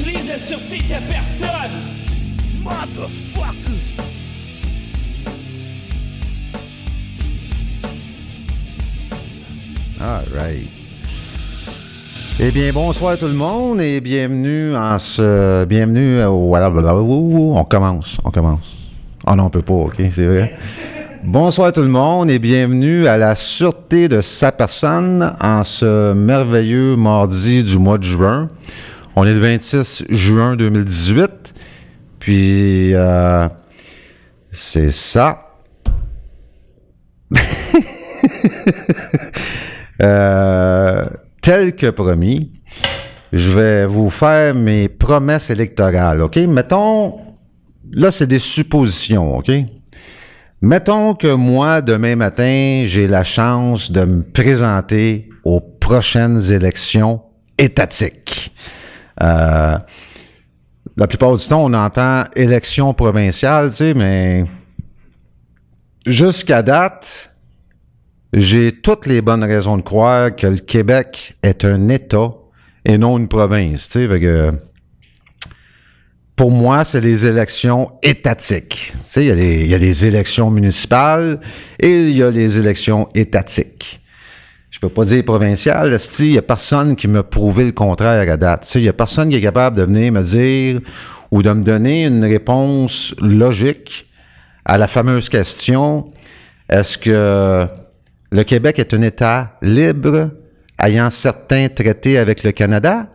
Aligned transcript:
utilises 0.00 0.28
la 0.28 0.38
sûreté 0.38 0.78
de 0.78 0.88
ta 0.88 1.00
personne. 1.00 1.48
Motherfucker! 2.62 3.54
All 10.00 10.24
right. 10.38 10.68
Eh 12.38 12.50
bien, 12.50 12.70
bonsoir 12.72 13.16
tout 13.16 13.26
le 13.26 13.32
monde 13.32 13.80
et 13.80 14.00
bienvenue 14.00 14.76
en 14.76 14.98
ce. 14.98 15.64
Bienvenue 15.64 16.22
au. 16.24 16.54
On 16.54 17.64
commence, 17.64 18.18
on 18.22 18.30
commence. 18.30 18.76
Oh 19.26 19.34
non, 19.34 19.44
on 19.44 19.50
peut 19.50 19.62
pas, 19.62 19.72
ok, 19.72 19.96
c'est 20.10 20.26
vrai. 20.26 20.54
Bonsoir 21.24 21.72
tout 21.72 21.80
le 21.80 21.88
monde 21.88 22.30
et 22.30 22.38
bienvenue 22.38 23.06
à 23.06 23.16
la 23.16 23.34
sûreté 23.34 24.08
de 24.08 24.20
sa 24.20 24.52
personne 24.52 25.34
en 25.40 25.64
ce 25.64 26.12
merveilleux 26.12 26.94
mardi 26.96 27.64
du 27.64 27.78
mois 27.78 27.98
de 27.98 28.04
juin. 28.04 28.48
On 29.18 29.24
est 29.24 29.32
le 29.32 29.40
26 29.40 30.04
juin 30.10 30.56
2018. 30.56 31.54
Puis, 32.18 32.94
euh, 32.94 33.48
c'est 34.52 34.90
ça. 34.90 35.42
Euh, 40.02 41.06
tel 41.40 41.74
que 41.74 41.86
promis, 41.86 42.52
je 43.32 43.54
vais 43.54 43.86
vous 43.86 44.10
faire 44.10 44.54
mes 44.54 44.90
promesses 44.90 45.48
électorales, 45.48 46.20
OK? 46.20 46.36
Mettons, 46.36 47.16
là, 47.92 48.10
c'est 48.10 48.26
des 48.26 48.38
suppositions, 48.38 49.38
OK? 49.38 49.50
Mettons 50.60 51.14
que 51.14 51.32
moi, 51.32 51.80
demain 51.80 52.14
matin, 52.14 52.82
j'ai 52.84 53.06
la 53.06 53.24
chance 53.24 53.90
de 53.90 54.04
me 54.04 54.22
présenter 54.22 55.30
aux 55.44 55.60
prochaines 55.60 56.52
élections 56.52 57.22
étatiques. 57.56 58.52
Euh, 59.22 59.78
la 60.96 61.06
plupart 61.06 61.36
du 61.36 61.46
temps, 61.46 61.64
on 61.64 61.74
entend 61.74 62.24
élection 62.34 62.94
provinciale, 62.94 63.68
tu 63.70 63.76
sais, 63.76 63.94
mais 63.94 64.44
jusqu'à 66.06 66.62
date, 66.62 67.32
j'ai 68.32 68.72
toutes 68.72 69.06
les 69.06 69.20
bonnes 69.20 69.44
raisons 69.44 69.76
de 69.76 69.82
croire 69.82 70.34
que 70.34 70.46
le 70.46 70.58
Québec 70.58 71.36
est 71.42 71.64
un 71.64 71.88
État 71.88 72.30
et 72.84 72.98
non 72.98 73.18
une 73.18 73.28
province. 73.28 73.88
Tu 73.88 74.08
sais, 74.08 74.50
pour 76.34 76.50
moi, 76.50 76.84
c'est 76.84 77.00
les 77.00 77.24
élections 77.24 77.92
étatiques. 78.02 78.92
Tu 78.92 78.98
sais, 79.04 79.26
il 79.26 79.42
y, 79.42 79.68
y 79.68 79.74
a 79.74 79.78
des 79.78 80.06
élections 80.06 80.50
municipales 80.50 81.40
et 81.80 82.08
il 82.08 82.16
y 82.16 82.22
a 82.22 82.30
les 82.30 82.58
élections 82.58 83.08
étatiques. 83.14 84.00
Je 84.76 84.80
peux 84.80 84.90
pas 84.90 85.06
dire 85.06 85.24
provinciales. 85.24 85.96
Il 86.18 86.32
n'y 86.32 86.36
a 86.36 86.42
personne 86.42 86.96
qui 86.96 87.08
m'a 87.08 87.22
prouvé 87.22 87.64
le 87.64 87.72
contraire 87.72 88.30
à 88.30 88.36
date. 88.36 88.70
Il 88.74 88.82
n'y 88.82 88.88
a 88.90 88.92
personne 88.92 89.30
qui 89.30 89.36
est 89.36 89.40
capable 89.40 89.78
de 89.78 89.84
venir 89.84 90.12
me 90.12 90.20
dire 90.20 90.80
ou 91.30 91.42
de 91.42 91.50
me 91.50 91.62
donner 91.62 92.04
une 92.04 92.22
réponse 92.22 93.14
logique 93.18 94.06
à 94.66 94.76
la 94.76 94.86
fameuse 94.86 95.30
question 95.30 96.12
est-ce 96.68 96.98
que 96.98 97.64
le 98.30 98.42
Québec 98.42 98.78
est 98.78 98.92
un 98.92 99.00
État 99.00 99.56
libre 99.62 100.32
ayant 100.78 101.08
certains 101.08 101.68
traités 101.70 102.18
avec 102.18 102.42
le 102.42 102.52
Canada 102.52 103.08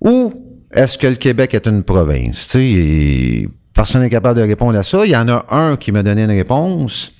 ou 0.00 0.32
est-ce 0.72 0.98
que 0.98 1.06
le 1.06 1.14
Québec 1.14 1.54
est 1.54 1.68
une 1.68 1.84
province? 1.84 2.56
Personne 3.72 4.02
n'est 4.02 4.10
capable 4.10 4.40
de 4.40 4.44
répondre 4.44 4.76
à 4.76 4.82
ça. 4.82 5.04
Il 5.04 5.12
y 5.12 5.16
en 5.16 5.28
a 5.28 5.46
un 5.50 5.76
qui 5.76 5.92
m'a 5.92 6.02
donné 6.02 6.24
une 6.24 6.32
réponse. 6.32 7.12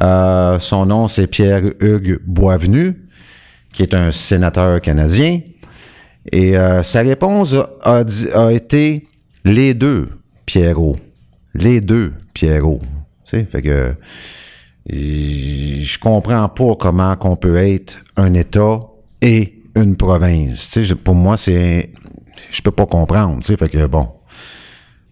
Euh, 0.00 0.58
son 0.58 0.86
nom, 0.86 1.08
c'est 1.08 1.26
Pierre-Hugues 1.26 2.20
Boisvenu, 2.24 3.08
qui 3.72 3.82
est 3.82 3.94
un 3.94 4.10
sénateur 4.12 4.80
canadien. 4.80 5.40
Et 6.30 6.56
euh, 6.56 6.82
sa 6.82 7.00
réponse 7.00 7.54
a, 7.82 8.04
été 8.52 9.06
les 9.44 9.74
deux, 9.74 10.08
Pierrot. 10.46 10.96
Les 11.54 11.80
deux, 11.80 12.12
Pierrot. 12.34 12.80
Tu 13.24 13.38
sais, 13.38 13.44
fait 13.44 13.62
que 13.62 13.92
je 14.90 15.98
comprends 15.98 16.48
pas 16.48 16.74
comment 16.78 17.16
qu'on 17.16 17.36
peut 17.36 17.56
être 17.56 17.98
un 18.16 18.34
État 18.34 18.80
et 19.20 19.62
une 19.74 19.96
province. 19.96 20.70
Tu 20.70 20.86
sais, 20.86 20.94
pour 20.94 21.14
moi, 21.14 21.36
c'est. 21.36 21.92
Je 22.50 22.62
peux 22.62 22.70
pas 22.70 22.86
comprendre. 22.86 23.38
Tu 23.40 23.46
sais, 23.46 23.56
fait 23.56 23.68
que 23.68 23.86
bon. 23.86 24.08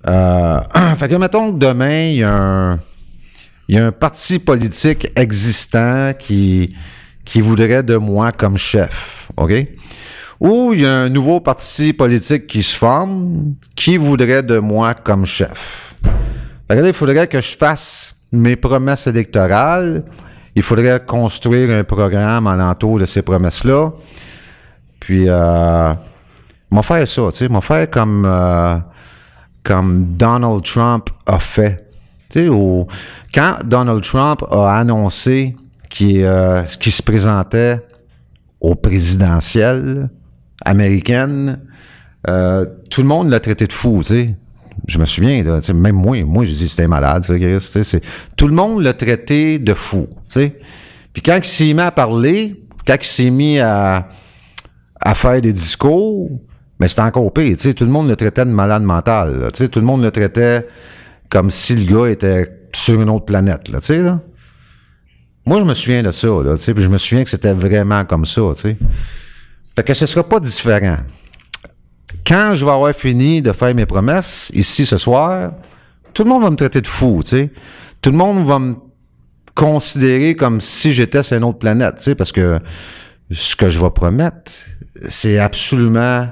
Euh, 0.07 0.61
fait 0.99 1.09
que 1.09 1.17
mettons 1.17 1.53
que 1.53 1.59
demain, 1.59 2.09
il 2.09 2.17
y 2.17 2.23
a 2.23 2.35
un. 2.35 2.79
Il 3.69 3.77
y 3.77 3.79
a 3.79 3.87
un 3.87 3.93
parti 3.93 4.39
politique 4.39 5.09
existant 5.17 6.13
qui, 6.19 6.75
qui 7.25 7.41
voudrait 7.41 7.83
de 7.83 7.97
moi 7.97 8.33
comme 8.33 8.57
chef. 8.57 9.29
OK? 9.37 9.53
Ou 10.39 10.73
il 10.75 10.83
y 10.83 10.87
a 10.87 10.93
un 10.93 11.09
nouveau 11.09 11.41
parti 11.41 11.93
politique 11.93 12.47
qui 12.47 12.63
se 12.63 12.77
forme 12.77 13.55
qui 13.75 13.97
voudrait 13.97 14.43
de 14.43 14.59
moi 14.59 14.95
comme 14.95 15.25
chef. 15.25 15.95
Là, 16.69 16.87
il 16.87 16.93
faudrait 16.93 17.27
que 17.27 17.41
je 17.41 17.57
fasse 17.57 18.17
mes 18.33 18.57
promesses 18.57 19.07
électorales. 19.07 20.05
Il 20.55 20.63
faudrait 20.63 21.03
construire 21.05 21.71
un 21.71 21.85
programme 21.85 22.47
alentour 22.47 22.99
de 22.99 23.05
ces 23.05 23.23
promesses-là. 23.23 23.93
Puis, 25.01 25.27
euh, 25.29 25.93
m'a 26.71 26.83
faire 26.83 27.07
ça, 27.07 27.23
tu 27.31 27.37
sais, 27.37 27.49
m'a 27.49 27.61
faire 27.61 27.89
comme, 27.91 28.25
euh, 28.27 28.77
comme 29.63 30.17
Donald 30.17 30.63
Trump 30.65 31.09
a 31.27 31.39
fait. 31.39 31.86
Tu 32.29 32.49
sais, 32.49 32.87
quand 33.35 33.59
Donald 33.65 34.03
Trump 34.03 34.43
a 34.51 34.79
annoncé 34.79 35.57
qu'il 35.89 36.25
euh, 36.25 36.65
se 36.67 37.03
présentait 37.03 37.81
au 38.61 38.75
présidentiel 38.75 40.11
américaine, 40.65 41.61
euh, 42.29 42.67
tout 42.91 43.03
le 43.03 43.09
monde 43.09 43.31
l'a 43.31 43.41
traité 43.41 43.67
de 43.67 43.73
fou, 43.73 43.99
tu 43.99 44.09
sais 44.09 44.35
je 44.87 44.99
me 44.99 45.05
souviens, 45.05 45.43
même 45.75 45.97
moi, 45.97 46.23
moi, 46.25 46.45
je 46.45 46.53
dis 46.53 46.69
c'était 46.69 46.89
malade, 46.89 47.25
c'est, 47.61 48.01
tout 48.37 48.47
le 48.47 48.55
monde 48.55 48.83
l'a 48.83 48.93
traité 48.93 49.59
de 49.59 49.75
fou. 49.75 50.09
sais. 50.27 50.59
Puis 51.13 51.23
quand 51.23 51.37
il 51.37 51.45
s'est 51.45 51.73
mis 51.73 51.81
à 51.81 51.91
parler, 51.91 52.55
quand 52.87 52.97
il 53.01 53.07
s'est 53.07 53.31
mis 53.31 53.59
à, 53.59 54.09
à 55.01 55.15
faire 55.15 55.41
des 55.41 55.53
discours, 55.53 56.31
mais 56.79 56.89
c'était 56.89 57.03
encore 57.03 57.33
pire. 57.33 57.57
Tout 57.75 57.85
le 57.85 57.91
monde 57.91 58.09
le 58.09 58.17
traitait 58.17 58.45
de 58.45 58.51
malade 58.51 58.83
mental. 58.83 59.41
Là, 59.41 59.51
tout 59.51 59.81
le 59.81 59.87
monde 59.87 60.03
le 60.03 60.11
traitait 60.11 60.67
comme 61.29 61.51
si 61.51 61.75
le 61.77 61.85
gars 61.85 62.11
était 62.11 62.69
sur 62.73 63.01
une 63.01 63.11
autre 63.11 63.25
planète. 63.25 63.69
Là, 63.69 63.81
là. 63.89 64.21
Moi, 65.45 65.61
je 65.61 65.65
me 65.65 65.75
souviens 65.75 66.03
de 66.03 66.11
ça. 66.11 66.29
Là, 66.29 66.57
puis 66.57 66.83
je 66.83 66.89
me 66.89 66.99
souviens 66.99 67.25
que 67.25 67.31
c'était 67.31 67.53
vraiment 67.53 68.05
comme 68.05 68.27
ça. 68.27 68.43
T'sais. 68.55 68.77
Fait 69.75 69.83
que 69.83 69.95
ce 69.95 70.07
sera 70.07 70.29
pas 70.29 70.41
différent 70.41 70.99
quand 72.27 72.55
je 72.55 72.65
vais 72.65 72.73
avoir 72.73 72.95
fini 72.95 73.41
de 73.41 73.53
faire 73.53 73.75
mes 73.75 73.87
promesses 73.87 74.51
ici 74.53 74.85
ce 74.85 74.99
soir, 74.99 75.53
tout 76.13 76.25
le 76.25 76.31
monde 76.31 76.43
va 76.43 76.51
me 76.51 76.57
traiter 76.57 76.81
de 76.81 76.87
fou, 76.87 77.21
tu 77.23 77.31
sais. 77.31 77.51
Tout 78.03 78.11
le 78.11 78.17
monde 78.17 78.45
va 78.47 78.59
me 78.59 78.75
considérer 79.55 80.35
comme 80.35 80.61
si 80.61 80.93
j'étais 80.93 81.23
sur 81.23 81.37
une 81.37 81.45
autre 81.45 81.59
planète, 81.59 81.97
tu 81.97 82.05
sais, 82.05 82.15
parce 82.15 82.33
que 82.33 82.59
ce 83.31 83.57
que 83.57 83.69
je 83.69 83.81
vais 83.81 83.91
promettre, 83.91 84.51
c'est 85.09 85.39
absolument 85.39 86.27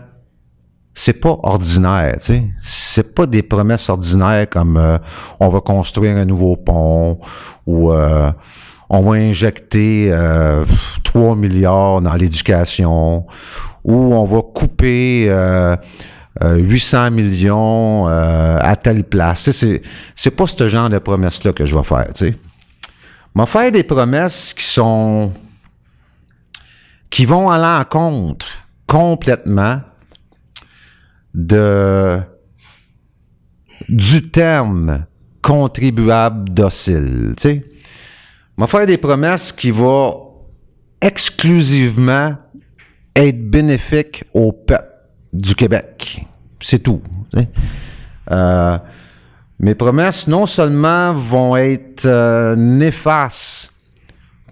c'est 0.95 1.21
pas 1.21 1.37
ordinaire, 1.43 2.15
tu 2.15 2.27
sais. 2.27 2.45
C'est 2.63 3.15
pas 3.15 3.27
des 3.27 3.43
promesses 3.43 3.89
ordinaires 3.89 4.49
comme 4.49 4.77
euh, 4.77 4.97
on 5.41 5.49
va 5.49 5.61
construire 5.61 6.17
un 6.17 6.25
nouveau 6.25 6.57
pont 6.57 7.19
ou 7.67 7.93
euh, 7.93 8.31
on 8.89 9.03
va 9.03 9.13
injecter 9.17 10.07
euh, 10.11 10.65
3 11.03 11.35
milliards 11.35 12.01
dans 12.01 12.15
l'éducation 12.15 13.27
où 13.83 14.15
on 14.15 14.25
va 14.25 14.43
couper 14.43 15.27
euh, 15.29 15.77
800 16.43 16.99
euh, 16.99 17.11
millions 17.11 18.09
euh, 18.09 18.59
à 18.61 18.77
telle 18.77 19.03
place. 19.05 19.51
C'est, 19.51 19.83
c'est 20.15 20.31
pas 20.31 20.47
ce 20.47 20.69
genre 20.69 20.89
de 20.89 20.99
promesses-là 20.99 21.53
que 21.53 21.67
je 21.67 21.77
vais 21.77 21.85
faire. 21.85 22.07
Tu 22.15 22.27
sais. 22.27 22.37
Vais 23.35 23.47
faire 23.47 23.73
des 23.73 23.83
promesses 23.83 24.55
qui 24.55 24.65
sont 24.65 25.33
qui 27.11 27.27
vont 27.27 27.51
à 27.51 27.59
l'encontre 27.59 28.49
complètement 28.87 29.81
de 31.35 32.21
du 33.89 34.31
terme 34.31 35.07
contribuable 35.43 36.49
docile. 36.51 37.35
Tu 37.37 37.43
sais. 37.43 37.65
Vais 38.57 38.67
faire 38.67 38.87
des 38.87 38.99
promesses 38.99 39.53
qui 39.53 39.71
vont 39.71 40.33
exclusivement 41.01 42.37
être 43.15 43.51
bénéfique 43.51 44.25
au 44.33 44.53
peuple 44.53 44.95
du 45.33 45.55
Québec. 45.55 46.25
C'est 46.61 46.79
tout. 46.79 47.03
Euh, 48.31 48.79
mes 49.59 49.75
promesses, 49.75 50.27
non 50.29 50.47
seulement 50.47 51.13
vont 51.15 51.57
être 51.57 52.07
euh, 52.07 52.57
néfastes 52.57 53.71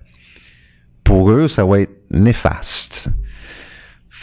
Pour 1.03 1.29
eux, 1.29 1.47
ça 1.47 1.63
va 1.63 1.81
être 1.81 2.05
néfaste. 2.09 3.11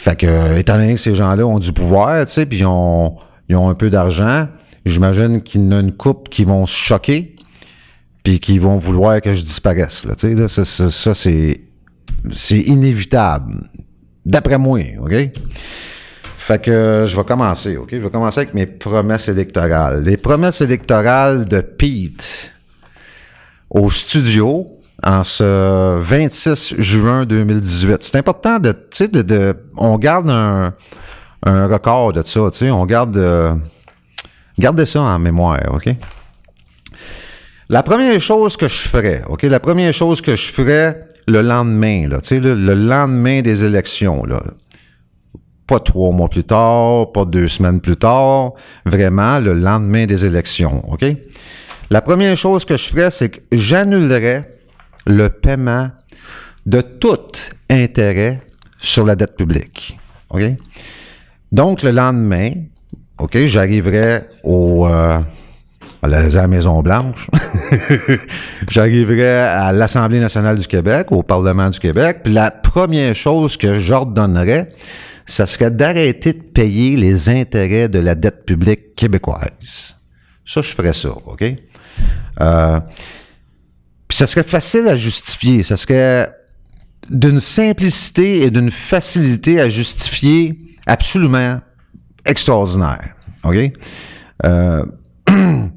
Fait 0.05 0.15
que, 0.15 0.55
étant 0.59 0.75
donné 0.75 0.93
que 0.93 0.99
ces 0.99 1.15
gens-là 1.15 1.47
ont 1.47 1.57
du 1.57 1.73
pouvoir, 1.73 2.23
tu 2.27 2.31
sais, 2.31 2.45
puis 2.45 2.59
ils 2.59 2.65
ont, 2.67 3.17
ils 3.49 3.55
ont 3.55 3.69
un 3.69 3.73
peu 3.73 3.89
d'argent, 3.89 4.47
j'imagine 4.85 5.41
qu'il 5.41 5.61
y 5.61 5.67
en 5.67 5.71
a 5.71 5.79
une 5.79 5.93
coupe 5.93 6.29
qui 6.29 6.43
vont 6.43 6.67
se 6.67 6.75
choquer, 6.75 7.35
puis 8.21 8.39
qui 8.39 8.59
vont 8.59 8.77
vouloir 8.77 9.19
que 9.19 9.33
je 9.33 9.41
disparaisse. 9.41 10.05
Là, 10.05 10.13
tu 10.13 10.37
sais, 10.47 10.63
ça, 10.63 10.91
ça, 10.91 11.15
c'est, 11.15 11.59
c'est 12.31 12.59
inévitable. 12.59 13.67
D'après 14.23 14.59
moi, 14.59 14.79
OK? 14.99 15.15
Fait 16.37 16.61
que 16.61 17.05
je 17.07 17.15
vais 17.15 17.23
commencer, 17.23 17.75
OK? 17.75 17.89
Je 17.91 17.97
vais 17.97 18.11
commencer 18.11 18.41
avec 18.41 18.53
mes 18.53 18.67
promesses 18.67 19.27
électorales. 19.27 20.03
Les 20.03 20.17
promesses 20.17 20.61
électorales 20.61 21.45
de 21.45 21.61
Pete 21.61 22.53
au 23.71 23.89
studio 23.89 24.74
en 25.05 25.23
ce 25.23 25.99
26 26.01 26.75
juin 26.79 27.25
2018. 27.25 28.01
C'est 28.01 28.17
important 28.17 28.57
de, 28.57 28.75
de, 28.99 29.21
de, 29.21 29.55
on 29.77 29.97
garde 29.97 30.29
un, 30.29 30.73
un 31.45 31.67
record 31.67 32.13
de 32.13 32.23
ça, 32.23 32.41
on 32.71 32.85
garde, 32.85 33.15
euh, 33.15 33.53
gardez 34.57 34.85
ça 34.87 35.01
en 35.01 35.19
mémoire, 35.19 35.59
OK? 35.71 35.89
La 37.69 37.83
première 37.83 38.19
chose 38.19 38.57
que 38.57 38.67
je 38.67 38.75
ferais, 38.87 39.23
OK? 39.29 39.43
La 39.43 39.59
première 39.59 39.93
chose 39.93 40.21
que 40.21 40.35
je 40.35 40.51
ferais 40.51 41.07
le 41.27 41.41
lendemain, 41.41 42.07
là, 42.07 42.17
le, 42.31 42.55
le 42.55 42.73
lendemain 42.73 43.41
des 43.41 43.63
élections, 43.63 44.25
là. 44.25 44.41
Pas 45.67 45.79
trois 45.79 46.11
mois 46.11 46.29
plus 46.29 46.43
tard, 46.43 47.11
pas 47.11 47.25
deux 47.25 47.47
semaines 47.47 47.81
plus 47.81 47.95
tard, 47.95 48.53
vraiment 48.85 49.39
le 49.39 49.53
lendemain 49.53 50.05
des 50.05 50.23
élections, 50.23 50.83
OK? 50.91 51.05
La 51.89 52.01
première 52.01 52.37
chose 52.37 52.65
que 52.65 52.77
je 52.77 52.87
ferais, 52.87 53.09
c'est 53.09 53.29
que 53.29 53.39
j'annulerais 53.51 54.54
le 55.05 55.29
paiement 55.29 55.89
de 56.65 56.81
tout 56.81 57.31
intérêt 57.69 58.41
sur 58.79 59.05
la 59.05 59.15
dette 59.15 59.35
publique. 59.35 59.97
Donc, 61.51 61.83
le 61.83 61.91
lendemain, 61.91 62.51
OK, 63.19 63.37
j'arriverai 63.45 64.21
euh, 64.45 65.19
à 66.01 66.07
la 66.07 66.47
Maison-Blanche. 66.47 67.29
j'arriverai 68.69 69.37
à 69.39 69.71
l'Assemblée 69.71 70.19
nationale 70.19 70.59
du 70.59 70.67
Québec, 70.67 71.07
au 71.11 71.23
Parlement 71.23 71.69
du 71.69 71.79
Québec, 71.79 72.21
puis 72.23 72.33
la 72.33 72.51
première 72.51 73.15
chose 73.15 73.57
que 73.57 73.79
j'ordonnerais, 73.79 74.69
ça 75.25 75.45
serait 75.45 75.71
d'arrêter 75.71 76.33
de 76.33 76.41
payer 76.41 76.97
les 76.97 77.29
intérêts 77.29 77.89
de 77.89 77.99
la 77.99 78.15
dette 78.15 78.45
publique 78.45 78.95
québécoise. 78.95 79.97
Ça, 80.45 80.61
je 80.61 80.71
ferais 80.73 80.93
ça, 80.93 81.09
OK? 81.09 81.43
Euh, 82.41 82.79
puis 84.07 84.17
ça 84.17 84.27
serait 84.27 84.43
facile 84.43 84.87
à 84.87 84.97
justifier. 84.97 85.63
Ça 85.63 85.77
serait 85.77 86.31
d'une 87.09 87.39
simplicité 87.39 88.43
et 88.43 88.51
d'une 88.51 88.71
facilité 88.71 89.59
à 89.59 89.69
justifier 89.69 90.57
absolument 90.85 91.59
extraordinaire. 92.25 93.15
OK? 93.43 93.71
Euh, 94.45 94.85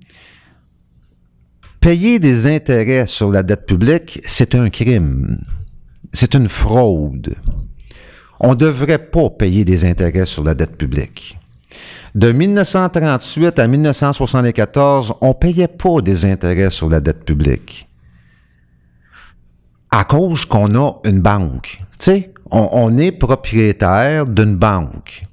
payer 1.81 2.19
des 2.19 2.47
intérêts 2.47 3.07
sur 3.07 3.31
la 3.31 3.43
dette 3.43 3.67
publique, 3.67 4.21
c'est 4.25 4.55
un 4.55 4.69
crime. 4.71 5.39
C'est 6.13 6.35
une 6.35 6.49
fraude. 6.49 7.35
On 8.41 8.51
ne 8.51 8.55
devrait 8.55 8.99
pas 8.99 9.31
payer 9.31 9.65
des 9.65 9.85
intérêts 9.85 10.27
sur 10.27 10.45
la 10.45 10.55
dette 10.55 10.77
publique. 10.77 11.39
De 12.15 12.33
1938 12.33 13.59
à 13.59 13.67
1974, 13.67 15.15
on 15.21 15.29
ne 15.29 15.33
payait 15.35 15.69
pas 15.69 16.01
des 16.01 16.25
intérêts 16.25 16.71
sur 16.71 16.89
la 16.89 17.01
dette 17.01 17.25
publique 17.25 17.88
à 19.99 20.05
cause 20.05 20.45
qu'on 20.45 20.77
a 20.77 20.93
une 21.03 21.21
banque. 21.23 21.81
Tu 21.99 22.05
sais, 22.05 22.33
on, 22.53 22.97
est 22.99 23.11
propriétaire 23.11 24.27
d'une 24.27 24.55
banque. 24.55 25.25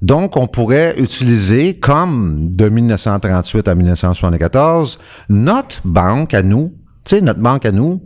Donc, 0.00 0.38
on 0.38 0.46
pourrait 0.46 0.94
utiliser, 0.96 1.78
comme 1.78 2.56
de 2.56 2.70
1938 2.70 3.68
à 3.68 3.74
1974, 3.74 4.98
notre 5.28 5.86
banque 5.86 6.32
à 6.32 6.42
nous, 6.42 6.72
tu 7.04 7.16
sais, 7.16 7.20
notre 7.20 7.40
banque 7.40 7.66
à 7.66 7.72
nous, 7.72 8.02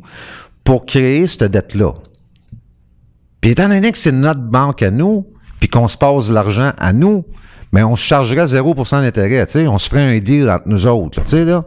pour 0.64 0.84
créer 0.84 1.28
cette 1.28 1.44
dette-là. 1.44 1.92
Puis 3.40 3.52
étant 3.52 3.68
donné 3.68 3.92
que 3.92 3.98
c'est 3.98 4.10
notre 4.10 4.42
banque 4.42 4.82
à 4.82 4.90
nous, 4.90 5.28
puis 5.60 5.68
qu'on 5.68 5.86
se 5.86 5.96
passe 5.96 6.28
l'argent 6.28 6.72
à 6.76 6.92
nous, 6.92 7.24
mais 7.70 7.84
on 7.84 7.94
se 7.94 8.02
chargerait 8.02 8.46
0% 8.46 9.00
d'intérêt, 9.00 9.46
tu 9.46 9.52
sais, 9.52 9.68
on 9.68 9.78
se 9.78 9.88
ferait 9.88 10.16
un 10.16 10.18
deal 10.18 10.50
entre 10.50 10.66
nous 10.66 10.88
autres, 10.88 11.22
tu 11.22 11.30
sais, 11.30 11.44
là. 11.44 11.64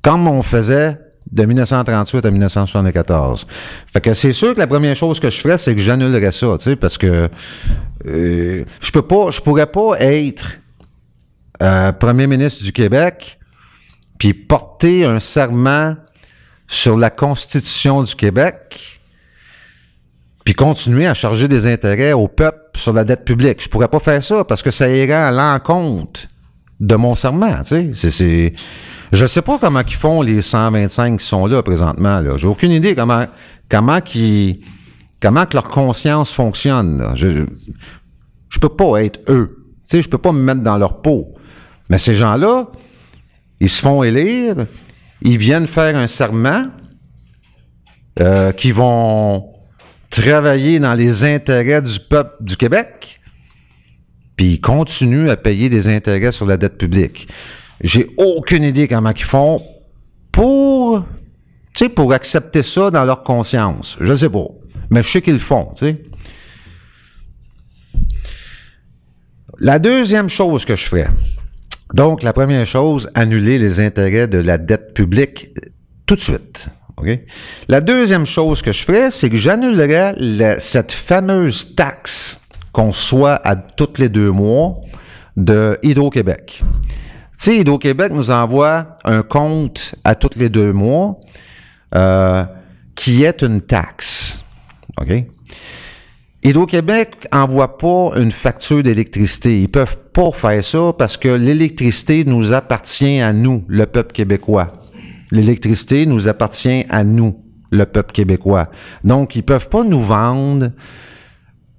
Comme 0.00 0.26
on 0.26 0.42
faisait 0.42 0.96
de 1.30 1.44
1938 1.44 2.24
à 2.24 2.30
1974. 2.30 3.46
Fait 3.92 4.00
que 4.00 4.14
c'est 4.14 4.32
sûr 4.32 4.54
que 4.54 4.60
la 4.60 4.66
première 4.66 4.94
chose 4.94 5.20
que 5.20 5.30
je 5.30 5.40
ferais, 5.40 5.58
c'est 5.58 5.74
que 5.74 5.80
j'annulerais 5.80 6.32
ça, 6.32 6.56
tu 6.58 6.64
sais, 6.64 6.76
parce 6.76 6.98
que 6.98 7.28
euh, 8.06 8.64
je 8.80 8.92
peux 8.92 9.02
pas, 9.02 9.30
je 9.30 9.40
pourrais 9.40 9.66
pas 9.66 9.96
être 10.00 10.58
euh, 11.62 11.92
premier 11.92 12.26
ministre 12.26 12.62
du 12.62 12.72
Québec 12.72 13.38
puis 14.18 14.34
porter 14.34 15.04
un 15.04 15.20
serment 15.20 15.96
sur 16.68 16.96
la 16.96 17.10
Constitution 17.10 18.02
du 18.02 18.14
Québec 18.14 19.00
puis 20.44 20.54
continuer 20.54 21.08
à 21.08 21.14
charger 21.14 21.48
des 21.48 21.66
intérêts 21.66 22.12
au 22.12 22.28
peuple 22.28 22.60
sur 22.74 22.92
la 22.92 23.04
dette 23.04 23.24
publique. 23.24 23.62
Je 23.62 23.68
pourrais 23.68 23.88
pas 23.88 23.98
faire 23.98 24.22
ça 24.22 24.44
parce 24.44 24.62
que 24.62 24.70
ça 24.70 24.88
irait 24.88 25.12
à 25.12 25.32
l'encontre 25.32 26.20
de 26.78 26.94
mon 26.94 27.14
serment, 27.16 27.62
tu 27.64 27.92
sais. 27.94 28.10
C'est 28.10 28.52
je 29.12 29.26
sais 29.26 29.42
pas 29.42 29.58
comment 29.58 29.82
ils 29.86 29.94
font 29.94 30.22
les 30.22 30.40
125 30.40 31.18
qui 31.18 31.24
sont 31.24 31.46
là 31.46 31.62
présentement. 31.62 32.20
Là. 32.20 32.36
J'ai 32.36 32.46
aucune 32.46 32.72
idée 32.72 32.94
comment 32.94 33.24
comment 33.70 34.00
comment 35.20 35.46
que 35.46 35.54
leur 35.54 35.68
conscience 35.68 36.32
fonctionne. 36.32 37.12
Je, 37.14 37.44
je, 38.48 38.58
peux 38.58 38.68
pas 38.68 39.04
être 39.04 39.20
eux. 39.28 39.56
Tu 39.58 39.80
sais, 39.84 40.02
je 40.02 40.08
peux 40.08 40.18
pas 40.18 40.32
me 40.32 40.40
mettre 40.40 40.60
dans 40.60 40.78
leur 40.78 41.00
peau. 41.00 41.34
Mais 41.88 41.98
ces 41.98 42.14
gens-là, 42.14 42.66
ils 43.60 43.68
se 43.70 43.80
font 43.80 44.02
élire, 44.02 44.66
ils 45.22 45.38
viennent 45.38 45.66
faire 45.66 45.96
un 45.96 46.06
serment, 46.06 46.66
euh, 48.18 48.50
qui 48.52 48.72
vont 48.72 49.52
travailler 50.08 50.78
dans 50.78 50.94
les 50.94 51.24
intérêts 51.24 51.82
du 51.82 52.00
peuple 52.00 52.36
du 52.40 52.56
Québec, 52.56 53.20
puis 54.36 54.54
ils 54.54 54.60
continuent 54.60 55.28
à 55.28 55.36
payer 55.36 55.68
des 55.68 55.88
intérêts 55.88 56.32
sur 56.32 56.46
la 56.46 56.56
dette 56.56 56.78
publique. 56.78 57.28
J'ai 57.80 58.08
aucune 58.16 58.62
idée 58.62 58.88
comment 58.88 59.10
ils 59.10 59.22
font 59.22 59.62
pour, 60.32 61.04
pour 61.94 62.12
accepter 62.12 62.62
ça 62.62 62.90
dans 62.90 63.04
leur 63.04 63.22
conscience. 63.22 63.96
Je 64.00 64.16
sais 64.16 64.30
pas. 64.30 64.46
Mais 64.90 65.02
je 65.02 65.10
sais 65.10 65.22
qu'ils 65.22 65.34
le 65.34 65.38
font, 65.40 65.70
tu 65.76 65.86
sais. 65.86 66.02
La 69.58 69.78
deuxième 69.78 70.28
chose 70.28 70.64
que 70.64 70.76
je 70.76 70.84
ferais, 70.84 71.08
donc 71.94 72.22
la 72.22 72.34
première 72.34 72.66
chose, 72.66 73.08
annuler 73.14 73.58
les 73.58 73.80
intérêts 73.80 74.28
de 74.28 74.38
la 74.38 74.58
dette 74.58 74.92
publique 74.92 75.50
tout 76.04 76.14
de 76.14 76.20
suite. 76.20 76.68
La 77.68 77.80
deuxième 77.80 78.26
chose 78.26 78.62
que 78.62 78.72
je 78.72 78.82
ferais, 78.82 79.10
c'est 79.10 79.28
que 79.28 79.36
j'annulerais 79.36 80.14
cette 80.60 80.92
fameuse 80.92 81.74
taxe 81.74 82.40
qu'on 82.72 82.92
soit 82.92 83.34
à 83.46 83.56
tous 83.56 83.98
les 83.98 84.08
deux 84.08 84.30
mois 84.30 84.80
de 85.36 85.78
Hydro-Québec. 85.82 86.62
Sais, 87.36 87.58
Hydro-Québec 87.58 88.12
nous 88.12 88.30
envoie 88.30 88.96
un 89.04 89.22
compte 89.22 89.94
à 90.04 90.14
tous 90.14 90.38
les 90.38 90.48
deux 90.48 90.72
mois 90.72 91.20
euh, 91.94 92.44
qui 92.94 93.24
est 93.24 93.42
une 93.42 93.60
taxe. 93.60 94.42
OK? 95.00 95.26
Hydro-Québec 96.42 97.26
envoie 97.32 97.76
pas 97.76 98.12
une 98.16 98.30
facture 98.30 98.82
d'électricité. 98.82 99.60
Ils 99.62 99.68
peuvent 99.68 99.98
pas 100.12 100.30
faire 100.30 100.64
ça 100.64 100.92
parce 100.96 101.16
que 101.16 101.28
l'électricité 101.28 102.24
nous 102.24 102.52
appartient 102.52 103.20
à 103.20 103.32
nous, 103.32 103.64
le 103.68 103.86
peuple 103.86 104.12
québécois. 104.12 104.72
L'électricité 105.30 106.06
nous 106.06 106.28
appartient 106.28 106.86
à 106.88 107.04
nous, 107.04 107.42
le 107.70 107.84
peuple 107.84 108.12
québécois. 108.12 108.68
Donc, 109.02 109.34
ils 109.34 109.42
peuvent 109.42 109.68
pas 109.68 109.82
nous 109.82 110.00
vendre 110.00 110.70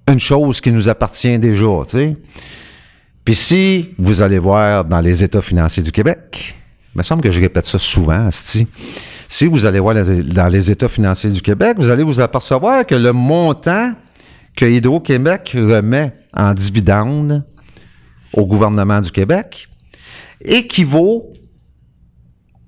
une 0.09 0.19
chose 0.19 0.61
qui 0.61 0.71
nous 0.71 0.89
appartient 0.89 1.39
déjà, 1.39 1.79
tu 1.83 1.89
sais. 1.89 2.17
Puis 3.27 3.35
si 3.35 3.89
vous 3.97 4.21
allez 4.21 4.39
voir 4.39 4.85
dans 4.85 5.01
les 5.01 5.21
états 5.21 5.41
financiers 5.41 5.83
du 5.83 5.91
Québec, 5.91 6.55
il 6.95 6.97
me 6.97 7.03
semble 7.03 7.21
que 7.21 7.29
je 7.29 7.41
répète 7.41 7.65
ça 7.65 7.77
souvent, 7.77 8.25
asti. 8.25 8.65
Si 9.27 9.47
vous 9.47 9.65
allez 9.65 9.81
voir 9.81 9.95
dans 9.95 10.47
les 10.47 10.71
états 10.71 10.87
financiers 10.87 11.31
du 11.31 11.41
Québec, 11.41 11.75
vous 11.77 11.91
allez 11.91 12.03
vous 12.03 12.21
apercevoir 12.21 12.85
que 12.85 12.95
le 12.95 13.11
montant 13.11 13.91
que 14.55 14.63
Hydro-Québec 14.63 15.51
remet 15.55 16.13
en 16.33 16.53
dividende 16.53 17.43
au 18.31 18.45
gouvernement 18.45 19.01
du 19.01 19.11
Québec 19.11 19.67
équivaut 20.39 21.33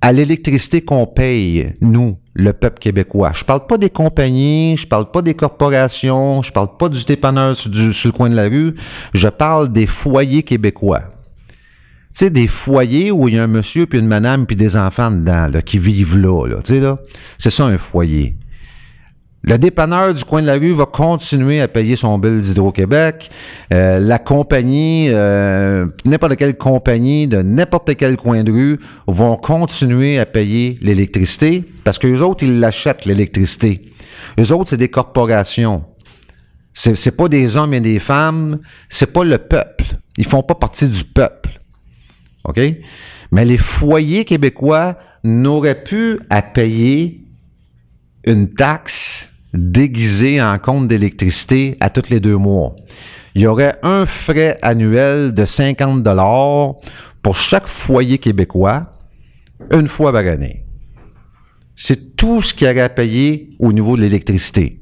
à 0.01 0.11
l'électricité 0.11 0.81
qu'on 0.81 1.05
paye, 1.05 1.77
nous, 1.79 2.17
le 2.39 2.53
peuple 2.53 2.79
québécois. 2.79 3.31
Je 3.35 3.43
parle 3.43 3.65
pas 3.67 3.77
des 3.77 3.89
compagnies, 3.89 4.77
je 4.77 4.87
parle 4.87 5.11
pas 5.11 5.21
des 5.21 5.33
corporations, 5.33 6.41
je 6.41 6.51
parle 6.51 6.77
pas 6.77 6.89
du 6.89 7.03
dépanneur 7.03 7.55
sur, 7.55 7.69
le 7.71 8.11
coin 8.11 8.29
de 8.29 8.35
la 8.35 8.47
rue, 8.47 8.75
je 9.13 9.27
parle 9.27 9.71
des 9.71 9.85
foyers 9.85 10.43
québécois. 10.43 11.01
Tu 12.15 12.31
des 12.31 12.47
foyers 12.47 13.11
où 13.11 13.27
il 13.27 13.35
y 13.35 13.39
a 13.39 13.43
un 13.43 13.47
monsieur 13.47 13.85
puis 13.85 13.99
une 13.99 14.07
madame 14.07 14.47
puis 14.47 14.55
des 14.55 14.75
enfants 14.77 15.11
dedans, 15.11 15.47
là, 15.47 15.61
qui 15.61 15.77
vivent 15.77 16.17
là, 16.17 16.47
là. 16.47 16.61
Tu 16.63 16.79
là, 16.79 16.97
c'est 17.37 17.51
ça 17.51 17.65
un 17.65 17.77
foyer. 17.77 18.35
Le 19.41 19.57
dépanneur 19.57 20.13
du 20.13 20.23
coin 20.25 20.41
de 20.41 20.47
la 20.47 20.55
rue 20.55 20.73
va 20.73 20.85
continuer 20.85 21.61
à 21.61 21.69
payer 21.69 21.95
son 21.95 22.17
bill 22.17 22.39
d'Hydro-Québec. 22.39 23.29
Euh, 23.73 23.99
la 23.99 24.19
compagnie, 24.19 25.07
euh, 25.09 25.87
n'importe 26.03 26.35
quelle 26.35 26.57
compagnie 26.57 27.27
de 27.27 27.41
n'importe 27.41 27.95
quel 27.95 28.17
coin 28.17 28.43
de 28.43 28.51
rue 28.51 28.79
vont 29.07 29.37
continuer 29.37 30.19
à 30.19 30.25
payer 30.25 30.77
l'électricité 30.81 31.63
parce 31.85 31.97
que 31.97 32.07
les 32.07 32.21
autres, 32.21 32.43
ils 32.43 32.59
l'achètent, 32.59 33.05
l'électricité. 33.05 33.93
Les 34.37 34.51
autres, 34.51 34.69
c'est 34.69 34.77
des 34.77 34.89
corporations. 34.89 35.85
C'est, 36.73 36.95
c'est 36.95 37.11
pas 37.11 37.29
des 37.29 37.55
hommes 37.55 37.73
et 37.73 37.79
des 37.79 37.99
femmes, 37.99 38.59
c'est 38.89 39.11
pas 39.11 39.23
le 39.23 39.37
peuple. 39.37 39.85
Ils 40.17 40.25
font 40.25 40.43
pas 40.43 40.55
partie 40.55 40.87
du 40.87 41.03
peuple. 41.05 41.61
OK? 42.43 42.59
Mais 43.31 43.45
les 43.45 43.57
foyers 43.57 44.25
québécois 44.25 44.97
n'auraient 45.23 45.81
pu 45.81 46.19
à 46.29 46.41
payer 46.41 47.21
une 48.25 48.53
taxe 48.53 49.28
déguisée 49.53 50.41
en 50.41 50.57
compte 50.59 50.87
d'électricité 50.87 51.77
à 51.79 51.89
tous 51.89 52.09
les 52.09 52.19
deux 52.19 52.37
mois. 52.37 52.75
Il 53.35 53.41
y 53.41 53.47
aurait 53.47 53.77
un 53.83 54.05
frais 54.05 54.57
annuel 54.61 55.33
de 55.33 55.45
50 55.45 56.03
dollars 56.03 56.75
pour 57.21 57.35
chaque 57.35 57.67
foyer 57.67 58.17
québécois 58.17 58.91
une 59.71 59.87
fois 59.87 60.11
par 60.11 60.25
année. 60.25 60.65
C'est 61.75 62.15
tout 62.15 62.41
ce 62.41 62.53
qu'il 62.53 62.67
y 62.67 62.71
aurait 62.71 62.81
à 62.81 62.89
payer 62.89 63.55
au 63.59 63.71
niveau 63.71 63.95
de 63.95 64.01
l'électricité. 64.01 64.81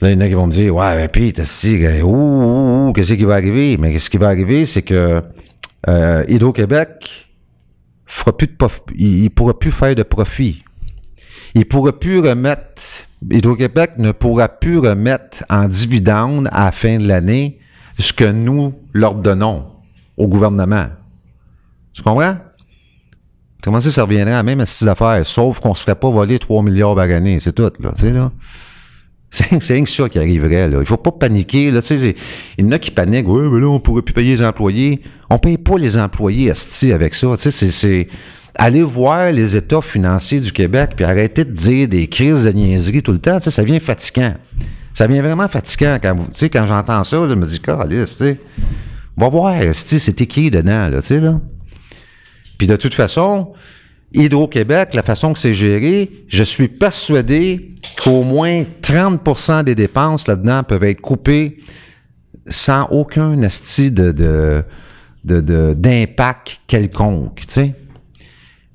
Là, 0.00 0.10
il 0.10 0.14
y 0.14 0.16
en 0.16 0.20
a 0.20 0.28
qui 0.28 0.34
vont 0.34 0.46
me 0.46 0.52
dire, 0.52 0.74
ouais, 0.74 1.08
puis, 1.08 1.32
t'as 1.32 1.44
si, 1.44 1.78
qu'est-ce 1.78 3.14
qui 3.14 3.24
va 3.24 3.34
arriver? 3.34 3.76
Mais 3.78 3.98
ce 3.98 4.10
qui 4.10 4.18
va 4.18 4.28
arriver, 4.28 4.66
c'est 4.66 4.82
que 4.82 5.22
euh, 5.88 6.24
Hydro-Québec 6.28 7.26
il 8.96 9.30
pourra 9.30 9.58
plus 9.58 9.72
faire 9.72 9.94
de 9.94 10.02
profit. 10.02 10.62
Il 11.56 11.64
pourra 11.64 11.98
plus 11.98 12.18
remettre, 12.18 12.82
Hydro-Québec 13.30 13.92
ne 13.96 14.12
pourra 14.12 14.46
plus 14.46 14.76
remettre 14.76 15.42
en 15.48 15.64
dividende 15.64 16.50
à 16.52 16.66
la 16.66 16.70
fin 16.72 16.98
de 16.98 17.08
l'année 17.08 17.58
ce 17.98 18.12
que 18.12 18.30
nous 18.30 18.74
leur 18.92 19.14
donnons 19.14 19.64
au 20.18 20.28
gouvernement. 20.28 20.84
Tu 21.94 22.02
comprends? 22.02 22.36
Comment 23.62 23.80
ça, 23.80 23.90
ça 23.90 24.02
reviendrait 24.02 24.34
à 24.34 24.42
même 24.42 24.60
astuce 24.60 24.82
d'affaires, 24.82 25.24
sauf 25.24 25.58
qu'on 25.60 25.72
se 25.72 25.80
ferait 25.80 25.94
pas 25.94 26.10
voler 26.10 26.38
3 26.38 26.62
milliards 26.62 26.94
par 26.94 27.04
année, 27.04 27.40
c'est 27.40 27.54
tout, 27.54 27.72
là, 27.80 27.92
tu 27.94 28.02
sais, 28.02 28.10
là. 28.10 28.30
C'est 29.30 29.48
rien 29.50 29.82
que 29.84 29.90
ça 29.90 30.08
qui 30.08 30.18
arriverait, 30.18 30.68
là. 30.68 30.78
Il 30.80 30.86
faut 30.86 30.96
pas 30.96 31.12
paniquer, 31.12 31.70
là, 31.70 31.80
il 31.90 32.14
y 32.58 32.64
en 32.64 32.70
a 32.72 32.78
qui 32.78 32.90
paniquent, 32.90 33.28
ouais, 33.28 33.48
mais 33.48 33.60
là, 33.60 33.66
on 33.66 33.80
pourrait 33.80 34.02
plus 34.02 34.14
payer 34.14 34.36
les 34.36 34.42
employés. 34.42 35.02
On 35.28 35.38
paye 35.38 35.58
pas 35.58 35.76
les 35.78 35.98
employés, 35.98 36.50
asti, 36.50 36.92
avec 36.92 37.14
ça, 37.14 37.28
c'est-. 37.36 38.08
Allez 38.58 38.82
voir 38.82 39.32
les 39.32 39.54
états 39.54 39.82
financiers 39.82 40.40
du 40.40 40.50
Québec, 40.52 40.92
puis 40.96 41.04
arrêtez 41.04 41.44
de 41.44 41.52
dire 41.52 41.88
des 41.88 42.06
crises 42.06 42.44
de 42.44 42.52
niaiserie 42.52 43.02
tout 43.02 43.12
le 43.12 43.18
temps, 43.18 43.38
ça 43.38 43.62
vient 43.62 43.78
fatigant. 43.80 44.34
Ça 44.94 45.06
vient 45.06 45.20
vraiment 45.20 45.46
fatigant 45.46 45.98
quand, 46.00 46.14
quand 46.50 46.66
j'entends 46.66 47.04
ça, 47.04 47.28
je 47.28 47.34
me 47.34 47.44
dis, 47.44 47.60
calice, 47.60 48.16
sais, 48.16 48.38
va 49.16 49.28
voir, 49.28 49.56
c'est 49.72 50.20
écrit 50.22 50.50
dedans, 50.50 50.88
là, 50.88 51.00
là. 51.10 51.40
Puis 52.56 52.66
de 52.66 52.76
toute 52.76 52.94
façon, 52.94 53.52
Hydro-Québec, 54.16 54.94
la 54.94 55.02
façon 55.02 55.34
que 55.34 55.38
c'est 55.38 55.52
géré, 55.52 56.24
je 56.26 56.42
suis 56.42 56.68
persuadé 56.68 57.74
qu'au 58.02 58.22
moins 58.22 58.62
30% 58.82 59.64
des 59.64 59.74
dépenses 59.74 60.26
là-dedans 60.26 60.62
peuvent 60.62 60.84
être 60.84 61.02
coupées 61.02 61.58
sans 62.48 62.86
aucun 62.90 63.42
asti 63.42 63.90
d'impact 65.24 66.60
quelconque. 66.66 67.42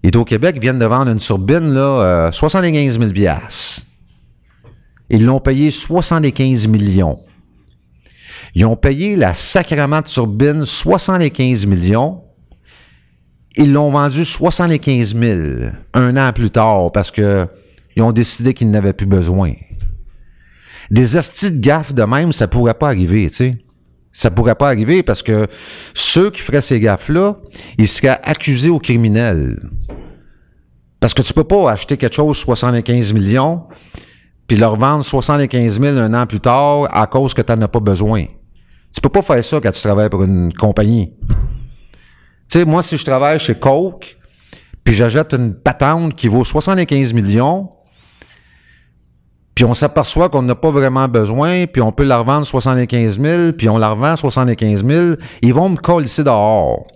Hydro-Québec 0.03 0.60
viennent 0.62 0.79
de 0.79 0.86
vendre 0.86 1.12
une 1.12 1.17
turbine, 1.17 1.74
là, 1.74 2.27
euh, 2.27 2.31
75 2.31 3.00
000 3.00 3.12
piastres. 3.12 3.86
Ils 5.10 5.25
l'ont 5.25 5.39
payé 5.39 5.71
75 5.71 6.67
millions. 6.67 7.17
Ils 8.53 8.65
ont 8.65 8.75
payé 8.75 9.15
la 9.15 9.33
sacrament 9.33 10.01
de 10.01 10.07
turbine 10.07 10.65
75 10.65 11.65
millions 11.65 12.21
ils 13.55 13.74
l'ont 13.74 13.89
vendu 13.89 14.24
75 14.24 15.15
000 15.15 15.39
un 15.93 16.17
an 16.17 16.34
plus 16.34 16.51
tard 16.51 16.91
parce 16.91 17.12
que 17.12 17.48
ils 17.96 18.03
ont 18.03 18.12
décidé 18.12 18.53
qu'ils 18.53 18.72
n'avaient 18.72 18.93
plus 18.93 19.05
besoin. 19.05 19.53
Des 20.89 21.17
astis 21.17 21.51
de 21.51 21.60
gaffes 21.60 21.93
de 21.93 22.03
même, 22.03 22.31
ça 22.31 22.48
pourrait 22.48 22.74
pas 22.74 22.88
arriver, 22.88 23.29
tu 23.29 23.36
sais. 23.36 23.58
Ça 24.13 24.29
pourrait 24.29 24.55
pas 24.55 24.67
arriver 24.67 25.03
parce 25.03 25.24
que 25.24 25.48
ceux 25.93 26.31
qui 26.31 26.41
feraient 26.41 26.62
ces 26.62 26.79
gaffes-là, 26.79 27.38
ils 27.77 27.88
seraient 27.88 28.20
accusés 28.24 28.70
au 28.70 28.79
criminel. 28.79 29.58
Parce 31.00 31.13
que 31.13 31.22
tu 31.22 31.34
peux 31.34 31.46
pas 31.46 31.72
acheter 31.72 31.98
quelque 31.98 32.15
chose 32.15 32.38
75 32.38 33.13
millions 33.13 33.63
puis 34.48 34.58
leur 34.58 34.75
vendre 34.75 35.05
75 35.05 35.79
000 35.79 35.98
un 35.98 36.13
an 36.13 36.25
plus 36.25 36.41
tard 36.41 36.88
à 36.91 37.08
cause 37.08 37.34
que 37.34 37.41
tu 37.41 37.53
n'en 37.53 37.62
as 37.62 37.67
pas 37.70 37.79
besoin. 37.79 38.25
Tu 38.93 39.00
peux 39.00 39.10
pas 39.10 39.22
faire 39.22 39.41
ça 39.43 39.62
quand 39.62 39.72
tu 39.72 39.81
travailles 39.81 40.10
pour 40.10 40.24
une 40.24 40.53
compagnie. 40.53 41.13
Tu 42.51 42.60
sais, 42.60 42.65
moi, 42.65 42.84
si 42.84 42.98
je 42.98 43.05
travaille 43.05 43.39
chez 43.39 43.55
Coke, 43.55 44.17
puis 44.84 44.93
j'achète 44.93 45.34
une 45.34 45.53
patente 45.53 46.15
qui 46.15 46.27
vaut 46.27 46.43
75 46.43 47.13
millions, 47.13 47.70
puis 49.55 49.63
on 49.63 49.74
s'aperçoit 49.74 50.27
qu'on 50.27 50.41
n'a 50.41 50.55
pas 50.55 50.70
vraiment 50.72 51.08
besoin, 51.08 51.65
puis 51.65 51.81
on 51.81 51.93
peut 51.93 52.03
la 52.03 52.17
revendre 52.17 52.46
75 52.46 53.20
000, 53.22 53.51
puis 53.53 53.70
on 53.70 53.77
la 53.77 53.89
revend 53.89 54.17
75 54.17 54.86
000, 54.86 55.15
ils 55.41 55.53
vont 55.53 55.70
me 55.70 55.77
coller 55.77 56.08
dehors. 56.25 56.88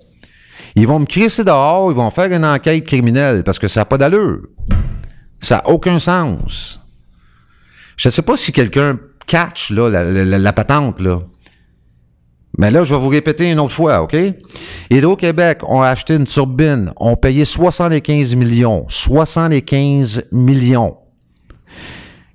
Ils 0.76 0.88
vont 0.88 1.00
me 1.00 1.06
crisser 1.06 1.46
dehors, 1.46 1.90
ils 1.90 1.96
vont 1.96 2.10
faire 2.10 2.32
une 2.34 2.44
enquête 2.44 2.86
criminelle, 2.86 3.44
parce 3.46 3.58
que 3.60 3.70
ça 3.70 3.82
n'a 3.82 3.86
pas 3.86 3.98
d'allure. 3.98 4.40
Ça 5.40 5.58
n'a 5.58 5.70
aucun 5.70 6.00
sens. 6.00 6.82
Je 7.96 8.10
ne 8.10 8.12
sais 8.12 8.24
pas 8.24 8.36
si 8.36 8.52
quelqu'un 8.52 8.98
catch 9.26 9.72
là, 9.72 9.90
la, 9.90 10.04
la- 10.04 10.38
la 10.38 10.54
patente, 10.54 11.00
là. 11.00 11.22
Mais 12.58 12.72
là, 12.72 12.84
je 12.84 12.96
vais 12.96 13.02
vous 13.02 13.10
répéter 13.10 13.52
une 13.52 13.60
autre 13.60 13.74
fois, 13.74 14.02
OK? 14.02 14.16
Hydro-Québec 14.90 15.60
ont 15.68 15.82
acheté 15.82 16.16
une 16.16 16.26
turbine, 16.26 16.92
ont 16.98 17.16
payé 17.16 17.44
75 17.44 18.36
millions. 18.36 18.86
75 18.88 20.28
millions. 20.32 20.98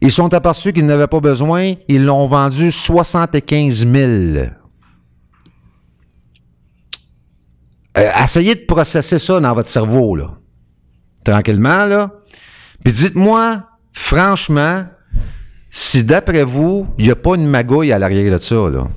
Ils 0.03 0.11
sont 0.11 0.33
aperçus 0.33 0.73
qu'ils 0.73 0.87
n'avaient 0.87 1.07
pas 1.07 1.21
besoin, 1.21 1.75
ils 1.89 2.05
l'ont 2.05 2.27
vendu 2.27 2.73
75 2.73 3.87
000. 3.87 4.50
Euh, 7.99 8.11
essayez 8.23 8.55
de 8.55 8.65
processer 8.67 9.19
ça 9.19 9.41
dans 9.41 9.55
votre 9.55 9.69
cerveau, 9.69 10.17
là. 10.17 10.39
Tranquillement, 11.25 11.85
là. 11.85 12.11
Puis 12.83 12.93
dites-moi, 12.95 13.62
franchement, 13.93 14.87
si 15.71 16.03
d'après 16.03 16.45
vous, 16.45 16.87
il 16.99 17.07
n'y 17.07 17.11
a 17.11 17.17
pas 17.17 17.35
une 17.35 17.47
magouille 17.47 17.93
à 17.93 17.99
l'arrière 17.99 18.33
de 18.33 18.39
ça, 18.39 18.71
là. 18.71 18.89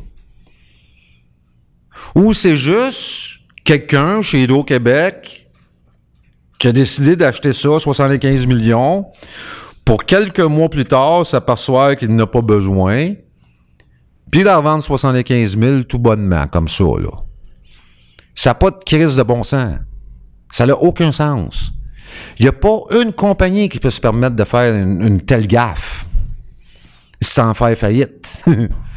Ou 2.15 2.33
c'est 2.33 2.55
juste 2.55 3.39
quelqu'un 3.63 4.21
chez 4.21 4.43
Hydro-Québec 4.43 5.49
qui 6.59 6.67
a 6.67 6.71
décidé 6.71 7.15
d'acheter 7.15 7.51
ça, 7.51 7.79
75 7.79 8.47
millions, 8.47 9.05
pour 9.83 10.05
quelques 10.05 10.39
mois 10.39 10.69
plus 10.69 10.85
tard 10.85 11.25
s'aperçoit 11.25 11.95
qu'il 11.95 12.15
n'a 12.15 12.25
pas 12.25 12.41
besoin, 12.41 13.13
puis 14.31 14.43
la 14.43 14.57
revendre 14.57 14.83
75 14.83 15.57
000 15.57 15.83
tout 15.83 15.99
bonnement, 15.99 16.47
comme 16.47 16.69
ça. 16.69 16.85
Ça 18.33 18.51
n'a 18.51 18.55
pas 18.55 18.71
de 18.71 18.83
crise 18.85 19.15
de 19.15 19.23
bon 19.23 19.43
sens. 19.43 19.77
Ça 20.49 20.65
n'a 20.65 20.75
aucun 20.77 21.11
sens. 21.11 21.73
Il 22.39 22.43
n'y 22.43 22.49
a 22.49 22.53
pas 22.53 22.79
une 22.91 23.11
compagnie 23.11 23.69
qui 23.69 23.79
peut 23.79 23.89
se 23.89 23.99
permettre 23.99 24.35
de 24.35 24.43
faire 24.43 24.73
une 24.73 25.21
telle 25.21 25.47
gaffe 25.47 26.07
sans 27.21 27.53
faire 27.53 27.77
faillite. 27.77 28.43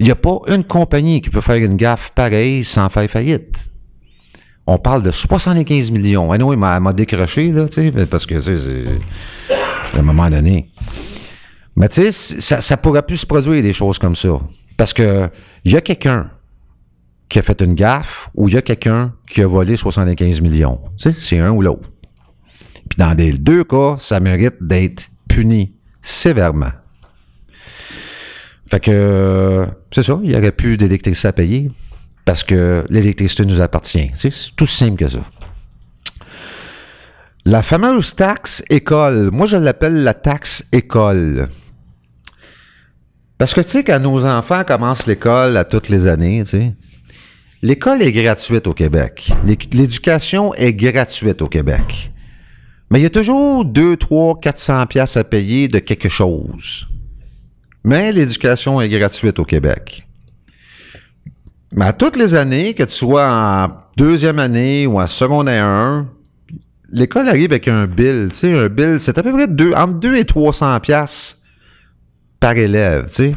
Il 0.00 0.06
n'y 0.06 0.12
a 0.12 0.16
pas 0.16 0.38
une 0.48 0.64
compagnie 0.64 1.20
qui 1.20 1.28
peut 1.28 1.42
faire 1.42 1.56
une 1.56 1.76
gaffe 1.76 2.10
pareille 2.14 2.64
sans 2.64 2.88
faire 2.88 3.08
faillite. 3.08 3.70
On 4.66 4.78
parle 4.78 5.02
de 5.02 5.10
75 5.10 5.90
millions. 5.90 6.36
Non, 6.38 6.52
il 6.54 6.58
m'a 6.58 6.92
décroché, 6.94 7.52
là, 7.52 7.66
parce 8.10 8.24
que, 8.24 8.40
c'est 8.40 8.86
à 9.94 9.98
un 9.98 10.02
moment 10.02 10.30
donné. 10.30 10.70
Mais 11.76 11.88
tu 11.88 12.10
sais, 12.10 12.40
ça, 12.40 12.62
ça 12.62 12.76
pourrait 12.78 13.02
plus 13.02 13.18
se 13.18 13.26
produire 13.26 13.62
des 13.62 13.74
choses 13.74 13.98
comme 13.98 14.16
ça. 14.16 14.38
Parce 14.78 14.94
que 14.94 15.28
il 15.64 15.72
y 15.72 15.76
a 15.76 15.82
quelqu'un 15.82 16.30
qui 17.28 17.38
a 17.38 17.42
fait 17.42 17.60
une 17.60 17.74
gaffe 17.74 18.30
ou 18.34 18.48
il 18.48 18.54
y 18.54 18.58
a 18.58 18.62
quelqu'un 18.62 19.12
qui 19.28 19.42
a 19.42 19.46
volé 19.46 19.76
75 19.76 20.40
millions. 20.40 20.80
C'est 20.96 21.38
un 21.38 21.50
ou 21.50 21.60
l'autre. 21.60 21.90
Puis 22.88 22.96
dans 22.96 23.12
les 23.12 23.32
deux 23.34 23.64
cas, 23.64 23.96
ça 23.98 24.18
mérite 24.18 24.56
d'être 24.62 25.08
puni 25.28 25.74
sévèrement. 26.00 26.72
Fait 28.70 28.80
que, 28.80 29.66
c'est 29.90 30.04
ça, 30.04 30.18
il 30.22 30.30
n'y 30.30 30.36
aurait 30.36 30.52
plus 30.52 30.76
d'électricité 30.76 31.28
à 31.28 31.32
payer 31.32 31.70
parce 32.24 32.44
que 32.44 32.84
l'électricité 32.88 33.44
nous 33.44 33.60
appartient. 33.60 34.10
C'est 34.14 34.30
tout 34.54 34.66
simple 34.66 34.96
que 34.96 35.08
ça. 35.08 35.20
La 37.44 37.62
fameuse 37.62 38.14
taxe 38.14 38.62
école, 38.70 39.30
moi 39.32 39.46
je 39.46 39.56
l'appelle 39.56 40.04
la 40.04 40.14
taxe 40.14 40.62
école. 40.70 41.48
Parce 43.38 43.54
que 43.54 43.62
tu 43.62 43.70
sais, 43.70 43.84
quand 43.84 43.98
nos 43.98 44.24
enfants 44.24 44.62
commencent 44.62 45.06
l'école 45.06 45.56
à 45.56 45.64
toutes 45.64 45.88
les 45.88 46.06
années, 46.06 46.42
tu 46.44 46.50
sais, 46.50 46.74
l'école 47.62 48.02
est 48.02 48.12
gratuite 48.12 48.68
au 48.68 48.74
Québec. 48.74 49.32
L'éducation 49.72 50.54
est 50.54 50.74
gratuite 50.74 51.42
au 51.42 51.48
Québec. 51.48 52.12
Mais 52.90 53.00
il 53.00 53.02
y 53.02 53.06
a 53.06 53.10
toujours 53.10 53.64
2, 53.64 53.96
3, 53.96 54.38
400 54.38 54.86
pièces 54.86 55.16
à 55.16 55.24
payer 55.24 55.66
de 55.66 55.78
quelque 55.78 56.08
chose. 56.08 56.86
Mais 57.84 58.12
l'éducation 58.12 58.80
est 58.80 58.88
gratuite 58.88 59.38
au 59.38 59.44
Québec. 59.44 60.06
Mais 61.74 61.86
à 61.86 61.92
toutes 61.92 62.16
les 62.16 62.34
années, 62.34 62.74
que 62.74 62.82
tu 62.82 62.94
sois 62.94 63.30
en 63.30 63.68
deuxième 63.96 64.38
année 64.38 64.86
ou 64.86 65.00
en 65.00 65.06
secondaire 65.06 65.64
1, 65.64 66.06
l'école 66.92 67.28
arrive 67.28 67.52
avec 67.52 67.68
un 67.68 67.86
bill. 67.86 68.28
Tu 68.30 68.36
sais, 68.36 68.58
un 68.58 68.68
bill, 68.68 68.98
c'est 68.98 69.16
à 69.18 69.22
peu 69.22 69.32
près 69.32 69.46
entre 69.76 69.94
2 69.94 70.16
et 70.16 70.24
300 70.24 70.80
pièces 70.80 71.38
par 72.40 72.56
élève, 72.56 73.06
tu 73.06 73.14
sais. 73.14 73.34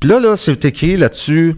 Puis 0.00 0.08
là, 0.08 0.20
là, 0.20 0.36
c'est 0.36 0.64
écrit 0.64 0.96
là-dessus 0.96 1.56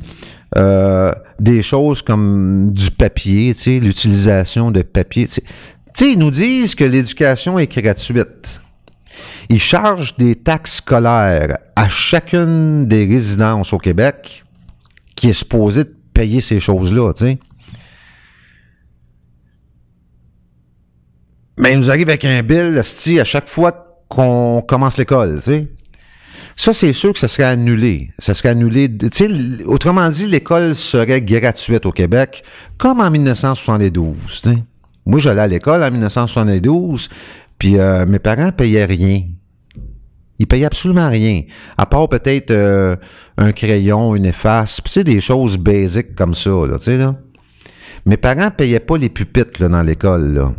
euh, 0.57 1.13
des 1.39 1.63
choses 1.63 2.03
comme 2.03 2.71
du 2.73 2.91
papier, 2.91 3.55
tu 3.55 3.61
sais, 3.61 3.81
l'utilisation 3.81 4.71
de 4.71 4.83
papier. 4.83 5.27
Tu 5.27 5.41
sais, 5.95 6.13
ils 6.13 6.19
nous 6.19 6.31
disent 6.31 6.75
que 6.75 6.85
l'éducation 6.85 7.59
est 7.59 7.79
gratuite. 7.79 8.61
Ils 9.49 9.61
chargent 9.61 10.17
des 10.17 10.35
taxes 10.35 10.77
scolaires 10.77 11.59
à 11.77 11.89
chacune 11.89 12.87
des 12.87 13.07
résidences 13.07 13.73
au 13.73 13.79
Québec 13.79 14.45
qui 15.15 15.31
est 15.31 15.35
supposée 15.35 15.85
de 15.85 15.95
payer 16.15 16.41
ces 16.41 16.61
choses-là, 16.61 17.13
tu 17.13 17.25
sais. 17.25 17.39
Mais 21.59 21.73
ils 21.73 21.79
nous 21.79 21.91
arrivent 21.91 22.09
avec 22.09 22.25
un 22.25 22.43
bill, 22.43 22.79
à 22.79 23.25
chaque 23.25 23.49
fois 23.49 24.01
qu'on 24.09 24.63
commence 24.67 24.99
l'école, 24.99 25.37
tu 25.37 25.43
sais. 25.43 25.69
Ça, 26.57 26.75
c'est 26.75 26.93
sûr 26.93 27.13
que 27.13 27.19
ça 27.19 27.29
serait 27.29 27.45
annulé. 27.45 28.11
Ça 28.19 28.35
serait 28.35 28.51
annulé. 28.51 28.91
Autrement 29.67 30.09
dit, 30.09 30.27
l'école 30.27 30.75
serait 30.75 31.23
gratuite 31.23 31.87
au 31.87 31.93
Québec, 31.93 32.43
comme 32.79 33.01
en 33.01 33.11
1972. 33.11 34.17
sais. 34.29 34.59
Moi, 35.07 35.19
j'allais 35.19 35.41
à 35.41 35.49
l'école 35.49 35.83
en 35.83 35.91
1972, 35.91 37.09
puis 37.59 37.79
euh, 37.79 38.07
mes 38.07 38.19
parents 38.19 38.53
payaient 38.53 38.85
rien. 38.85 39.23
Ils 40.43 40.47
payaient 40.49 40.67
absolument 40.67 41.09
rien. 41.09 41.43
À 41.79 41.87
part 41.87 42.09
peut-être 42.09 42.51
euh, 42.51 42.97
un 43.39 43.53
crayon, 43.53 44.17
une 44.17 44.27
efface, 44.27 44.81
tu 44.83 45.05
des 45.05 45.21
choses 45.21 45.57
basiques 45.57 46.17
comme 46.17 46.35
ça, 46.35 46.51
tu 46.73 46.79
sais, 46.79 46.97
là. 46.97 47.15
Mes 48.07 48.17
parents 48.17 48.51
payaient 48.51 48.81
pas 48.81 48.97
les 48.97 49.09
pupitres, 49.09 49.69
dans 49.69 49.83
l'école. 49.85 50.57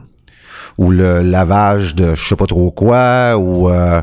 Ou 0.78 0.92
le 0.92 1.22
lavage 1.22 1.96
de 1.96 2.16
je 2.16 2.30
sais 2.30 2.38
pas 2.38 2.46
trop 2.46 2.72
quoi, 2.72 3.38
ou... 3.38 3.70
Euh, 3.70 4.02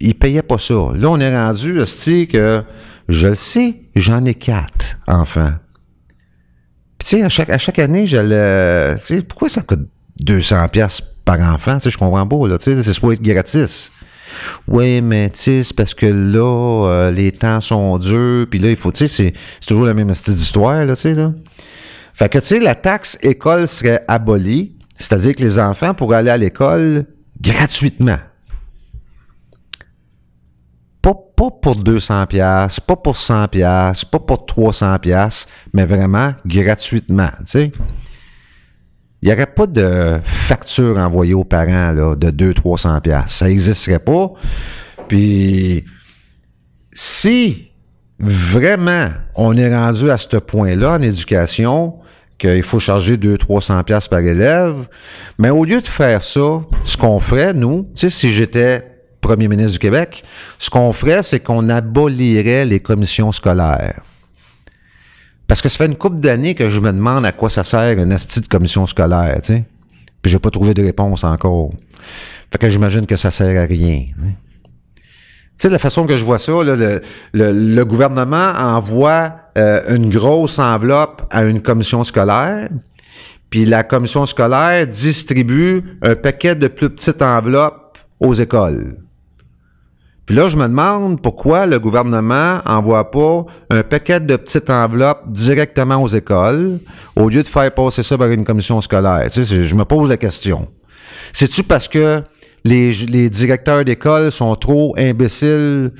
ils 0.00 0.14
payaient 0.14 0.40
pas 0.40 0.56
ça. 0.56 0.72
Là, 0.94 1.10
on 1.10 1.20
est 1.20 1.36
rendu, 1.36 1.84
sais 1.84 2.26
que 2.26 2.64
je 3.06 3.28
le 3.28 3.34
sais, 3.34 3.82
j'en 3.94 4.24
ai 4.24 4.34
quatre 4.34 4.98
enfants. 5.06 5.52
Puis, 6.96 7.08
tu 7.08 7.16
sais, 7.18 7.22
à 7.22 7.28
chaque, 7.28 7.50
à 7.50 7.58
chaque 7.58 7.78
année, 7.78 8.06
j'allais... 8.06 8.96
Tu 8.96 9.02
sais, 9.02 9.20
pourquoi 9.20 9.50
ça 9.50 9.60
coûte 9.60 9.86
200 10.22 10.68
pièces 10.68 11.02
par 11.26 11.38
enfant? 11.42 11.74
Tu 11.74 11.82
sais, 11.82 11.90
je 11.90 11.98
comprends 11.98 12.26
pas, 12.26 12.48
là. 12.48 12.56
Tu 12.56 12.64
sais, 12.64 12.82
c'est 12.82 12.94
supposé 12.94 13.16
être 13.16 13.22
gratis. 13.22 13.92
Oui, 14.68 15.00
mais 15.00 15.30
tu 15.30 15.62
c'est 15.64 15.74
parce 15.74 15.94
que 15.94 16.06
là, 16.06 16.86
euh, 16.88 17.10
les 17.10 17.32
temps 17.32 17.60
sont 17.60 17.98
durs, 17.98 18.46
puis 18.50 18.58
là, 18.58 18.70
il 18.70 18.76
faut, 18.76 18.92
tu 18.92 19.08
sais, 19.08 19.32
c'est 19.60 19.66
toujours 19.66 19.84
la 19.84 19.94
même 19.94 20.10
histoire, 20.10 20.84
là, 20.84 20.94
tu 20.94 21.02
sais, 21.02 21.14
là. 21.14 21.32
Fait 22.14 22.28
que, 22.28 22.38
tu 22.38 22.46
sais, 22.46 22.58
la 22.60 22.74
taxe 22.74 23.18
école 23.22 23.66
serait 23.66 24.04
abolie, 24.06 24.76
c'est-à-dire 24.96 25.34
que 25.34 25.42
les 25.42 25.58
enfants 25.58 25.94
pourraient 25.94 26.18
aller 26.18 26.30
à 26.30 26.36
l'école 26.36 27.06
gratuitement. 27.40 28.18
Pas, 31.02 31.14
pas 31.36 31.50
pour 31.50 31.76
200 31.76 32.26
pièces, 32.26 32.80
pas 32.80 32.96
pour 32.96 33.16
100 33.16 33.48
pièces, 33.48 34.04
pas 34.04 34.20
pour 34.20 34.46
300 34.46 34.98
pièces, 35.00 35.46
mais 35.72 35.84
vraiment 35.84 36.32
gratuitement, 36.46 37.30
tu 37.40 37.44
sais 37.46 37.72
il 39.24 39.28
n'y 39.28 39.32
aurait 39.32 39.46
pas 39.46 39.66
de 39.66 40.20
facture 40.22 40.98
envoyée 40.98 41.32
aux 41.32 41.44
parents 41.44 41.94
de 42.14 42.30
200-300 42.30 43.00
pièces. 43.00 43.28
Ça 43.28 43.48
n'existerait 43.48 43.98
pas. 43.98 44.30
Puis, 45.08 45.82
si 46.92 47.70
vraiment 48.18 49.08
on 49.34 49.56
est 49.56 49.74
rendu 49.74 50.10
à 50.10 50.18
ce 50.18 50.36
point-là 50.36 50.92
en 50.92 51.00
éducation, 51.00 51.94
qu'il 52.36 52.62
faut 52.62 52.78
charger 52.78 53.16
200-300 53.16 53.84
pièces 53.84 54.08
par 54.08 54.20
élève, 54.20 54.86
mais 55.38 55.48
au 55.48 55.64
lieu 55.64 55.80
de 55.80 55.86
faire 55.86 56.20
ça, 56.20 56.60
ce 56.84 56.98
qu'on 56.98 57.18
ferait, 57.18 57.54
nous, 57.54 57.88
tu 57.94 58.00
sais, 58.00 58.10
si 58.10 58.30
j'étais 58.30 58.86
premier 59.22 59.48
ministre 59.48 59.72
du 59.72 59.78
Québec, 59.78 60.22
ce 60.58 60.68
qu'on 60.68 60.92
ferait, 60.92 61.22
c'est 61.22 61.40
qu'on 61.40 61.70
abolirait 61.70 62.66
les 62.66 62.80
commissions 62.80 63.32
scolaires. 63.32 64.02
Parce 65.46 65.60
que 65.60 65.68
ça 65.68 65.78
fait 65.78 65.86
une 65.86 65.96
couple 65.96 66.20
d'années 66.20 66.54
que 66.54 66.70
je 66.70 66.80
me 66.80 66.92
demande 66.92 67.26
à 67.26 67.32
quoi 67.32 67.50
ça 67.50 67.64
sert 67.64 67.98
une 67.98 68.12
astuce 68.12 68.42
de 68.42 68.48
commission 68.48 68.86
scolaire, 68.86 69.36
tu 69.42 69.54
sais. 69.54 69.64
Puis 70.22 70.32
j'ai 70.32 70.38
pas 70.38 70.50
trouvé 70.50 70.72
de 70.72 70.82
réponse 70.82 71.22
encore. 71.22 71.72
Fait 72.50 72.58
que 72.58 72.68
j'imagine 72.70 73.06
que 73.06 73.16
ça 73.16 73.30
sert 73.30 73.62
à 73.62 73.66
rien. 73.66 74.06
Tu 74.06 74.24
sais, 75.56 75.68
la 75.68 75.78
façon 75.78 76.06
que 76.06 76.16
je 76.16 76.24
vois 76.24 76.38
ça, 76.38 76.52
le, 77.32 77.84
gouvernement 77.84 78.52
envoie 78.56 79.34
euh, 79.58 79.94
une 79.94 80.08
grosse 80.08 80.58
enveloppe 80.58 81.22
à 81.30 81.44
une 81.44 81.60
commission 81.60 82.04
scolaire, 82.04 82.70
puis 83.50 83.66
la 83.66 83.84
commission 83.84 84.24
scolaire 84.24 84.86
distribue 84.86 85.98
un 86.02 86.16
paquet 86.16 86.54
de 86.54 86.68
plus 86.68 86.90
petites 86.90 87.22
enveloppes 87.22 87.98
aux 88.18 88.34
écoles. 88.34 88.96
Puis 90.26 90.34
là, 90.34 90.48
je 90.48 90.56
me 90.56 90.62
demande 90.62 91.20
pourquoi 91.20 91.66
le 91.66 91.78
gouvernement 91.78 92.60
envoie 92.64 93.10
pas 93.10 93.44
un 93.70 93.82
paquet 93.82 94.20
de 94.20 94.36
petites 94.36 94.70
enveloppes 94.70 95.30
directement 95.30 96.02
aux 96.02 96.08
écoles 96.08 96.78
au 97.14 97.28
lieu 97.28 97.42
de 97.42 97.48
faire 97.48 97.72
passer 97.74 98.02
ça 98.02 98.16
par 98.16 98.28
une 98.28 98.44
commission 98.44 98.80
scolaire. 98.80 99.30
Tu 99.30 99.44
sais, 99.44 99.64
je 99.64 99.74
me 99.74 99.84
pose 99.84 100.08
la 100.08 100.16
question. 100.16 100.68
C'est-tu 101.32 101.62
parce 101.62 101.88
que 101.88 102.22
les, 102.64 103.28
directeurs 103.28 103.84
d'école 103.84 104.32
sont 104.32 104.56
trop 104.56 104.94
imbéciles 104.96 105.92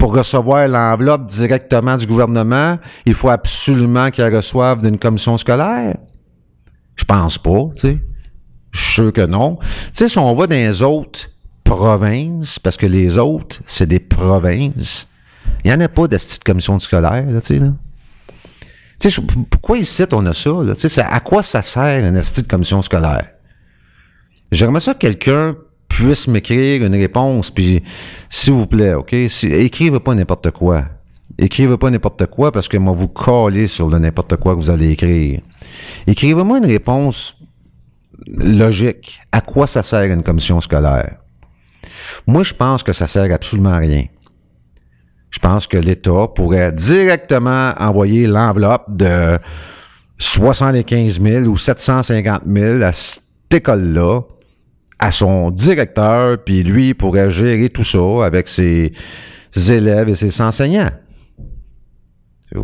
pour 0.00 0.12
recevoir 0.16 0.66
l'enveloppe 0.66 1.26
directement 1.26 1.96
du 1.96 2.06
gouvernement? 2.06 2.78
Il 3.06 3.14
faut 3.14 3.30
absolument 3.30 4.10
qu'ils 4.10 4.34
reçoivent 4.34 4.82
d'une 4.82 4.98
commission 4.98 5.38
scolaire? 5.38 5.96
Je 6.96 7.04
pense 7.04 7.38
pas, 7.38 7.68
tu 7.76 7.80
sais. 7.80 7.98
Je 8.72 8.80
suis 8.80 8.92
sûr 8.94 9.12
que 9.12 9.24
non. 9.24 9.58
Tu 9.60 9.68
sais, 9.92 10.08
si 10.08 10.18
on 10.18 10.34
va 10.34 10.48
dans 10.48 10.56
les 10.56 10.82
autres 10.82 11.28
provinces, 11.64 12.58
parce 12.58 12.76
que 12.76 12.86
les 12.86 13.18
autres, 13.18 13.60
c'est 13.66 13.86
des 13.86 13.98
provinces. 13.98 15.08
Il 15.64 15.70
n'y 15.70 15.76
en 15.76 15.80
a 15.80 15.88
pas 15.88 16.06
de 16.06 16.16
commission 16.44 16.78
scolaire, 16.78 17.26
là, 17.26 17.40
tu 17.40 17.46
sais, 17.46 17.58
là. 17.58 17.72
Tu 19.00 19.10
sais, 19.10 19.22
pourquoi 19.50 19.78
ici 19.78 20.04
on 20.12 20.24
a 20.26 20.32
ça, 20.32 20.50
là? 20.62 20.74
Tu 20.74 20.88
sais, 20.88 21.02
à 21.02 21.20
quoi 21.20 21.42
ça 21.42 21.62
sert 21.62 22.04
une 22.06 22.14
de 22.14 22.48
commission 22.48 22.80
scolaire? 22.82 23.30
J'aimerais 24.52 24.80
ça 24.80 24.94
que 24.94 25.00
quelqu'un 25.00 25.56
puisse 25.88 26.28
m'écrire 26.28 26.84
une 26.84 26.94
réponse, 26.94 27.50
puis 27.50 27.82
s'il 28.30 28.52
vous 28.52 28.66
plaît, 28.66 28.94
OK? 28.94 29.12
Écrivez 29.12 30.00
pas 30.00 30.14
n'importe 30.14 30.50
quoi. 30.50 30.84
Écrivez 31.38 31.76
pas 31.76 31.90
n'importe 31.90 32.26
quoi 32.26 32.52
parce 32.52 32.68
que 32.68 32.76
moi 32.76 32.92
vous 32.92 33.08
coller 33.08 33.66
sur 33.66 33.88
le 33.88 33.98
n'importe 33.98 34.36
quoi 34.36 34.54
que 34.54 34.60
vous 34.60 34.70
allez 34.70 34.90
écrire. 34.90 35.40
Écrivez-moi 36.06 36.58
une 36.58 36.66
réponse 36.66 37.36
logique. 38.28 39.20
À 39.32 39.40
quoi 39.40 39.66
ça 39.66 39.82
sert 39.82 40.04
une 40.04 40.22
commission 40.22 40.60
scolaire? 40.60 41.16
Moi, 42.26 42.42
je 42.42 42.54
pense 42.54 42.82
que 42.82 42.92
ça 42.92 43.06
sert 43.06 43.32
absolument 43.32 43.72
à 43.72 43.78
rien. 43.78 44.04
Je 45.30 45.38
pense 45.38 45.66
que 45.66 45.76
l'État 45.76 46.28
pourrait 46.34 46.72
directement 46.72 47.72
envoyer 47.78 48.26
l'enveloppe 48.26 48.84
de 48.88 49.38
75 50.18 51.20
000 51.20 51.44
ou 51.46 51.56
750 51.56 52.42
000 52.46 52.82
à 52.82 52.92
cette 52.92 53.22
école-là 53.50 54.20
à 54.98 55.10
son 55.10 55.50
directeur, 55.50 56.38
puis 56.42 56.62
lui 56.62 56.94
pourrait 56.94 57.30
gérer 57.30 57.68
tout 57.68 57.84
ça 57.84 58.24
avec 58.24 58.48
ses 58.48 58.92
élèves 59.70 60.08
et 60.08 60.14
ses 60.14 60.40
enseignants. 60.40 60.90
tu 62.54 62.60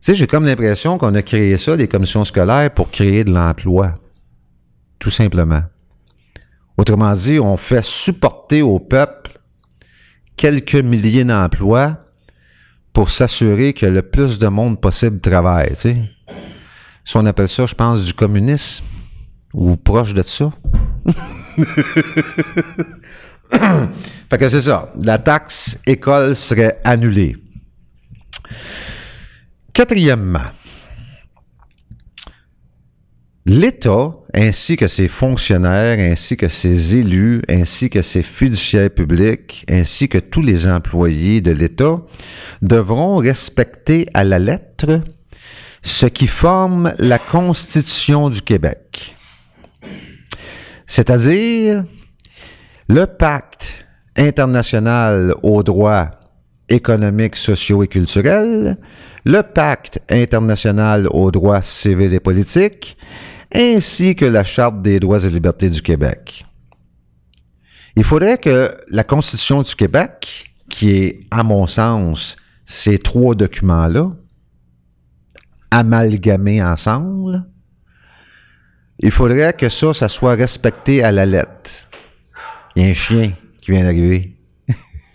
sais, 0.00 0.14
j'ai 0.14 0.26
comme 0.26 0.44
l'impression 0.44 0.98
qu'on 0.98 1.14
a 1.14 1.22
créé 1.22 1.56
ça, 1.56 1.76
les 1.76 1.88
commissions 1.88 2.24
scolaires, 2.24 2.70
pour 2.72 2.90
créer 2.90 3.24
de 3.24 3.32
l'emploi. 3.32 3.94
Tout 4.98 5.10
simplement. 5.10 5.62
Autrement 6.76 7.12
dit, 7.14 7.38
on 7.38 7.56
fait 7.56 7.84
supporter 7.84 8.62
au 8.62 8.78
peuple 8.78 9.38
quelques 10.36 10.74
milliers 10.74 11.24
d'emplois 11.24 11.98
pour 12.92 13.10
s'assurer 13.10 13.72
que 13.72 13.86
le 13.86 14.02
plus 14.02 14.38
de 14.38 14.48
monde 14.48 14.80
possible 14.80 15.20
travaille. 15.20 15.74
Si 15.76 17.16
on 17.16 17.24
appelle 17.26 17.48
ça, 17.48 17.66
je 17.66 17.74
pense, 17.74 18.04
du 18.04 18.14
communisme 18.14 18.84
ou 19.54 19.76
proche 19.76 20.12
de 20.12 20.22
ça. 20.22 20.52
fait 23.50 24.38
que 24.38 24.48
c'est 24.48 24.62
ça. 24.62 24.92
La 25.00 25.18
taxe 25.18 25.78
école 25.86 26.34
serait 26.34 26.80
annulée. 26.84 27.36
Quatrièmement, 29.72 30.50
l'État, 33.46 34.10
ainsi 34.34 34.76
que 34.76 34.88
ses 34.88 35.08
fonctionnaires, 35.08 35.98
ainsi 36.00 36.36
que 36.36 36.48
ses 36.48 36.96
élus, 36.96 37.42
ainsi 37.48 37.88
que 37.88 38.02
ses 38.02 38.22
fiduciaires 38.22 38.90
publics, 38.90 39.64
ainsi 39.70 40.08
que 40.08 40.18
tous 40.18 40.42
les 40.42 40.66
employés 40.66 41.40
de 41.40 41.52
l'État, 41.52 42.02
devront 42.60 43.16
respecter 43.16 44.06
à 44.14 44.24
la 44.24 44.40
lettre 44.40 45.00
ce 45.82 46.06
qui 46.06 46.26
forme 46.26 46.92
la 46.98 47.18
Constitution 47.18 48.28
du 48.28 48.42
Québec. 48.42 49.14
C'est-à-dire 50.88 51.84
le 52.88 53.06
pacte 53.06 53.86
international 54.16 55.34
aux 55.42 55.62
droits 55.62 56.10
économiques, 56.68 57.36
sociaux 57.36 57.84
et 57.84 57.88
culturels, 57.88 58.76
le 59.24 59.42
pacte 59.42 60.00
international 60.10 61.08
aux 61.10 61.30
droits 61.30 61.62
civils 61.62 62.14
et 62.14 62.20
politiques, 62.20 62.96
ainsi 63.54 64.14
que 64.14 64.24
la 64.24 64.44
Charte 64.44 64.82
des 64.82 65.00
droits 65.00 65.24
et 65.24 65.30
libertés 65.30 65.70
du 65.70 65.82
Québec. 65.82 66.44
Il 67.96 68.04
faudrait 68.04 68.38
que 68.38 68.74
la 68.90 69.04
Constitution 69.04 69.62
du 69.62 69.74
Québec, 69.74 70.52
qui 70.68 70.90
est, 70.98 71.20
à 71.30 71.42
mon 71.42 71.66
sens, 71.66 72.36
ces 72.66 72.98
trois 72.98 73.34
documents-là, 73.34 74.10
amalgamés 75.70 76.62
ensemble, 76.62 77.44
il 78.98 79.10
faudrait 79.10 79.52
que 79.52 79.68
ça, 79.68 79.92
ça 79.92 80.08
soit 80.08 80.34
respecté 80.34 81.04
à 81.04 81.12
la 81.12 81.26
lettre. 81.26 81.88
Il 82.74 82.82
y 82.82 82.86
a 82.86 82.90
un 82.90 82.94
chien 82.94 83.32
qui 83.60 83.70
vient 83.70 83.82
d'arriver. 83.82 84.36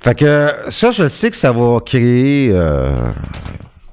fait 0.00 0.14
que 0.14 0.52
ça, 0.68 0.90
je 0.90 1.08
sais 1.08 1.30
que 1.30 1.36
ça 1.36 1.52
va 1.52 1.80
créer. 1.84 2.50
Euh, 2.52 3.12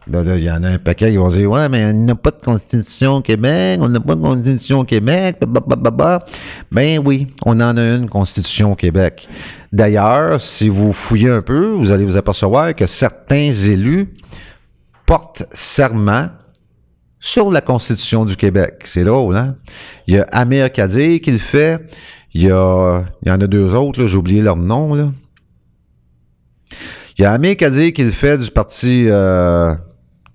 il 0.07 0.43
y 0.43 0.51
en 0.51 0.63
a 0.63 0.69
un 0.69 0.77
paquet 0.77 1.11
qui 1.11 1.17
vont 1.17 1.29
dire 1.29 1.49
Ouais, 1.49 1.67
mais 1.69 1.85
on 1.85 1.93
n'a 1.93 2.15
pas 2.15 2.31
de 2.31 2.41
constitution 2.43 3.15
au 3.15 3.21
Québec, 3.21 3.79
on 3.81 3.89
n'a 3.89 3.99
pas 3.99 4.15
de 4.15 4.21
constitution 4.21 4.79
au 4.79 4.83
Québec, 4.83 5.37
Ben 6.71 7.01
oui, 7.03 7.27
on 7.45 7.59
en 7.59 7.77
a 7.77 7.81
une 7.81 8.07
constitution 8.07 8.73
au 8.73 8.75
Québec. 8.75 9.27
D'ailleurs, 9.73 10.39
si 10.39 10.69
vous 10.69 10.93
fouillez 10.93 11.29
un 11.29 11.41
peu, 11.41 11.69
vous 11.71 11.91
allez 11.91 12.05
vous 12.05 12.17
apercevoir 12.17 12.75
que 12.75 12.85
certains 12.85 13.51
élus 13.51 14.13
portent 15.05 15.45
serment 15.53 16.29
sur 17.19 17.51
la 17.51 17.61
Constitution 17.61 18.23
du 18.25 18.35
Québec. 18.35 18.83
C'est 18.85 19.03
drôle, 19.03 19.35
hein? 19.35 19.55
Il 20.07 20.13
y 20.13 20.19
a 20.19 20.27
Amir 20.31 20.71
Kadir 20.71 21.19
qui 21.19 21.31
le 21.31 21.39
fait. 21.39 21.79
Il 22.33 22.43
y, 22.43 22.51
a, 22.51 23.01
il 23.23 23.29
y 23.29 23.31
en 23.31 23.39
a 23.41 23.47
deux 23.47 23.73
autres, 23.73 24.05
j'ai 24.05 24.17
oublié 24.17 24.41
leur 24.41 24.57
nom. 24.57 24.93
Là. 24.93 25.11
Il 27.17 27.21
y 27.21 27.25
a 27.25 27.31
Amir 27.31 27.55
Kadir 27.57 27.93
qui 27.93 28.03
le 28.03 28.11
fait 28.11 28.37
du 28.37 28.51
Parti 28.51 29.05
euh, 29.07 29.73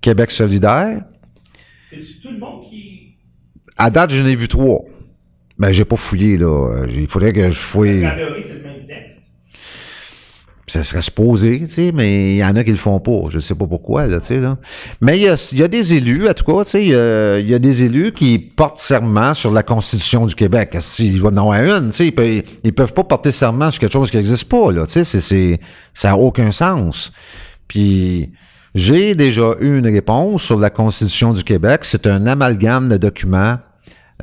Québec 0.01 0.31
solidaire. 0.31 1.01
C'est 1.87 1.97
tout 2.21 2.31
le 2.31 2.39
monde 2.39 2.61
qui... 2.69 3.15
À 3.77 3.89
date, 3.89 4.11
j'en 4.11 4.25
ai 4.25 4.35
vu 4.35 4.47
trois. 4.47 4.83
Mais 5.57 5.73
j'ai 5.73 5.85
pas 5.85 5.95
fouillé, 5.95 6.37
là. 6.37 6.85
Il 6.89 7.07
faudrait 7.07 7.33
que 7.33 7.49
je 7.49 7.59
fouille 7.59 8.05
ça 10.71 10.83
serait 10.83 11.01
supposé, 11.01 11.59
tu 11.59 11.67
sais, 11.67 11.91
mais 11.91 12.35
il 12.35 12.37
y 12.37 12.45
en 12.45 12.55
a 12.55 12.63
qui 12.63 12.71
le 12.71 12.77
font 12.77 12.99
pas. 12.99 13.29
Je 13.29 13.39
sais 13.39 13.55
pas 13.55 13.67
pourquoi, 13.67 14.07
là, 14.07 14.21
tu 14.21 14.27
sais, 14.27 14.39
là. 14.39 14.57
Mais 15.01 15.19
il 15.19 15.23
y 15.23 15.27
a, 15.27 15.53
y 15.53 15.63
a, 15.63 15.67
des 15.67 15.93
élus, 15.93 16.29
en 16.29 16.33
tout 16.33 16.45
cas, 16.45 16.63
tu 16.63 16.71
sais, 16.71 16.85
il 16.85 17.45
y, 17.45 17.51
y 17.51 17.53
a, 17.53 17.59
des 17.59 17.83
élus 17.83 18.13
qui 18.13 18.39
portent 18.39 18.79
serment 18.79 19.33
sur 19.33 19.51
la 19.51 19.63
Constitution 19.63 20.25
du 20.25 20.33
Québec. 20.33 20.77
S'ils 20.79 21.21
vont 21.21 21.29
en 21.29 21.37
avoir 21.37 21.61
une, 21.61 21.87
tu 21.87 21.91
sais, 21.91 22.07
ils 22.07 22.15
peuvent, 22.15 22.43
ils 22.63 22.73
peuvent 22.73 22.93
pas 22.93 23.03
porter 23.03 23.31
serment 23.31 23.69
sur 23.69 23.81
quelque 23.81 23.91
chose 23.91 24.09
qui 24.09 24.17
n'existe 24.17 24.47
pas, 24.47 24.71
là, 24.71 24.85
tu 24.85 25.03
sais, 25.03 25.59
ça 25.93 26.11
a 26.11 26.15
aucun 26.15 26.51
sens. 26.51 27.11
Puis, 27.67 28.31
j'ai 28.73 29.15
déjà 29.15 29.55
eu 29.59 29.79
une 29.79 29.87
réponse 29.87 30.43
sur 30.43 30.59
la 30.59 30.69
Constitution 30.69 31.33
du 31.33 31.43
Québec. 31.43 31.81
C'est 31.83 32.07
un 32.07 32.25
amalgame 32.25 32.87
de 32.87 32.97
documents 32.97 33.57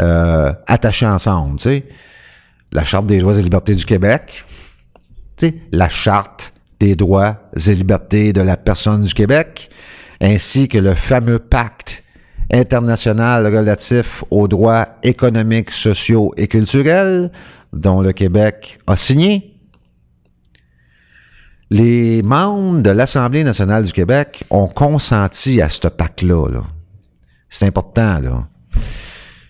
euh, 0.00 0.52
attachés 0.66 1.06
ensemble, 1.06 1.56
tu 1.56 1.64
sais. 1.64 1.84
La 2.72 2.84
Charte 2.84 3.06
des 3.06 3.18
droits 3.18 3.38
et 3.38 3.42
libertés 3.42 3.74
du 3.74 3.84
Québec, 3.84 4.44
la 5.72 5.88
Charte 5.88 6.52
des 6.80 6.94
droits 6.94 7.50
et 7.56 7.74
libertés 7.74 8.32
de 8.32 8.40
la 8.40 8.56
personne 8.56 9.02
du 9.02 9.14
Québec, 9.14 9.70
ainsi 10.20 10.68
que 10.68 10.78
le 10.78 10.94
fameux 10.94 11.38
pacte 11.38 12.04
international 12.52 13.46
relatif 13.46 14.24
aux 14.30 14.48
droits 14.48 14.87
économiques, 15.02 15.70
sociaux 15.70 16.32
et 16.37 16.46
culturels 16.46 17.30
dont 17.72 18.00
le 18.00 18.12
Québec 18.12 18.78
a 18.87 18.96
signé. 18.96 19.57
Les 21.70 22.22
membres 22.22 22.83
de 22.83 22.90
l'Assemblée 22.90 23.44
nationale 23.44 23.85
du 23.85 23.92
Québec 23.92 24.44
ont 24.50 24.68
consenti 24.68 25.61
à 25.61 25.68
ce 25.68 25.88
pacte-là. 25.88 26.48
-là, 26.48 26.62
C'est 27.48 27.66
important. 27.66 28.20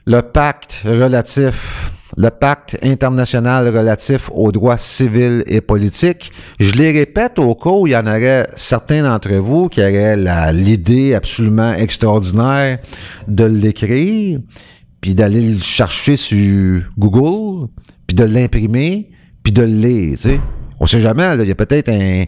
Le 0.06 0.22
pacte 0.22 0.82
relatif 0.84 1.92
le 2.16 2.30
pacte 2.30 2.78
international 2.82 3.68
relatif 3.68 4.30
aux 4.32 4.50
droits 4.50 4.76
civils 4.76 5.42
et 5.46 5.60
politiques. 5.60 6.32
Je 6.58 6.72
les 6.72 6.90
répète 6.90 7.38
au 7.38 7.54
cas 7.54 7.70
où 7.70 7.86
il 7.86 7.92
y 7.92 7.96
en 7.96 8.06
aurait 8.06 8.46
certains 8.56 9.02
d'entre 9.02 9.34
vous 9.34 9.68
qui 9.68 9.80
auraient 9.80 10.16
l'idée 10.52 11.14
absolument 11.14 11.74
extraordinaire 11.74 12.78
de 13.26 13.44
l'écrire, 13.44 14.40
puis 15.00 15.14
d'aller 15.14 15.42
le 15.42 15.62
chercher 15.62 16.16
sur 16.16 16.82
Google, 16.98 17.68
puis 18.06 18.16
de 18.16 18.24
l'imprimer, 18.24 19.10
puis 19.42 19.52
de 19.52 19.62
le 19.62 19.68
lire. 19.68 20.18
On 20.80 20.86
sait 20.86 21.00
jamais, 21.00 21.36
il 21.40 21.48
y 21.48 21.50
a 21.50 21.54
peut-être 21.54 21.88
un, 21.88 22.24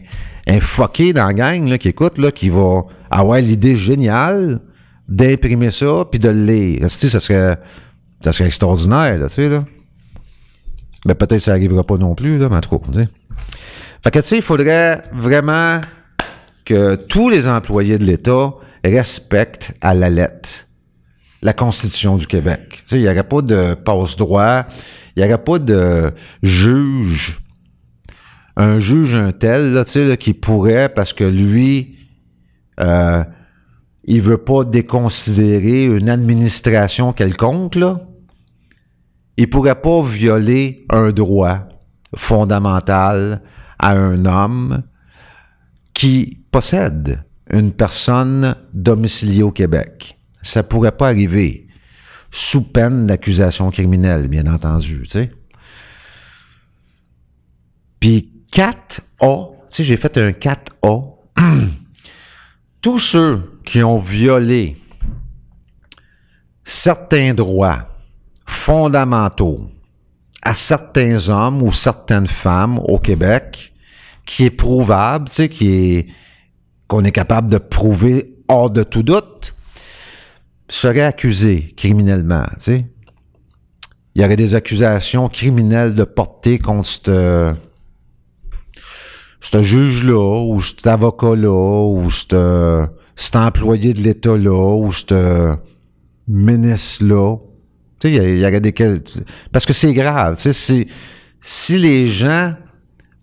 un 0.47 0.59
fucké 0.59 1.13
dans 1.13 1.25
la 1.25 1.33
gang 1.33 1.67
là, 1.67 1.77
qui 1.77 1.89
écoute, 1.89 2.17
là, 2.17 2.31
qui 2.31 2.49
va 2.49 2.81
avoir 3.09 3.39
l'idée 3.39 3.75
géniale 3.75 4.59
d'imprimer 5.07 5.71
ça, 5.71 6.05
puis 6.09 6.19
de 6.19 6.29
le 6.29 6.45
lire. 6.45 6.89
Ça 6.89 7.19
serait 7.19 7.57
ça 8.23 8.31
serait 8.31 8.45
extraordinaire, 8.45 9.17
là, 9.17 9.27
tu 9.27 9.35
sais, 9.35 9.49
là? 9.49 9.63
Mais 11.05 11.15
peut-être 11.15 11.37
que 11.37 11.39
ça 11.39 11.51
n'arrivera 11.51 11.83
pas 11.83 11.97
non 11.97 12.13
plus, 12.13 12.37
là, 12.37 12.47
mais 12.49 12.57
en 12.57 12.61
tout 12.61 12.77
cas, 12.77 12.85
tu 12.87 12.99
sais. 12.99 13.09
Fait 14.03 14.11
que, 14.11 14.19
tu 14.19 14.27
sais, 14.27 14.35
il 14.37 14.41
faudrait 14.41 15.01
vraiment 15.11 15.81
que 16.65 16.95
tous 16.95 17.29
les 17.29 17.47
employés 17.47 17.97
de 17.97 18.03
l'État 18.03 18.53
respectent 18.83 19.73
à 19.81 19.93
la 19.93 20.09
lettre 20.09 20.67
la 21.43 21.53
Constitution 21.53 22.17
du 22.17 22.27
Québec. 22.27 22.61
Tu 22.69 22.81
sais, 22.85 22.95
il 22.97 23.01
n'y 23.01 23.09
aurait 23.09 23.23
pas 23.23 23.41
de 23.41 23.73
passe-droit, 23.73 24.65
il 25.15 25.23
n'y 25.23 25.27
aurait 25.27 25.43
pas 25.43 25.57
de 25.57 26.13
juge, 26.43 27.40
un 28.57 28.79
juge 28.79 29.15
un 29.15 29.31
tel, 29.31 29.73
là, 29.73 29.85
tu 29.85 29.91
sais, 29.91 30.17
qui 30.17 30.33
pourrait, 30.33 30.89
parce 30.89 31.13
que 31.13 31.23
lui, 31.23 31.97
euh, 32.79 33.23
il 34.03 34.21
veut 34.21 34.37
pas 34.37 34.63
déconsidérer 34.63 35.85
une 35.85 36.09
administration 36.09 37.13
quelconque, 37.13 37.75
là, 37.75 38.07
il 39.37 39.49
pourrait 39.49 39.79
pas 39.81 40.01
violer 40.01 40.85
un 40.89 41.11
droit 41.11 41.67
fondamental 42.15 43.41
à 43.79 43.91
un 43.91 44.25
homme 44.25 44.83
qui 45.93 46.43
possède 46.51 47.23
une 47.51 47.71
personne 47.71 48.55
domiciliée 48.73 49.43
au 49.43 49.51
Québec. 49.51 50.17
Ça 50.41 50.63
pourrait 50.63 50.91
pas 50.91 51.07
arriver 51.07 51.67
sous 52.31 52.61
peine 52.61 53.07
d'accusation 53.07 53.69
criminelle, 53.71 54.27
bien 54.27 54.47
entendu, 54.47 55.03
tu. 55.09 55.29
Puis 57.99 58.31
4A, 58.51 58.99
tu 59.19 59.75
sais, 59.75 59.83
j'ai 59.83 59.97
fait 59.97 60.17
un 60.17 60.31
4A. 60.31 61.15
Tous 62.81 62.99
ceux 62.99 63.59
qui 63.65 63.83
ont 63.83 63.97
violé 63.97 64.75
certains 66.63 67.33
droits 67.33 67.87
fondamentaux 68.45 69.67
à 70.41 70.53
certains 70.53 71.29
hommes 71.29 71.61
ou 71.61 71.71
certaines 71.71 72.27
femmes 72.27 72.79
au 72.79 72.99
Québec 72.99 73.73
qui 74.25 74.45
est 74.45 74.51
prouvable, 74.51 75.27
tu 75.27 75.33
sais, 75.33 75.49
qui 75.49 75.69
est 75.69 76.07
qu'on 76.87 77.05
est 77.05 77.11
capable 77.11 77.49
de 77.49 77.57
prouver 77.57 78.35
hors 78.49 78.69
de 78.69 78.83
tout 78.83 79.03
doute, 79.03 79.55
serait 80.67 81.03
accusé 81.03 81.73
criminellement, 81.77 82.43
tu 82.55 82.59
sais. 82.59 82.85
Il 84.13 84.21
y 84.21 84.25
aurait 84.25 84.35
des 84.35 84.55
accusations 84.55 85.29
criminelles 85.29 85.95
de 85.95 86.03
porter 86.03 86.59
contre 86.59 86.85
ce 86.85 87.55
ce 89.41 89.61
juge-là, 89.61 90.43
ou 90.45 90.61
cet 90.61 90.87
avocat-là, 90.87 91.87
ou 91.89 92.09
ce 92.09 92.87
cet 93.15 93.35
employé 93.35 93.93
de 93.93 94.01
l'État-là, 94.01 94.75
ou 94.77 94.91
ce 94.91 95.55
ministre-là. 96.27 97.37
Tu 97.99 98.07
sais, 98.07 98.13
il 98.13 98.39
y, 98.39 98.45
aurait 98.45 98.61
des... 98.61 98.73
Parce 99.51 99.65
que 99.65 99.73
c'est 99.73 99.93
grave, 99.93 100.37
tu 100.37 100.53
sais, 100.53 100.87
si 101.41 101.77
les 101.77 102.07
gens 102.07 102.53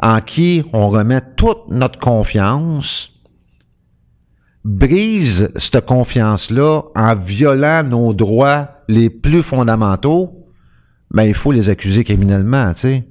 en 0.00 0.20
qui 0.20 0.62
on 0.72 0.88
remet 0.88 1.20
toute 1.36 1.68
notre 1.70 1.98
confiance 1.98 3.10
brisent 4.64 5.50
cette 5.56 5.84
confiance-là 5.86 6.82
en 6.94 7.14
violant 7.16 7.82
nos 7.82 8.12
droits 8.12 8.68
les 8.88 9.10
plus 9.10 9.42
fondamentaux, 9.42 10.46
ben 11.10 11.24
il 11.24 11.34
faut 11.34 11.52
les 11.52 11.70
accuser 11.70 12.04
criminellement, 12.04 12.72
tu 12.72 12.80
sais. 12.80 13.08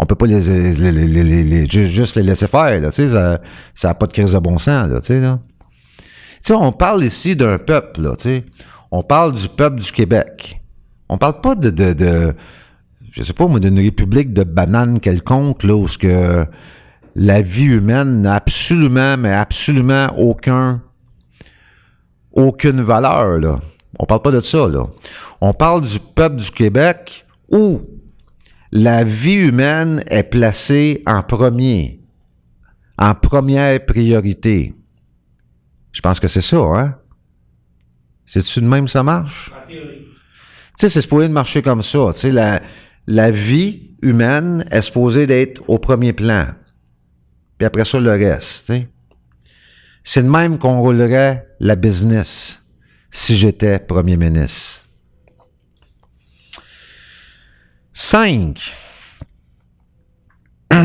On 0.00 0.06
peut 0.06 0.14
pas 0.14 0.26
les, 0.26 1.68
juste 1.68 2.14
les 2.14 2.22
laisser 2.22 2.46
faire, 2.46 2.80
là, 2.80 2.90
tu 2.90 3.08
sais, 3.08 3.38
ça 3.74 3.88
n'a 3.88 3.94
pas 3.94 4.06
de 4.06 4.12
crise 4.12 4.32
de 4.32 4.38
bon 4.38 4.56
sens, 4.56 4.88
là, 4.88 5.00
tu 5.00 5.06
sais, 5.06 5.20
là. 5.20 5.40
Tu 6.44 6.52
on 6.52 6.70
parle 6.70 7.02
ici 7.02 7.34
d'un 7.34 7.58
peuple, 7.58 8.02
là, 8.02 8.14
tu 8.16 8.22
sais. 8.22 8.44
On 8.92 9.02
parle 9.02 9.32
du 9.32 9.48
peuple 9.48 9.80
du 9.80 9.90
Québec. 9.90 10.62
On 11.08 11.18
parle 11.18 11.40
pas 11.40 11.56
de, 11.56 11.70
de, 11.70 11.92
de 11.94 12.34
je 13.10 13.24
sais 13.24 13.32
pas, 13.32 13.48
moi, 13.48 13.58
d'une 13.58 13.78
république 13.78 14.32
de 14.32 14.44
bananes 14.44 15.00
quelconque, 15.00 15.64
là, 15.64 15.74
où 15.74 15.88
ce 15.88 15.98
que 15.98 16.46
la 17.16 17.42
vie 17.42 17.64
humaine 17.64 18.22
n'a 18.22 18.34
absolument, 18.34 19.16
mais 19.16 19.32
absolument 19.32 20.06
aucun, 20.16 20.80
aucune 22.30 22.80
valeur, 22.80 23.38
là. 23.38 23.58
On 23.98 24.06
parle 24.06 24.22
pas 24.22 24.30
de 24.30 24.40
ça, 24.40 24.68
là. 24.68 24.86
On 25.40 25.52
parle 25.52 25.82
du 25.82 25.98
peuple 25.98 26.36
du 26.36 26.50
Québec 26.52 27.26
où 27.50 27.80
la 28.70 29.04
vie 29.04 29.34
humaine 29.34 30.04
est 30.08 30.24
placée 30.24 31.02
en 31.06 31.22
premier, 31.22 32.00
en 32.98 33.14
première 33.14 33.84
priorité. 33.84 34.74
Je 35.92 36.00
pense 36.00 36.20
que 36.20 36.28
c'est 36.28 36.40
ça, 36.40 36.58
hein? 36.58 36.98
C'est-tu 38.26 38.60
de 38.60 38.66
même 38.66 38.88
ça 38.88 39.02
marche? 39.02 39.52
Tu 39.68 39.76
sais, 40.76 40.88
c'est 40.88 41.00
supposé 41.00 41.28
de 41.28 41.32
marcher 41.32 41.62
comme 41.62 41.82
ça. 41.82 42.10
Tu 42.12 42.20
sais, 42.20 42.30
la, 42.30 42.60
la 43.06 43.30
vie 43.30 43.96
humaine 44.02 44.64
est 44.70 44.82
supposée 44.82 45.26
d'être 45.26 45.62
au 45.66 45.78
premier 45.78 46.12
plan. 46.12 46.46
Puis 47.56 47.66
après 47.66 47.84
ça, 47.84 47.98
le 47.98 48.10
reste, 48.10 48.66
tu 48.66 48.72
sais. 48.72 48.88
C'est 50.04 50.22
de 50.22 50.28
même 50.28 50.58
qu'on 50.58 50.80
roulerait 50.80 51.48
la 51.58 51.74
business 51.74 52.62
si 53.10 53.34
j'étais 53.36 53.78
premier 53.78 54.16
ministre. 54.16 54.87
Cinq. 58.00 58.72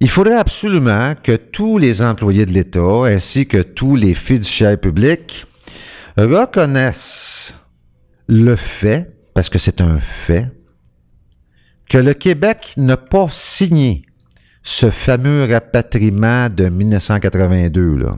Il 0.00 0.08
faudrait 0.08 0.38
absolument 0.38 1.14
que 1.14 1.36
tous 1.36 1.76
les 1.76 2.00
employés 2.00 2.46
de 2.46 2.52
l'État 2.52 3.04
ainsi 3.04 3.46
que 3.46 3.60
tous 3.60 3.96
les 3.96 4.14
fiduciaires 4.14 4.80
publics 4.80 5.44
reconnaissent 6.16 7.60
le 8.28 8.56
fait, 8.56 9.14
parce 9.34 9.50
que 9.50 9.58
c'est 9.58 9.82
un 9.82 10.00
fait, 10.00 10.50
que 11.90 11.98
le 11.98 12.14
Québec 12.14 12.72
n'a 12.78 12.96
pas 12.96 13.26
signé 13.30 14.06
ce 14.62 14.90
fameux 14.90 15.44
rapatriement 15.44 16.48
de 16.48 16.70
1982, 16.70 17.96
là. 17.98 18.16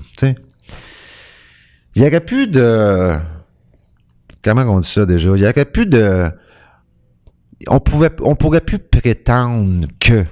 Il 1.97 2.03
n'y 2.03 2.07
aurait 2.07 2.21
plus 2.21 2.47
de. 2.47 3.11
Comment 4.45 4.63
on 4.63 4.79
dit 4.79 4.87
ça 4.89 5.05
déjà? 5.05 5.31
Il 5.31 5.43
n'y 5.43 5.49
aurait 5.49 5.65
plus 5.65 5.87
de. 5.87 6.31
On 7.69 7.81
pouvait, 7.81 8.11
pourrait 8.11 8.61
plus 8.61 8.79
prétendre 8.79 9.87
que 10.01 10.25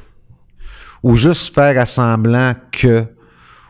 ou 1.02 1.16
juste 1.16 1.54
faire 1.54 1.78
assemblant 1.78 2.54
que, 2.72 3.04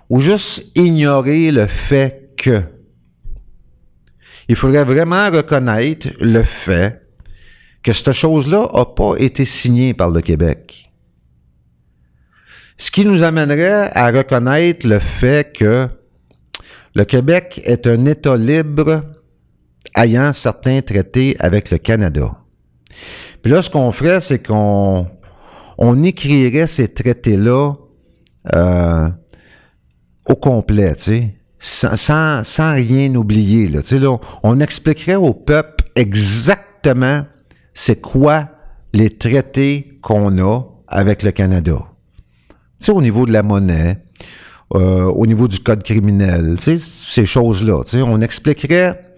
ou 0.09 0.21
juste 0.21 0.65
ignorer 0.75 1.53
le 1.53 1.67
fait 1.67 2.35
que. 2.37 2.63
Il 4.49 4.57
faudrait 4.57 4.85
vraiment 4.85 5.31
reconnaître 5.31 6.09
le 6.21 6.43
fait 6.43 7.07
que 7.83 7.93
cette 7.93 8.13
chose-là 8.13 8.69
n'a 8.75 8.85
pas 8.85 9.15
été 9.19 9.45
signée 9.45 9.95
par 9.95 10.11
le 10.11 10.21
Québec. 10.21 10.91
Ce 12.77 12.91
qui 12.91 13.05
nous 13.05 13.23
amènerait 13.23 13.91
à 13.95 14.11
reconnaître 14.11 14.89
le 14.89 14.99
fait 14.99 15.55
que 15.57 15.87
le 16.95 17.05
Québec 17.05 17.61
est 17.65 17.87
un 17.87 18.07
État 18.07 18.37
libre 18.37 19.03
ayant 19.97 20.33
certains 20.33 20.81
traités 20.81 21.37
avec 21.39 21.71
le 21.71 21.79
Canada. 21.79 22.37
Puis 23.43 23.53
là, 23.53 23.63
ce 23.63 23.71
qu'on 23.71 23.91
ferait, 23.93 24.21
c'est 24.21 24.45
qu'on 24.45 25.07
on 25.79 26.03
écrirait 26.03 26.67
ces 26.67 26.89
traités-là 26.89 27.75
euh, 28.55 29.09
au 30.29 30.35
complet, 30.35 30.95
tu 30.95 31.03
sais, 31.03 31.35
sans, 31.59 32.45
sans, 32.45 32.75
rien 32.75 33.15
oublier. 33.15 33.69
Là, 33.69 33.83
tu 33.83 33.99
sais, 33.99 34.07
on 34.43 34.61
expliquerait 34.61 35.17
au 35.17 35.35
peuple 35.35 35.85
exactement 35.95 37.25
c'est 37.75 38.01
quoi 38.01 38.49
les 38.93 39.11
traités 39.11 39.99
qu'on 40.03 40.39
a 40.39 40.63
avec 40.89 41.23
le 41.23 41.31
Canada. 41.31 41.79
Tu 42.49 42.87
sais, 42.87 42.93
au 42.93 43.03
niveau 43.03 43.27
de 43.27 43.33
la 43.33 43.43
monnaie, 43.43 43.99
euh, 44.75 45.05
au 45.05 45.27
niveau 45.27 45.49
du 45.49 45.61
code 45.61 45.83
criminel, 45.83 46.57
tu 46.59 46.79
sais, 46.79 46.79
ces 46.79 47.25
choses-là. 47.25 47.83
Tu 47.85 47.99
sais, 47.99 48.03
on 48.03 48.21
expliquerait 48.21 49.11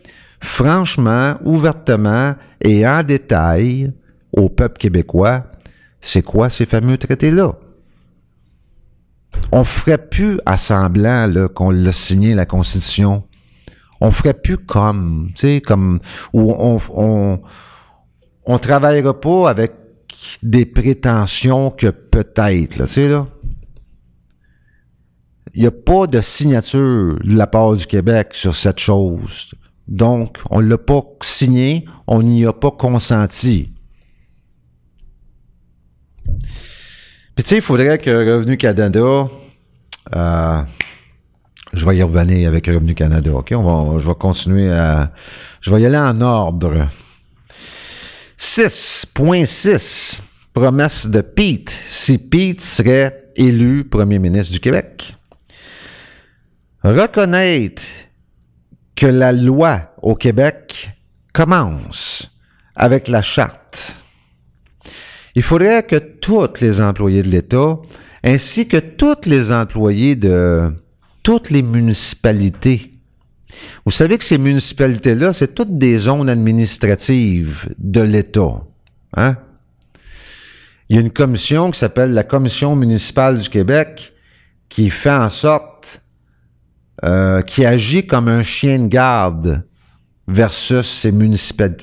franchement, 0.43 1.37
ouvertement 1.45 2.35
et 2.61 2.87
en 2.87 3.03
détail 3.03 3.93
au 4.33 4.49
peuple 4.49 4.79
québécois 4.79 5.47
c'est 6.03 6.23
quoi 6.23 6.51
ces 6.51 6.67
fameux 6.67 6.99
traités-là? 6.99 7.55
On 9.53 9.65
ferait 9.65 9.99
plus 9.99 10.41
à 10.45 10.57
semblant 10.57 11.49
qu'on 11.55 11.71
l'a 11.71 11.93
signé 11.93 12.35
la 12.35 12.45
Constitution. 12.45 13.23
On 14.01 14.11
ferait 14.11 14.35
plus 14.35 14.59
comme, 14.59 15.29
tu 15.35 15.41
sais, 15.41 15.61
comme 15.61 16.01
où 16.33 16.53
on, 16.59 16.79
on 16.95 17.41
on 18.45 18.59
travaillera 18.59 19.21
pas 19.21 19.49
avec 19.49 19.73
des 20.43 20.67
prétentions 20.67 21.71
que 21.71 21.87
peut-être, 21.87 22.79
tu 22.79 22.87
sais 22.87 23.09
là. 23.09 23.29
Il 25.55 25.61
n'y 25.61 25.69
a 25.69 25.71
pas 25.71 26.07
de 26.07 26.21
signature 26.21 27.19
de 27.23 27.37
la 27.37 27.47
part 27.47 27.75
du 27.75 27.87
Québec 27.87 28.31
sur 28.33 28.55
cette 28.55 28.79
chose. 28.79 29.55
Donc, 29.87 30.39
on 30.51 30.63
ne 30.63 30.67
l'a 30.67 30.79
pas 30.79 31.03
signé, 31.21 31.85
on 32.07 32.23
n'y 32.23 32.47
a 32.47 32.53
pas 32.53 32.71
consenti. 32.71 33.73
Tu 37.43 37.49
sais, 37.49 37.57
il 37.57 37.63
faudrait 37.63 37.99
que 37.99 38.11
Revenu 38.11 38.57
Canada, 38.57 39.29
euh, 40.15 40.63
je 41.73 41.85
vais 41.85 41.97
y 41.97 42.03
revenir 42.05 42.47
avec 42.47 42.69
Revenu 42.69 42.95
Canada, 42.95 43.33
OK? 43.33 43.53
On 43.57 43.63
va, 43.63 43.99
je 43.99 44.07
vais 44.07 44.15
continuer 44.15 44.71
à... 44.71 45.11
Je 45.61 45.75
vais 45.75 45.83
y 45.83 45.87
aller 45.87 45.99
en 45.99 46.21
ordre. 46.21 46.87
6.6. 48.39 50.21
Promesse 50.55 51.09
de 51.09 51.21
Pete. 51.21 51.71
Si 51.71 52.19
Pete 52.19 52.61
serait 52.61 53.25
élu 53.35 53.89
premier 53.89 54.21
ministre 54.21 54.53
du 54.53 54.61
Québec. 54.61 55.17
Reconnaître 56.85 57.83
que 58.95 59.07
la 59.07 59.33
loi 59.33 59.95
au 60.01 60.15
Québec 60.15 60.93
commence 61.33 62.31
avec 62.77 63.09
la 63.09 63.21
charte 63.21 64.02
il 65.35 65.43
faudrait 65.43 65.83
que 65.85 65.97
tous 65.97 66.61
les 66.61 66.81
employés 66.81 67.23
de 67.23 67.29
l'État, 67.29 67.79
ainsi 68.23 68.69
que 68.69 68.77
tous 68.77 69.27
les 69.27 69.53
employés 69.53 70.17
de 70.17 70.71
toutes 71.23 71.51
les 71.51 71.63
municipalités, 71.63 72.93
vous 73.85 73.93
savez 73.93 74.19
que 74.19 74.25
ces 74.25 74.39
municipalités-là, 74.39 75.33
c'est 75.33 75.55
toutes 75.55 75.77
des 75.77 75.97
zones 75.97 76.29
administratives 76.29 77.69
de 77.79 78.01
l'État. 78.01 78.63
Hein? 79.17 79.37
Il 80.89 80.97
y 80.97 80.99
a 80.99 81.03
une 81.03 81.11
commission 81.11 81.71
qui 81.71 81.79
s'appelle 81.79 82.13
la 82.13 82.25
Commission 82.25 82.77
municipale 82.77 83.39
du 83.39 83.49
Québec 83.49 84.13
qui 84.69 84.91
fait 84.91 85.11
en 85.11 85.29
sorte, 85.29 86.03
euh, 87.05 87.43
qui 87.43 87.65
agit 87.65 88.07
comme 88.07 88.29
un 88.29 88.43
chien 88.43 88.79
de 88.79 88.89
garde 88.89 89.67
versus 90.29 90.87
ces, 90.87 91.13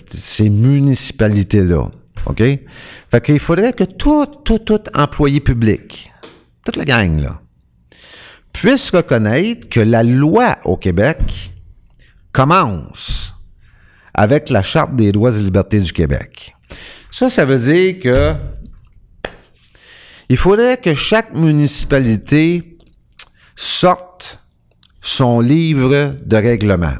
ces 0.10 0.50
municipalités-là. 0.50 1.90
OK? 2.26 2.38
Fait 2.38 3.24
qu'il 3.24 3.40
faudrait 3.40 3.74
que 3.74 3.84
tout, 3.84 4.26
tout, 4.44 4.60
tout 4.60 4.82
employé 4.94 5.40
public, 5.40 6.12
toute 6.66 6.76
la 6.76 6.86
gang, 6.86 7.20
là, 7.20 7.42
puisse 8.54 8.90
reconnaître 8.90 9.70
que 9.70 9.80
la 9.80 10.04
loi 10.04 10.58
au 10.66 10.78
Québec 10.78 11.52
commence 12.32 13.34
avec 14.14 14.50
la 14.50 14.62
Charte 14.62 14.96
des 14.96 15.12
droits 15.12 15.36
et 15.38 15.42
libertés 15.42 15.80
du 15.80 15.94
Québec. 15.94 16.56
Ça, 17.12 17.30
ça 17.30 17.46
veut 17.46 17.58
dire 17.58 18.00
que 18.00 18.36
il 20.30 20.38
faudrait 20.38 20.78
que 20.78 20.94
chaque 20.94 21.36
municipalité 21.36 22.78
sorte 23.56 24.40
son 25.02 25.40
livre 25.40 26.16
de 26.24 26.36
règlement. 26.36 26.96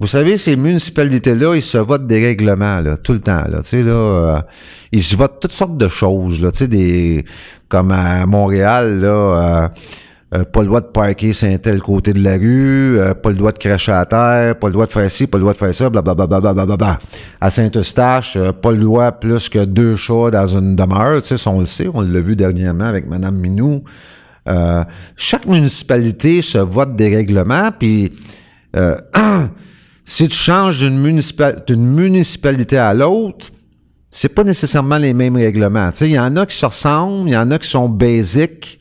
Vous 0.00 0.06
savez, 0.06 0.36
ces 0.38 0.54
municipalités-là, 0.54 1.56
ils 1.56 1.62
se 1.62 1.76
votent 1.76 2.06
des 2.06 2.24
règlements, 2.24 2.80
là, 2.80 2.96
tout 2.96 3.12
le 3.12 3.18
temps, 3.18 3.42
là, 3.48 3.62
tu 3.62 3.70
sais, 3.70 3.82
là, 3.82 3.92
euh, 3.92 4.40
ils 4.92 5.02
se 5.02 5.16
votent 5.16 5.40
toutes 5.40 5.52
sortes 5.52 5.76
de 5.76 5.88
choses, 5.88 6.40
là, 6.40 6.52
tu 6.52 6.58
sais, 6.58 6.68
des, 6.68 7.24
comme 7.68 7.90
à 7.90 8.24
Montréal, 8.24 9.00
là, 9.00 9.08
euh, 9.08 9.68
euh, 10.34 10.44
pas 10.44 10.60
le 10.60 10.66
droit 10.66 10.82
de 10.82 10.86
parker 10.86 11.32
saint 11.32 11.56
tel 11.56 11.80
côté 11.80 12.12
de 12.12 12.22
la 12.22 12.34
rue, 12.34 12.96
pas 13.20 13.30
le 13.30 13.34
droit 13.34 13.50
de 13.50 13.58
cracher 13.58 13.90
à 13.90 14.04
terre, 14.06 14.56
pas 14.56 14.68
le 14.68 14.74
droit 14.74 14.86
de 14.86 14.92
faire 14.92 15.10
ci, 15.10 15.26
pas 15.26 15.36
le 15.36 15.42
droit 15.42 15.52
de 15.52 15.58
faire 15.58 15.74
ça, 15.74 15.90
blablabla. 15.90 16.26
Bla, 16.26 16.52
bla, 16.52 16.76
bla, 16.76 16.98
à 17.40 17.50
Saint-Eustache, 17.50 18.38
pas 18.62 18.70
le 18.70 18.78
droit 18.78 19.10
plus 19.10 19.48
que 19.48 19.64
deux 19.64 19.96
chats 19.96 20.30
dans 20.30 20.46
une 20.46 20.76
demeure, 20.76 21.20
tu 21.22 21.36
sais, 21.36 21.48
on 21.48 21.58
le 21.58 21.66
sait, 21.66 21.88
on 21.92 22.02
l'a 22.02 22.20
vu 22.20 22.36
dernièrement 22.36 22.84
avec 22.84 23.08
Madame 23.08 23.34
Minou. 23.34 23.82
chaque 25.16 25.46
municipalité 25.46 26.40
se 26.40 26.58
vote 26.58 26.94
des 26.94 27.16
règlements, 27.16 27.70
puis 27.76 28.12
si 30.10 30.26
tu 30.26 30.38
changes 30.38 30.80
d'une 30.80 31.86
municipalité 31.86 32.78
à 32.78 32.94
l'autre, 32.94 33.48
c'est 34.10 34.30
pas 34.30 34.42
nécessairement 34.42 34.96
les 34.96 35.12
mêmes 35.12 35.36
règlements. 35.36 35.90
il 36.00 36.12
y 36.12 36.18
en 36.18 36.34
a 36.38 36.46
qui 36.46 36.56
se 36.56 36.64
ressemblent, 36.64 37.28
il 37.28 37.34
y 37.34 37.36
en 37.36 37.50
a 37.50 37.58
qui 37.58 37.68
sont 37.68 37.90
basiques, 37.90 38.80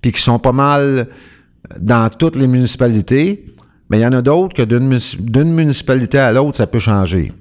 puis 0.00 0.12
qui 0.12 0.22
sont 0.22 0.38
pas 0.38 0.52
mal 0.52 1.08
dans 1.76 2.08
toutes 2.08 2.36
les 2.36 2.46
municipalités, 2.46 3.46
mais 3.90 3.98
il 3.98 4.02
y 4.02 4.06
en 4.06 4.12
a 4.12 4.22
d'autres 4.22 4.54
que 4.54 4.62
d'une 4.62 5.52
municipalité 5.52 6.18
à 6.18 6.30
l'autre, 6.30 6.56
ça 6.56 6.68
peut 6.68 6.78
changer. 6.78 7.32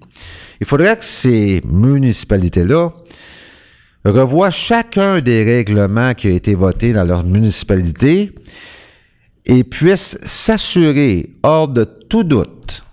Il 0.59 0.65
faudrait 0.65 0.97
que 0.97 1.05
ces 1.05 1.61
municipalités-là 1.67 2.89
revoient 4.05 4.49
chacun 4.49 5.21
des 5.21 5.43
règlements 5.43 6.15
qui 6.15 6.29
ont 6.29 6.35
été 6.35 6.55
votés 6.55 6.93
dans 6.93 7.03
leur 7.03 7.23
municipalité 7.23 8.33
et 9.45 9.63
puissent 9.63 10.17
s'assurer, 10.23 11.29
hors 11.43 11.67
de 11.67 11.83
tout 11.83 12.23
doute, 12.23 12.83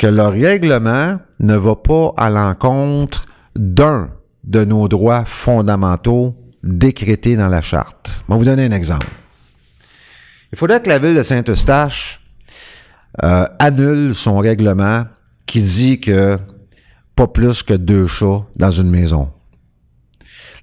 que 0.00 0.06
le 0.06 0.28
règlement 0.28 1.18
ne 1.40 1.56
va 1.56 1.76
pas 1.76 2.14
à 2.16 2.30
l'encontre 2.30 3.26
d'un 3.54 4.08
de 4.44 4.64
nos 4.64 4.88
droits 4.88 5.26
fondamentaux 5.26 6.34
décrétés 6.62 7.36
dans 7.36 7.48
la 7.48 7.60
charte. 7.60 8.24
Je 8.26 8.32
vais 8.32 8.38
vous 8.38 8.46
donner 8.46 8.64
un 8.64 8.72
exemple. 8.72 9.06
Il 10.54 10.58
faudrait 10.58 10.80
que 10.80 10.88
la 10.88 10.98
ville 10.98 11.14
de 11.14 11.22
Saint-Eustache 11.22 12.22
euh, 13.22 13.44
annule 13.58 14.14
son 14.14 14.38
règlement 14.38 15.04
qui 15.44 15.60
dit 15.60 16.00
que 16.00 16.38
pas 17.14 17.26
plus 17.26 17.62
que 17.62 17.74
deux 17.74 18.06
chats 18.06 18.46
dans 18.56 18.70
une 18.70 18.88
maison. 18.88 19.30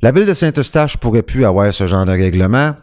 La 0.01 0.11
ville 0.11 0.25
de 0.25 0.33
Saint-Eustache 0.33 0.97
pourrait 0.97 1.21
plus 1.21 1.45
avoir 1.45 1.71
ce 1.71 1.85
genre 1.85 2.05
de 2.05 2.11
règlement 2.11 2.73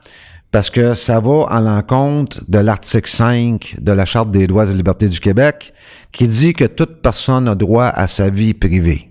parce 0.54 0.70
que 0.70 0.94
ça 0.94 1.18
va 1.18 1.46
à 1.48 1.60
l'encontre 1.60 2.44
de 2.46 2.60
l'article 2.60 3.10
5 3.10 3.78
de 3.80 3.90
la 3.90 4.04
Charte 4.04 4.30
des 4.30 4.46
droits 4.46 4.70
et 4.70 4.72
libertés 4.72 5.08
du 5.08 5.18
Québec 5.18 5.74
qui 6.12 6.28
dit 6.28 6.52
que 6.52 6.62
toute 6.62 7.02
personne 7.02 7.48
a 7.48 7.56
droit 7.56 7.86
à 7.86 8.06
sa 8.06 8.30
vie 8.30 8.54
privée. 8.54 9.10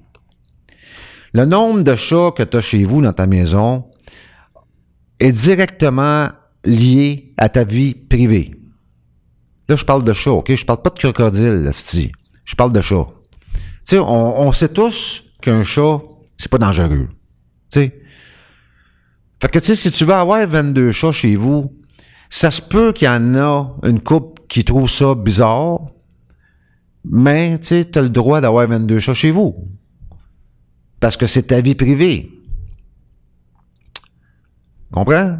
Le 1.33 1.43
nombre 1.43 1.83
de 1.83 1.95
chats 1.97 2.31
que 2.33 2.43
tu 2.43 2.55
as 2.55 2.61
chez 2.61 2.85
vous 2.85 3.01
dans 3.01 3.11
ta 3.11 3.27
maison 3.27 3.83
est 5.19 5.33
directement 5.33 6.29
lié 6.63 7.33
à 7.35 7.49
ta 7.49 7.65
vie 7.65 7.93
privée. 7.93 8.55
Là, 9.67 9.75
je 9.75 9.83
parle 9.83 10.05
de 10.05 10.13
chats, 10.13 10.31
OK? 10.31 10.55
Je 10.55 10.65
parle 10.65 10.81
pas 10.81 10.91
de 10.91 10.99
crocodile, 10.99 11.63
là, 11.65 11.71
Je 12.45 12.55
parle 12.55 12.71
de 12.71 12.79
chats. 12.79 13.09
Tu 13.53 13.59
sais, 13.83 13.99
on, 13.99 14.39
on, 14.39 14.53
sait 14.53 14.69
tous 14.69 15.25
qu'un 15.41 15.65
chat, 15.65 15.99
c'est 16.37 16.49
pas 16.49 16.57
dangereux. 16.57 17.09
Tu 17.69 17.81
sais, 17.81 18.02
fait 19.43 19.49
que, 19.49 19.59
tu 19.59 19.65
sais, 19.65 19.75
si 19.75 19.91
tu 19.91 20.05
veux 20.05 20.13
avoir 20.13 20.47
22 20.47 20.91
chats 20.91 21.11
chez 21.11 21.35
vous, 21.35 21.73
ça 22.29 22.49
se 22.49 22.61
peut 22.61 22.93
qu'il 22.93 23.07
y 23.07 23.11
en 23.11 23.35
a 23.35 23.75
une 23.83 23.99
couple 23.99 24.41
qui 24.47 24.63
trouve 24.63 24.89
ça 24.89 25.15
bizarre, 25.15 25.81
mais, 27.03 27.59
tu 27.59 27.67
sais, 27.67 27.97
as 27.97 28.01
le 28.03 28.09
droit 28.09 28.39
d'avoir 28.39 28.69
22 28.69 29.01
chats 29.01 29.13
chez 29.13 29.31
vous. 29.31 29.67
Parce 31.01 31.17
que 31.17 31.27
c'est 31.27 31.43
ta 31.43 31.59
vie 31.59 31.75
privée. 31.75 32.31
Comprends? 34.93 35.39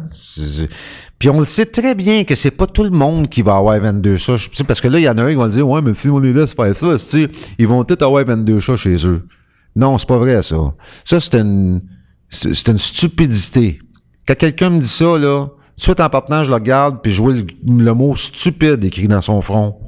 Puis 1.18 1.30
on 1.30 1.38
le 1.38 1.46
sait 1.46 1.64
très 1.64 1.94
bien 1.94 2.24
que 2.24 2.34
c'est 2.34 2.50
pas 2.50 2.66
tout 2.66 2.84
le 2.84 2.90
monde 2.90 3.30
qui 3.30 3.40
va 3.40 3.56
avoir 3.56 3.80
22 3.80 4.18
chats. 4.18 4.36
Parce 4.68 4.82
que 4.82 4.88
là, 4.88 4.98
il 4.98 5.04
y 5.04 5.08
en 5.08 5.16
a 5.16 5.22
un 5.22 5.30
qui 5.30 5.36
va 5.36 5.48
dire 5.48 5.66
Ouais, 5.66 5.80
mais 5.80 5.94
si 5.94 6.10
on 6.10 6.18
les 6.18 6.34
laisse 6.34 6.52
faire 6.52 6.76
ça, 6.76 7.18
ils 7.58 7.66
vont 7.66 7.82
tous 7.84 8.04
avoir 8.04 8.22
22 8.22 8.58
chats 8.58 8.76
chez 8.76 9.06
eux? 9.06 9.26
Non, 9.74 9.96
c'est 9.96 10.08
pas 10.08 10.18
vrai, 10.18 10.42
ça. 10.42 10.74
Ça, 11.06 11.20
c'est 11.20 11.36
une, 11.36 11.80
c'est 12.28 12.68
une 12.68 12.76
stupidité. 12.76 13.80
Quand 14.26 14.36
quelqu'un 14.36 14.70
me 14.70 14.78
dit 14.78 14.88
ça, 14.88 15.18
là, 15.18 15.48
soit 15.76 16.00
en 16.00 16.08
partant, 16.08 16.42
je 16.42 16.48
le 16.48 16.54
regarde, 16.54 17.00
puis 17.02 17.12
je 17.12 17.22
vois 17.22 17.34
le, 17.34 17.92
mot 17.94 18.14
stupide 18.14 18.84
écrit 18.84 19.08
dans 19.08 19.20
son 19.20 19.42
front. 19.42 19.78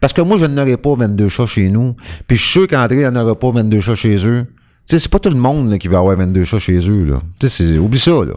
Parce 0.00 0.12
que 0.12 0.20
moi, 0.20 0.38
je 0.38 0.46
n'aurais 0.46 0.76
pas 0.76 0.94
22 0.94 1.28
chats 1.28 1.46
chez 1.46 1.68
nous. 1.68 1.96
Puis 2.26 2.36
je 2.36 2.42
suis 2.42 2.52
sûr 2.52 2.68
qu'André 2.68 3.10
n'en 3.10 3.22
aura 3.22 3.38
pas 3.38 3.50
22 3.50 3.80
chats 3.80 3.94
chez 3.94 4.26
eux. 4.26 4.44
Tu 4.44 4.92
sais, 4.92 4.98
c'est 5.00 5.08
pas 5.08 5.18
tout 5.18 5.30
le 5.30 5.36
monde 5.36 5.78
qui 5.78 5.88
va 5.88 5.98
avoir 5.98 6.16
22 6.16 6.44
chats 6.44 6.58
chez 6.58 6.78
eux. 6.88 7.04
Là. 7.04 7.18
Tu 7.40 7.48
sais, 7.48 7.78
oublie 7.78 7.98
ça. 7.98 8.12
Là. 8.12 8.34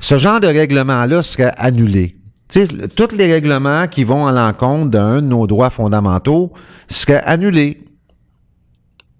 Ce 0.00 0.16
genre 0.16 0.40
de 0.40 0.46
règlement-là 0.46 1.22
serait 1.22 1.52
annulé. 1.56 2.16
Tu 2.48 2.64
sais, 2.64 2.88
tous 2.88 3.14
les 3.14 3.30
règlements 3.30 3.88
qui 3.88 4.04
vont 4.04 4.26
à 4.26 4.32
l'encontre 4.32 4.90
d'un 4.90 5.16
de 5.16 5.26
nos 5.26 5.46
droits 5.46 5.70
fondamentaux 5.70 6.52
seraient 6.86 7.22
annulés. 7.24 7.84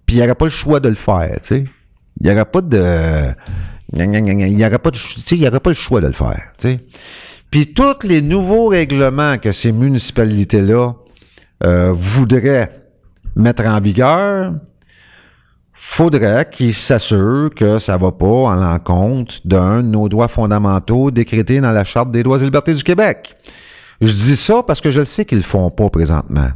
Puis 0.07 0.15
il 0.15 0.19
n'y 0.19 0.25
aurait 0.25 0.35
pas 0.35 0.45
le 0.45 0.51
choix 0.51 0.79
de 0.79 0.89
le 0.89 0.95
faire. 0.95 1.35
Tu 1.41 1.47
sais. 1.47 1.63
Il 2.21 2.27
n'y 2.27 2.33
aurait 2.33 2.45
pas 2.45 2.61
de 2.61 2.81
il 3.93 4.09
n'y 4.09 4.65
aurait, 4.65 4.79
pas 4.79 4.91
pas 4.91 5.69
le 5.69 5.75
choix 5.75 6.01
de 6.01 6.07
le 6.07 6.13
faire. 6.13 6.51
Puis 7.51 7.73
tous 7.73 8.07
les 8.07 8.21
nouveaux 8.21 8.67
règlements 8.67 9.37
que 9.37 9.51
ces 9.51 9.71
municipalités-là 9.71 10.93
euh, 11.65 11.91
voudraient 11.93 12.69
mettre 13.35 13.65
en 13.65 13.81
vigueur, 13.81 14.53
faudrait 15.73 16.47
qu'ils 16.51 16.75
s'assurent 16.75 17.49
que 17.55 17.79
ça 17.79 17.97
ne 17.97 18.01
va 18.01 18.11
pas 18.11 18.53
à 18.53 18.55
l'encontre 18.55 19.35
d'un 19.45 19.81
de 19.81 19.87
nos 19.87 20.07
droits 20.07 20.27
fondamentaux 20.27 21.09
décrétés 21.09 21.61
dans 21.61 21.71
la 21.71 21.83
Charte 21.83 22.11
des 22.11 22.21
droits 22.21 22.39
et 22.39 22.43
libertés 22.43 22.75
du 22.75 22.83
Québec. 22.83 23.35
Je 24.01 24.11
dis 24.11 24.35
ça 24.35 24.61
parce 24.63 24.81
que 24.81 24.91
je 24.91 25.03
sais 25.03 25.25
qu'ils 25.25 25.39
le 25.39 25.43
font 25.43 25.71
pas 25.71 25.89
présentement. 25.89 26.49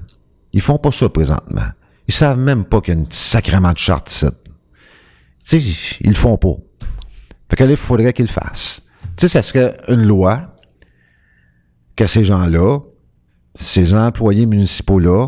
Ils 0.54 0.62
font 0.62 0.78
pas 0.78 0.92
ça 0.92 1.10
présentement. 1.10 1.68
Ils 2.08 2.14
savent 2.14 2.38
même 2.38 2.64
pas 2.64 2.80
qu'il 2.80 2.94
y 2.94 2.98
a 2.98 3.00
une 3.00 3.12
sacrément 3.12 3.72
de 3.72 3.78
charte 3.78 4.12
ici. 4.12 4.28
Tu 5.46 5.62
sais, 5.62 5.98
ils 6.02 6.10
le 6.10 6.16
font 6.16 6.38
pas. 6.38 6.56
Fait 7.50 7.56
que 7.56 7.64
il 7.64 7.78
faudrait 7.78 8.14
qu'ils 8.14 8.26
le 8.26 8.32
fassent. 8.32 8.82
Tu 9.18 9.22
sais, 9.22 9.28
ça 9.28 9.42
serait 9.42 9.78
une 9.88 10.04
loi 10.04 10.56
que 11.96 12.08
ces 12.08 12.24
gens-là, 12.24 12.80
ces 13.56 13.94
employés 13.94 14.46
municipaux-là, 14.46 15.28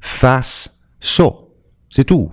fassent 0.00 0.70
ça. 1.00 1.30
C'est 1.90 2.04
tout. 2.04 2.30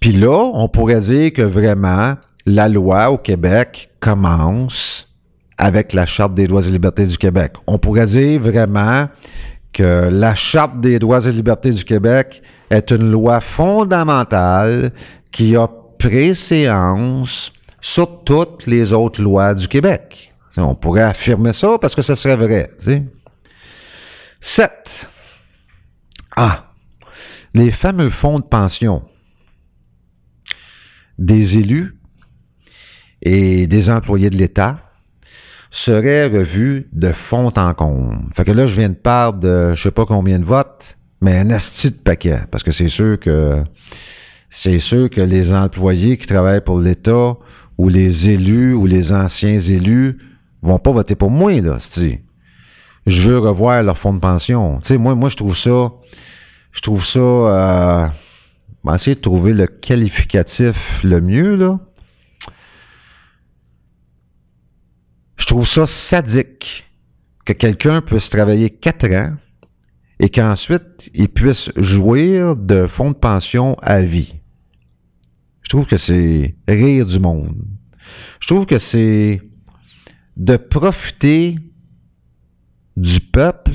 Puis 0.00 0.12
là, 0.12 0.50
on 0.54 0.68
pourrait 0.68 1.00
dire 1.00 1.32
que 1.32 1.42
vraiment, 1.42 2.14
la 2.46 2.68
loi 2.68 3.10
au 3.10 3.18
Québec 3.18 3.90
commence 4.00 5.08
avec 5.56 5.92
la 5.92 6.06
Charte 6.06 6.34
des 6.34 6.46
droits 6.46 6.66
et 6.66 6.70
libertés 6.70 7.04
du 7.04 7.18
Québec. 7.18 7.54
On 7.66 7.78
pourrait 7.78 8.06
dire 8.06 8.40
vraiment 8.40 9.08
que 9.72 10.08
la 10.10 10.34
Charte 10.34 10.80
des 10.80 10.98
droits 10.98 11.26
et 11.26 11.32
libertés 11.32 11.70
du 11.70 11.84
Québec 11.84 12.42
est 12.70 12.90
une 12.90 13.10
loi 13.10 13.40
fondamentale 13.40 14.92
qui 15.30 15.56
a 15.56 15.68
préséance 15.98 17.52
sur 17.80 18.24
toutes 18.24 18.66
les 18.66 18.92
autres 18.92 19.22
lois 19.22 19.54
du 19.54 19.68
Québec. 19.68 20.34
On 20.56 20.74
pourrait 20.74 21.02
affirmer 21.02 21.52
ça 21.52 21.78
parce 21.80 21.94
que 21.94 22.02
ça 22.02 22.16
serait 22.16 22.36
vrai. 22.36 22.70
7. 24.40 25.08
Ah, 26.36 26.72
les 27.54 27.70
fameux 27.70 28.10
fonds 28.10 28.38
de 28.38 28.44
pension 28.44 29.04
des 31.18 31.58
élus 31.58 31.96
et 33.22 33.66
des 33.66 33.90
employés 33.90 34.30
de 34.30 34.36
l'État 34.36 34.80
seraient 35.70 36.26
revus 36.26 36.88
de 36.92 37.12
fond 37.12 37.52
en 37.56 37.74
comble. 37.74 38.18
Fait 38.34 38.44
que 38.44 38.52
là, 38.52 38.66
je 38.66 38.78
viens 38.78 38.88
de 38.88 38.94
parler 38.94 39.38
de 39.40 39.74
je 39.74 39.82
sais 39.82 39.90
pas 39.90 40.06
combien 40.06 40.38
de 40.38 40.44
votes, 40.44 40.96
mais 41.20 41.38
un 41.38 41.50
asti 41.50 41.90
de 41.90 41.96
paquet. 41.96 42.40
Parce 42.50 42.62
que 42.62 42.72
c'est 42.72 42.88
sûr 42.88 43.18
que 43.18 43.62
c'est 44.50 44.78
sûr 44.78 45.10
que 45.10 45.20
les 45.20 45.52
employés 45.52 46.16
qui 46.16 46.26
travaillent 46.26 46.64
pour 46.64 46.80
l'État 46.80 47.36
ou 47.76 47.88
les 47.88 48.30
élus 48.30 48.74
ou 48.74 48.86
les 48.86 49.12
anciens 49.12 49.58
élus 49.58 50.18
vont 50.62 50.78
pas 50.78 50.90
voter 50.90 51.14
pour 51.14 51.30
moi, 51.30 51.60
là, 51.60 51.78
Je 53.06 53.22
veux 53.22 53.38
revoir 53.38 53.82
leur 53.82 53.96
fonds 53.96 54.14
de 54.14 54.18
pension. 54.18 54.78
Tu 54.80 54.88
sais, 54.88 54.98
moi, 54.98 55.14
moi, 55.14 55.28
je 55.28 55.36
trouve 55.36 55.56
ça, 55.56 55.92
je 56.72 56.80
trouve 56.80 57.04
ça, 57.04 57.20
euh, 57.20 58.06
essayer 58.94 59.14
de 59.14 59.20
trouver 59.20 59.52
le 59.52 59.66
qualificatif 59.66 61.02
le 61.04 61.20
mieux, 61.20 61.54
là. 61.54 61.78
Je 65.36 65.46
trouve 65.46 65.66
ça 65.66 65.86
sadique 65.86 66.90
que 67.44 67.52
quelqu'un 67.52 68.00
puisse 68.00 68.28
travailler 68.28 68.70
quatre 68.70 69.06
ans 69.12 69.34
et 70.20 70.28
qu'ensuite 70.28 71.10
il 71.14 71.28
puisse 71.28 71.70
jouir 71.76 72.56
de 72.56 72.86
fonds 72.86 73.10
de 73.10 73.16
pension 73.16 73.76
à 73.80 74.00
vie. 74.00 74.34
Je 75.62 75.68
trouve 75.68 75.86
que 75.86 75.96
c'est 75.96 76.56
rire 76.66 77.06
du 77.06 77.20
monde. 77.20 77.62
Je 78.40 78.46
trouve 78.46 78.66
que 78.66 78.78
c'est 78.78 79.42
de 80.36 80.56
profiter 80.56 81.58
du 82.96 83.20
peuple 83.20 83.72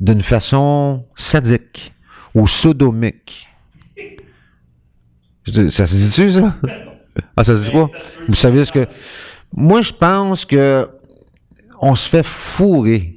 d'une 0.00 0.22
façon 0.22 1.06
sadique 1.14 1.94
ou 2.34 2.46
sodomique. 2.46 3.48
Ça 5.70 5.86
se 5.86 5.94
dit-tu, 5.94 6.32
ça? 6.32 6.56
Ah, 7.36 7.44
ça 7.44 7.56
se 7.56 7.64
dit 7.64 7.70
pas? 7.70 7.88
Vous 8.28 8.34
savez 8.34 8.64
ce 8.64 8.72
que... 8.72 8.86
Moi, 9.52 9.80
je 9.80 9.92
pense 9.92 10.44
que 10.44 10.86
on 11.80 11.94
se 11.94 12.08
fait 12.08 12.24
fourrer 12.26 13.15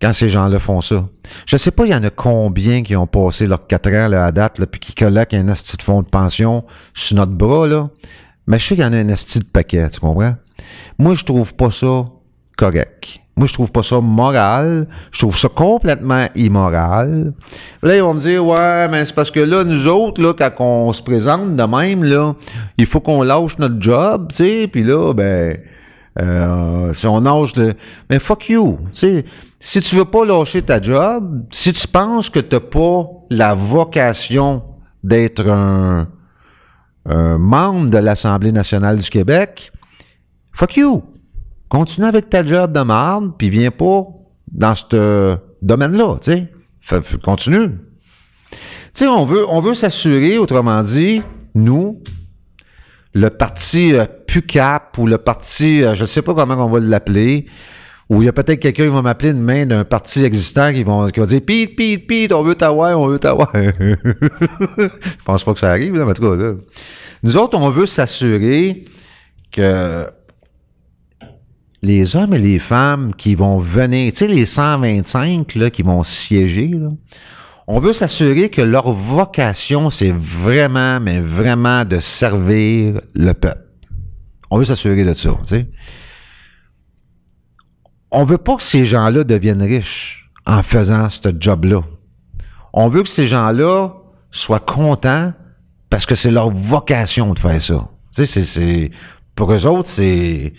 quand 0.00 0.12
ces 0.12 0.28
gens-là 0.28 0.58
font 0.58 0.80
ça. 0.80 1.06
Je 1.46 1.56
sais 1.56 1.70
pas, 1.70 1.84
il 1.86 1.90
y 1.90 1.94
en 1.94 2.02
a 2.02 2.10
combien 2.10 2.82
qui 2.82 2.96
ont 2.96 3.06
passé 3.06 3.46
leurs 3.46 3.66
quatre 3.66 3.90
ans 3.90 4.08
là, 4.08 4.24
à 4.24 4.32
date, 4.32 4.58
là, 4.58 4.66
puis 4.66 4.80
qui 4.80 4.94
collectent 4.94 5.34
un 5.34 5.48
esti 5.48 5.76
de 5.76 5.82
fonds 5.82 6.02
de 6.02 6.08
pension 6.08 6.64
sur 6.94 7.16
notre 7.16 7.32
bras, 7.32 7.66
là. 7.66 7.88
Mais 8.46 8.58
je 8.58 8.66
sais 8.66 8.74
qu'il 8.74 8.84
y 8.84 8.86
en 8.86 8.92
a 8.92 8.96
un 8.96 9.08
esti 9.08 9.38
de 9.38 9.44
paquet, 9.44 9.88
tu 9.90 10.00
comprends? 10.00 10.34
Moi, 10.98 11.14
je 11.14 11.24
trouve 11.24 11.54
pas 11.54 11.70
ça 11.70 12.06
correct. 12.56 13.20
Moi, 13.36 13.46
je 13.46 13.54
trouve 13.54 13.72
pas 13.72 13.82
ça 13.82 14.00
moral. 14.00 14.86
Je 15.12 15.20
trouve 15.20 15.36
ça 15.36 15.48
complètement 15.48 16.26
immoral. 16.34 17.32
Là, 17.82 17.96
ils 17.96 18.02
vont 18.02 18.12
me 18.12 18.20
dire, 18.20 18.44
ouais, 18.44 18.88
mais 18.88 19.04
c'est 19.04 19.14
parce 19.14 19.30
que 19.30 19.40
là, 19.40 19.64
nous 19.64 19.88
autres, 19.88 20.20
là, 20.20 20.34
quand 20.34 20.50
on 20.58 20.92
se 20.92 21.02
présente 21.02 21.56
de 21.56 21.62
même, 21.62 22.04
là, 22.04 22.34
il 22.76 22.84
faut 22.84 23.00
qu'on 23.00 23.22
lâche 23.22 23.58
notre 23.58 23.80
job, 23.80 24.28
tu 24.28 24.36
sais, 24.36 24.68
puis 24.70 24.82
là, 24.82 25.14
ben, 25.14 25.56
euh, 26.18 26.92
si 26.92 27.06
on 27.06 27.20
lâche 27.20 27.54
le... 27.56 27.74
Mais 28.08 28.18
fuck 28.18 28.48
you, 28.48 28.78
si 28.92 29.80
tu 29.80 29.96
veux 29.96 30.04
pas 30.04 30.24
lâcher 30.24 30.62
ta 30.62 30.80
job, 30.80 31.44
si 31.50 31.72
tu 31.72 31.86
penses 31.86 32.30
que 32.30 32.40
t'as 32.40 32.60
pas 32.60 33.06
la 33.30 33.54
vocation 33.54 34.62
d'être 35.04 35.48
un, 35.48 36.08
un 37.06 37.38
membre 37.38 37.90
de 37.90 37.98
l'Assemblée 37.98 38.52
nationale 38.52 38.98
du 38.98 39.08
Québec, 39.08 39.72
fuck 40.52 40.76
you. 40.76 41.02
Continue 41.68 42.08
avec 42.08 42.28
ta 42.28 42.44
job 42.44 42.72
de 42.72 42.80
marde, 42.80 43.32
puis 43.38 43.48
viens 43.48 43.70
pas 43.70 44.04
dans 44.50 44.74
ce 44.74 45.36
domaine-là, 45.62 46.16
tu 46.20 46.32
sais. 46.32 46.52
Continue. 47.22 47.78
Tu 48.50 48.58
sais, 48.94 49.06
on 49.06 49.24
veut, 49.24 49.48
on 49.48 49.60
veut 49.60 49.74
s'assurer, 49.74 50.38
autrement 50.38 50.82
dit, 50.82 51.22
nous, 51.54 52.02
le 53.12 53.30
parti 53.30 53.94
euh, 53.94 54.06
PUCAP 54.26 54.98
ou 54.98 55.06
le 55.06 55.18
parti, 55.18 55.82
euh, 55.82 55.94
je 55.94 56.02
ne 56.02 56.06
sais 56.06 56.22
pas 56.22 56.34
comment 56.34 56.54
on 56.64 56.70
va 56.70 56.80
l'appeler, 56.80 57.46
ou 58.08 58.22
il 58.22 58.26
y 58.26 58.28
a 58.28 58.32
peut-être 58.32 58.60
quelqu'un 58.60 58.84
qui 58.84 58.90
va 58.90 59.02
m'appeler 59.02 59.30
une 59.30 59.40
main 59.40 59.66
d'un 59.66 59.84
parti 59.84 60.24
existant 60.24 60.72
qui, 60.72 60.84
qui 60.84 61.20
va 61.20 61.26
dire 61.26 61.40
Pete, 61.46 61.76
Pete, 61.76 62.06
Pete, 62.06 62.32
on 62.32 62.42
veut 62.42 62.56
t'avoir, 62.56 62.98
on 62.98 63.06
veut 63.06 63.18
t'avoir. 63.18 63.52
je 63.54 64.88
pense 65.24 65.44
pas 65.44 65.52
que 65.52 65.60
ça 65.60 65.70
arrive, 65.70 65.94
là, 65.94 66.04
mais 66.04 66.10
en 66.10 66.14
tout 66.14 66.22
cas, 66.22 66.34
là. 66.34 66.54
Nous 67.22 67.36
autres, 67.36 67.58
on 67.58 67.68
veut 67.68 67.86
s'assurer 67.86 68.84
que 69.52 70.06
les 71.82 72.16
hommes 72.16 72.34
et 72.34 72.38
les 72.38 72.58
femmes 72.58 73.14
qui 73.14 73.34
vont 73.34 73.58
venir, 73.58 74.12
tu 74.12 74.18
sais, 74.18 74.26
les 74.26 74.44
125 74.44 75.54
là, 75.54 75.70
qui 75.70 75.82
vont 75.82 76.02
siéger, 76.02 76.68
là, 76.68 76.90
on 77.72 77.78
veut 77.78 77.92
s'assurer 77.92 78.48
que 78.48 78.62
leur 78.62 78.90
vocation, 78.90 79.90
c'est 79.90 80.10
vraiment, 80.10 80.98
mais 80.98 81.20
vraiment 81.20 81.84
de 81.84 82.00
servir 82.00 83.00
le 83.14 83.32
peuple. 83.32 83.64
On 84.50 84.58
veut 84.58 84.64
s'assurer 84.64 85.04
de 85.04 85.12
ça, 85.12 85.30
tu 85.38 85.46
sais. 85.46 85.70
On 88.10 88.24
veut 88.24 88.38
pas 88.38 88.56
que 88.56 88.64
ces 88.64 88.84
gens-là 88.84 89.22
deviennent 89.22 89.62
riches 89.62 90.32
en 90.46 90.64
faisant 90.64 91.08
ce 91.10 91.28
job-là. 91.38 91.82
On 92.72 92.88
veut 92.88 93.04
que 93.04 93.08
ces 93.08 93.28
gens-là 93.28 93.92
soient 94.32 94.58
contents 94.58 95.32
parce 95.90 96.06
que 96.06 96.16
c'est 96.16 96.32
leur 96.32 96.50
vocation 96.50 97.34
de 97.34 97.38
faire 97.38 97.62
ça. 97.62 97.88
C'est, 98.10 98.90
pour 99.36 99.52
eux 99.52 99.64
autres, 99.68 99.88
c'est, 99.88 100.54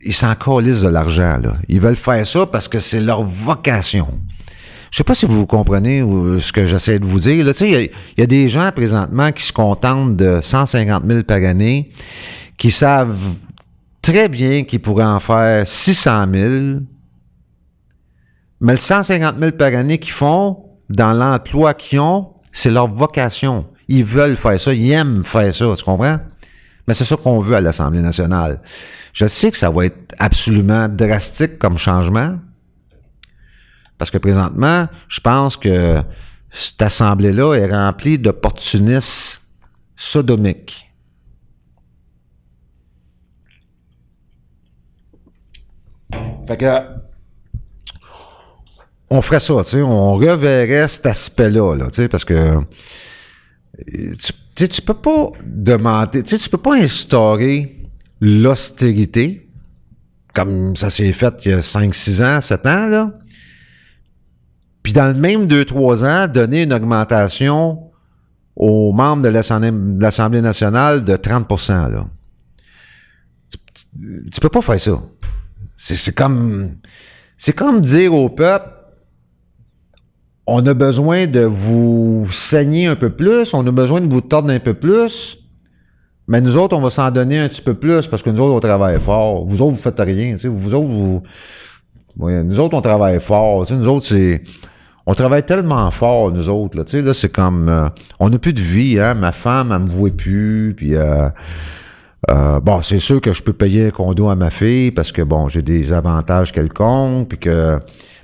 ils 0.00 0.14
s'en 0.14 0.34
de 0.34 0.88
l'argent. 0.88 1.38
Ils 1.68 1.80
veulent 1.80 1.94
faire 1.94 2.26
ça 2.26 2.46
parce 2.46 2.66
que 2.66 2.80
c'est 2.80 3.00
leur 3.00 3.22
vocation. 3.22 4.18
Je 4.90 4.96
sais 4.96 5.04
pas 5.04 5.14
si 5.14 5.26
vous 5.26 5.46
comprenez 5.46 6.00
ce 6.38 6.52
que 6.52 6.66
j'essaie 6.66 6.98
de 6.98 7.04
vous 7.04 7.20
dire. 7.20 7.46
Il 7.60 7.90
y, 8.18 8.22
a 8.22 8.26
des 8.26 8.48
gens 8.48 8.70
présentement 8.74 9.30
qui 9.30 9.44
se 9.44 9.52
contentent 9.52 10.16
de 10.16 10.40
150 10.40 11.04
000 11.06 11.22
par 11.22 11.36
année, 11.38 11.90
qui 12.58 12.72
savent 12.72 13.16
très 14.02 14.28
bien 14.28 14.64
qu'ils 14.64 14.80
pourraient 14.80 15.04
en 15.04 15.20
faire 15.20 15.66
600 15.66 16.26
000, 16.32 16.52
mais 18.60 18.72
le 18.72 18.78
150 18.78 19.38
000 19.38 19.52
par 19.52 19.74
année 19.74 19.98
qu'ils 19.98 20.12
font, 20.12 20.58
dans 20.88 21.12
l'emploi 21.12 21.72
qu'ils 21.74 22.00
ont, 22.00 22.34
c'est 22.52 22.70
leur 22.70 22.88
vocation. 22.88 23.66
Ils 23.88 24.04
veulent 24.04 24.36
faire 24.36 24.60
ça, 24.60 24.74
ils 24.74 24.90
aiment 24.90 25.24
faire 25.24 25.54
ça, 25.54 25.72
tu 25.76 25.84
comprends? 25.84 26.18
Mais 26.86 26.94
c'est 26.94 27.04
ça 27.04 27.16
qu'on 27.16 27.38
veut 27.38 27.54
à 27.54 27.60
l'Assemblée 27.60 28.00
nationale. 28.00 28.60
Je 29.12 29.26
sais 29.26 29.50
que 29.50 29.56
ça 29.56 29.70
va 29.70 29.86
être 29.86 30.14
absolument 30.18 30.88
drastique 30.88 31.58
comme 31.58 31.78
changement, 31.78 32.38
parce 34.00 34.10
que 34.10 34.16
présentement, 34.16 34.88
je 35.08 35.20
pense 35.20 35.58
que 35.58 36.02
cette 36.50 36.80
assemblée-là 36.80 37.52
est 37.52 37.70
remplie 37.70 38.18
d'opportunistes 38.18 39.42
sodomiques. 39.94 40.90
Fait 46.48 46.56
que 46.56 46.80
on 49.10 49.20
ferait 49.20 49.38
ça, 49.38 49.56
tu 49.58 49.70
sais, 49.70 49.82
on 49.82 50.14
reverrait 50.14 50.88
cet 50.88 51.04
aspect-là, 51.04 51.74
là, 51.74 51.88
tu 51.88 51.96
sais, 51.96 52.08
parce 52.08 52.24
que 52.24 52.56
tu, 54.56 54.66
tu, 54.66 54.80
peux 54.80 54.94
pas 54.94 55.32
demander, 55.44 56.22
tu 56.22 56.30
sais, 56.30 56.38
tu 56.38 56.48
peux 56.48 56.56
pas 56.56 56.76
instaurer 56.76 57.84
l'austérité, 58.22 59.46
comme 60.32 60.74
ça 60.74 60.88
s'est 60.88 61.12
fait 61.12 61.34
il 61.44 61.50
y 61.50 61.54
a 61.54 61.60
5, 61.60 61.94
6 61.94 62.22
ans, 62.22 62.40
7 62.40 62.66
ans, 62.66 62.86
là. 62.86 63.18
Puis 64.90 65.00
dans 65.00 65.06
le 65.06 65.14
même 65.14 65.46
2-3 65.46 66.04
ans, 66.04 66.26
donner 66.26 66.64
une 66.64 66.72
augmentation 66.72 67.92
aux 68.56 68.92
membres 68.92 69.22
de 69.22 69.28
l'Assemblée 69.28 70.40
nationale 70.40 71.04
de 71.04 71.14
30 71.14 71.48
là. 71.68 72.06
Tu, 73.48 74.30
tu, 74.32 74.40
peux 74.40 74.48
pas 74.48 74.62
faire 74.62 74.80
ça. 74.80 75.00
C'est 75.76 76.12
comme. 76.12 76.74
C'est 77.36 77.52
comme 77.52 77.80
dire 77.80 78.12
au 78.12 78.30
peuple 78.30 78.68
on 80.48 80.66
a 80.66 80.74
besoin 80.74 81.28
de 81.28 81.42
vous 81.42 82.26
saigner 82.32 82.86
un 82.86 82.96
peu 82.96 83.10
plus, 83.10 83.54
on 83.54 83.64
a 83.64 83.70
besoin 83.70 84.00
de 84.00 84.12
vous 84.12 84.20
tordre 84.20 84.50
un 84.50 84.58
peu 84.58 84.74
plus, 84.74 85.38
mais 86.26 86.40
nous 86.40 86.58
autres, 86.58 86.76
on 86.76 86.80
va 86.80 86.90
s'en 86.90 87.12
donner 87.12 87.38
un 87.38 87.48
petit 87.48 87.62
peu 87.62 87.74
plus 87.74 88.08
parce 88.08 88.24
que 88.24 88.30
nous 88.30 88.40
autres, 88.40 88.56
on 88.56 88.58
travaille 88.58 88.98
fort. 88.98 89.46
Vous 89.46 89.62
autres, 89.62 89.76
vous 89.76 89.82
faites 89.82 90.00
rien. 90.00 90.34
Tu 90.34 90.48
vous 90.48 90.74
autres, 90.74 90.88
vous. 90.88 91.22
nous 92.16 92.58
autres, 92.58 92.76
on 92.76 92.80
travaille 92.80 93.20
fort. 93.20 93.64
Tu 93.68 93.74
nous 93.74 93.86
autres, 93.86 94.06
c'est. 94.06 94.42
On 95.10 95.14
travaille 95.14 95.42
tellement 95.42 95.90
fort, 95.90 96.30
nous 96.30 96.48
autres. 96.48 96.78
Là, 96.78 96.84
tu 96.84 96.92
sais, 96.92 97.02
là, 97.02 97.12
c'est 97.14 97.32
comme. 97.32 97.68
Euh, 97.68 97.88
on 98.20 98.30
n'a 98.30 98.38
plus 98.38 98.52
de 98.52 98.60
vie, 98.60 99.00
hein. 99.00 99.14
Ma 99.14 99.32
femme, 99.32 99.72
elle 99.72 99.80
me 99.80 99.88
voit 99.88 100.10
plus. 100.16 100.72
Puis. 100.76 100.94
Euh, 100.94 101.28
euh, 102.30 102.60
bon, 102.60 102.80
c'est 102.80 103.00
sûr 103.00 103.20
que 103.20 103.32
je 103.32 103.42
peux 103.42 103.52
payer 103.52 103.88
un 103.88 103.90
condo 103.90 104.28
à 104.28 104.36
ma 104.36 104.50
fille 104.50 104.92
parce 104.92 105.10
que, 105.10 105.22
bon, 105.22 105.48
j'ai 105.48 105.62
des 105.62 105.92
avantages 105.92 106.52
quelconques, 106.52 107.30
puis 107.30 107.38
que... 107.38 107.80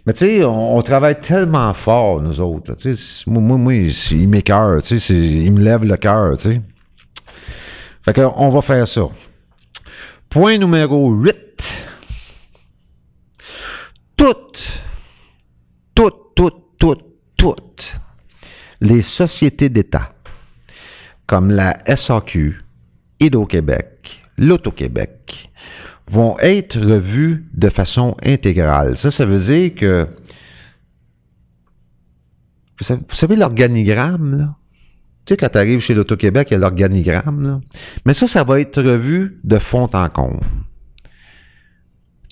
Mais 0.07 0.12
tu 0.12 0.26
sais, 0.26 0.45
on, 0.45 0.80
travaille 0.82 1.18
tellement 1.18 1.74
fort, 1.74 2.20
nous 2.22 2.41
autres. 2.41 2.74
Sais, 2.78 2.93
moi, 3.26 3.43
moi, 3.43 3.57
moi 3.57 3.72
il 3.74 4.28
m'écœure, 4.28 4.80
tu 4.80 5.01
sais, 5.01 5.14
il 5.14 5.53
me 5.53 5.61
lève 5.61 5.82
le 5.82 5.97
cœur, 5.97 6.37
tu 6.37 6.43
sais. 6.53 6.61
Fait 8.05 8.12
que, 8.12 8.20
on 8.37 8.51
va 8.51 8.62
faire 8.62 8.87
ça. 8.87 9.09
Point 10.28 10.59
numéro 10.59 11.11
8. 11.11 11.34
Toutes, 14.16 14.37
toutes, 14.47 14.57
toutes, 14.57 14.76
toutes, 17.55 18.01
les 18.80 19.03
sociétés 19.03 19.68
d'État, 19.68 20.12
comme 21.26 21.51
la 21.51 21.76
SAQ, 21.86 22.61
Hydro-Québec, 23.20 24.22
l'Auto-Québec, 24.36 25.51
vont 26.09 26.36
être 26.40 26.78
revues 26.78 27.47
de 27.55 27.68
façon 27.68 28.16
intégrale. 28.24 28.97
Ça, 28.97 29.11
ça 29.11 29.26
veut 29.26 29.38
dire 29.38 29.74
que 29.74 30.09
vous 32.80 33.14
savez 33.14 33.36
l'organigramme, 33.36 34.36
là? 34.36 34.57
Tu 35.24 35.32
sais, 35.32 35.36
quand 35.36 35.49
tu 35.49 35.59
arrives 35.59 35.80
chez 35.80 35.94
l'Auto-Québec, 35.94 36.49
il 36.51 36.55
y 36.55 36.57
a 36.57 36.59
l'organigramme, 36.59 37.42
là. 37.42 37.61
Mais 38.05 38.14
ça, 38.14 38.26
ça 38.26 38.44
va 38.44 38.61
être 38.61 38.82
revu 38.82 39.40
de 39.42 39.59
fond 39.59 39.88
en 39.92 40.09
comble. 40.09 40.47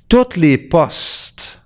Toutes 0.09 0.37
les 0.37 0.59
postes. 0.59 1.64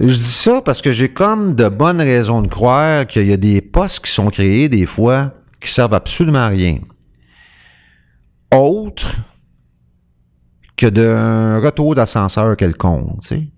Je 0.00 0.14
dis 0.14 0.22
ça 0.22 0.62
parce 0.62 0.80
que 0.80 0.90
j'ai 0.90 1.12
comme 1.12 1.54
de 1.54 1.68
bonnes 1.68 2.00
raisons 2.00 2.40
de 2.40 2.48
croire 2.48 3.06
qu'il 3.06 3.26
y 3.26 3.32
a 3.32 3.36
des 3.36 3.60
postes 3.60 4.04
qui 4.06 4.10
sont 4.10 4.30
créés 4.30 4.68
des 4.68 4.86
fois 4.86 5.34
qui 5.60 5.70
servent 5.70 5.94
absolument 5.94 6.38
à 6.38 6.48
rien. 6.48 6.78
Autres 8.50 9.16
que 10.76 10.86
d'un 10.86 11.60
retour 11.60 11.94
d'ascenseur 11.94 12.56
quelconque. 12.56 13.22
Il 13.30 13.50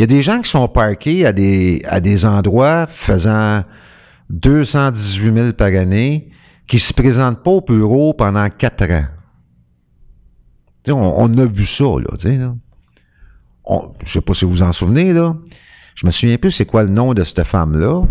y 0.00 0.02
a 0.02 0.06
des 0.06 0.22
gens 0.22 0.40
qui 0.40 0.50
sont 0.50 0.66
parqués 0.66 1.26
à 1.26 1.32
des, 1.32 1.82
à 1.86 2.00
des 2.00 2.24
endroits 2.24 2.86
faisant 2.86 3.62
218 4.30 5.34
000 5.34 5.52
par 5.52 5.68
année 5.68 6.30
qui 6.66 6.78
se 6.78 6.94
présentent 6.94 7.42
pas 7.42 7.50
au 7.50 7.60
bureau 7.60 8.14
pendant 8.14 8.48
quatre 8.48 8.90
ans. 8.90 9.06
On, 10.88 11.38
a 11.38 11.44
vu 11.44 11.66
ça, 11.66 11.84
là, 11.84 12.16
tu 12.18 12.22
sais, 12.22 12.36
là. 12.36 12.54
On, 13.64 13.92
je 14.04 14.14
sais 14.14 14.20
pas 14.20 14.34
si 14.34 14.44
vous 14.44 14.50
vous 14.50 14.62
en 14.62 14.72
souvenez, 14.72 15.12
là. 15.12 15.36
Je 15.94 16.06
me 16.06 16.10
souviens 16.10 16.36
plus 16.36 16.50
c'est 16.50 16.64
quoi 16.64 16.84
le 16.84 16.90
nom 16.90 17.14
de 17.14 17.22
cette 17.22 17.44
femme-là, 17.44 18.02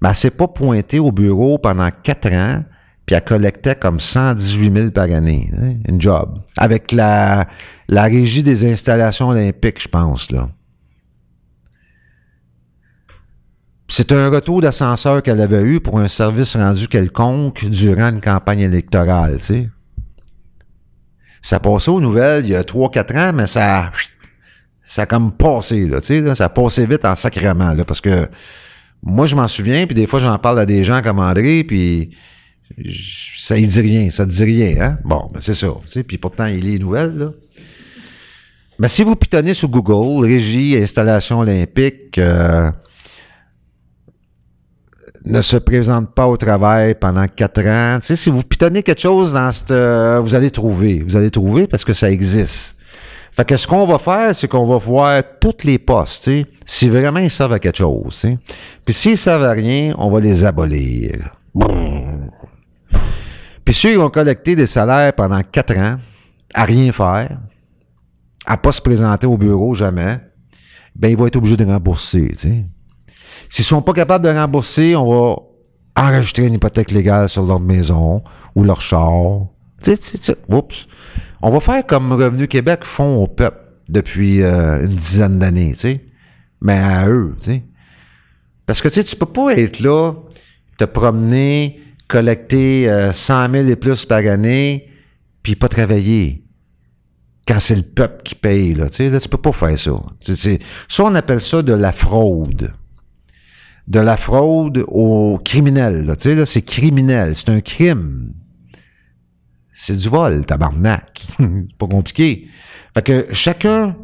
mais 0.00 0.10
elle 0.10 0.14
s'est 0.14 0.30
pas 0.30 0.48
pointée 0.48 0.98
au 0.98 1.12
bureau 1.12 1.58
pendant 1.58 1.88
quatre 2.02 2.32
ans, 2.32 2.62
puis 3.06 3.16
elle 3.16 3.24
collectait 3.24 3.74
comme 3.74 4.00
118 4.00 4.72
000 4.72 4.90
par 4.90 5.04
année, 5.04 5.50
hein, 5.58 5.74
une 5.88 6.00
job. 6.00 6.38
Avec 6.56 6.92
la, 6.92 7.46
la 7.88 8.04
régie 8.04 8.42
des 8.42 8.70
installations 8.70 9.28
olympiques, 9.28 9.82
je 9.82 9.88
pense, 9.88 10.30
là. 10.30 10.48
C'est 13.88 14.12
un 14.12 14.30
retour 14.30 14.62
d'ascenseur 14.62 15.22
qu'elle 15.22 15.40
avait 15.42 15.64
eu 15.64 15.78
pour 15.78 15.98
un 15.98 16.08
service 16.08 16.56
rendu 16.56 16.88
quelconque 16.88 17.66
durant 17.66 18.08
une 18.08 18.22
campagne 18.22 18.60
électorale, 18.60 19.36
tu 19.36 19.44
sais. 19.44 19.70
Ça 21.42 21.60
passait 21.60 21.90
aux 21.90 22.00
nouvelles 22.00 22.44
il 22.46 22.52
y 22.52 22.56
a 22.56 22.62
3-4 22.62 23.18
ans, 23.18 23.32
mais 23.34 23.46
ça, 23.46 23.90
ça 24.92 25.02
a 25.02 25.06
comme 25.06 25.32
passé, 25.32 25.86
là, 25.86 26.02
tu 26.02 26.08
sais, 26.08 26.20
là, 26.20 26.34
ça 26.34 26.44
a 26.44 26.48
passé 26.50 26.84
vite 26.84 27.06
en 27.06 27.16
sacrement, 27.16 27.72
là, 27.72 27.82
parce 27.82 28.02
que 28.02 28.28
moi, 29.02 29.24
je 29.24 29.34
m'en 29.34 29.48
souviens, 29.48 29.86
puis 29.86 29.94
des 29.94 30.06
fois, 30.06 30.20
j'en 30.20 30.38
parle 30.38 30.58
à 30.58 30.66
des 30.66 30.84
gens 30.84 31.00
comme 31.00 31.18
André, 31.18 31.64
puis 31.64 32.10
ça 33.38 33.56
y 33.56 33.66
dit 33.66 33.80
rien, 33.80 34.10
ça 34.10 34.26
te 34.26 34.30
dit 34.30 34.44
rien, 34.44 34.76
hein? 34.78 34.98
Bon, 35.02 35.30
ben 35.32 35.40
c'est 35.40 35.54
ça, 35.54 35.68
tu 35.84 35.90
sais, 35.90 36.02
puis 36.02 36.18
pourtant, 36.18 36.44
il 36.44 36.60
lit 36.60 36.72
les 36.72 36.78
nouvelles, 36.78 37.16
là. 37.16 37.30
Mais 38.78 38.88
si 38.88 39.02
vous 39.02 39.16
pitonnez 39.16 39.54
sur 39.54 39.70
Google, 39.70 40.26
régie, 40.26 40.76
installation 40.76 41.38
olympique, 41.38 42.18
euh, 42.18 42.70
ne 45.24 45.40
se 45.40 45.56
présente 45.56 46.14
pas 46.14 46.26
au 46.26 46.36
travail 46.36 46.96
pendant 46.96 47.26
quatre 47.28 47.66
ans. 47.66 47.98
Tu 47.98 48.08
sais, 48.08 48.16
si 48.16 48.28
vous 48.28 48.42
pitonnez 48.42 48.82
quelque 48.82 49.00
chose 49.00 49.32
dans 49.32 49.52
cette, 49.52 49.70
euh, 49.70 50.20
vous 50.20 50.34
allez 50.34 50.50
trouver, 50.50 51.02
vous 51.06 51.16
allez 51.16 51.30
trouver 51.30 51.66
parce 51.66 51.84
que 51.84 51.94
ça 51.94 52.10
existe. 52.10 52.76
Fait 53.34 53.46
que 53.46 53.56
ce 53.56 53.66
qu'on 53.66 53.86
va 53.86 53.98
faire, 53.98 54.34
c'est 54.34 54.46
qu'on 54.46 54.64
va 54.64 54.76
voir 54.76 55.22
toutes 55.40 55.64
les 55.64 55.78
postes, 55.78 56.24
tu 56.24 56.30
sais, 56.42 56.46
si 56.66 56.88
vraiment 56.90 57.18
ils 57.18 57.30
servent 57.30 57.54
à 57.54 57.58
quelque 57.58 57.78
chose. 57.78 58.26
Puis 58.84 58.94
s'ils 58.94 59.16
servent 59.16 59.44
à 59.44 59.52
rien, 59.52 59.94
on 59.96 60.10
va 60.10 60.20
les 60.20 60.44
abolir. 60.44 61.34
Puis 63.64 63.74
ceux 63.74 63.92
qui 63.92 63.96
ont 63.96 64.10
collecté 64.10 64.54
des 64.54 64.66
salaires 64.66 65.14
pendant 65.14 65.40
quatre 65.42 65.76
ans, 65.78 65.96
à 66.52 66.64
rien 66.64 66.92
faire, 66.92 67.38
à 68.44 68.58
pas 68.58 68.72
se 68.72 68.82
présenter 68.82 69.26
au 69.26 69.38
bureau 69.38 69.72
jamais, 69.72 70.18
ben 70.94 71.08
ils 71.08 71.16
vont 71.16 71.26
être 71.26 71.36
obligés 71.36 71.56
de 71.56 71.64
rembourser, 71.64 72.28
tu 72.32 72.34
sais. 72.34 72.64
S'ils 73.48 73.64
sont 73.64 73.80
pas 73.80 73.94
capables 73.94 74.24
de 74.24 74.30
rembourser, 74.30 74.94
on 74.94 75.10
va 75.10 75.36
enregistrer 75.96 76.46
une 76.46 76.54
hypothèque 76.54 76.90
légale 76.90 77.30
sur 77.30 77.44
leur 77.44 77.60
maison 77.60 78.22
ou 78.54 78.64
leur 78.64 78.82
char. 78.82 79.46
Oups. 80.48 80.86
On 81.42 81.50
va 81.50 81.60
faire 81.60 81.84
comme 81.84 82.12
Revenu 82.12 82.46
Québec 82.46 82.84
font 82.84 83.16
au 83.16 83.26
peuple 83.26 83.58
depuis 83.88 84.42
euh, 84.42 84.80
une 84.82 84.94
dizaine 84.94 85.38
d'années, 85.38 85.72
tu 85.72 85.78
sais. 85.78 86.04
Mais 86.60 86.78
à 86.78 87.08
eux, 87.08 87.34
tu 87.40 87.46
sais. 87.46 87.62
Parce 88.64 88.80
que, 88.80 88.88
tu 88.88 88.94
sais, 88.94 89.04
tu 89.04 89.16
peux 89.16 89.26
pas 89.26 89.52
être 89.56 89.80
là, 89.80 90.14
te 90.78 90.84
promener, 90.84 91.80
collecter 92.06 92.88
euh, 92.88 93.12
100 93.12 93.50
000 93.50 93.66
et 93.66 93.76
plus 93.76 94.04
par 94.04 94.18
année, 94.18 94.88
puis 95.42 95.56
pas 95.56 95.68
travailler. 95.68 96.44
Quand 97.46 97.58
c'est 97.58 97.74
le 97.74 97.82
peuple 97.82 98.22
qui 98.22 98.36
paye, 98.36 98.74
là, 98.74 98.88
tu 98.88 98.96
sais, 98.96 99.10
là, 99.10 99.18
tu 99.18 99.28
peux 99.28 99.36
pas 99.36 99.52
faire 99.52 99.76
ça. 99.76 100.00
C'est, 100.20 100.60
ça, 100.88 101.04
on 101.04 101.14
appelle 101.16 101.40
ça 101.40 101.62
de 101.62 101.72
la 101.72 101.90
fraude 101.90 102.72
de 103.88 104.00
la 104.00 104.16
fraude 104.16 104.84
aux 104.88 105.40
criminels. 105.44 106.04
Là, 106.06 106.16
tu 106.16 106.22
sais, 106.22 106.34
là, 106.34 106.46
c'est 106.46 106.62
criminel, 106.62 107.34
c'est 107.34 107.48
un 107.48 107.60
crime. 107.60 108.32
C'est 109.72 109.96
du 109.96 110.08
vol, 110.08 110.44
tabarnak. 110.46 111.26
pas 111.78 111.86
compliqué. 111.86 112.48
Fait 112.94 113.02
que 113.02 113.26
chacun 113.32 113.96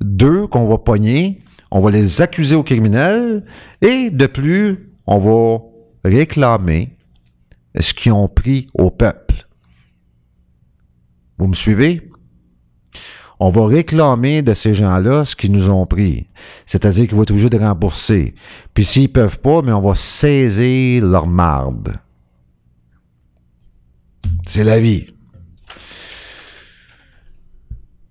d'eux 0.00 0.46
qu'on 0.46 0.68
va 0.68 0.78
pogner, 0.78 1.42
on 1.70 1.80
va 1.80 1.90
les 1.90 2.22
accuser 2.22 2.54
aux 2.54 2.62
criminels 2.62 3.44
et 3.82 4.10
de 4.10 4.26
plus, 4.26 4.92
on 5.06 5.18
va 5.18 5.58
réclamer 6.04 6.96
ce 7.78 7.92
qu'ils 7.92 8.12
ont 8.12 8.28
pris 8.28 8.68
au 8.74 8.90
peuple. 8.90 9.46
Vous 11.36 11.48
me 11.48 11.54
suivez? 11.54 12.08
on 13.40 13.50
va 13.50 13.66
réclamer 13.66 14.42
de 14.42 14.54
ces 14.54 14.74
gens-là 14.74 15.24
ce 15.24 15.36
qu'ils 15.36 15.52
nous 15.52 15.70
ont 15.70 15.86
pris. 15.86 16.26
C'est-à-dire 16.66 17.06
qu'ils 17.06 17.16
vont 17.16 17.22
être 17.22 17.30
obligés 17.30 17.50
de 17.50 17.58
rembourser. 17.58 18.34
Puis 18.74 18.84
s'ils 18.84 19.12
peuvent 19.12 19.40
pas, 19.40 19.62
mais 19.62 19.72
on 19.72 19.80
va 19.80 19.94
saisir 19.94 21.04
leur 21.04 21.26
marde. 21.26 21.94
C'est 24.46 24.64
la 24.64 24.80
vie. 24.80 25.06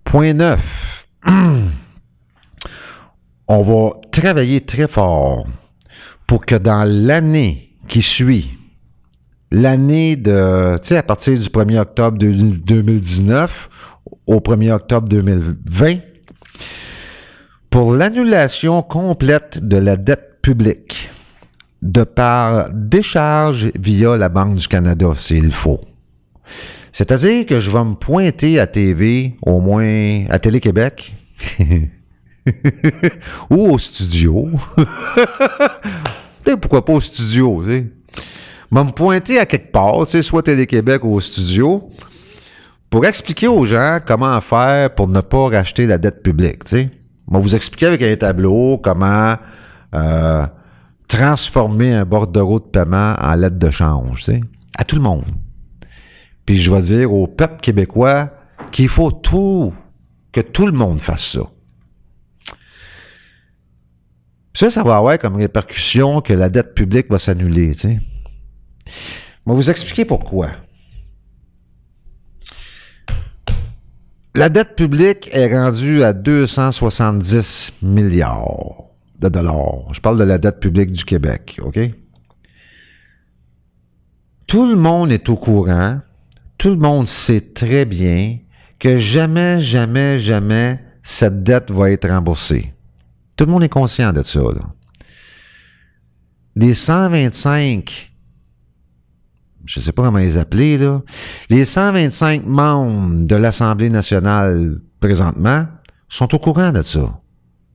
Point 0.03 0.34
9. 0.34 1.08
on 3.47 3.62
va 3.62 3.93
travailler 4.12 4.62
très 4.62 4.88
fort 4.88 5.45
pour 6.26 6.45
que 6.45 6.55
dans 6.55 6.88
l'année 6.88 7.74
qui 7.88 8.01
suit, 8.01 8.58
l'année 9.51 10.16
de, 10.16 10.78
tu 10.82 10.89
sais, 10.89 10.97
à 10.97 11.03
partir 11.03 11.38
du 11.38 11.47
1er 11.47 11.80
octobre 11.80 12.18
2019, 12.18 13.70
au 14.28 14.39
1er 14.39 14.72
octobre 14.72 15.08
2020 15.08 15.99
pour 17.70 17.93
l'annulation 17.93 18.82
complète 18.82 19.60
de 19.66 19.78
la 19.78 19.97
dette 19.97 20.41
publique 20.41 21.10
de 21.82 22.03
par 22.03 22.70
décharge 22.72 23.72
via 23.80 24.18
la 24.18 24.30
Banque 24.30 24.55
du 24.55 24.68
Canada, 24.68 25.12
s'il 25.16 25.51
faut. 25.51 25.82
C'est-à-dire 26.98 27.45
que 27.45 27.60
je 27.60 27.70
vais 27.70 27.84
me 27.84 27.93
pointer 27.93 28.60
à 28.60 28.66
TV, 28.66 29.36
au 29.43 29.62
moins 29.62 30.26
à 30.32 30.39
Télé-Québec, 30.39 31.14
ou 33.52 33.72
au 33.72 33.78
studio. 33.78 34.50
Pourquoi 36.60 36.84
pas 36.84 36.93
au 36.93 37.00
studio, 37.00 37.62
tu 37.64 37.70
sais. 37.70 37.86
Je 38.72 38.76
vais 38.76 38.84
me 38.84 38.89
pointer 38.89 39.38
à 39.38 39.45
quelque 39.45 39.72
part, 39.72 40.06
tu 40.06 40.14
sais, 40.14 40.22
soit 40.24 40.41
Télé-Québec 40.41 41.04
ou 41.04 41.14
au 41.14 41.20
studio, 41.20 41.88
pour 42.89 43.06
expliquer 43.06 43.48
aux 43.48 43.64
gens 43.64 44.00
comment 44.04 44.41
faire 44.41 44.95
pour 44.95 45.08
ne 45.08 45.22
pas 45.22 45.50
racheter 45.50 45.86
la 45.86 46.00
dette 46.00 46.24
publique. 46.24 46.64
Tu 46.64 46.70
sais. 46.70 46.89
On 47.28 47.36
va 47.36 47.39
vous 47.41 47.56
expliquer 47.56 47.86
avec 47.86 48.02
un 48.02 48.16
tableau 48.16 48.80
comment 48.80 49.36
euh, 49.93 50.48
transformer 51.08 51.93
un 51.93 52.06
bordereau 52.06 52.60
de 52.60 52.66
paiement 52.66 53.14
en 53.22 53.36
lettre 53.36 53.60
de 53.60 53.70
change, 53.70 54.24
tu 54.24 54.32
sais, 54.32 54.41
à 54.76 54.84
tout 54.84 54.95
le 54.95 55.04
monde. 55.04 55.26
Puis 56.48 56.58
je 56.58 56.74
vais 56.74 56.82
dire 56.82 57.14
au 57.14 57.28
peuple 57.28 57.62
québécois 57.62 58.32
qu'il 58.72 58.88
faut 58.88 59.12
tout, 59.12 59.74
que 60.32 60.41
tout 60.41 60.66
le 60.66 60.72
monde 60.72 61.00
fasse 61.00 61.34
ça. 61.34 61.41
Ça, 64.56 64.72
ça 64.72 64.82
va 64.82 64.95
avoir 64.95 65.20
comme 65.20 65.36
répercussion 65.36 66.22
que 66.22 66.34
la 66.34 66.50
dette 66.50 66.74
publique 66.74 67.12
va 67.12 67.20
s'annuler. 67.20 67.74
Je 67.74 67.89
vais 67.89 68.00
vous 69.45 69.70
expliquer 69.70 70.06
pourquoi. 70.06 70.52
La 74.34 74.50
dette 74.50 74.76
publique 74.76 75.30
est 75.34 75.54
rendue 75.54 76.04
à 76.04 76.14
270 76.14 77.74
milliards 77.82 78.86
de 79.20 79.28
dollars. 79.28 79.93
Je 79.93 80.00
parle 80.00 80.18
de 80.18 80.24
la 80.24 80.38
dette 80.38 80.62
publique 80.62 80.93
du 80.93 81.04
Québec, 81.04 81.60
OK? 81.62 81.78
Tout 84.48 84.66
le 84.66 84.76
monde 84.76 85.12
est 85.12 85.28
au 85.28 85.36
courant, 85.36 86.00
tout 86.58 86.70
le 86.70 86.78
monde 86.78 87.08
sait 87.08 87.41
très 87.41 87.86
bien 87.86 88.38
que 88.80 88.97
jamais, 88.97 89.62
jamais, 89.62 90.20
jamais 90.20 90.80
cette 91.01 91.43
dette 91.43 91.72
va 91.72 91.91
être 91.91 92.10
remboursée. 92.10 92.74
Tout 93.36 93.45
le 93.45 93.51
monde 93.51 93.64
est 93.64 93.70
conscient 93.70 94.14
de 94.14 94.22
ça. 94.22 94.41
Là. 94.41 94.74
Les 96.55 96.74
125 96.74 98.12
je 99.68 99.80
ne 99.80 99.84
sais 99.84 99.91
pas 99.91 100.01
comment 100.03 100.18
les 100.18 100.38
appeler, 100.38 100.78
là, 100.78 101.01
les 101.49 101.66
125 101.66 102.45
membres 102.45 103.26
de 103.26 103.36
l'Assemblée 103.36 103.89
nationale 103.89 104.78
présentement 104.99 105.66
sont 106.08 106.34
au 106.34 106.39
courant 106.39 106.72
de 106.72 106.82
ça. 106.82 107.20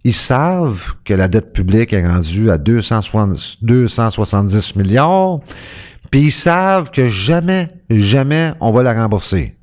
Ils 0.02 0.14
savent 0.14 0.94
que 1.04 1.14
la 1.14 1.28
dette 1.28 1.52
publique 1.52 1.92
est 1.92 2.04
rendue 2.04 2.50
à 2.50 2.58
270 2.58 4.74
milliards, 4.74 5.38
puis 6.10 6.22
ils 6.22 6.32
savent 6.32 6.90
que 6.90 7.08
jamais, 7.08 7.68
jamais 8.00 8.52
on 8.60 8.70
va 8.70 8.82
la 8.82 8.94
rembourser. 8.94 9.56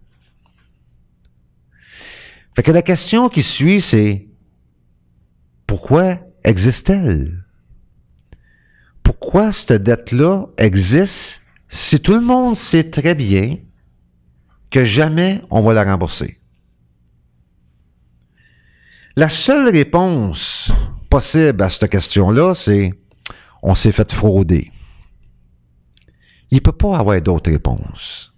Fait 2.55 2.63
que 2.63 2.71
la 2.71 2.82
question 2.82 3.30
qui 3.30 3.43
suit, 3.43 3.82
c'est 3.82 4.27
pourquoi 5.65 6.19
existe-t-elle? 6.43 7.45
Pourquoi 9.03 9.51
cette 9.51 9.84
dette-là 9.84 10.47
existe 10.57 11.41
si 11.67 11.99
tout 11.99 12.13
le 12.13 12.21
monde 12.21 12.55
sait 12.55 12.89
très 12.89 13.15
bien 13.15 13.57
que 14.69 14.84
jamais 14.84 15.41
on 15.49 15.61
va 15.61 15.73
la 15.73 15.84
rembourser? 15.84 16.39
La 19.15 19.30
seule 19.30 19.69
réponse 19.69 20.71
possible 21.09 21.61
à 21.61 21.69
cette 21.69 21.89
question-là, 21.89 22.55
c'est 22.55 22.93
on 23.61 23.75
s'est 23.75 23.91
fait 23.91 24.11
frauder. 24.11 24.71
Il 26.51 26.55
ne 26.55 26.61
peut 26.61 26.71
pas 26.71 26.97
avoir 26.97 27.21
d'autres 27.21 27.51
réponses. 27.51 28.33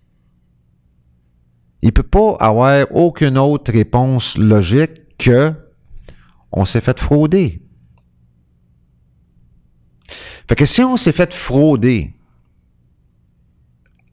Il 1.82 1.88
ne 1.88 1.91
peut 1.91 2.03
pas 2.03 2.36
avoir 2.39 2.86
aucune 2.91 3.38
autre 3.38 3.72
réponse 3.72 4.38
logique 4.38 5.18
que 5.18 5.53
on 6.51 6.66
s'est 6.66 6.82
fait 6.82 6.99
frauder. 6.99 7.62
Fait 10.47 10.55
que 10.55 10.66
si 10.66 10.82
on 10.82 10.97
s'est 10.97 11.14
fait 11.14 11.34
frauder 11.34 12.14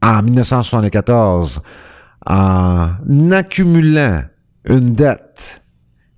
en 0.00 0.22
1974 0.22 1.60
en 2.26 3.30
accumulant 3.32 4.22
une 4.64 4.92
dette 4.92 5.62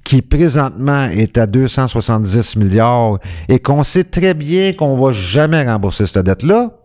qui 0.04 0.22
présentement 0.22 1.04
est 1.04 1.38
à 1.38 1.46
270 1.46 2.56
milliards 2.56 3.18
et 3.48 3.58
qu'on 3.60 3.82
sait 3.84 4.04
très 4.04 4.34
bien 4.34 4.72
qu'on 4.72 4.96
va 4.96 5.12
jamais 5.12 5.66
rembourser 5.66 6.06
cette 6.06 6.26
dette-là, 6.26 6.79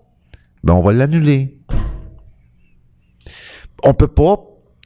ben 0.66 0.74
on 0.74 0.82
va 0.82 0.92
l'annuler. 0.92 1.58
On 3.84 3.94
peut 3.94 4.08
pas 4.08 4.38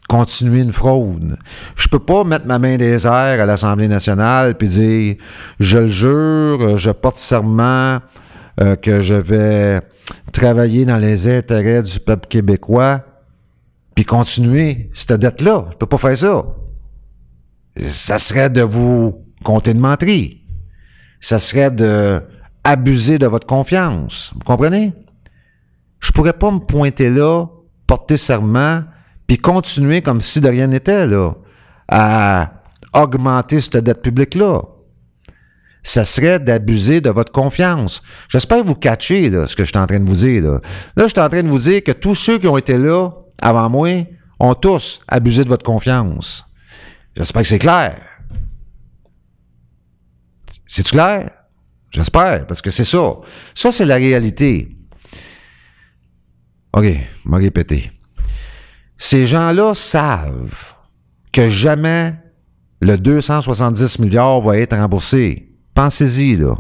continuer 0.10 0.62
une 0.62 0.74
fraude. 0.74 1.38
Je 1.76 1.88
peux 1.88 2.00
pas 2.00 2.24
mettre 2.24 2.46
ma 2.46 2.60
main 2.60 2.78
des 2.78 3.08
airs 3.08 3.42
à 3.42 3.46
l'Assemblée 3.46 3.88
nationale 3.88 4.56
puis 4.56 4.68
dire 4.68 5.16
je 5.60 5.80
le 5.80 5.86
jure, 5.86 6.78
je 6.78 6.92
porte 6.92 7.16
serment 7.16 8.00
euh, 8.60 8.76
que 8.76 9.02
je 9.02 9.14
vais 9.14 9.80
travailler 10.34 10.86
dans 10.86 10.98
les 10.98 11.28
intérêts 11.28 11.84
du 11.84 12.00
peuple 12.00 12.28
québécois 12.28 13.06
puis 13.96 14.04
continuer 14.04 14.90
cette 14.94 15.20
dette-là. 15.20 15.68
Je 15.72 15.78
peux 15.78 15.86
pas 15.86 15.98
faire 15.98 16.18
ça. 16.18 16.46
Ça 17.88 18.18
serait 18.18 18.50
de 18.50 18.62
vous 18.62 19.26
compter 19.44 19.74
de 19.74 19.80
menterie. 19.80 20.44
Ça 21.22 21.40
serait 21.40 21.72
de 21.72 22.22
abuser 22.64 23.18
de 23.18 23.28
votre 23.28 23.48
confiance. 23.48 24.32
Vous 24.34 24.44
comprenez? 24.44 24.94
Je 26.00 26.12
pourrais 26.12 26.34
pas 26.34 26.52
me 26.52 26.60
pointer 26.60 27.10
là, 27.10 27.46
porter 27.88 28.18
serment, 28.18 28.84
puis 29.28 29.38
continuer 29.38 30.02
comme 30.02 30.22
si 30.22 30.42
de 30.42 30.50
rien 30.50 30.68
n'était, 30.68 31.06
là, 31.06 31.34
à 31.88 32.54
augmenter 32.94 33.62
cette 33.62 33.78
dette 33.78 34.02
publique-là. 34.02 34.62
Ça 35.82 36.04
serait 36.04 36.40
d'abuser 36.40 37.02
de 37.02 37.10
votre 37.10 37.32
confiance. 37.32 38.02
J'espère 38.28 38.64
vous 38.64 38.76
catcher 38.76 39.30
là, 39.30 39.48
ce 39.48 39.56
que 39.56 39.64
je 39.64 39.70
suis 39.70 39.78
en 39.78 39.88
train 39.88 40.00
de 40.00 40.10
vous 40.10 40.16
dire. 40.16 40.44
Là. 40.44 40.60
là, 40.96 41.04
je 41.04 41.08
suis 41.08 41.20
en 41.20 41.30
train 41.30 41.44
de 41.44 41.48
vous 41.48 41.60
dire 41.60 41.84
que 41.84 41.92
tous 41.92 42.16
ceux 42.16 42.38
qui 42.38 42.48
ont 42.48 42.58
été 42.58 42.78
là 42.78 43.10
avant 43.42 43.70
moi 43.70 44.06
ont 44.40 44.54
tous 44.54 45.02
abusé 45.08 45.44
de 45.44 45.50
votre 45.50 45.66
confiance. 45.66 46.46
J'espère 47.16 47.42
que 47.42 47.48
c'est 47.48 47.60
clair. 47.60 48.00
C'est-tu 50.66 50.92
clair? 50.92 51.32
J'espère, 51.92 52.46
parce 52.46 52.62
que 52.62 52.70
c'est 52.70 52.86
ça. 52.86 53.16
Ça, 53.56 53.72
c'est 53.72 53.86
la 53.86 53.96
réalité. 53.96 54.78
OK, 56.74 56.86
m'a 57.26 57.38
répété. 57.38 57.92
Ces 58.98 59.26
gens-là 59.26 59.74
savent 59.74 60.74
que 61.32 61.50
jamais 61.50 62.16
le 62.82 62.98
270 62.98 64.00
milliards 64.00 64.40
va 64.40 64.58
être 64.58 64.76
remboursé. 64.76 65.56
Pensez-y, 65.74 66.36
là. 66.36 66.58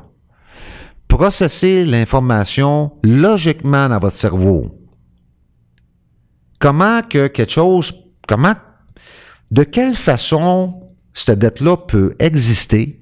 Processez 1.07 1.86
l'information 1.86 2.93
logiquement 3.03 3.89
dans 3.89 3.99
votre 3.99 4.16
cerveau. 4.16 4.80
Comment 6.60 7.01
que 7.01 7.28
quelque 7.28 7.51
chose, 7.51 7.93
comment, 8.28 8.55
de 9.51 9.64
quelle 9.64 9.95
façon 9.95 10.91
cette 11.14 11.39
dette-là 11.39 11.78
peut 11.78 12.16
exister 12.20 13.01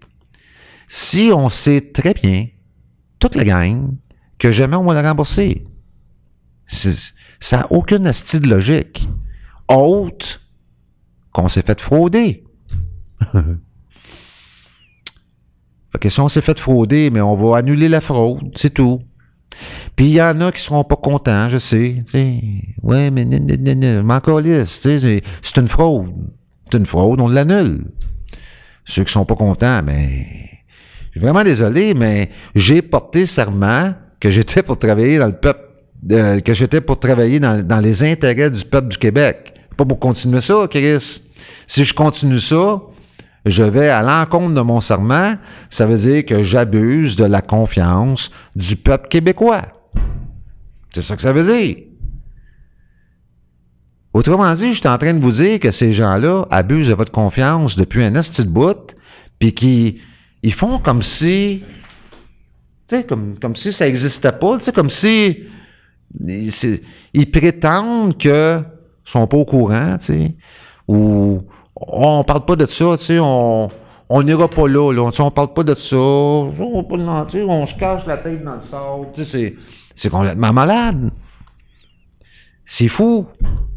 si 0.87 1.31
on 1.33 1.49
sait 1.49 1.91
très 1.91 2.13
bien, 2.13 2.47
toute 3.19 3.35
la 3.35 3.43
gang, 3.43 3.95
que 4.39 4.51
jamais 4.51 4.77
on 4.77 4.83
va 4.83 4.93
la 4.93 5.09
rembourser? 5.09 5.65
Ça 6.67 7.57
n'a 7.57 7.71
aucune 7.71 8.07
astuce 8.07 8.41
de 8.41 8.49
logique. 8.49 9.07
Autre 9.67 10.41
qu'on 11.31 11.49
s'est 11.49 11.61
fait 11.61 11.79
frauder. 11.79 12.43
fait 13.31 13.43
que 15.99 16.09
si 16.09 16.19
on 16.19 16.27
s'est 16.27 16.41
fait 16.41 16.59
frauder, 16.59 17.09
mais 17.09 17.21
on 17.21 17.35
va 17.35 17.57
annuler 17.57 17.89
la 17.89 18.01
fraude, 18.01 18.51
c'est 18.55 18.73
tout. 18.73 18.99
Puis 19.95 20.07
il 20.07 20.13
y 20.13 20.21
en 20.21 20.39
a 20.41 20.51
qui 20.51 20.61
seront 20.61 20.83
pas 20.83 20.95
contents, 20.95 21.49
je 21.49 21.57
sais. 21.57 22.01
T'sais. 22.05 22.41
Ouais, 22.83 23.11
mais 23.11 23.25
encore 24.09 24.41
c'est 24.65 25.57
une 25.57 25.67
fraude. 25.67 26.13
C'est 26.69 26.77
une 26.77 26.85
fraude, 26.85 27.19
on 27.19 27.27
l'annule. 27.27 27.85
Ceux 28.85 29.03
qui 29.03 29.11
sont 29.11 29.25
pas 29.25 29.35
contents, 29.35 29.81
mais 29.83 30.27
je 31.07 31.11
suis 31.11 31.19
vraiment 31.19 31.43
désolé, 31.43 31.93
mais 31.93 32.29
j'ai 32.55 32.81
porté 32.81 33.25
serment 33.25 33.93
que 34.19 34.29
j'étais 34.29 34.63
pour 34.63 34.77
travailler 34.77 35.17
dans 35.17 35.27
le 35.27 35.37
peuple 35.37 35.66
que 36.07 36.53
j'étais 36.53 36.81
pour 36.81 36.99
travailler 36.99 37.39
dans, 37.39 37.81
les 37.81 38.03
intérêts 38.03 38.49
du 38.49 38.65
peuple 38.65 38.89
du 38.89 38.97
Québec. 38.97 39.53
Pas 39.75 39.85
pour 39.85 39.99
continuer 39.99 40.41
ça, 40.41 40.67
Chris. 40.69 41.21
Si 41.65 41.83
je 41.83 41.93
continue 41.93 42.39
ça, 42.39 42.81
je 43.45 43.63
vais 43.63 43.89
à 43.89 44.01
l'encontre 44.01 44.53
de 44.53 44.61
mon 44.61 44.79
serment. 44.79 45.35
Ça 45.69 45.85
veut 45.85 45.97
dire 45.97 46.25
que 46.25 46.43
j'abuse 46.43 47.15
de 47.15 47.25
la 47.25 47.41
confiance 47.41 48.31
du 48.55 48.75
peuple 48.75 49.07
québécois. 49.07 49.61
C'est 50.93 51.01
ça 51.01 51.15
que 51.15 51.21
ça 51.21 51.33
veut 51.33 51.43
dire. 51.43 51.77
Autrement 54.13 54.51
dit, 54.53 54.73
je 54.73 54.79
suis 54.79 54.87
en 54.87 54.97
train 54.97 55.13
de 55.13 55.21
vous 55.21 55.31
dire 55.31 55.59
que 55.59 55.69
ces 55.69 55.91
gens-là 55.91 56.47
abusent 56.49 56.89
de 56.89 56.95
votre 56.95 57.11
confiance 57.11 57.75
depuis 57.75 58.03
un 58.03 58.15
esti 58.15 58.43
de 58.43 58.49
bout, 58.49 58.95
puis 59.37 59.53
qu'ils 59.53 59.99
ils 60.41 60.53
font 60.53 60.79
comme 60.79 61.03
si, 61.03 61.61
tu 62.87 62.95
sais, 62.95 63.03
comme, 63.03 63.37
comme 63.37 63.55
si 63.55 63.71
ça 63.71 63.85
n'existait 63.85 64.31
pas, 64.31 64.57
tu 64.57 64.63
sais, 64.63 64.71
comme 64.71 64.89
si 64.89 65.43
ils, 66.19 67.31
prétendent 67.31 68.17
que 68.17 68.61
sont 69.03 69.27
pas 69.27 69.37
au 69.37 69.45
courant, 69.45 69.97
tu 69.97 70.05
sais, 70.05 70.35
ou 70.87 71.41
on 71.75 72.23
parle 72.23 72.45
pas 72.45 72.55
de 72.55 72.65
ça, 72.65 72.97
tu 72.97 73.03
sais, 73.03 73.19
on 73.19 73.69
on 74.09 74.23
n'ira 74.23 74.47
pas 74.47 74.67
là, 74.67 74.93
là, 74.93 75.09
on 75.19 75.31
parle 75.31 75.53
pas 75.53 75.63
de 75.63 75.75
ça, 75.75 75.97
on, 75.97 76.83
pas 76.83 76.95
on 76.97 77.65
se 77.65 77.75
cache 77.75 78.05
la 78.05 78.17
tête 78.17 78.43
dans 78.43 78.55
le 78.55 78.61
sable, 78.61 79.07
tu 79.13 79.25
sais, 79.25 79.55
c'est 79.93 80.09
complètement 80.09 80.53
malade. 80.53 81.11
C'est 82.69 82.87
fou. 82.89 83.25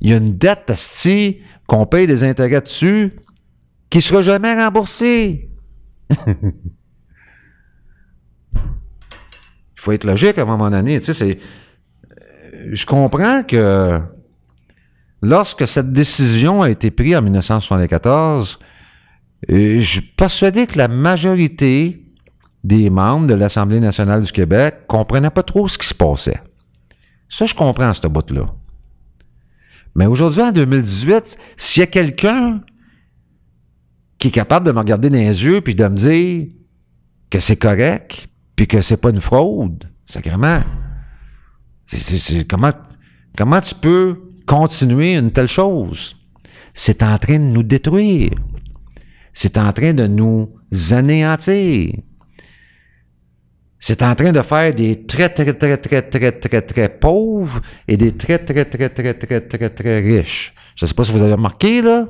Il 0.01 0.11
y 0.11 0.13
a 0.13 0.17
une 0.17 0.37
dette 0.37 0.69
asti 0.69 1.39
qu'on 1.67 1.87
paye 1.87 2.09
des 2.09 2.25
intérêts 2.25 2.61
dessus 2.61 3.13
qui 3.89 4.01
sera 4.01 4.21
jamais 4.21 4.55
remboursée. 4.55 5.49
Il 8.53 9.83
faut 9.83 9.93
être 9.93 10.05
logique 10.05 10.37
à 10.39 10.43
un 10.43 10.47
moment 10.47 10.71
donné, 10.71 10.99
tu 10.99 11.07
sais, 11.07 11.15
c'est 11.15 11.39
je 12.73 12.87
comprends 12.87 13.43
que 13.43 14.01
lorsque 15.23 15.67
cette 15.67 15.93
décision 15.93 16.63
a 16.63 16.71
été 16.71 16.91
prise 16.91 17.17
en 17.17 17.23
1974, 17.23 18.59
euh, 19.51 19.81
je 19.81 19.85
suis 19.85 20.01
persuadé 20.01 20.67
que 20.67 20.79
la 20.79 20.89
majorité 20.89 22.05
des 22.63 22.91
membres 22.91 23.27
de 23.27 23.35
l'Assemblée 23.35 23.81
nationale 23.81 24.23
du 24.23 24.33
Québec 24.33 24.87
comprenaient 24.87 25.31
pas 25.31 25.43
trop 25.43 25.67
ce 25.67 25.79
qui 25.79 25.87
se 25.87 25.95
passait. 25.95 26.41
Ça, 27.29 27.47
je 27.47 27.55
comprends 27.55 27.95
ce 27.95 28.07
bout-là. 28.07 28.53
Mais 29.95 30.07
aujourd'hui, 30.07 30.43
en 30.43 30.53
2018, 30.53 31.39
s'il 31.57 31.81
y 31.81 31.83
a 31.83 31.87
quelqu'un 31.87 32.61
qui 34.19 34.29
est 34.29 34.33
capable 34.33 34.67
de 34.67 34.73
me 34.73 34.79
regarder 34.79 35.11
dans 35.11 35.17
les 35.17 35.45
yeux 35.45 35.61
puis 35.63 35.75
de 35.75 35.85
me 35.85 35.97
dire 35.97 36.49
que 37.31 37.41
c'est 37.41 37.57
correct 37.57 38.29
puis 38.55 38.67
que 38.67 38.83
c'est 38.83 38.99
pas 38.99 39.11
une 39.11 39.21
fraude, 39.21 39.85
sacrément, 40.05 40.61
comment, 42.49 42.73
comment 43.37 43.61
tu 43.61 43.75
peux 43.75 44.19
continuer 44.47 45.15
une 45.17 45.31
telle 45.31 45.49
chose? 45.49 46.17
C'est 46.75 47.03
en 47.03 47.19
train 47.19 47.39
de 47.39 47.45
nous 47.45 47.63
détruire. 47.63 48.31
C'est 49.33 49.59
en 49.59 49.73
train 49.73 49.93
de 49.93 50.07
nous 50.07 50.51
anéantir. 50.91 51.95
C'est 53.79 54.03
en 54.03 54.15
train 54.15 54.31
de 54.31 54.43
faire 54.43 54.75
des 54.75 55.07
très, 55.07 55.31
très, 55.31 55.55
très, 55.55 55.79
très, 55.79 56.03
très, 56.03 56.33
très, 56.33 56.63
très 56.63 56.89
pauvres 56.89 57.61
et 57.89 57.97
des 57.97 58.13
très, 58.13 58.39
très, 58.39 58.67
très, 58.67 58.91
très, 58.91 59.15
très, 59.15 59.41
très, 59.41 59.71
très 59.71 60.01
riches. 60.01 60.55
Je 60.77 60.85
ne 60.85 60.89
sais 60.89 60.95
pas 60.95 61.05
si 61.05 61.13
vous 61.13 61.23
avez 61.23 61.33
remarqué, 61.33 61.81
là. 61.81 62.05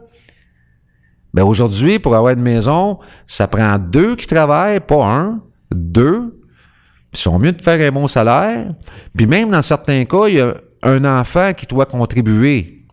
Ben 1.32 1.44
aujourd'hui, 1.44 2.00
pour 2.00 2.16
avoir 2.16 2.32
une 2.32 2.42
maison, 2.42 2.98
ça 3.24 3.46
prend 3.46 3.78
deux 3.78 4.16
qui 4.16 4.26
travaillent, 4.26 4.80
pas 4.80 5.06
un, 5.06 5.42
deux. 5.72 6.39
Ils 7.12 7.18
sont 7.18 7.38
mieux 7.38 7.52
de 7.52 7.60
faire 7.60 7.80
un 7.80 7.92
bon 7.92 8.06
salaire. 8.06 8.72
Puis 9.16 9.26
même 9.26 9.50
dans 9.50 9.62
certains 9.62 10.04
cas, 10.04 10.28
il 10.28 10.34
y 10.34 10.40
a 10.40 10.54
un 10.82 11.04
enfant 11.04 11.52
qui 11.52 11.66
doit 11.66 11.86
contribuer 11.86 12.86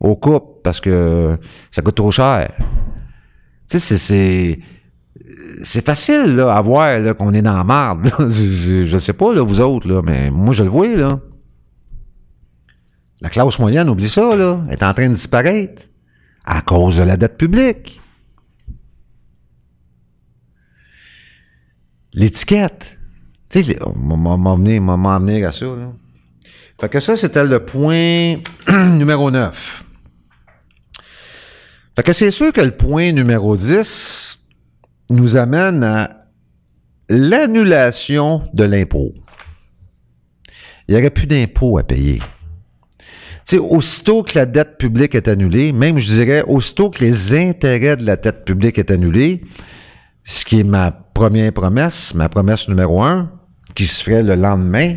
au 0.00 0.16
couple 0.16 0.60
parce 0.62 0.80
que 0.80 1.38
ça 1.70 1.82
coûte 1.82 1.94
trop 1.94 2.10
cher. 2.10 2.50
Tu 3.70 3.78
sais, 3.78 3.98
c'est 3.98 4.58
c'est 5.62 5.84
facile 5.84 6.36
là, 6.36 6.54
à 6.54 6.60
voir 6.60 7.16
qu'on 7.16 7.32
est 7.32 7.42
dans 7.42 7.56
la 7.56 7.64
marde. 7.64 8.10
je, 8.18 8.84
je, 8.84 8.98
sais 8.98 9.12
pas, 9.12 9.32
là, 9.32 9.42
vous 9.42 9.60
autres, 9.60 9.88
là, 9.88 10.02
mais 10.02 10.30
moi, 10.30 10.52
je 10.52 10.64
le 10.64 10.70
vois. 10.70 10.88
Là. 10.88 11.20
La 13.20 13.30
classe 13.30 13.58
moyenne, 13.58 13.88
oublie 13.88 14.08
ça, 14.08 14.36
là, 14.36 14.60
est 14.70 14.82
en 14.82 14.92
train 14.92 15.08
de 15.08 15.14
disparaître 15.14 15.84
à 16.44 16.60
cause 16.60 16.98
de 16.98 17.02
la 17.02 17.16
dette 17.16 17.38
publique. 17.38 18.00
l'étiquette. 22.14 22.98
Tu 23.54 23.62
sais, 23.62 23.78
m'a 23.94 24.30
emmené 24.30 25.44
à 25.44 25.52
ça. 25.52 25.66
Fait 26.80 26.88
que 26.88 26.98
ça, 26.98 27.16
c'était 27.16 27.44
le 27.44 27.64
point 27.64 28.38
numéro 28.68 29.30
9. 29.30 29.84
Fait 31.94 32.02
que 32.02 32.12
c'est 32.12 32.32
sûr 32.32 32.52
que 32.52 32.60
le 32.60 32.72
point 32.72 33.12
numéro 33.12 33.56
10 33.56 34.40
nous 35.10 35.36
amène 35.36 35.84
à 35.84 36.26
l'annulation 37.08 38.42
de 38.54 38.64
l'impôt. 38.64 39.14
Il 40.88 40.96
n'y 40.96 41.00
aurait 41.00 41.10
plus 41.10 41.28
d'impôt 41.28 41.78
à 41.78 41.84
payer. 41.84 42.18
Tu 42.18 43.04
sais, 43.44 43.58
aussitôt 43.58 44.24
que 44.24 44.36
la 44.36 44.46
dette 44.46 44.78
publique 44.78 45.14
est 45.14 45.28
annulée, 45.28 45.70
même 45.72 45.98
je 45.98 46.12
dirais, 46.12 46.42
aussitôt 46.48 46.90
que 46.90 47.04
les 47.04 47.34
intérêts 47.34 47.96
de 47.96 48.04
la 48.04 48.16
dette 48.16 48.44
publique 48.44 48.78
est 48.80 48.90
annulée, 48.90 49.42
ce 50.24 50.44
qui 50.44 50.58
est 50.58 50.64
ma 50.64 50.90
première 50.90 51.52
promesse, 51.52 52.14
ma 52.14 52.28
promesse 52.28 52.68
numéro 52.68 53.00
un, 53.04 53.30
qui 53.74 53.86
se 53.86 54.02
ferait 54.02 54.22
le 54.22 54.34
lendemain 54.34 54.96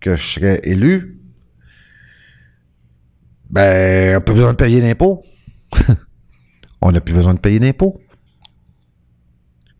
que 0.00 0.16
je 0.16 0.34
serais 0.34 0.60
élu, 0.64 1.20
ben, 3.50 4.10
on 4.10 4.14
n'a 4.14 4.20
plus 4.20 4.34
besoin 4.34 4.52
de 4.52 4.56
payer 4.56 4.80
d'impôts. 4.80 5.24
on 6.82 6.92
n'a 6.92 7.00
plus 7.00 7.14
besoin 7.14 7.34
de 7.34 7.40
payer 7.40 7.58
d'impôts. 7.58 8.00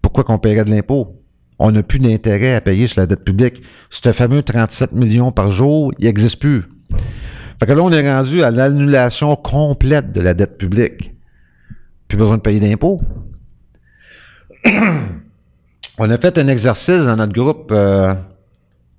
Pourquoi 0.01 0.25
qu'on 0.25 0.39
paierait 0.39 0.65
de 0.65 0.71
l'impôt? 0.71 1.23
On 1.59 1.71
n'a 1.71 1.83
plus 1.83 1.99
d'intérêt 1.99 2.55
à 2.55 2.61
payer 2.61 2.87
sur 2.87 3.01
la 3.01 3.07
dette 3.07 3.25
publique. 3.25 3.63
Ce 3.91 4.13
fameux 4.13 4.43
37 4.43 4.93
millions 4.93 5.33
par 5.33 5.51
jour, 5.51 5.93
il 5.99 6.07
n'existe 6.07 6.39
plus. 6.39 6.63
Fait 7.61 7.67
que 7.67 7.73
là, 7.73 7.83
on 7.83 7.91
est 7.91 8.09
rendu 8.09 8.43
à 8.43 8.51
l'annulation 8.51 9.35
complète 9.37 10.13
de 10.13 10.21
la 10.21 10.35
dette 10.35 10.57
publique. 10.57 11.15
Plus 12.07 12.17
besoin 12.17 12.37
de 12.37 12.43
payer 12.43 12.61
d'impôts. 12.61 13.01
on 15.99 16.11
a 16.11 16.17
fait 16.17 16.39
un 16.39 16.49
exercice 16.49 17.07
dans 17.07 17.17
notre 17.17 17.33
groupe 17.33 17.71
euh, 17.73 18.15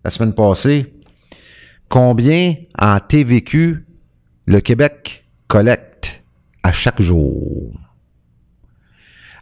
la 0.04 0.10
semaine 0.10 0.34
passée. 0.34 0.94
Combien 1.88 2.56
en 2.78 3.00
TVQ 3.00 3.86
le 4.46 4.60
Québec 4.60 5.26
collecte 5.48 6.22
à 6.62 6.72
chaque 6.72 7.02
jour? 7.02 7.72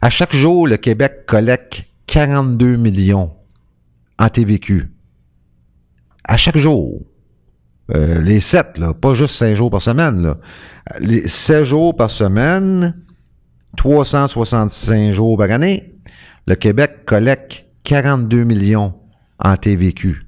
À 0.00 0.10
chaque 0.10 0.34
jour, 0.34 0.68
le 0.68 0.76
Québec 0.76 1.24
collecte 1.26 1.84
42 2.06 2.76
millions 2.76 3.34
en 4.18 4.28
TVQ. 4.28 4.90
À 6.24 6.36
chaque 6.36 6.58
jour. 6.58 7.02
Euh, 7.94 8.20
les 8.20 8.38
7, 8.38 8.78
là, 8.78 8.92
pas 8.94 9.14
juste 9.14 9.34
5 9.34 9.54
jours 9.54 9.70
par 9.70 9.80
semaine. 9.80 10.22
Là. 10.22 10.36
Les 11.00 11.26
7 11.26 11.64
jours 11.64 11.96
par 11.96 12.10
semaine, 12.10 12.94
365 13.76 15.10
jours 15.10 15.36
par 15.38 15.50
année, 15.50 15.97
le 16.48 16.54
Québec 16.54 17.04
collecte 17.04 17.66
42 17.84 18.44
millions 18.44 18.94
en 19.38 19.54
TVQ. 19.58 20.26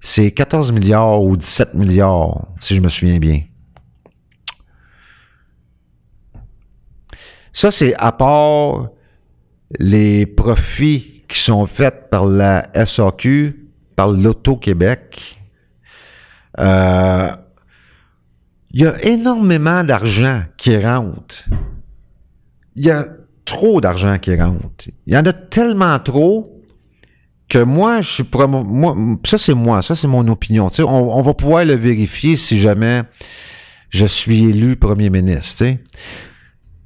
C'est 0.00 0.32
14 0.32 0.70
milliards 0.70 1.22
ou 1.22 1.34
17 1.34 1.72
milliards, 1.72 2.48
si 2.60 2.76
je 2.76 2.82
me 2.82 2.90
souviens 2.90 3.18
bien. 3.18 3.40
Ça, 7.54 7.70
c'est 7.70 7.94
à 7.94 8.12
part 8.12 8.90
les 9.78 10.26
profits 10.26 11.24
qui 11.26 11.38
sont 11.38 11.64
faits 11.64 12.10
par 12.10 12.26
la 12.26 12.68
SAQ, 12.84 13.70
par 13.96 14.10
l'Auto-Québec. 14.10 15.38
Euh, 16.60 17.30
il 18.72 18.82
y 18.82 18.86
a 18.86 19.02
énormément 19.06 19.82
d'argent 19.82 20.42
qui 20.58 20.76
rentre. 20.76 21.48
Il 22.76 22.84
y 22.84 22.90
a 22.90 23.06
trop 23.52 23.82
d'argent 23.82 24.16
qui 24.18 24.34
rentre. 24.34 24.88
Il 25.06 25.12
y 25.12 25.16
en 25.16 25.22
a 25.22 25.32
tellement 25.32 25.98
trop 25.98 26.62
que 27.50 27.58
moi, 27.58 28.00
je 28.00 28.10
suis 28.10 28.24
moi, 28.34 28.96
ça 29.24 29.36
c'est 29.36 29.52
moi, 29.52 29.82
ça 29.82 29.94
c'est 29.94 30.06
mon 30.06 30.26
opinion. 30.28 30.68
on, 30.78 30.84
on, 30.84 31.20
va 31.20 31.34
pouvoir 31.34 31.66
le 31.66 31.74
vérifier 31.74 32.36
si 32.36 32.58
jamais 32.58 33.02
je 33.90 34.06
suis 34.06 34.44
élu 34.44 34.76
premier 34.76 35.10
ministre. 35.10 35.66
Tu 35.66 35.78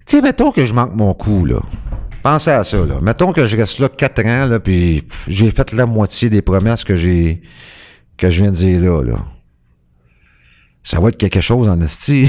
sais, 0.07 0.21
mettons 0.21 0.51
que 0.51 0.67
je 0.67 0.75
manque 0.75 0.95
mon 0.95 1.15
coup, 1.15 1.45
là. 1.45 1.61
Pensez 2.25 2.51
à 2.51 2.65
ça, 2.65 2.85
là. 2.85 3.01
Mettons 3.01 3.33
que 3.33 3.47
je 3.47 3.57
reste 3.57 3.79
là 3.79 3.89
quatre 3.89 4.25
ans, 4.27 4.47
là, 4.47 4.59
puis 4.59 5.05
j'ai 5.29 5.53
fait 5.53 5.73
la 5.73 5.87
moitié 5.87 6.29
des 6.29 6.43
promesses 6.43 6.83
que 6.83 6.97
j'ai 6.97 7.43
que 8.17 8.29
je 8.29 8.43
viens 8.43 8.51
de 8.51 8.57
dire 8.57 8.81
là, 8.81 9.03
là. 9.05 9.25
Ça 10.83 10.99
va 10.99 11.11
être 11.11 11.17
quelque 11.17 11.41
chose 11.41 11.69
en 11.69 11.81
esti. 11.81 12.29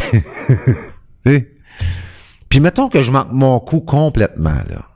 puis 2.49 2.59
mettons 2.59 2.89
que 2.89 3.03
je 3.03 3.11
manque 3.11 3.31
mon 3.31 3.59
coup 3.59 3.81
complètement, 3.81 4.61
là. 4.69 4.87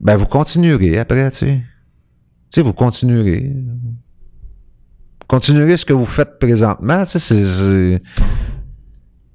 Ben, 0.00 0.16
vous 0.16 0.26
continuerez 0.26 0.98
après, 0.98 1.30
tu 1.30 1.36
sais. 1.36 1.62
Tu 2.50 2.60
sais, 2.60 2.62
vous 2.62 2.72
continuerez. 2.72 3.52
Vous 3.54 5.26
continuerez 5.26 5.76
ce 5.76 5.84
que 5.84 5.92
vous 5.92 6.06
faites 6.06 6.38
présentement, 6.38 7.04
tu 7.04 7.18
sais, 7.18 7.46
c'est 7.46 8.02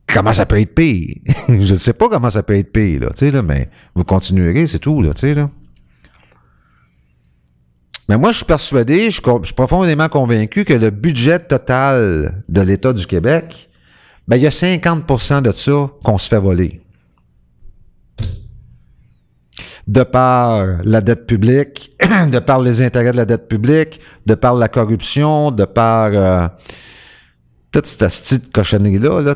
comment 0.08 0.34
ça 0.34 0.46
peut 0.46 0.60
être 0.60 0.74
pire? 0.74 1.16
je 1.48 1.54
ne 1.54 1.76
sais 1.76 1.94
pas 1.94 2.10
comment 2.10 2.30
ça 2.30 2.44
peut 2.44 2.58
être 2.58 2.72
pire, 2.72 3.02
là, 3.02 3.10
tu 3.16 3.32
sais, 3.32 3.42
mais 3.42 3.70
vous 3.94 4.04
continuerez, 4.04 4.68
c'est 4.68 4.80
tout, 4.80 5.02
là, 5.02 5.14
tu 5.14 5.22
sais, 5.22 5.34
là. 5.34 5.50
Mais 8.08 8.18
moi, 8.18 8.32
je 8.32 8.38
suis 8.38 8.46
persuadé, 8.46 9.10
je, 9.10 9.22
suis 9.44 9.54
profondément 9.56 10.10
convaincu 10.10 10.64
que 10.64 10.74
le 10.74 10.92
budget 10.92 11.40
total 11.40 12.44
de 12.48 12.62
l'État 12.62 12.94
du 12.94 13.08
Québec, 13.08 13.70
ben, 14.28 14.38
il 14.38 14.44
y 14.44 14.48
a 14.48 14.50
50% 14.50 15.42
de 15.42 15.52
ça 15.52 15.90
qu'on 16.04 16.18
se 16.18 16.28
fait 16.28 16.40
voler. 16.40 16.82
De 19.88 20.02
par 20.02 20.66
la 20.84 21.02
dette 21.02 21.28
publique, 21.28 21.96
de 22.32 22.40
par 22.40 22.60
les 22.60 22.82
intérêts 22.82 23.12
de 23.12 23.18
la 23.18 23.26
dette 23.26 23.48
publique, 23.48 24.00
de 24.26 24.34
par 24.34 24.56
la 24.56 24.68
corruption, 24.68 25.52
de 25.52 25.66
par 25.66 26.12
euh, 26.14 26.48
toute 27.72 27.86
cette 27.86 28.10
petite 28.10 28.52
cochonnerie-là, 28.52 29.22
là, 29.22 29.36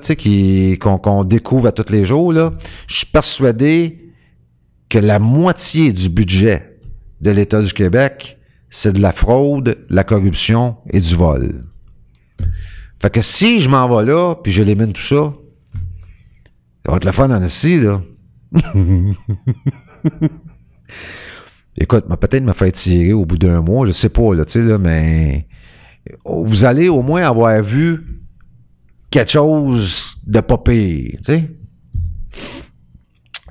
qu'on, 0.80 1.24
découvre 1.24 1.68
à 1.68 1.72
tous 1.72 1.92
les 1.92 2.04
jours, 2.04 2.34
là, 2.34 2.54
je 2.88 2.98
suis 2.98 3.06
persuadé 3.06 4.14
que 4.90 4.98
la 4.98 5.20
moitié 5.20 5.94
du 5.94 6.10
budget 6.10 6.80
de 7.22 7.30
l'État 7.30 7.62
du 7.62 7.74
Québec, 7.74 8.40
c'est 8.70 8.94
de 8.94 9.02
la 9.02 9.12
fraude, 9.12 9.78
la 9.90 10.04
corruption 10.04 10.78
et 10.90 11.00
du 11.00 11.16
vol. 11.16 11.66
Fait 13.02 13.10
que 13.10 13.22
si 13.22 13.60
je 13.60 13.70
m'en 13.70 13.88
vais 13.88 14.06
là, 14.06 14.36
puis 14.36 14.52
je 14.52 14.62
l'élimine 14.64 14.94
tout 14.94 15.02
ça, 15.02 15.34
ça 16.86 16.92
va 16.92 16.98
être 16.98 17.06
la 17.06 17.14
fun 17.14 17.30
en 17.32 17.44
ici, 17.44 17.80
là. 17.80 18.02
Écoute, 21.78 22.06
peut-être 22.08 22.44
me 22.44 22.52
faire 22.54 22.72
tirer 22.72 23.14
au 23.14 23.26
bout 23.26 23.38
d'un 23.38 23.62
mois, 23.62 23.86
je 23.86 23.92
sais 23.92 24.10
pas, 24.10 24.34
là, 24.34 24.44
tu 24.44 24.54
sais, 24.54 24.62
là, 24.62 24.78
mais 24.78 25.48
vous 26.26 26.66
allez 26.66 26.90
au 26.90 27.02
moins 27.02 27.24
avoir 27.24 27.62
vu 27.62 28.22
quelque 29.10 29.32
chose 29.32 30.18
de 30.26 30.42
pas 30.42 30.58
pire, 30.58 31.18
tu 31.18 31.24
sais. 31.24 31.50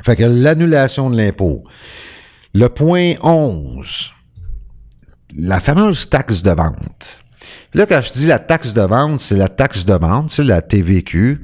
Fait 0.03 0.17
que 0.17 0.25
l'annulation 0.25 1.11
de 1.11 1.17
l'impôt. 1.17 1.65
Le 2.55 2.69
point 2.69 3.15
11, 3.23 4.13
la 5.37 5.61
fameuse 5.61 6.09
taxe 6.09 6.43
de 6.43 6.51
vente. 6.51 7.21
Là, 7.75 7.87
quand 7.87 8.01
je 8.01 8.13
dis 8.13 8.27
la 8.27 8.39
taxe 8.39 8.73
de 8.73 8.83
vente, 8.83 9.21
c'est 9.21 9.37
la 9.37 9.49
taxe 9.49 9.85
de 9.85 9.95
vente, 9.95 10.31
c'est 10.31 10.45
la 10.45 10.63
TVQ. 10.63 11.39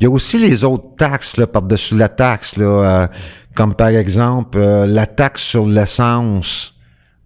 Il 0.00 0.04
y 0.04 0.06
a 0.06 0.10
aussi 0.10 0.38
les 0.38 0.64
autres 0.64 0.96
taxes 0.96 1.40
par-dessus 1.52 1.96
la 1.96 2.08
taxe, 2.08 2.56
là, 2.56 2.64
euh, 2.64 3.06
comme 3.54 3.74
par 3.74 3.88
exemple 3.88 4.58
euh, 4.58 4.86
la 4.86 5.06
taxe 5.06 5.42
sur 5.42 5.66
l'essence 5.66 6.74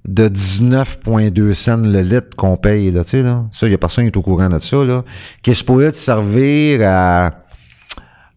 de 0.06 0.28
19,2 0.28 1.52
cents 1.54 1.76
le 1.76 2.00
litre 2.00 2.36
qu'on 2.36 2.56
paye, 2.56 2.90
là, 2.90 3.04
tu 3.04 3.10
sais, 3.10 3.22
là. 3.22 3.46
Ça, 3.52 3.66
il 3.66 3.72
y 3.72 3.74
a 3.74 3.78
personne 3.78 4.04
qui 4.04 4.10
est 4.10 4.16
au 4.16 4.22
courant 4.22 4.48
de 4.48 4.58
ça, 4.58 4.84
là. 4.84 5.04
Qui 5.42 5.50
est 5.50 5.54
supposé 5.54 5.90
servir 5.90 6.80
à, 6.84 7.30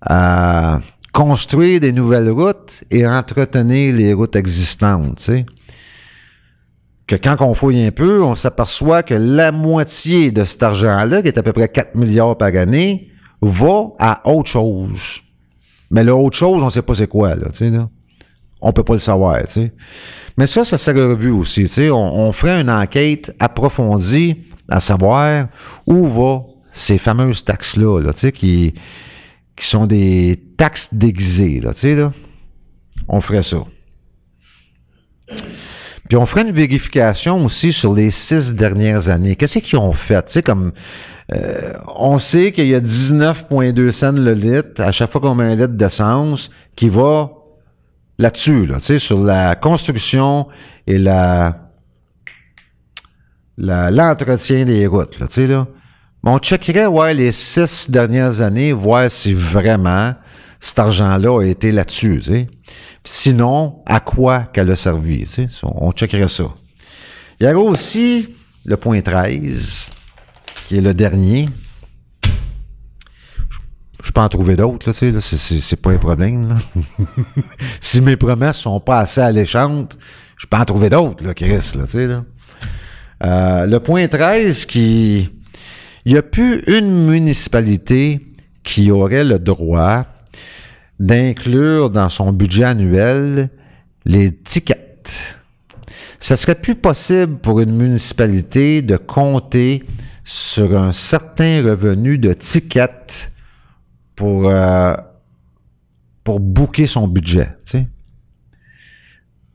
à 0.01 0.79
construire 1.13 1.79
des 1.79 1.93
nouvelles 1.93 2.29
routes 2.29 2.83
et 2.91 3.07
entretenir 3.07 3.95
les 3.95 4.13
routes 4.13 4.35
existantes, 4.35 5.17
tu 5.17 5.23
sais. 5.23 5.45
Que 7.07 7.15
quand 7.15 7.35
on 7.41 7.53
fouille 7.53 7.85
un 7.85 7.91
peu, 7.91 8.23
on 8.23 8.35
s'aperçoit 8.35 9.03
que 9.03 9.13
la 9.13 9.51
moitié 9.51 10.31
de 10.31 10.43
cet 10.43 10.63
argent-là, 10.63 11.21
qui 11.21 11.27
est 11.27 11.37
à 11.37 11.43
peu 11.43 11.51
près 11.51 11.67
4 11.67 11.95
milliards 11.95 12.37
par 12.37 12.55
année, 12.55 13.11
va 13.41 13.89
à 13.99 14.21
autre 14.29 14.49
chose. 14.49 15.21
Mais 15.91 16.03
le 16.03 16.13
autre 16.13 16.37
chose, 16.37 16.63
on 16.63 16.69
sait 16.69 16.81
pas 16.81 16.95
c'est 16.95 17.07
quoi, 17.07 17.35
là, 17.35 17.49
tu 17.51 17.69
là. 17.69 17.89
Peut 18.73 18.83
pas 18.83 18.93
le 18.93 18.99
savoir. 18.99 19.39
Mais 20.37 20.47
ça, 20.47 20.63
ça 20.63 20.77
serait 20.77 21.03
revu 21.03 21.29
aussi. 21.31 21.67
On, 21.91 22.31
ferait 22.31 22.61
une 22.61 22.69
enquête 22.69 23.35
approfondie 23.39 24.37
à 24.69 24.79
savoir 24.79 25.47
où 25.85 26.07
vont 26.07 26.45
ces 26.71 26.97
fameuses 26.97 27.43
taxes-là, 27.43 27.99
là, 27.99 28.11
qui, 28.31 28.73
sont 29.59 29.85
des 29.85 30.41
taxes 30.57 30.93
déguisées. 30.93 31.59
Là, 31.59 31.71
là. 31.83 32.11
On 33.07 33.19
ferait 33.19 33.43
ça. 33.43 33.63
On 36.15 36.25
ferait 36.25 36.41
une 36.41 36.51
vérification 36.51 37.43
aussi 37.45 37.73
sur 37.73 37.93
les 37.93 38.09
six 38.09 38.55
dernières 38.55 39.09
années. 39.09 39.35
Qu'est-ce 39.35 39.59
qu'ils 39.59 39.79
ont 39.79 39.93
fait? 39.93 40.23
Tu 40.25 40.41
comme 40.41 40.71
euh, 41.33 41.73
on 41.95 42.19
sait 42.19 42.51
qu'il 42.51 42.67
y 42.67 42.75
a 42.75 42.79
19,2 42.79 43.91
cents 43.91 44.11
le 44.11 44.33
litre 44.33 44.81
à 44.81 44.91
chaque 44.91 45.11
fois 45.11 45.21
qu'on 45.21 45.35
met 45.35 45.45
un 45.45 45.55
litre 45.55 45.73
d'essence 45.73 46.49
qui 46.75 46.89
va 46.89 47.31
là-dessus, 48.19 48.65
là, 48.67 48.75
tu 48.75 48.83
sais, 48.83 48.99
sur 48.99 49.23
la 49.23 49.55
construction 49.55 50.47
et 50.85 50.97
la, 50.97 51.69
l'entretien 53.57 54.65
des 54.65 54.85
routes, 54.87 55.17
tu 55.17 55.25
sais, 55.29 55.47
là. 55.47 55.67
On 56.25 56.37
checkerait, 56.37 56.85
ouais, 56.85 57.13
les 57.13 57.33
six 57.33 57.91
dernières 57.91 58.39
années, 58.39 58.71
voir 58.71 59.11
si 59.11 59.33
vraiment 59.33 60.13
cet 60.63 60.79
argent-là 60.79 61.41
a 61.41 61.45
été 61.45 61.73
là-dessus. 61.73 62.21
Sinon, 63.03 63.83
à 63.85 63.99
quoi 63.99 64.43
qu'elle 64.43 64.71
a 64.71 64.77
servi. 64.77 65.27
On 65.61 65.91
checkerait 65.91 66.29
ça. 66.29 66.45
Il 67.37 67.43
y 67.43 67.47
a 67.47 67.57
aussi 67.59 68.29
le 68.63 68.77
point 68.77 69.01
13, 69.01 69.91
qui 70.65 70.77
est 70.77 70.81
le 70.81 70.93
dernier. 70.93 71.49
Je 74.01 74.11
peux 74.13 74.21
en 74.21 74.29
trouver 74.29 74.55
d'autres, 74.55 74.93
c'est- 74.93 75.75
pas 75.75 75.91
un 75.91 75.97
problème, 75.97 76.57
si 77.81 77.99
mes 77.99 78.15
promesses 78.15 78.59
sont 78.59 78.79
pas 78.79 78.99
assez 78.99 79.19
alléchantes, 79.19 79.97
je 80.37 80.47
peux 80.47 80.55
en 80.55 80.63
trouver 80.63 80.89
d'autres, 80.89 81.25
là. 81.25 81.33
Euh, 83.25 83.65
le 83.65 83.79
point 83.81 84.07
13 84.07 84.65
qui... 84.65 85.29
Il 86.05 86.13
n'y 86.13 86.17
a 86.17 86.23
plus 86.23 86.63
une 86.67 87.05
municipalité 87.05 88.21
qui 88.63 88.91
aurait 88.91 89.25
le 89.25 89.39
droit 89.39 90.05
d'inclure 90.99 91.89
dans 91.89 92.09
son 92.09 92.31
budget 92.31 92.63
annuel 92.63 93.49
les 94.05 94.31
tickets. 94.31 95.39
Ça 96.19 96.37
serait 96.37 96.55
plus 96.55 96.75
possible 96.75 97.37
pour 97.39 97.59
une 97.59 97.75
municipalité 97.75 98.81
de 98.81 98.97
compter 98.97 99.83
sur 100.23 100.77
un 100.77 100.91
certain 100.93 101.61
revenu 101.63 102.17
de 102.17 102.33
tickets 102.33 103.31
pour, 104.15 104.49
euh, 104.49 104.93
booker 106.25 106.87
son 106.87 107.07
budget. 107.07 107.49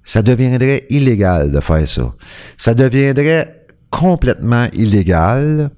Ça 0.03 0.23
deviendrait 0.23 0.87
illégal 0.91 1.51
de 1.51 1.61
faire 1.61 1.87
ça. 1.87 2.15
Ça 2.57 2.75
deviendrait 2.75 3.67
complètement 3.91 4.69
illégal 4.73 5.71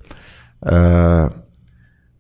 euh, 0.67 1.29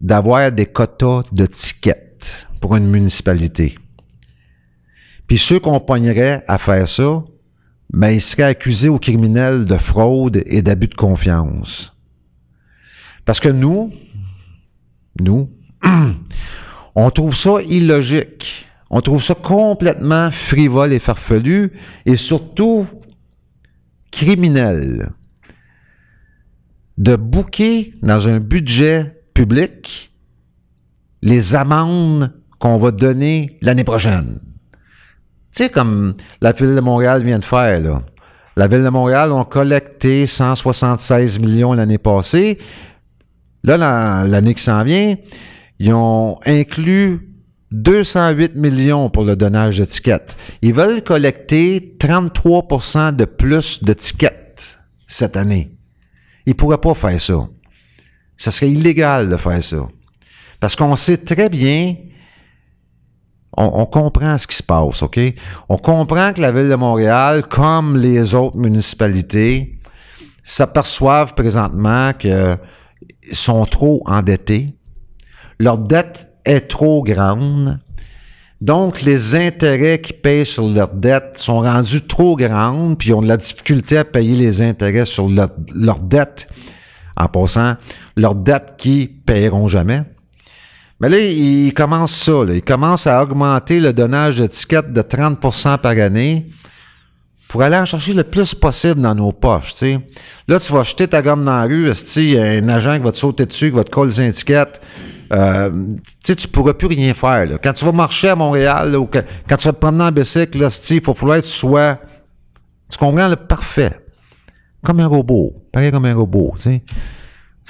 d'avoir 0.00 0.50
des 0.52 0.66
quotas 0.66 1.22
de 1.32 1.46
tickets 1.46 2.48
pour 2.60 2.76
une 2.76 2.86
municipalité. 2.86 3.76
Puis 5.26 5.38
ceux 5.38 5.60
qu'on 5.60 5.80
pognerait 5.80 6.44
à 6.48 6.58
faire 6.58 6.88
ça, 6.88 7.24
ben, 7.92 8.10
ils 8.10 8.20
seraient 8.20 8.44
accusés 8.44 8.88
aux 8.88 8.98
criminels 8.98 9.64
de 9.64 9.76
fraude 9.76 10.42
et 10.46 10.62
d'abus 10.62 10.88
de 10.88 10.94
confiance. 10.94 11.92
Parce 13.24 13.40
que 13.40 13.48
nous, 13.48 13.92
nous, 15.20 15.50
on 16.94 17.10
trouve 17.10 17.34
ça 17.34 17.62
illogique. 17.62 18.66
On 18.90 19.00
trouve 19.00 19.22
ça 19.22 19.34
complètement 19.34 20.30
frivole 20.30 20.92
et 20.92 20.98
farfelu 20.98 21.72
et 22.06 22.16
surtout 22.16 22.86
criminel 24.10 25.12
de 26.98 27.16
bouquer 27.16 27.94
dans 28.02 28.28
un 28.28 28.40
budget 28.40 29.22
public 29.32 30.12
les 31.22 31.54
amendes 31.54 32.39
qu'on 32.60 32.76
va 32.76 32.92
donner 32.92 33.58
l'année 33.62 33.82
prochaine. 33.84 34.38
Tu 35.52 35.64
sais, 35.64 35.68
comme 35.68 36.14
la 36.40 36.52
Ville 36.52 36.76
de 36.76 36.80
Montréal 36.80 37.24
vient 37.24 37.40
de 37.40 37.44
faire, 37.44 37.80
là. 37.80 38.02
La 38.56 38.68
Ville 38.68 38.84
de 38.84 38.88
Montréal 38.88 39.32
ont 39.32 39.44
collecté 39.44 40.26
176 40.26 41.40
millions 41.40 41.72
l'année 41.72 41.98
passée. 41.98 42.58
Là, 43.64 43.76
la- 43.76 44.24
l'année 44.28 44.54
qui 44.54 44.62
s'en 44.62 44.84
vient, 44.84 45.16
ils 45.78 45.92
ont 45.92 46.38
inclus 46.46 47.26
208 47.72 48.54
millions 48.56 49.08
pour 49.10 49.24
le 49.24 49.36
donnage 49.36 49.78
de 49.78 49.84
tickets. 49.84 50.36
Ils 50.62 50.74
veulent 50.74 51.02
collecter 51.02 51.96
33% 51.98 53.12
de 53.12 53.24
plus 53.24 53.82
de 53.82 53.92
tickets 53.92 54.78
cette 55.06 55.36
année. 55.36 55.76
Ils 56.46 56.50
ne 56.50 56.54
pourraient 56.54 56.78
pas 56.78 56.94
faire 56.94 57.20
ça. 57.20 57.48
Ça 58.36 58.50
serait 58.50 58.70
illégal 58.70 59.28
de 59.28 59.36
faire 59.36 59.62
ça. 59.62 59.88
Parce 60.58 60.76
qu'on 60.76 60.96
sait 60.96 61.16
très 61.18 61.48
bien, 61.48 61.96
on, 63.56 63.84
comprend 63.86 64.38
ce 64.38 64.46
qui 64.46 64.56
se 64.56 64.62
passe, 64.62 65.02
OK? 65.02 65.18
On 65.68 65.76
comprend 65.76 66.32
que 66.32 66.40
la 66.40 66.52
Ville 66.52 66.68
de 66.68 66.74
Montréal, 66.74 67.42
comme 67.48 67.96
les 67.96 68.34
autres 68.34 68.56
municipalités, 68.56 69.78
s'aperçoivent 70.42 71.34
présentement 71.34 72.12
qu'ils 72.12 72.58
sont 73.32 73.66
trop 73.66 74.02
endettés. 74.06 74.74
Leur 75.58 75.78
dette 75.78 76.30
est 76.44 76.68
trop 76.68 77.02
grande. 77.02 77.78
Donc, 78.60 79.00
les 79.02 79.34
intérêts 79.34 80.00
qui 80.00 80.12
payent 80.12 80.46
sur 80.46 80.68
leur 80.68 80.90
dette 80.90 81.38
sont 81.38 81.60
rendus 81.60 82.06
trop 82.06 82.36
grands, 82.36 82.94
puis 82.94 83.08
ils 83.08 83.14
ont 83.14 83.22
de 83.22 83.28
la 83.28 83.38
difficulté 83.38 83.96
à 83.96 84.04
payer 84.04 84.36
les 84.36 84.60
intérêts 84.60 85.06
sur 85.06 85.28
leur, 85.28 85.98
dette, 86.00 86.46
en 87.16 87.26
passant, 87.28 87.74
leur 88.16 88.34
dette 88.34 88.74
qui 88.76 89.06
paieront 89.06 89.66
jamais. 89.66 90.02
Mais 91.00 91.08
là, 91.08 91.18
ils 91.18 91.72
commencent 91.72 92.14
ça. 92.16 92.44
Là. 92.44 92.54
Ils 92.54 92.62
commencent 92.62 93.06
à 93.06 93.22
augmenter 93.22 93.80
le 93.80 93.92
donnage 93.92 94.38
de 94.38 94.46
tickets 94.46 94.92
de 94.92 95.00
30% 95.00 95.78
par 95.78 95.92
année 95.92 96.46
pour 97.48 97.62
aller 97.62 97.76
en 97.76 97.84
chercher 97.84 98.12
le 98.12 98.22
plus 98.22 98.54
possible 98.54 99.00
dans 99.02 99.14
nos 99.14 99.32
poches. 99.32 99.72
tu 99.72 99.78
sais. 99.78 100.00
Là, 100.46 100.60
tu 100.60 100.72
vas 100.72 100.84
jeter 100.84 101.08
ta 101.08 101.20
gomme 101.20 101.44
dans 101.44 101.56
la 101.56 101.64
rue, 101.64 101.90
il 102.16 102.30
y 102.30 102.38
a 102.38 102.44
un 102.44 102.68
agent 102.68 102.98
qui 102.98 103.02
va 103.02 103.10
te 103.10 103.16
sauter 103.16 103.46
dessus, 103.46 103.70
qui 103.70 103.76
va 103.76 103.82
te 103.82 103.90
coller 103.90 104.20
un 104.20 104.30
ticket. 104.30 104.66
Euh, 105.32 105.70
tu 106.24 106.36
tu 106.36 106.48
pourras 106.48 106.74
plus 106.74 106.86
rien 106.88 107.14
faire. 107.14 107.46
là. 107.46 107.58
Quand 107.58 107.72
tu 107.72 107.84
vas 107.84 107.92
marcher 107.92 108.28
à 108.28 108.36
Montréal, 108.36 108.92
là, 108.92 109.00
ou 109.00 109.06
quand 109.06 109.56
tu 109.56 109.66
vas 109.66 109.72
te 109.72 109.78
promener 109.78 110.04
en 110.04 110.12
bicycle, 110.12 110.68
il 110.90 111.00
faut 111.02 111.14
falloir 111.14 111.38
que 111.38 111.44
tu 111.44 111.48
sois, 111.48 111.98
tu 112.88 112.98
comprends, 112.98 113.28
le 113.28 113.36
parfait. 113.36 113.98
Comme 114.82 115.00
un 115.00 115.06
robot. 115.06 115.52
Pareil 115.72 115.90
comme 115.90 116.04
un 116.04 116.14
robot, 116.14 116.54
sais. 116.56 116.82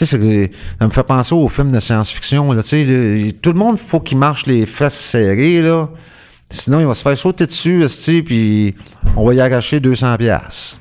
Sais, 0.06 0.50
ça 0.78 0.86
me 0.86 0.90
fait 0.90 1.02
penser 1.02 1.34
aux 1.34 1.48
films 1.48 1.72
de 1.72 1.80
science-fiction. 1.80 2.54
tu 2.56 2.62
sais, 2.62 2.84
le- 2.84 3.32
tout 3.32 3.52
le 3.52 3.58
monde, 3.58 3.78
faut 3.78 4.00
qu'il 4.00 4.16
marche 4.18 4.46
les 4.46 4.64
fesses 4.66 4.98
serrées, 4.98 5.60
là. 5.62 5.90
Sinon, 6.48 6.80
il 6.80 6.86
va 6.86 6.94
se 6.94 7.02
faire 7.02 7.16
sauter 7.18 7.46
dessus, 7.46 7.84
esti, 7.84 8.22
puis 8.22 8.74
on 9.16 9.26
va 9.26 9.34
y 9.34 9.40
arracher 9.40 9.78
200 9.78 10.16
pièces. 10.16 10.78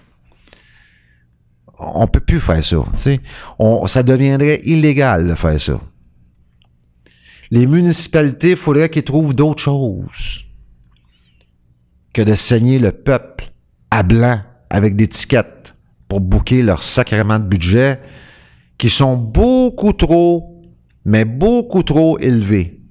On 1.78 2.08
peut 2.08 2.20
plus 2.20 2.40
faire 2.40 2.64
ça. 2.64 2.78
tu 2.94 2.98
sais. 2.98 3.20
Ça 3.88 4.04
deviendrait 4.04 4.62
illégal 4.64 5.28
de 5.28 5.36
faire 5.36 5.60
ça. 5.60 5.80
Les 7.52 7.66
municipalités, 7.66 8.52
il 8.52 8.56
faudrait 8.58 8.90
qu'ils 8.90 9.04
trouvent 9.04 9.34
d'autres 9.34 9.62
choses 9.62 10.46
que 12.14 12.22
de 12.22 12.36
saigner 12.36 12.80
le 12.80 12.92
peuple 12.92 13.52
à 13.92 14.04
blanc 14.04 14.42
avec 14.70 14.96
des 14.96 15.08
tickets 15.08 15.76
pour 16.08 16.20
bouquer 16.22 16.64
leur 16.64 16.82
sacrement 16.84 17.40
de 17.40 17.46
budget 17.46 18.00
qui 18.80 18.90
sont 18.90 19.18
beaucoup 19.18 19.94
trop, 19.94 20.64
mais 21.06 21.26
beaucoup 21.26 21.84
trop 21.84 22.18
élevés. 22.18 22.82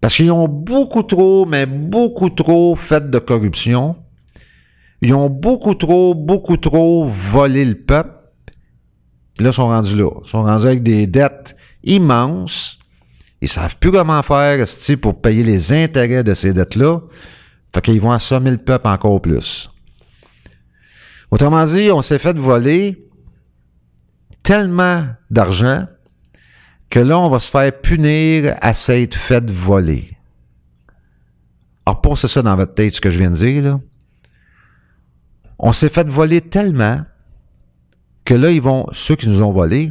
Parce 0.00 0.14
qu'ils 0.14 0.30
ont 0.30 0.46
beaucoup 0.46 1.02
trop, 1.02 1.44
mais 1.44 1.66
beaucoup 1.66 2.30
trop 2.30 2.76
fait 2.76 3.10
de 3.10 3.18
corruption. 3.18 3.96
Ils 5.02 5.12
ont 5.14 5.28
beaucoup 5.28 5.74
trop, 5.74 6.14
beaucoup 6.14 6.56
trop 6.56 7.06
volé 7.06 7.64
le 7.64 7.74
peuple. 7.74 8.14
Puis 9.34 9.44
là, 9.44 9.50
ils 9.50 9.54
sont 9.54 9.66
rendus 9.66 9.96
là. 9.96 10.10
Ils 10.24 10.28
sont 10.28 10.44
rendus 10.44 10.66
avec 10.66 10.82
des 10.84 11.08
dettes 11.08 11.56
immenses. 11.82 12.78
Ils 13.40 13.48
savent 13.48 13.76
plus 13.78 13.90
comment 13.90 14.22
faire 14.22 14.64
pour 15.00 15.20
payer 15.20 15.42
les 15.42 15.72
intérêts 15.72 16.22
de 16.22 16.34
ces 16.34 16.52
dettes-là. 16.52 17.00
Fait 17.74 17.80
qu'ils 17.80 18.00
vont 18.00 18.12
assommer 18.12 18.52
le 18.52 18.58
peuple 18.58 18.86
encore 18.86 19.20
plus. 19.20 19.68
Autrement 21.32 21.64
dit, 21.64 21.90
on 21.92 22.00
s'est 22.00 22.18
fait 22.18 22.38
voler 22.38 23.07
tellement 24.42 25.06
d'argent 25.30 25.86
que 26.90 27.00
là, 27.00 27.18
on 27.18 27.28
va 27.28 27.38
se 27.38 27.50
faire 27.50 27.80
punir 27.80 28.56
à 28.60 28.74
s'être 28.74 29.14
fait 29.14 29.50
voler. 29.50 30.16
Alors, 31.84 32.00
pensez 32.00 32.28
ça 32.28 32.42
dans 32.42 32.56
votre 32.56 32.74
tête, 32.74 32.94
ce 32.94 33.00
que 33.00 33.10
je 33.10 33.18
viens 33.18 33.30
de 33.30 33.36
dire. 33.36 33.78
On 35.58 35.72
s'est 35.72 35.88
fait 35.88 36.08
voler 36.08 36.40
tellement 36.40 37.02
que 38.24 38.34
là, 38.34 38.50
ils 38.50 38.62
ceux 38.92 39.16
qui 39.16 39.28
nous 39.28 39.42
ont 39.42 39.50
volés, 39.50 39.90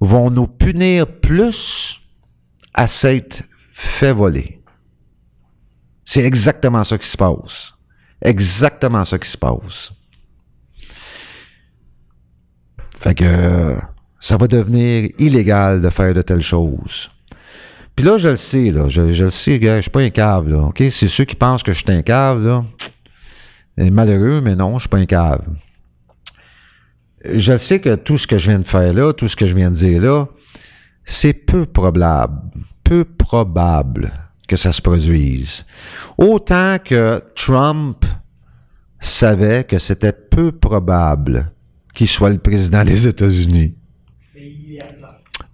vont 0.00 0.30
nous 0.30 0.46
punir 0.46 1.06
plus 1.06 2.00
à 2.74 2.86
s'être 2.86 3.44
fait 3.72 4.12
voler. 4.12 4.62
C'est 6.04 6.24
exactement 6.24 6.84
ça 6.84 6.98
qui 6.98 7.08
se 7.08 7.16
passe. 7.16 7.72
Exactement 8.20 9.04
ça 9.04 9.18
qui 9.18 9.28
se 9.28 9.38
passe. 9.38 9.92
Fait 13.02 13.16
que 13.16 13.76
ça 14.20 14.36
va 14.36 14.46
devenir 14.46 15.10
illégal 15.18 15.82
de 15.82 15.90
faire 15.90 16.14
de 16.14 16.22
telles 16.22 16.40
choses. 16.40 17.10
Puis 17.96 18.04
là, 18.04 18.16
je 18.16 18.28
le 18.28 18.36
sais. 18.36 18.72
Je, 18.88 19.00
le 19.00 19.30
sais, 19.30 19.60
je 19.60 19.80
suis 19.80 19.90
pas 19.90 20.02
un 20.02 20.10
cave, 20.10 20.48
là. 20.48 20.70
C'est 20.88 21.08
ceux 21.08 21.24
qui 21.24 21.34
pensent 21.34 21.64
que 21.64 21.72
je 21.72 21.78
suis 21.78 21.90
un 21.92 22.02
cave, 22.02 22.44
là. 22.46 22.64
Malheureux, 23.76 24.40
mais 24.40 24.54
non, 24.54 24.78
je 24.78 24.82
suis 24.82 24.88
pas 24.88 24.98
un 24.98 25.06
cave. 25.06 25.42
Je 27.24 27.56
sais 27.56 27.80
que 27.80 27.96
tout 27.96 28.18
ce 28.18 28.28
que 28.28 28.38
je 28.38 28.50
viens 28.50 28.60
de 28.60 28.64
faire 28.64 28.92
là, 28.92 29.12
tout 29.12 29.26
ce 29.26 29.34
que 29.34 29.48
je 29.48 29.56
viens 29.56 29.70
de 29.70 29.74
dire 29.74 30.00
là, 30.00 30.28
c'est 31.04 31.32
peu 31.32 31.66
probable. 31.66 32.40
Peu 32.84 33.04
probable 33.04 34.12
que 34.46 34.54
ça 34.54 34.70
se 34.70 34.80
produise. 34.80 35.66
Autant 36.18 36.76
que 36.78 37.20
Trump 37.34 38.04
savait 39.00 39.64
que 39.64 39.78
c'était 39.78 40.12
peu 40.12 40.52
probable 40.52 41.52
qu'il 41.92 42.08
soit 42.08 42.30
le 42.30 42.38
président 42.38 42.84
des 42.84 43.06
États-Unis. 43.06 43.74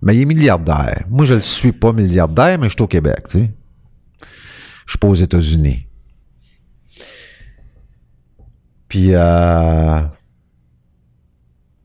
Mais 0.01 0.15
il 0.17 0.23
est 0.23 0.27
milliardaire. 0.27 1.05
Moi, 1.11 1.25
je 1.25 1.33
ne 1.33 1.39
le 1.39 1.43
suis 1.43 1.73
pas 1.73 1.93
milliardaire, 1.93 2.59
mais 2.59 2.69
je 2.69 2.75
suis 2.75 2.83
au 2.83 2.87
Québec, 2.87 3.25
tu 3.25 3.39
sais. 3.39 3.51
Je 4.87 4.93
suis 4.93 4.99
pas 4.99 5.09
aux 5.09 5.15
États-Unis. 5.15 5.87
Puis, 8.89 9.09
euh... 9.13 10.01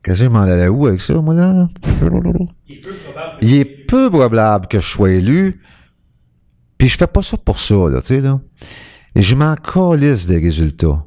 Qu'est-ce 0.02 0.20
que 0.20 0.24
je 0.26 0.30
m'en 0.30 0.40
allais 0.40 0.68
où 0.68 0.86
avec 0.86 1.00
ça, 1.00 1.14
moi, 1.20 1.34
là? 1.34 1.66
Il 3.40 3.54
est 3.54 3.64
peu 3.64 4.10
probable 4.10 4.68
que 4.68 4.78
je 4.78 4.86
sois 4.86 5.10
élu. 5.10 5.60
Puis 6.78 6.88
je 6.88 6.96
fais 6.98 7.06
pas 7.06 7.22
ça 7.22 7.36
pour 7.36 7.58
ça, 7.58 7.74
là, 7.88 8.00
tu 8.00 8.20
sais. 8.20 8.22
Et 9.14 9.22
je 9.22 9.34
m'en 9.34 9.54
calisse 9.54 10.26
des 10.26 10.38
résultats. 10.38 11.04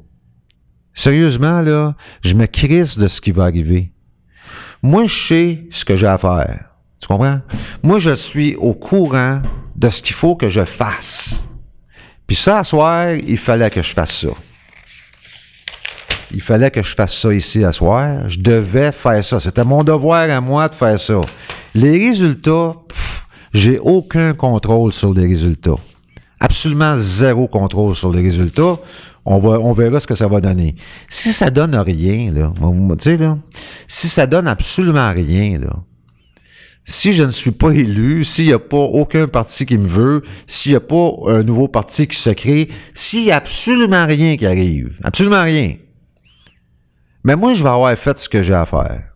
Sérieusement, 0.98 1.62
là, 1.62 1.94
je 2.24 2.34
me 2.34 2.46
crisse 2.46 2.98
de 2.98 3.06
ce 3.06 3.20
qui 3.20 3.30
va 3.30 3.44
arriver. 3.44 3.92
Moi, 4.82 5.06
je 5.06 5.28
sais 5.28 5.64
ce 5.70 5.84
que 5.84 5.96
j'ai 5.96 6.08
à 6.08 6.18
faire. 6.18 6.70
Tu 7.00 7.06
comprends? 7.06 7.38
Moi, 7.84 8.00
je 8.00 8.10
suis 8.10 8.56
au 8.56 8.74
courant 8.74 9.40
de 9.76 9.88
ce 9.90 10.02
qu'il 10.02 10.16
faut 10.16 10.34
que 10.34 10.48
je 10.48 10.64
fasse. 10.64 11.44
Puis 12.26 12.34
ça, 12.34 12.58
à 12.58 12.64
soir, 12.64 13.12
il 13.14 13.38
fallait 13.38 13.70
que 13.70 13.80
je 13.80 13.92
fasse 13.92 14.22
ça. 14.22 14.30
Il 16.32 16.42
fallait 16.42 16.72
que 16.72 16.82
je 16.82 16.92
fasse 16.96 17.16
ça 17.16 17.32
ici 17.32 17.62
à 17.62 17.70
soir. 17.70 18.28
Je 18.28 18.40
devais 18.40 18.90
faire 18.90 19.24
ça. 19.24 19.38
C'était 19.38 19.62
mon 19.62 19.84
devoir 19.84 20.28
à 20.28 20.40
moi 20.40 20.68
de 20.68 20.74
faire 20.74 20.98
ça. 20.98 21.20
Les 21.76 22.08
résultats, 22.08 22.74
j'ai 23.52 23.78
aucun 23.78 24.34
contrôle 24.34 24.92
sur 24.92 25.14
les 25.14 25.28
résultats. 25.28 25.78
Absolument 26.58 26.96
zéro 26.96 27.46
contrôle 27.46 27.94
sur 27.94 28.12
les 28.12 28.20
résultats. 28.20 28.78
On, 29.24 29.72
verra 29.72 30.00
ce 30.00 30.08
que 30.08 30.16
ça 30.16 30.26
va 30.26 30.40
donner. 30.40 30.74
Si 31.08 31.30
ça 31.30 31.50
donne 31.50 31.76
rien, 31.76 32.32
si 33.86 34.08
ça 34.08 34.26
donne 34.26 34.48
absolument 34.48 35.12
rien, 35.12 35.60
si 36.84 37.12
je 37.12 37.22
ne 37.22 37.30
suis 37.30 37.52
pas 37.52 37.70
élu, 37.70 38.24
s'il 38.24 38.46
n'y 38.46 38.52
a 38.52 38.58
pas 38.58 38.76
aucun 38.76 39.28
parti 39.28 39.66
qui 39.66 39.78
me 39.78 39.86
veut, 39.86 40.22
s'il 40.48 40.72
n'y 40.72 40.76
a 40.76 40.80
pas 40.80 41.12
un 41.28 41.44
nouveau 41.44 41.68
parti 41.68 42.08
qui 42.08 42.16
se 42.16 42.30
crée, 42.30 42.66
s'il 42.92 43.22
n'y 43.22 43.30
a 43.30 43.36
absolument 43.36 44.04
rien 44.04 44.36
qui 44.36 44.44
arrive, 44.44 44.98
absolument 45.04 45.44
rien, 45.44 45.76
mais 47.22 47.36
moi, 47.36 47.52
je 47.52 47.62
vais 47.62 47.68
avoir 47.68 47.96
fait 47.96 48.18
ce 48.18 48.28
que 48.28 48.42
j'ai 48.42 48.54
à 48.54 48.66
faire. 48.66 49.12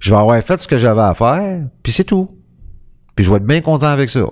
Je 0.00 0.08
vais 0.08 0.16
avoir 0.16 0.42
fait 0.42 0.56
ce 0.56 0.66
que 0.66 0.78
j'avais 0.78 1.02
à 1.02 1.12
faire, 1.12 1.66
puis 1.82 1.92
c'est 1.92 2.04
tout. 2.04 2.30
Puis 3.14 3.22
je 3.26 3.30
vais 3.30 3.36
être 3.36 3.46
bien 3.46 3.60
content 3.60 3.88
avec 3.88 4.08
ça. 4.08 4.24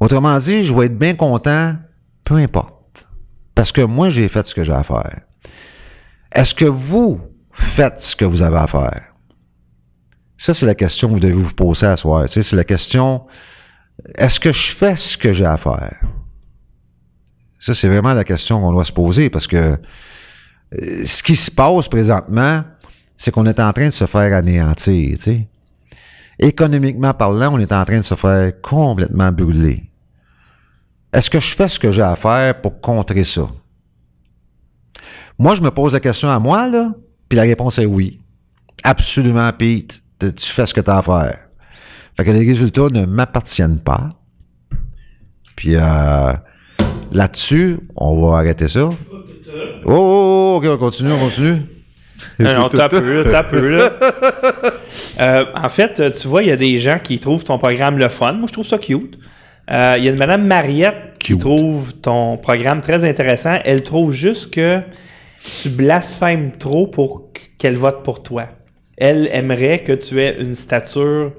Autrement 0.00 0.36
dit, 0.36 0.64
je 0.64 0.74
vais 0.74 0.86
être 0.86 0.98
bien 0.98 1.14
content, 1.14 1.76
peu 2.24 2.34
importe. 2.36 3.06
Parce 3.54 3.72
que 3.72 3.80
moi, 3.80 4.10
j'ai 4.10 4.28
fait 4.28 4.42
ce 4.44 4.54
que 4.54 4.62
j'ai 4.62 4.72
à 4.72 4.82
faire. 4.82 5.20
Est-ce 6.32 6.54
que 6.54 6.66
vous 6.66 7.20
faites 7.50 8.00
ce 8.00 8.14
que 8.14 8.24
vous 8.24 8.42
avez 8.42 8.58
à 8.58 8.66
faire? 8.66 9.14
Ça, 10.36 10.52
c'est 10.52 10.66
la 10.66 10.74
question 10.74 11.08
que 11.08 11.14
vous 11.14 11.20
devez 11.20 11.32
vous 11.32 11.54
poser 11.54 11.86
à 11.86 11.96
soir. 11.96 12.28
c'est 12.28 12.52
la 12.52 12.64
question, 12.64 13.26
est-ce 14.16 14.38
que 14.38 14.52
je 14.52 14.72
fais 14.72 14.96
ce 14.96 15.16
que 15.16 15.32
j'ai 15.32 15.46
à 15.46 15.56
faire? 15.56 15.96
Ça, 17.58 17.74
c'est 17.74 17.88
vraiment 17.88 18.12
la 18.12 18.24
question 18.24 18.60
qu'on 18.60 18.72
doit 18.72 18.84
se 18.84 18.92
poser 18.92 19.30
parce 19.30 19.46
que 19.46 19.56
euh, 19.56 21.06
ce 21.06 21.22
qui 21.22 21.36
se 21.36 21.50
passe 21.50 21.88
présentement, 21.88 22.62
c'est 23.16 23.30
qu'on 23.30 23.46
est 23.46 23.58
en 23.58 23.72
train 23.72 23.86
de 23.86 23.90
se 23.90 24.04
faire 24.06 24.34
anéantir, 24.34 25.16
tu 25.16 25.22
sais. 25.22 25.48
Économiquement 26.38 27.14
parlant, 27.14 27.54
on 27.54 27.58
est 27.58 27.72
en 27.72 27.84
train 27.84 27.98
de 27.98 28.04
se 28.04 28.14
faire 28.14 28.60
complètement 28.60 29.32
brûler. 29.32 29.85
Est-ce 31.16 31.30
que 31.30 31.40
je 31.40 31.56
fais 31.56 31.66
ce 31.66 31.80
que 31.80 31.90
j'ai 31.90 32.02
à 32.02 32.14
faire 32.14 32.60
pour 32.60 32.78
contrer 32.80 33.24
ça? 33.24 33.48
Moi, 35.38 35.54
je 35.54 35.62
me 35.62 35.70
pose 35.70 35.94
la 35.94 36.00
question 36.00 36.28
à 36.28 36.38
moi, 36.38 36.68
là, 36.68 36.92
puis 37.26 37.36
la 37.36 37.42
réponse 37.42 37.78
est 37.78 37.86
oui. 37.86 38.20
Absolument, 38.84 39.50
Pete 39.52 40.02
tu 40.18 40.46
fais 40.46 40.66
ce 40.66 40.74
que 40.74 40.80
tu 40.80 40.90
as 40.90 40.98
à 40.98 41.02
faire. 41.02 41.38
Fait 42.16 42.24
que 42.24 42.30
les 42.30 42.46
résultats 42.46 42.88
ne 42.90 43.04
m'appartiennent 43.04 43.80
pas. 43.80 44.10
Puis 45.54 45.76
euh, 45.76 46.32
là-dessus, 47.12 47.78
on 47.96 48.20
va 48.20 48.38
arrêter 48.38 48.68
ça. 48.68 48.88
Oh, 48.88 48.96
oh, 49.84 49.92
oh 49.92 50.56
ok, 50.58 50.66
on 50.70 50.78
continue, 50.78 51.12
on 51.12 51.18
continue. 51.18 51.62
Non, 52.38 52.70
t'as 52.70 52.88
peu, 52.88 53.26
t'as 53.30 53.44
peu, 53.44 53.68
là. 53.68 53.90
Euh, 55.20 55.44
en 55.54 55.68
fait, 55.70 56.12
tu 56.12 56.28
vois, 56.28 56.42
il 56.42 56.48
y 56.48 56.52
a 56.52 56.56
des 56.56 56.78
gens 56.78 56.98
qui 57.02 57.18
trouvent 57.18 57.44
ton 57.44 57.58
programme 57.58 57.98
le 57.98 58.08
fun. 58.08 58.34
Moi, 58.34 58.46
je 58.48 58.52
trouve 58.52 58.66
ça 58.66 58.76
cute. 58.76 59.18
Euh, 59.70 59.94
il 59.98 60.04
y 60.04 60.08
a 60.08 60.10
une 60.12 60.18
madame 60.18 60.46
Mariette 60.46 61.18
qui 61.18 61.36
trouve 61.36 61.94
ton 61.94 62.36
programme 62.36 62.80
très 62.80 63.08
intéressant. 63.08 63.58
Elle 63.64 63.82
trouve 63.82 64.12
juste 64.12 64.52
que 64.52 64.80
tu 65.60 65.68
blasphèmes 65.70 66.52
trop 66.52 66.86
pour 66.86 67.30
qu'elle 67.58 67.76
vote 67.76 68.02
pour 68.02 68.22
toi 68.22 68.48
elle 68.96 69.28
aimerait 69.32 69.82
que 69.82 69.92
tu 69.92 70.20
aies 70.20 70.36
une 70.40 70.54
stature 70.54 71.32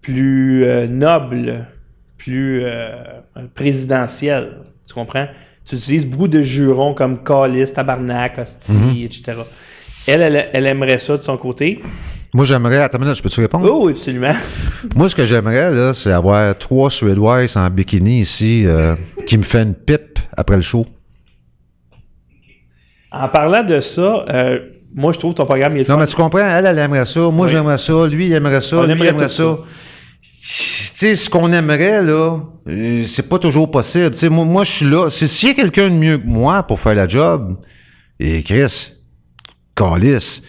plus 0.00 0.64
euh, 0.64 0.88
noble, 0.88 1.68
plus 2.16 2.62
euh, 2.64 2.90
présidentielle. 3.54 4.58
Tu 4.86 4.94
comprends? 4.94 5.26
Tu 5.64 5.76
utilises 5.76 6.06
beaucoup 6.06 6.28
de 6.28 6.42
jurons 6.42 6.94
comme 6.94 7.22
calice, 7.22 7.72
tabarnak, 7.72 8.38
hostie, 8.38 8.72
mhm. 8.72 9.04
etc. 9.04 9.34
Elle, 10.06 10.48
elle, 10.52 10.66
aimerait 10.66 10.98
ça 10.98 11.16
de 11.16 11.22
son 11.22 11.36
côté. 11.36 11.80
Moi, 12.36 12.44
j'aimerais. 12.44 12.82
Attends 12.82 13.02
une 13.02 13.14
je 13.14 13.22
peux-tu 13.22 13.40
répondre? 13.40 13.66
Oh, 13.66 13.88
absolument. 13.88 14.34
Moi, 14.94 15.08
ce 15.08 15.16
que 15.16 15.24
j'aimerais, 15.24 15.72
là, 15.72 15.94
c'est 15.94 16.12
avoir 16.12 16.54
trois 16.58 16.90
Suédoises 16.90 17.56
en 17.56 17.70
bikini 17.70 18.20
ici 18.20 18.64
euh, 18.66 18.94
qui 19.26 19.38
me 19.38 19.42
fait 19.42 19.62
une 19.62 19.74
pipe 19.74 20.18
après 20.36 20.56
le 20.56 20.62
show. 20.62 20.84
En 23.10 23.26
parlant 23.28 23.64
de 23.64 23.80
ça, 23.80 24.26
moi, 24.94 25.12
je 25.12 25.18
trouve 25.18 25.32
ton 25.32 25.46
programme, 25.46 25.78
il 25.78 25.80
est 25.80 25.88
Non, 25.88 25.96
mais 25.96 26.06
tu 26.06 26.14
comprends, 26.14 26.46
elle, 26.46 26.66
elle 26.66 26.78
aimerait 26.78 27.06
ça. 27.06 27.20
Moi, 27.20 27.46
j'aimerais 27.46 27.78
ça. 27.78 28.06
Lui, 28.06 28.26
il 28.26 28.34
aimerait 28.34 28.60
ça. 28.60 28.84
lui, 28.84 29.00
il 29.00 29.06
aimerait 29.06 29.30
ça. 29.30 29.56
Tu 30.42 30.52
sais, 30.92 31.16
ce 31.16 31.30
qu'on 31.30 31.50
aimerait, 31.54 32.02
là, 32.02 32.38
euh, 32.68 33.04
c'est 33.04 33.30
pas 33.30 33.38
toujours 33.38 33.70
possible. 33.70 34.10
Tu 34.10 34.18
sais, 34.18 34.28
moi, 34.28 34.44
moi 34.44 34.64
je 34.64 34.72
suis 34.72 34.90
là. 34.90 35.08
S'il 35.08 35.48
y 35.48 35.52
a 35.52 35.54
quelqu'un 35.54 35.88
de 35.88 35.94
mieux 35.94 36.18
que 36.18 36.26
moi 36.26 36.62
pour 36.64 36.80
faire 36.80 36.94
la 36.94 37.08
job, 37.08 37.56
et 38.20 38.42
Chris, 38.42 38.92
calice, 39.74 40.42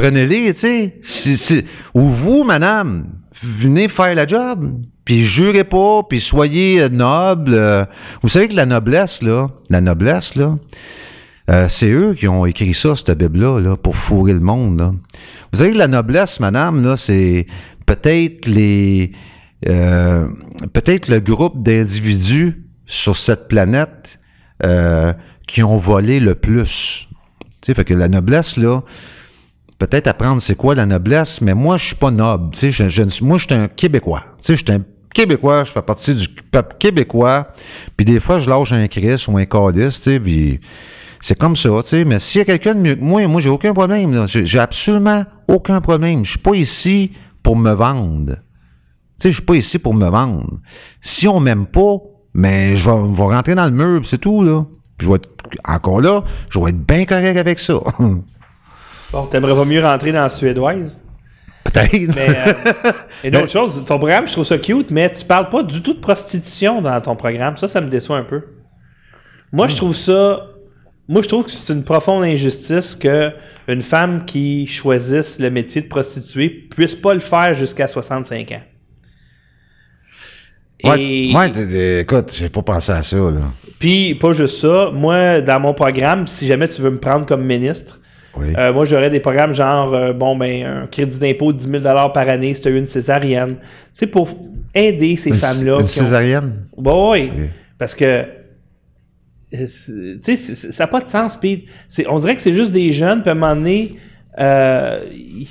prenez-les, 0.00 0.54
tu 0.54 0.92
sais. 1.02 1.64
Ou 1.94 2.00
vous, 2.00 2.44
madame, 2.44 3.06
venez 3.42 3.88
faire 3.88 4.14
la 4.14 4.26
job. 4.26 4.72
Puis 5.04 5.22
jurez 5.22 5.64
pas, 5.64 6.02
puis 6.08 6.20
soyez 6.20 6.88
noble. 6.88 7.54
Euh, 7.54 7.84
vous 8.22 8.28
savez 8.28 8.48
que 8.48 8.54
la 8.54 8.66
noblesse, 8.66 9.22
là, 9.22 9.48
la 9.68 9.80
noblesse, 9.80 10.36
là, 10.36 10.56
euh, 11.50 11.66
c'est 11.68 11.90
eux 11.90 12.14
qui 12.14 12.28
ont 12.28 12.46
écrit 12.46 12.74
ça, 12.74 12.94
cette 12.94 13.18
Bible-là, 13.18 13.58
là, 13.58 13.76
pour 13.76 13.96
fourrer 13.96 14.32
le 14.32 14.40
monde. 14.40 14.80
Vous 15.52 15.58
savez 15.58 15.72
que 15.72 15.78
la 15.78 15.88
noblesse, 15.88 16.38
madame, 16.38 16.84
là, 16.84 16.96
c'est 16.96 17.46
peut-être 17.86 18.46
les 18.46 19.12
euh, 19.68 20.28
peut-être 20.72 21.08
le 21.08 21.20
groupe 21.20 21.62
d'individus 21.62 22.64
sur 22.86 23.16
cette 23.16 23.48
planète 23.48 24.18
euh, 24.64 25.12
qui 25.46 25.62
ont 25.62 25.76
volé 25.76 26.20
le 26.20 26.34
plus. 26.34 27.08
Tu 27.60 27.66
sais, 27.66 27.74
fait 27.74 27.84
que 27.84 27.94
la 27.94 28.08
noblesse, 28.08 28.56
là, 28.56 28.82
peut-être 29.80 30.06
apprendre 30.06 30.40
c'est 30.40 30.54
quoi 30.54 30.74
la 30.74 30.86
noblesse, 30.86 31.40
mais 31.40 31.54
moi, 31.54 31.78
je 31.78 31.86
suis 31.86 31.96
pas 31.96 32.10
noble. 32.10 32.50
Tu 32.52 32.70
sais, 32.70 33.22
moi, 33.22 33.38
je 33.38 33.46
suis 33.46 33.54
un 33.54 33.66
Québécois. 33.66 34.22
Tu 34.40 34.46
sais, 34.46 34.56
je 34.56 34.64
suis 34.64 34.72
un 34.72 34.84
Québécois, 35.12 35.64
je 35.64 35.72
fais 35.72 35.82
partie 35.82 36.14
du 36.14 36.28
peuple 36.28 36.76
québécois, 36.78 37.48
puis 37.96 38.04
des 38.04 38.20
fois, 38.20 38.38
je 38.38 38.48
lâche 38.48 38.72
un 38.72 38.86
Christ 38.86 39.26
ou 39.26 39.36
un 39.38 39.44
calice, 39.44 39.96
tu 39.96 40.02
sais, 40.02 40.20
puis 40.20 40.60
c'est 41.20 41.36
comme 41.36 41.56
ça, 41.56 41.70
tu 41.82 41.88
sais. 41.88 42.04
Mais 42.04 42.20
s'il 42.20 42.38
y 42.38 42.42
a 42.42 42.44
quelqu'un 42.44 42.74
de 42.74 42.80
mieux 42.80 42.94
que 42.94 43.02
moi, 43.02 43.26
moi, 43.26 43.40
j'ai 43.40 43.48
aucun 43.48 43.74
problème. 43.74 44.14
Là. 44.14 44.26
J'ai, 44.26 44.58
absolument 44.58 45.24
aucun 45.48 45.80
problème. 45.80 46.24
Je 46.24 46.30
suis 46.30 46.38
pas 46.38 46.54
ici 46.54 47.10
pour 47.42 47.56
me 47.56 47.72
vendre. 47.72 48.34
Tu 48.34 48.36
sais, 49.18 49.30
je 49.30 49.34
suis 49.34 49.44
pas 49.44 49.56
ici 49.56 49.80
pour 49.80 49.94
me 49.94 50.08
vendre. 50.08 50.60
Si 51.00 51.26
on 51.26 51.40
m'aime 51.40 51.66
pas, 51.66 51.96
mais 52.32 52.76
je 52.76 52.88
vais, 52.88 53.22
rentrer 53.22 53.56
dans 53.56 53.66
le 53.66 53.72
mur, 53.72 54.02
c'est 54.04 54.18
tout, 54.18 54.44
là. 54.44 54.64
je 55.00 55.08
vais 55.08 55.16
être, 55.16 55.28
encore 55.66 56.00
là, 56.00 56.22
je 56.50 56.60
vais 56.60 56.70
être 56.70 56.86
bien 56.86 57.04
correct 57.04 57.36
avec 57.36 57.58
ça. 57.58 57.80
bon, 59.12 59.26
t'aimerais 59.26 59.54
pas 59.54 59.64
mieux 59.64 59.82
rentrer 59.82 60.12
dans 60.12 60.22
la 60.22 60.28
suédoise? 60.28 61.02
Peut-être. 61.64 62.14
Mais, 62.14 62.28
euh, 62.28 62.92
et 63.22 63.28
une 63.28 63.36
autre 63.36 63.50
chose, 63.50 63.84
ton 63.86 63.98
programme, 63.98 64.26
je 64.26 64.32
trouve 64.32 64.44
ça 64.44 64.58
cute, 64.58 64.90
mais 64.90 65.10
tu 65.10 65.24
parles 65.24 65.50
pas 65.50 65.62
du 65.62 65.82
tout 65.82 65.94
de 65.94 66.00
prostitution 66.00 66.80
dans 66.80 67.00
ton 67.00 67.16
programme. 67.16 67.56
Ça, 67.56 67.68
ça 67.68 67.80
me 67.80 67.88
déçoit 67.88 68.16
un 68.16 68.24
peu. 68.24 68.42
Moi, 69.52 69.68
je 69.68 69.76
trouve 69.76 69.94
ça 69.94 70.46
moi, 71.10 71.22
je 71.22 71.28
trouve 71.28 71.44
que 71.44 71.50
c'est 71.50 71.72
une 71.72 71.82
profonde 71.82 72.22
injustice 72.22 72.94
que 72.94 73.32
une 73.66 73.80
femme 73.80 74.24
qui 74.24 74.68
choisisse 74.68 75.40
le 75.40 75.50
métier 75.50 75.82
de 75.82 75.88
prostituée 75.88 76.48
puisse 76.48 76.94
pas 76.94 77.14
le 77.14 77.18
faire 77.18 77.52
jusqu'à 77.52 77.88
65 77.88 78.52
ans. 78.52 78.60
Et... 80.96 81.32
Ouais, 81.34 82.00
écoute, 82.00 82.32
j'ai 82.32 82.48
pas 82.48 82.62
pensé 82.62 82.92
à 82.92 83.02
ça. 83.02 83.16
Là. 83.16 83.40
Puis, 83.80 84.14
pas 84.14 84.32
juste 84.32 84.58
ça. 84.58 84.92
Moi, 84.94 85.40
dans 85.40 85.58
mon 85.58 85.74
programme, 85.74 86.28
si 86.28 86.46
jamais 86.46 86.68
tu 86.68 86.80
veux 86.80 86.90
me 86.90 87.00
prendre 87.00 87.26
comme 87.26 87.44
ministre, 87.44 88.00
euh, 88.38 88.72
moi, 88.72 88.84
j'aurais 88.84 89.10
des 89.10 89.20
programmes 89.20 89.52
genre, 89.54 89.92
euh, 89.94 90.12
bon, 90.12 90.36
ben, 90.36 90.64
un 90.64 90.86
crédit 90.86 91.18
d'impôt 91.18 91.52
de 91.52 91.58
10 91.58 91.68
000 91.68 91.82
par 91.82 92.28
année 92.28 92.54
si 92.54 92.62
tu 92.62 92.68
as 92.68 92.70
eu 92.70 92.78
une 92.78 92.86
césarienne. 92.86 93.56
Tu 93.60 93.66
sais, 93.92 94.06
pour, 94.06 94.28
aider 94.74 95.16
ces 95.16 95.32
femmes-là. 95.32 95.72
Une 95.80 95.86
qui 95.86 96.00
ont- 96.00 96.04
césarienne? 96.04 96.52
Bah 96.78 96.92
oui, 96.96 97.30
parce 97.76 97.94
que 97.96 98.04
euh, 98.04 98.24
c'est- 99.66 99.92
tu 99.92 100.20
sais, 100.22 100.36
c'est- 100.36 100.70
ça 100.70 100.84
n'a 100.84 100.88
pas 100.88 101.00
de 101.00 101.08
sens. 101.08 101.36
Puis 101.36 101.64
c'est- 101.88 102.06
on 102.08 102.18
dirait 102.20 102.36
que 102.36 102.40
c'est 102.40 102.52
juste 102.52 102.70
des 102.72 102.92
jeunes, 102.92 103.20
puis 103.22 103.30
à 103.30 103.32
un 103.32 103.34
moment 103.34 103.54
donné, 103.56 103.96
euh, 104.38 105.00
il 105.12 105.46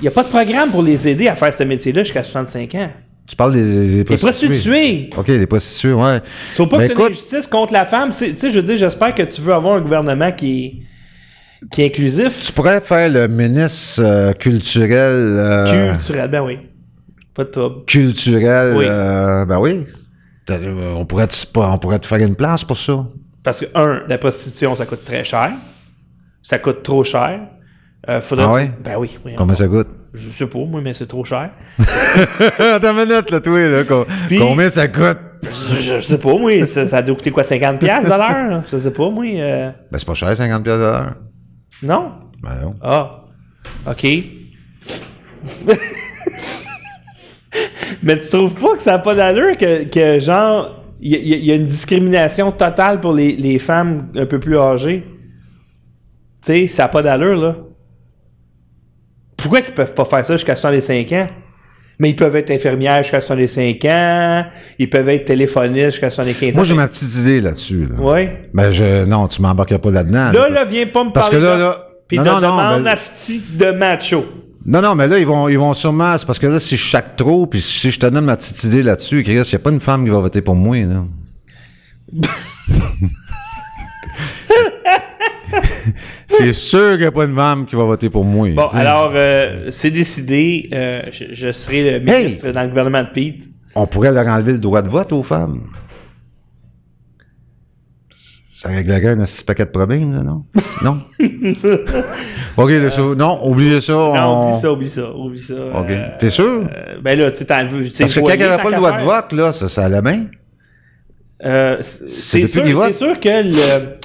n'y 0.00 0.08
a 0.08 0.10
pas 0.10 0.22
de 0.22 0.28
programme 0.28 0.70
pour 0.70 0.82
les 0.82 1.06
aider 1.08 1.28
à 1.28 1.36
faire 1.36 1.52
ce 1.52 1.62
métier-là 1.64 2.02
jusqu'à 2.02 2.22
65 2.22 2.74
ans. 2.76 2.88
Tu 3.26 3.36
parles 3.36 3.52
des, 3.52 3.62
des 3.62 3.96
Les 3.98 4.04
prostituées. 4.04 4.48
prostituées! 4.48 5.10
OK, 5.16 5.28
les 5.28 5.46
prostituées, 5.46 5.92
ouais. 5.92 6.20
Faut 6.54 6.66
pas 6.66 6.78
Ben, 6.78 6.88
que 6.88 6.94
c'est 6.94 6.98
une 6.98 7.06
injustice 7.06 7.46
contre 7.46 7.72
la 7.74 7.84
femme. 7.84 8.10
C'est- 8.10 8.30
Tu 8.32 8.38
sais, 8.38 8.50
je 8.50 8.58
veux 8.58 8.64
dire, 8.64 8.78
j'espère 8.78 9.14
que 9.14 9.22
tu 9.22 9.40
veux 9.42 9.52
avoir 9.52 9.76
un 9.76 9.80
gouvernement 9.80 10.32
qui 10.32 10.82
qui 11.70 11.82
est 11.82 11.86
inclusif, 11.86 12.42
Tu 12.44 12.52
pourrais 12.52 12.80
faire 12.80 13.08
le 13.10 13.28
ministre 13.28 14.02
euh, 14.02 14.32
culturel. 14.32 15.36
euh, 15.38 15.90
culturel. 15.92 16.30
Ben 16.30 16.40
oui. 16.42 16.58
Pas 17.34 17.44
de 17.44 17.48
trouble. 17.50 17.84
culturel. 17.86 18.74
Oui. 18.76 18.84
euh, 18.88 19.44
ben 19.44 19.58
oui. 19.58 19.84
On 20.96 21.06
pourrait, 21.06 21.28
te, 21.28 21.34
on 21.58 21.78
pourrait 21.78 21.98
te 21.98 22.06
faire 22.06 22.18
une 22.18 22.34
place 22.34 22.64
pour 22.64 22.76
ça. 22.76 23.06
Parce 23.42 23.60
que, 23.60 23.66
un, 23.74 24.02
la 24.08 24.18
prostitution, 24.18 24.74
ça 24.76 24.84
coûte 24.86 25.04
très 25.04 25.24
cher. 25.24 25.50
Ça 26.42 26.58
coûte 26.58 26.82
trop 26.82 27.04
cher. 27.04 27.40
Faudrait 28.20 28.68
Ah? 28.72 28.76
Ben 28.84 28.94
oui. 28.98 29.16
oui 29.24 29.32
Combien 29.38 29.54
ça 29.54 29.68
coûte? 29.68 29.88
Je 30.12 30.28
sais 30.28 30.46
pas, 30.46 30.58
moi, 30.58 30.80
mais 30.82 30.92
c'est 30.92 31.06
trop 31.06 31.24
cher. 31.24 31.50
Attends 32.58 32.92
une 32.92 33.06
minute, 33.08 33.30
là, 33.30 33.40
toi, 33.40 33.68
là. 33.68 33.82
Puis- 34.26 34.38
Combien 34.38 34.68
ça 34.68 34.88
coûte? 34.88 35.18
Je, 35.42 35.80
je 35.80 36.00
sais 36.00 36.18
pas, 36.18 36.34
moi, 36.36 36.66
ça, 36.66 36.86
ça 36.86 37.00
doit 37.02 37.16
coûter 37.16 37.30
quoi, 37.30 37.42
50$ 37.44 37.78
piastres 37.78 38.10
de 38.10 38.16
l'heure? 38.16 38.62
Je 38.70 38.76
sais 38.76 38.92
pas, 38.92 39.10
moi. 39.10 39.24
Ben, 39.24 39.74
c'est 39.98 40.04
pas 40.06 40.14
cher, 40.14 40.36
50 40.36 40.62
pièces 40.62 40.76
de 40.76 40.80
l'heure. 40.82 41.14
Non? 41.82 42.12
Ben 42.42 42.60
non. 42.62 42.74
Ah. 42.80 43.24
OK. 43.90 44.06
Mais 48.02 48.18
tu 48.18 48.28
trouves 48.28 48.54
pas 48.54 48.76
que 48.76 48.82
ça 48.82 48.92
n'a 48.92 48.98
pas 48.98 49.14
d'allure 49.14 49.56
que, 49.56 49.84
que 49.84 50.18
genre, 50.20 50.82
il 51.00 51.12
y, 51.12 51.14
a- 51.16 51.36
il 51.36 51.44
y 51.44 51.52
a 51.52 51.54
une 51.56 51.66
discrimination 51.66 52.50
totale 52.52 53.00
pour 53.00 53.12
les, 53.12 53.32
les 53.36 53.58
femmes 53.58 54.10
un 54.16 54.26
peu 54.26 54.40
plus 54.40 54.58
âgées? 54.58 55.04
Tu 56.42 56.52
sais, 56.52 56.66
ça 56.66 56.84
n'a 56.84 56.88
pas 56.88 57.02
d'allure, 57.02 57.36
là. 57.36 57.56
Pourquoi 59.36 59.60
qu'ils 59.62 59.74
peuvent 59.74 59.94
pas 59.94 60.04
faire 60.04 60.24
ça 60.24 60.34
jusqu'à 60.36 60.56
65 60.56 61.12
ans? 61.12 61.28
Mais 62.02 62.10
ils 62.10 62.16
peuvent 62.16 62.34
être 62.34 62.50
infirmières 62.50 63.04
jusqu'à 63.04 63.20
65 63.20 63.84
ans, 63.84 64.44
ils 64.76 64.90
peuvent 64.90 65.08
être 65.08 65.24
téléphonistes 65.24 65.92
jusqu'à 65.92 66.10
75 66.10 66.50
ans. 66.52 66.56
Moi, 66.56 66.64
j'ai 66.64 66.74
ma 66.74 66.88
petite 66.88 67.14
idée 67.14 67.40
là-dessus. 67.40 67.86
Là. 67.86 68.02
Ouais. 68.02 68.48
Ben, 68.52 68.72
je, 68.72 69.04
non, 69.04 69.28
tu 69.28 69.40
m'embarqueras 69.40 69.78
pas 69.78 69.90
là-dedans. 69.92 70.32
Là, 70.32 70.48
là, 70.48 70.64
viens 70.64 70.84
pas 70.86 71.04
me 71.04 71.12
Parce 71.12 71.30
parler 71.30 71.40
que 71.46 71.48
là, 71.48 71.56
de- 71.56 71.60
là- 71.62 71.86
Puis 72.08 72.18
non, 72.18 72.24
de 72.24 72.28
non, 72.30 72.40
demande 72.40 72.82
ben- 72.82 72.94
de 73.56 73.70
macho. 73.78 74.24
Non, 74.66 74.82
non, 74.82 74.96
mais 74.96 75.06
là, 75.06 75.18
ils 75.20 75.26
vont, 75.26 75.48
ils 75.48 75.58
vont 75.58 75.74
sûrement. 75.74 76.18
C'est 76.18 76.26
parce 76.26 76.40
que 76.40 76.48
là, 76.48 76.58
si 76.58 76.76
je 76.76 76.82
chaque 76.82 77.14
trop, 77.14 77.46
puis 77.46 77.60
si 77.60 77.92
je 77.92 78.00
te 78.00 78.06
donne 78.06 78.24
ma 78.24 78.36
petite 78.36 78.64
idée 78.64 78.82
là-dessus, 78.82 79.22
Chris, 79.22 79.34
il 79.34 79.42
n'y 79.42 79.54
a 79.54 79.58
pas 79.60 79.70
une 79.70 79.80
femme 79.80 80.02
qui 80.02 80.10
va 80.10 80.18
voter 80.18 80.42
pour 80.42 80.56
moi, 80.56 80.76
là. 80.78 81.04
c'est 86.26 86.52
sûr 86.52 86.90
qu'il 86.92 87.00
n'y 87.00 87.06
a 87.06 87.10
pas 87.12 87.24
une 87.24 87.34
femme 87.34 87.66
qui 87.66 87.76
va 87.76 87.84
voter 87.84 88.08
pour 88.10 88.24
moi. 88.24 88.48
Bon, 88.54 88.66
alors, 88.68 89.12
euh, 89.14 89.66
c'est 89.70 89.90
décidé. 89.90 90.68
euh, 90.72 91.02
je, 91.12 91.24
je 91.32 91.52
serai 91.52 91.98
le 91.98 92.04
ministre 92.04 92.50
dans 92.50 92.62
le 92.62 92.68
gouvernement 92.68 93.02
de 93.02 93.08
Pete. 93.08 93.48
On 93.74 93.86
pourrait 93.86 94.12
leur 94.12 94.26
enlever 94.26 94.52
le 94.52 94.58
droit 94.58 94.82
de 94.82 94.88
vote 94.90 95.12
aux 95.12 95.22
femmes. 95.22 95.62
Ça 98.52 98.68
réglerait 98.68 99.08
un 99.08 99.24
petit 99.24 99.42
paquet 99.44 99.64
de 99.64 99.70
problèmes, 99.70 100.12
là, 100.12 100.22
non? 100.22 100.44
Non? 100.82 100.98
OK, 102.56 102.70
non, 103.16 103.40
oubliez 103.48 103.80
ça. 103.80 103.92
Non, 103.92 104.12
on- 104.14 104.48
oublie 104.50 104.60
ça, 104.60 104.72
oublie 104.72 104.88
ça, 104.88 105.14
oublie 105.14 105.38
ça. 105.38 105.54
OK. 105.54 105.90
Euh, 105.90 106.06
T'es 106.18 106.30
sûr? 106.30 106.44
euh, 106.70 106.96
ben 107.02 107.18
là, 107.18 107.30
tu 107.30 107.38
sais, 107.38 107.44
t'en 107.46 107.66
veux. 107.66 107.84
tu 107.84 107.90
sais, 107.90 108.04
Parce 108.04 108.14
que 108.14 108.20
quand 108.20 108.32
il 108.32 108.38
n'y 108.38 108.42
avait 108.44 108.62
pas 108.62 108.70
le 108.70 108.76
droit 108.76 108.92
de 108.92 109.02
vote, 109.02 109.32
là, 109.32 109.52
ça, 109.52 109.68
ça 109.68 109.84
allait 109.86 110.02
bien. 110.02 110.26
Euh, 111.44 111.76
c'est 111.80 112.46
sûr, 112.46 112.64
sûr 112.94 113.18
que 113.18 113.42
le- 113.48 113.96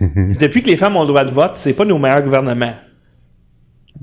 depuis 0.40 0.62
que 0.62 0.70
les 0.70 0.76
femmes 0.76 0.96
ont 0.96 1.02
le 1.02 1.08
droit 1.08 1.24
de 1.24 1.30
vote, 1.32 1.54
c'est 1.54 1.72
pas 1.72 1.84
nos 1.84 1.98
meilleurs 1.98 2.22
gouvernements. 2.22 2.74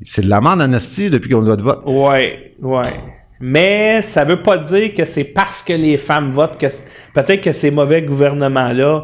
C'est 0.02 0.24
de 0.24 0.30
l'amende 0.30 0.62
amnestie 0.62 1.10
depuis 1.10 1.30
qu'on 1.30 1.46
a 1.46 1.50
le 1.50 1.58
droit 1.58 1.58
de 1.58 1.62
vote. 1.62 1.82
Ouais, 1.86 2.56
ouais. 2.62 2.94
Mais 3.40 4.02
ça 4.02 4.24
veut 4.24 4.42
pas 4.42 4.58
dire 4.58 4.94
que 4.94 5.06
c'est 5.06 5.26
parce 5.26 5.64
que 5.64 5.74
les 5.74 5.98
femmes 5.98 6.32
votent 6.32 6.58
que 6.58 6.68
peut-être 7.14 7.42
que 7.42 7.52
ces 7.52 7.72
mauvais 7.72 8.02
gouvernements-là 8.02 9.04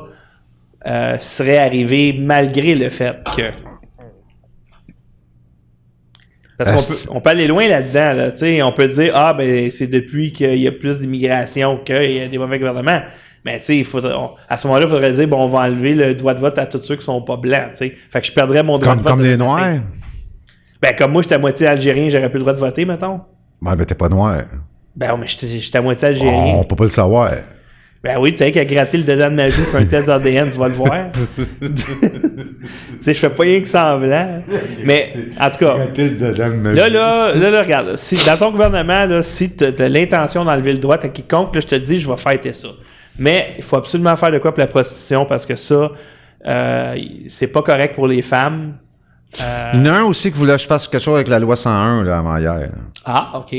euh, 0.87 1.17
seraient 1.19 1.57
arrivés 1.57 2.13
malgré 2.17 2.73
le 2.75 2.89
fait 2.89 3.17
que. 3.35 3.49
Parce 6.57 6.71
qu'on 6.71 6.77
peut, 6.77 7.17
on 7.17 7.21
peut 7.21 7.29
aller 7.29 7.47
loin 7.47 7.67
là-dedans, 7.67 8.13
là, 8.13 8.31
tu 8.31 8.37
sais, 8.37 8.61
on 8.61 8.71
peut 8.73 8.87
dire 8.87 9.13
ah 9.15 9.33
ben 9.33 9.71
c'est 9.71 9.87
depuis 9.87 10.33
qu'il 10.33 10.57
y 10.57 10.67
a 10.67 10.71
plus 10.71 10.99
d'immigration 10.99 11.77
qu'il 11.77 12.11
y 12.11 12.21
a 12.21 12.27
des 12.27 12.37
mauvais 12.37 12.59
gouvernements. 12.59 13.01
Mais 13.45 13.59
tu 13.59 13.83
sais, 13.83 13.99
à 14.49 14.57
ce 14.57 14.67
moment-là, 14.67 14.85
il 14.85 14.89
faudrait 14.89 15.11
dire 15.11 15.27
bon 15.27 15.43
on 15.43 15.47
va 15.47 15.59
enlever 15.59 15.93
le 15.93 16.13
droit 16.13 16.33
de 16.33 16.39
vote 16.39 16.57
à 16.57 16.65
tous 16.65 16.81
ceux 16.81 16.95
qui 16.95 17.05
sont 17.05 17.21
pas 17.21 17.37
blancs, 17.37 17.71
tu 17.71 17.77
sais. 17.77 17.93
Fait 18.11 18.21
que 18.21 18.27
je 18.27 18.33
perdrais 18.33 18.63
mon 18.63 18.77
droit 18.77 18.93
Comme, 18.93 18.97
de 18.99 19.03
vote. 19.03 19.11
comme 19.13 19.23
les. 19.23 19.37
Noirs. 19.37 19.79
Ben 20.81 20.95
comme 20.97 21.11
moi 21.11 21.21
j'étais 21.21 21.35
à 21.35 21.39
moitié 21.39 21.67
algérien, 21.67 22.09
j'aurais 22.09 22.29
plus 22.29 22.39
le 22.39 22.43
droit 22.43 22.53
de 22.53 22.59
voter, 22.59 22.85
mettons. 22.85 23.21
Ouais, 23.61 23.73
mais 23.77 23.85
t'es 23.85 23.95
pas 23.95 24.09
noir. 24.09 24.43
Ben, 24.95 25.15
mais 25.17 25.27
j'étais 25.27 25.77
à 25.77 25.81
moitié 25.81 26.09
algérien. 26.09 26.55
On 26.57 26.63
peut 26.63 26.75
pas 26.75 26.85
le 26.85 26.89
savoir. 26.89 27.31
Ben 28.01 28.17
oui, 28.17 28.31
tu 28.31 28.37
sais 28.37 28.51
qu'à 28.51 28.63
gratter 28.63 28.97
le 28.97 29.03
dedans 29.03 29.29
de 29.29 29.35
ma 29.35 29.49
joue, 29.49 29.61
faire 29.63 29.81
un 29.81 29.85
test 29.85 30.07
d'ADN, 30.07 30.49
tu 30.49 30.57
vas 30.57 30.69
le 30.69 30.73
voir. 30.73 31.07
tu 31.59 31.81
sais, 33.01 33.13
je 33.13 33.19
fais 33.19 33.29
pas 33.29 33.43
rien 33.43 33.59
que 33.59 33.67
semblant. 33.67 34.41
Mais, 34.85 35.13
en 35.37 35.49
tout 35.49 35.57
cas, 35.57 35.75
là, 35.77 36.89
là, 36.89 37.35
là, 37.35 37.49
là, 37.49 37.61
regarde, 37.61 37.97
si, 37.97 38.15
dans 38.25 38.37
ton 38.37 38.51
gouvernement, 38.51 39.03
là, 39.03 39.21
si 39.21 39.53
tu 39.53 39.65
as 39.65 39.89
l'intention 39.89 40.45
d'enlever 40.45 40.71
le 40.71 40.79
droit 40.79 40.95
à 40.95 41.09
quiconque, 41.09 41.53
là, 41.55 41.59
je 41.59 41.67
te 41.67 41.75
dis, 41.75 41.99
je 41.99 42.09
vais 42.09 42.15
fêter 42.15 42.53
ça. 42.53 42.69
Mais 43.19 43.53
il 43.57 43.63
faut 43.63 43.75
absolument 43.75 44.15
faire 44.15 44.31
de 44.31 44.39
quoi 44.39 44.51
pour 44.51 44.59
la 44.61 44.67
prostitution 44.67 45.25
parce 45.25 45.45
que 45.45 45.55
ça, 45.55 45.91
euh, 46.47 46.95
c'est 47.27 47.47
pas 47.47 47.61
correct 47.61 47.95
pour 47.95 48.07
les 48.07 48.21
femmes. 48.21 48.77
Euh, 49.41 49.71
Il 49.75 49.85
y 49.85 49.89
en 49.89 49.93
a 49.93 49.97
un 49.99 50.03
aussi 50.03 50.31
qui 50.31 50.37
voulait 50.37 50.55
que 50.55 50.61
je 50.61 50.67
fasse 50.67 50.87
quelque 50.87 51.03
chose 51.03 51.15
avec 51.15 51.27
la 51.27 51.37
loi 51.39 51.55
101, 51.55 52.03
là, 52.03 52.17
avant 52.19 52.37
hier. 52.37 52.55
là. 52.55 52.67
ah, 53.05 53.31
OK. 53.35 53.55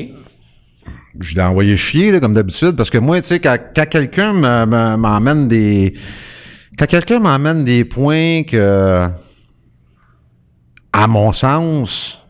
Je 1.20 1.35
l'ai 1.35 1.43
envoyé 1.43 1.76
chier, 1.76 2.10
là, 2.12 2.20
comme 2.20 2.32
d'habitude, 2.32 2.72
parce 2.76 2.89
que 2.90 2.98
moi, 2.98 3.20
tu 3.20 3.26
sais, 3.28 3.40
quand, 3.40 3.56
quand 3.74 3.86
quelqu'un 3.89 4.32
me- 4.32 4.64
me- 4.66 4.97
m'emmène 4.97 5.47
des... 5.48 5.93
Quand 6.78 6.86
quelqu'un 6.86 7.18
m'emmène 7.18 7.64
des 7.64 7.85
points 7.85 8.43
que, 8.44 9.06
à 10.93 11.06
mon 11.06 11.32
sens, 11.32 12.22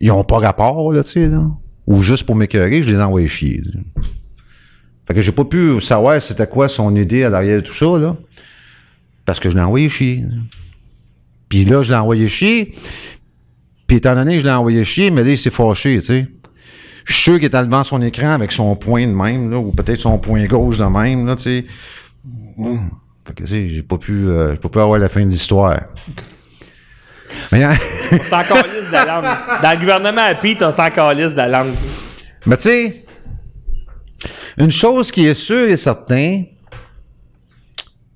ils 0.00 0.12
ont 0.12 0.24
pas 0.24 0.38
rapport, 0.38 0.92
là, 0.92 1.02
tu 1.02 1.10
sais, 1.10 1.26
là, 1.26 1.42
ou 1.86 2.02
juste 2.02 2.24
pour 2.26 2.36
m'écœurer, 2.36 2.82
je 2.82 2.88
les 2.88 2.98
ai 2.98 3.02
envoyés 3.02 3.26
chier. 3.28 3.60
Fait 5.06 5.14
que 5.14 5.20
j'ai 5.20 5.32
pas 5.32 5.44
pu 5.44 5.80
savoir 5.80 6.20
c'était 6.20 6.46
quoi 6.46 6.68
son 6.68 6.94
idée 6.96 7.22
à 7.24 7.28
l'arrière 7.28 7.56
de 7.56 7.66
tout 7.66 7.74
ça, 7.74 7.98
là, 7.98 8.16
parce 9.24 9.38
que 9.38 9.50
je 9.50 9.54
l'ai 9.54 9.62
envoyé 9.62 9.88
chier. 9.88 10.24
Puis 11.48 11.64
là, 11.64 11.82
je 11.82 11.92
l'ai 11.92 11.98
envoyé 11.98 12.26
chier, 12.28 12.74
puis 13.86 13.98
étant 13.98 14.14
donné 14.14 14.34
que 14.34 14.40
je 14.40 14.44
l'ai 14.44 14.50
envoyé 14.50 14.82
chier, 14.82 15.10
mais 15.10 15.22
là, 15.22 15.30
il 15.30 15.38
s'est 15.38 15.50
fâché, 15.50 15.94
tu 15.98 16.00
sais. 16.00 16.28
Je 17.04 17.12
suis 17.12 17.22
sûr 17.22 17.34
qu'il 17.36 17.44
était 17.44 17.62
devant 17.62 17.84
son 17.84 18.02
écran 18.02 18.30
avec 18.30 18.50
son 18.50 18.74
poing 18.74 19.06
de 19.06 19.12
même, 19.12 19.48
là, 19.48 19.58
ou 19.58 19.70
peut-être 19.70 20.00
son 20.00 20.18
poing 20.18 20.44
gauche 20.46 20.78
de 20.78 20.84
même, 20.84 21.24
là, 21.24 21.36
tu 21.36 21.42
sais. 21.42 21.64
Fait 23.24 23.34
que, 23.34 23.42
tu 23.44 23.48
sais, 23.48 23.68
j'ai 23.68 23.82
pas 23.84 23.98
pu, 23.98 24.12
euh, 24.12 24.54
j'ai 24.54 24.60
pas 24.60 24.68
pu 24.68 24.80
avoir 24.80 24.98
la 24.98 25.08
fin 25.08 25.24
de 25.24 25.30
l'histoire. 25.30 25.78
Mais, 27.52 27.62
hein, 27.62 27.76
On 28.12 28.24
s'en 28.24 28.42
calisse 28.42 28.88
de 28.88 28.92
la 28.92 29.04
langue. 29.04 29.24
Dans 29.62 29.70
le 29.70 29.78
gouvernement 29.78 30.22
à 30.22 30.34
Pete, 30.34 30.62
on 30.62 30.72
s'en 30.72 30.90
calisse 30.90 31.32
de 31.32 31.36
la 31.36 31.48
langue. 31.48 31.74
mais 32.44 32.56
tu 32.56 32.62
sais, 32.62 33.05
une 34.58 34.70
chose 34.70 35.10
qui 35.10 35.26
est 35.26 35.34
sûre 35.34 35.68
et 35.68 35.76
certain, 35.76 36.44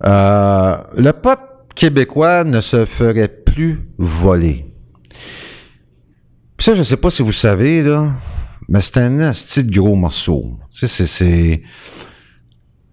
euh, 0.07 0.77
le 0.97 1.13
peuple 1.13 1.43
québécois 1.75 2.45
ne 2.45 2.61
se 2.61 2.85
ferait 2.85 3.29
plus 3.29 3.89
voler. 3.99 4.67
Puis 6.57 6.65
ça, 6.65 6.75
je 6.75 6.83
sais 6.83 6.97
pas 6.97 7.11
si 7.11 7.23
vous 7.23 7.33
savez, 7.33 7.83
là, 7.83 8.13
mais 8.69 8.81
c'est 8.81 8.99
un 8.99 9.21
asti 9.21 9.65
de 9.65 9.73
gros 9.73 9.97
morceau. 9.97 10.59
C'est, 10.71 10.89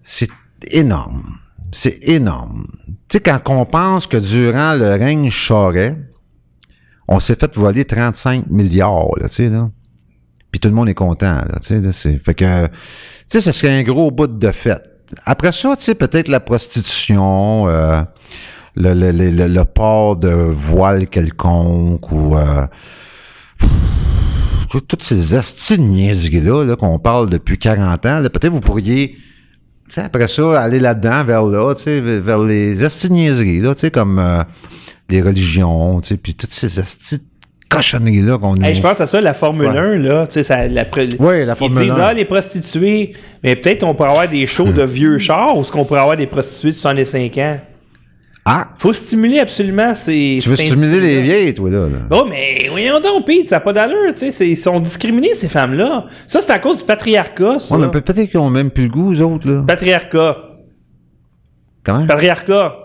c'est, 0.03 0.29
énorme. 0.71 1.37
C'est 1.71 1.99
énorme. 2.01 2.67
Tu 3.07 3.17
sais, 3.17 3.19
quand 3.19 3.39
on 3.47 3.65
pense 3.65 4.07
que 4.07 4.17
durant 4.17 4.73
le 4.73 4.89
règne 4.91 5.29
Charest, 5.29 5.97
on 7.07 7.19
s'est 7.19 7.35
fait 7.35 7.55
voler 7.55 7.85
35 7.85 8.49
milliards, 8.49 9.11
tu 9.21 9.29
sais, 9.29 9.49
là. 9.49 9.69
Puis 10.51 10.59
tout 10.59 10.69
le 10.69 10.75
monde 10.75 10.89
est 10.89 10.93
content, 10.93 11.33
là, 11.35 11.57
tu 11.61 11.67
sais, 11.67 11.79
là, 11.81 11.91
c'est, 11.91 12.17
fait 12.19 12.33
que, 12.33 12.65
tu 12.67 12.71
sais, 13.27 13.41
ce 13.41 13.51
serait 13.51 13.77
un 13.77 13.83
gros 13.83 14.11
bout 14.11 14.27
de 14.27 14.51
fête. 14.51 14.81
Après 15.25 15.51
ça, 15.51 15.75
tu 15.75 15.83
sais, 15.83 15.95
peut-être 15.95 16.27
la 16.29 16.39
prostitution, 16.39 17.67
euh, 17.67 18.01
le, 18.75 18.93
le, 18.93 19.11
le, 19.11 19.29
le- 19.47 19.47
port 19.65 20.17
de 20.17 20.29
voile 20.29 21.07
quelconque 21.07 22.11
ou 22.11 22.37
euh, 22.37 22.65
tout- 24.69 24.81
toutes 24.81 25.03
ces 25.03 25.33
de 25.77 25.81
niaiseries-là 25.83 26.63
là, 26.63 26.75
qu'on 26.75 26.99
parle 26.99 27.29
depuis 27.29 27.57
40 27.57 28.05
ans, 28.05 28.19
là, 28.19 28.29
peut-être 28.29 28.51
vous 28.53 28.59
pourriez, 28.61 29.15
tu 29.87 29.93
sais, 29.93 30.01
après 30.01 30.27
ça, 30.27 30.61
aller 30.61 30.79
là-dedans, 30.79 31.23
vers 31.23 31.43
là, 31.45 31.73
vers 32.19 32.39
les 32.43 32.83
niaiseries, 33.09 33.59
là, 33.59 33.73
comme 33.91 34.19
euh, 34.19 34.43
les 35.09 35.21
religions, 35.21 36.01
puis 36.21 36.35
toutes 36.35 36.49
ces 36.49 36.79
astis 36.79 37.21
cochonneries-là 37.69 38.37
qu'on 38.37 38.55
nous... 38.55 38.63
Hey, 38.65 38.73
je 38.75 38.81
pense 38.81 38.99
à 39.01 39.05
ça, 39.05 39.19
la 39.21 39.33
Formule 39.33 39.67
Ouais. 39.67 39.77
1, 39.77 39.95
là, 39.97 40.27
tu 40.27 40.33
sais, 40.33 40.43
ça, 40.43 40.67
la, 40.67 40.85
Ouais, 41.19 41.45
la 41.45 41.55
Formule 41.55 41.77
Ils 41.81 41.89
disent, 41.89 41.99
1. 41.99 42.01
ah, 42.01 42.13
les 42.13 42.25
prostituées, 42.25 43.13
mais 43.43 43.55
peut-être 43.55 43.83
on 43.83 43.93
pourrait 43.93 44.09
avoir 44.09 44.27
des 44.27 44.45
shows 44.47 44.71
de 44.71 44.83
vieux 44.83 45.17
chars 45.17 45.57
ou 45.57 45.61
est-ce 45.61 45.71
qu'on 45.71 45.85
pourrait 45.85 46.01
avoir 46.01 46.17
des 46.17 46.27
prostituées 46.27 46.71
de 46.71 46.75
65 46.75 47.37
ans? 47.37 47.59
Ah! 48.49 48.69
Faut 48.77 48.93
stimuler 48.93 49.39
absolument 49.39 49.93
ces... 49.93 50.39
Tu 50.41 50.47
veux 50.47 50.55
stimuler 50.55 51.01
les 51.01 51.21
vieilles, 51.21 51.53
toi, 51.53 51.69
là? 51.69 51.79
là. 51.79 51.97
Bon, 52.09 52.25
mais 52.29 52.67
voyons 52.69 53.01
donc, 53.01 53.25
Pete, 53.25 53.49
ça 53.49 53.57
n'a 53.57 53.59
pas 53.59 53.73
d'allure, 53.73 54.13
tu 54.17 54.31
sais, 54.31 54.47
ils 54.47 54.55
sont 54.55 54.79
discriminés, 54.79 55.33
ces 55.33 55.49
femmes-là. 55.49 56.05
Ça, 56.25 56.39
c'est 56.39 56.51
à 56.53 56.59
cause 56.59 56.77
du 56.77 56.83
patriarcat, 56.85 57.59
ça. 57.59 57.75
Ouais, 57.75 57.85
mais 57.85 57.91
peut-être 58.01 58.29
qu'ils 58.29 58.39
ont 58.39 58.49
même 58.49 58.71
plus 58.71 58.85
le 58.85 58.89
goût, 58.89 59.13
eux 59.13 59.21
autres, 59.21 59.49
là. 59.49 59.63
Patriarcat. 59.67 60.37
Comment? 61.83 62.07
Patriarcat. 62.07 62.75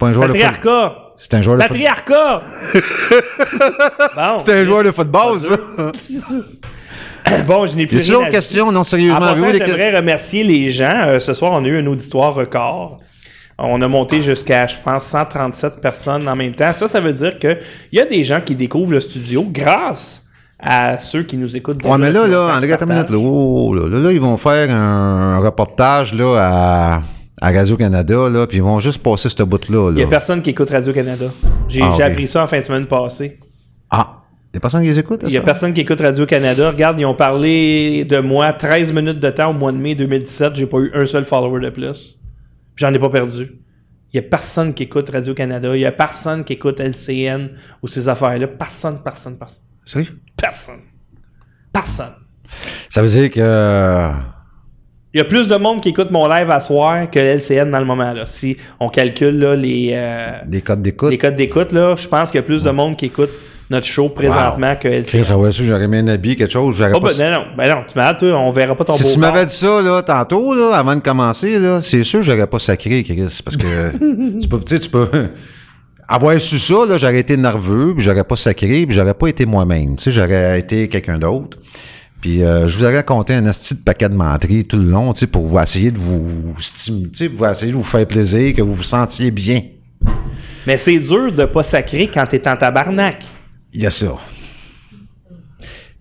Pas 0.00 0.06
un 0.08 0.12
joueur 0.12 0.26
Patriarcat. 0.28 0.96
C'est 1.18 1.34
un 1.34 1.42
joueur 1.42 1.56
de 1.58 1.62
foot- 1.62 1.70
Patriarcat. 1.72 2.42
bon. 4.16 4.38
C'est 4.44 4.52
un 4.60 4.64
joueur 4.64 4.84
de 4.84 4.90
football, 4.92 5.40
ça. 5.40 5.56
Bon, 7.46 7.66
je 7.66 7.76
n'ai 7.76 7.86
plus 7.86 8.08
d'autres 8.08 8.26
à 8.26 8.30
questions? 8.30 8.72
Non, 8.72 8.80
En 8.80 8.84
sérieusement. 8.84 9.34
j'aimerais 9.36 9.94
remercier 9.96 10.44
les 10.44 10.70
gens. 10.70 11.02
Euh, 11.08 11.18
ce 11.18 11.34
soir, 11.34 11.52
on 11.52 11.62
a 11.64 11.68
eu 11.68 11.78
un 11.78 11.86
auditoire 11.86 12.32
record. 12.34 13.00
On 13.58 13.82
a 13.82 13.88
monté 13.88 14.20
jusqu'à, 14.22 14.66
je 14.66 14.76
pense, 14.82 15.04
137 15.04 15.80
personnes 15.80 16.26
en 16.28 16.36
même 16.36 16.54
temps. 16.54 16.72
Ça, 16.72 16.86
ça 16.86 17.00
veut 17.00 17.12
dire 17.12 17.38
qu'il 17.38 17.58
y 17.92 18.00
a 18.00 18.06
des 18.06 18.22
gens 18.24 18.40
qui 18.40 18.54
découvrent 18.54 18.92
le 18.92 19.00
studio 19.00 19.44
grâce 19.46 20.22
à 20.60 20.96
ceux 20.98 21.22
qui 21.24 21.36
nous 21.36 21.56
écoutent. 21.56 21.84
Ouais, 21.84 21.98
mais 21.98 22.10
là, 22.12 22.26
là, 22.26 22.52
qui 22.54 22.60
regarde 22.62 22.82
une 22.82 22.94
minute, 22.94 23.10
là, 23.10 23.18
oh, 23.18 23.74
là, 23.74 24.00
là, 24.00 24.12
ils 24.12 24.20
vont 24.20 24.36
faire 24.38 24.70
un, 24.70 25.34
un 25.34 25.38
reportage, 25.40 26.14
là, 26.14 26.36
à, 26.38 27.02
à 27.40 27.50
Radio-Canada, 27.52 28.28
là, 28.28 28.46
puis 28.46 28.58
ils 28.58 28.62
vont 28.62 28.80
juste 28.80 29.02
passer 29.02 29.28
ce 29.28 29.42
bout-là, 29.42 29.90
Il 29.90 29.96
n'y 29.96 30.02
a 30.02 30.06
personne 30.06 30.42
qui 30.42 30.50
écoute 30.50 30.70
Radio-Canada. 30.70 31.26
J'ai 31.68 31.82
Ah, 31.82 32.04
appris 32.04 32.26
ça 32.28 32.42
en 32.42 32.46
fin 32.46 32.58
de 32.58 32.62
semaine 32.64 32.86
passée. 32.86 33.38
Ah! 33.90 34.14
Il 34.52 34.56
y 34.56 34.58
a 34.58 34.60
personne 34.60 34.80
qui 34.82 34.88
les 34.88 34.98
écoute, 34.98 35.20
Il 35.24 35.28
n'y 35.28 35.36
a 35.36 35.42
personne 35.42 35.74
qui 35.74 35.82
écoute 35.82 36.00
Radio-Canada. 36.00 36.70
Regarde, 36.70 36.98
ils 36.98 37.04
ont 37.04 37.14
parlé 37.14 38.04
de 38.06 38.18
moi 38.18 38.52
13 38.52 38.92
minutes 38.94 39.20
de 39.20 39.30
temps 39.30 39.50
au 39.50 39.52
mois 39.52 39.72
de 39.72 39.76
mai 39.76 39.94
2017. 39.94 40.54
J'ai 40.56 40.66
pas 40.66 40.78
eu 40.78 40.90
un 40.94 41.04
seul 41.04 41.24
follower 41.24 41.60
de 41.60 41.70
plus. 41.70 42.18
J'en 42.76 42.92
ai 42.94 42.98
pas 42.98 43.10
perdu. 43.10 43.52
Il 44.14 44.18
n'y 44.20 44.26
a 44.26 44.28
personne 44.28 44.72
qui 44.72 44.84
écoute 44.84 45.10
Radio-Canada. 45.10 45.76
Il 45.76 45.80
n'y 45.80 45.84
a 45.84 45.92
personne 45.92 46.44
qui 46.44 46.54
écoute 46.54 46.80
LCN 46.80 47.50
ou 47.82 47.88
ces 47.88 48.08
affaires-là. 48.08 48.48
Personne, 48.48 49.00
personne, 49.04 49.36
personne. 49.36 49.62
Sérieux? 49.84 50.18
Personne. 50.36 50.80
Personne. 51.70 52.14
Ça 52.88 53.02
veut 53.02 53.08
dire 53.08 53.30
que... 53.30 54.10
Il 55.18 55.22
y 55.22 55.24
a 55.24 55.24
plus 55.24 55.48
de 55.48 55.56
monde 55.56 55.80
qui 55.80 55.88
écoute 55.88 56.12
mon 56.12 56.28
live 56.28 56.48
à 56.48 56.60
soir 56.60 57.10
que 57.10 57.18
LCN 57.18 57.72
dans 57.72 57.80
le 57.80 57.84
moment. 57.84 58.12
Là. 58.12 58.22
Si 58.24 58.56
on 58.78 58.88
calcule 58.88 59.36
là, 59.36 59.56
les, 59.56 59.90
euh, 59.92 60.30
Des 60.46 60.60
codes 60.60 60.80
d'écoute. 60.80 61.10
les 61.10 61.18
codes 61.18 61.34
d'écoute, 61.34 61.72
là, 61.72 61.96
je 61.96 62.06
pense 62.06 62.30
qu'il 62.30 62.38
y 62.38 62.44
a 62.44 62.44
plus 62.44 62.62
de 62.62 62.70
monde 62.70 62.96
qui 62.96 63.06
écoute 63.06 63.30
notre 63.68 63.88
show 63.88 64.10
présentement 64.10 64.76
que 64.76 64.86
LCN. 64.86 65.02
Chris, 65.02 65.24
ça 65.24 65.36
va 65.36 65.50
sûr, 65.50 65.64
j'aurais 65.64 65.88
mis 65.88 65.96
un 65.96 66.06
habit, 66.06 66.36
quelque 66.36 66.52
chose, 66.52 66.80
Oh, 66.94 67.00
pas... 67.00 67.08
ben, 67.18 67.32
non, 67.32 67.40
non, 67.40 67.46
ben 67.56 67.68
non, 67.68 67.82
tu 67.90 67.98
m'as 67.98 68.14
toi, 68.14 68.28
on 68.28 68.52
verra 68.52 68.76
pas 68.76 68.84
ton 68.84 68.92
si 68.92 69.02
beau 69.02 69.08
tu 69.08 69.18
m'avais 69.18 69.44
dit 69.44 69.54
ça, 69.54 69.82
là, 69.82 70.04
tantôt, 70.04 70.54
là, 70.54 70.76
avant 70.76 70.94
de 70.94 71.00
commencer, 71.00 71.58
là, 71.58 71.82
c'est 71.82 72.04
sûr, 72.04 72.22
j'aurais 72.22 72.46
pas 72.46 72.60
sacré, 72.60 73.02
Chris, 73.02 73.40
parce 73.44 73.56
que, 73.56 74.38
tu 74.40 74.46
peux, 74.46 74.60
tu 74.60 74.88
peux... 74.88 75.08
Avoir 76.10 76.40
su 76.40 76.60
ça, 76.60 76.86
là, 76.88 76.96
j'aurais 76.96 77.18
été 77.18 77.36
nerveux, 77.36 77.92
puis 77.96 78.04
j'aurais 78.04 78.22
pas 78.22 78.36
sacré, 78.36 78.86
puis 78.86 78.92
j'aurais 78.92 79.14
pas 79.14 79.26
été 79.26 79.46
moi-même. 79.46 79.96
Tu 79.96 80.04
sais, 80.04 80.10
j'aurais 80.12 80.60
été 80.60 80.88
quelqu'un 80.88 81.18
d'autre. 81.18 81.58
Puis 82.20 82.42
euh, 82.42 82.66
je 82.66 82.76
vous 82.76 82.84
aurais 82.84 82.96
raconté 82.96 83.34
un 83.34 83.46
asti 83.46 83.74
de 83.74 83.80
paquet 83.80 84.08
de 84.08 84.14
menteries 84.14 84.64
tout 84.64 84.76
le 84.76 84.84
long, 84.84 85.12
tu 85.12 85.20
sais, 85.20 85.26
pour 85.26 85.46
vous 85.46 85.58
essayer 85.58 85.90
de 85.92 85.98
vous 85.98 86.54
stimuler, 86.58 87.10
tu 87.10 87.18
sais, 87.18 87.28
pour 87.28 87.46
essayer 87.46 87.70
de 87.70 87.76
vous 87.76 87.84
faire 87.84 88.06
plaisir, 88.06 88.54
que 88.54 88.62
vous 88.62 88.74
vous 88.74 88.82
sentiez 88.82 89.30
bien. 89.30 89.62
Mais 90.66 90.76
c'est 90.76 90.98
dur 90.98 91.32
de 91.32 91.44
pas 91.44 91.62
sacrer 91.62 92.10
quand 92.12 92.26
t'es 92.26 92.46
en 92.48 92.56
tabarnak. 92.56 93.24
Il 93.72 93.82
y 93.82 93.86
a 93.86 93.90
ça. 93.90 94.14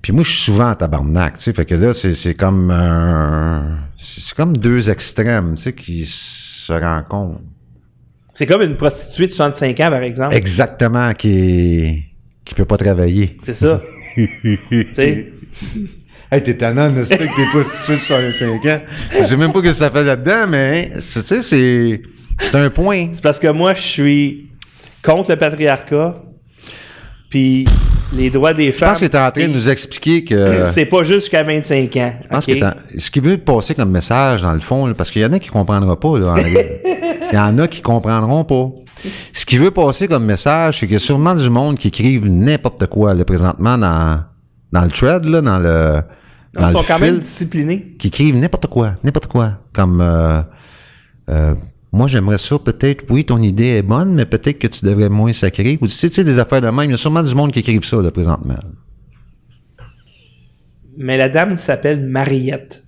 Puis 0.01 0.11
moi, 0.11 0.23
je 0.23 0.31
suis 0.31 0.51
souvent 0.51 0.71
en 0.71 0.75
tabarnak, 0.75 1.37
tu 1.37 1.43
sais, 1.43 1.53
fait 1.53 1.65
que 1.65 1.75
là, 1.75 1.93
c'est 1.93 2.33
comme 2.33 2.71
un... 2.71 3.77
C'est 3.95 4.35
comme 4.35 4.55
deux 4.55 4.89
extrêmes, 4.89 5.55
tu 5.55 5.63
sais, 5.63 5.73
qui 5.73 6.05
se 6.05 6.71
rencontrent. 6.71 7.41
C'est 8.33 8.45
comme 8.45 8.61
une 8.61 8.75
prostituée 8.75 9.27
de 9.27 9.31
65 9.31 9.79
ans, 9.79 9.89
par 9.89 10.03
exemple. 10.03 10.35
Exactement, 10.35 11.13
qui 11.13 12.03
qui 12.47 12.55
peut 12.55 12.65
pas 12.65 12.77
travailler. 12.77 13.37
C'est 13.43 13.53
ça. 13.53 13.81
tu 14.15 14.87
sais? 14.91 15.33
Hey, 16.31 16.43
t'es 16.43 16.57
tannant 16.57 16.89
de 16.89 17.05
ça 17.05 17.17
que 17.17 17.23
t'es 17.23 17.51
pas 17.53 17.63
situé 17.63 17.93
de 17.95 17.99
65 17.99 18.65
ans. 18.65 18.81
Je 19.17 19.25
sais 19.25 19.37
même 19.37 19.53
pas 19.53 19.59
ce 19.59 19.63
que 19.65 19.71
ça 19.71 19.89
fait 19.89 20.03
là-dedans, 20.03 20.45
mais 20.49 20.91
tu 20.95 21.01
sais, 21.01 21.41
c'est 21.41 22.01
c'est 22.39 22.55
un 22.55 22.69
point. 22.69 23.07
C'est 23.11 23.23
parce 23.23 23.39
que 23.39 23.47
moi, 23.47 23.73
je 23.73 23.81
suis 23.81 24.51
contre 25.03 25.31
le 25.31 25.37
patriarcat. 25.37 26.21
Puis 27.29 27.65
les 28.13 28.29
droits 28.29 28.53
des 28.53 28.67
Je 28.67 28.71
femmes. 28.71 28.89
pense 28.89 28.99
que 28.99 29.05
t'es 29.05 29.17
en 29.17 29.31
train 29.31 29.47
de 29.47 29.53
nous 29.53 29.69
expliquer 29.69 30.23
que... 30.23 30.63
C'est 30.71 30.85
pas 30.85 31.03
juste 31.03 31.21
jusqu'à 31.21 31.43
25 31.43 31.95
ans. 31.97 32.13
Je 32.23 32.27
pense 32.29 32.45
que 32.45 32.53
ce 32.97 33.11
qu'il 33.11 33.21
veut 33.21 33.37
passer 33.37 33.75
comme 33.75 33.91
message, 33.91 34.43
dans 34.43 34.53
le 34.53 34.59
fond, 34.59 34.85
là, 34.85 34.93
parce 34.93 35.11
qu'il 35.11 35.21
y 35.21 35.25
en 35.25 35.33
a 35.33 35.39
qui 35.39 35.49
comprendront 35.49 35.95
pas, 35.95 36.19
là, 36.19 36.33
en. 36.33 36.37
Il 37.29 37.35
y 37.35 37.37
en 37.37 37.57
a 37.59 37.67
qui 37.67 37.81
comprendront 37.81 38.45
pas. 38.45 38.69
Ce 39.33 39.45
qu'il 39.45 39.59
veut 39.59 39.71
passer 39.71 40.07
comme 40.07 40.23
message, 40.23 40.79
c'est 40.79 40.85
qu'il 40.85 40.93
y 40.93 40.95
a 40.95 40.99
sûrement 40.99 41.35
du 41.35 41.49
monde 41.49 41.77
qui 41.77 41.89
écrivent 41.89 42.25
n'importe 42.25 42.87
quoi, 42.87 43.13
là, 43.13 43.25
présentement, 43.25 43.77
dans, 43.77 44.21
dans 44.71 44.81
le 44.83 44.89
thread, 44.91 45.25
là, 45.25 45.41
dans 45.41 45.59
le, 45.59 46.01
dans 46.53 46.67
Ils 46.67 46.71
sont 46.71 46.79
le 46.81 46.87
quand 46.87 46.95
fil, 46.97 47.05
même 47.05 47.19
disciplinés. 47.19 47.95
qui 47.99 48.07
écrivent 48.07 48.37
n'importe 48.39 48.67
quoi, 48.67 48.95
n'importe 49.03 49.27
quoi. 49.27 49.59
Comme, 49.73 50.01
euh, 50.01 50.41
euh, 51.29 51.55
moi, 51.91 52.07
j'aimerais 52.07 52.37
ça, 52.37 52.59
peut-être, 52.59 53.05
oui, 53.09 53.25
ton 53.25 53.41
idée 53.41 53.67
est 53.77 53.81
bonne, 53.81 54.13
mais 54.13 54.25
peut-être 54.25 54.59
que 54.59 54.67
tu 54.67 54.85
devrais 54.85 55.09
moins 55.09 55.33
sacrer. 55.33 55.77
Ou, 55.81 55.87
tu 55.87 55.93
sais, 55.93 56.09
tu 56.09 56.15
sais, 56.15 56.23
des 56.23 56.37
affaires 56.39 56.61
de 56.61 56.67
même. 56.69 56.85
Il 56.85 56.91
y 56.91 56.93
a 56.93 56.97
sûrement 56.97 57.23
du 57.23 57.33
monde 57.33 57.51
qui 57.51 57.59
écrivent 57.59 57.85
ça, 57.85 57.97
là, 58.01 58.11
présentement. 58.11 58.57
Mais 60.97 61.17
la 61.17 61.29
dame 61.29 61.57
s'appelle 61.57 61.99
Mariette. 62.05 62.83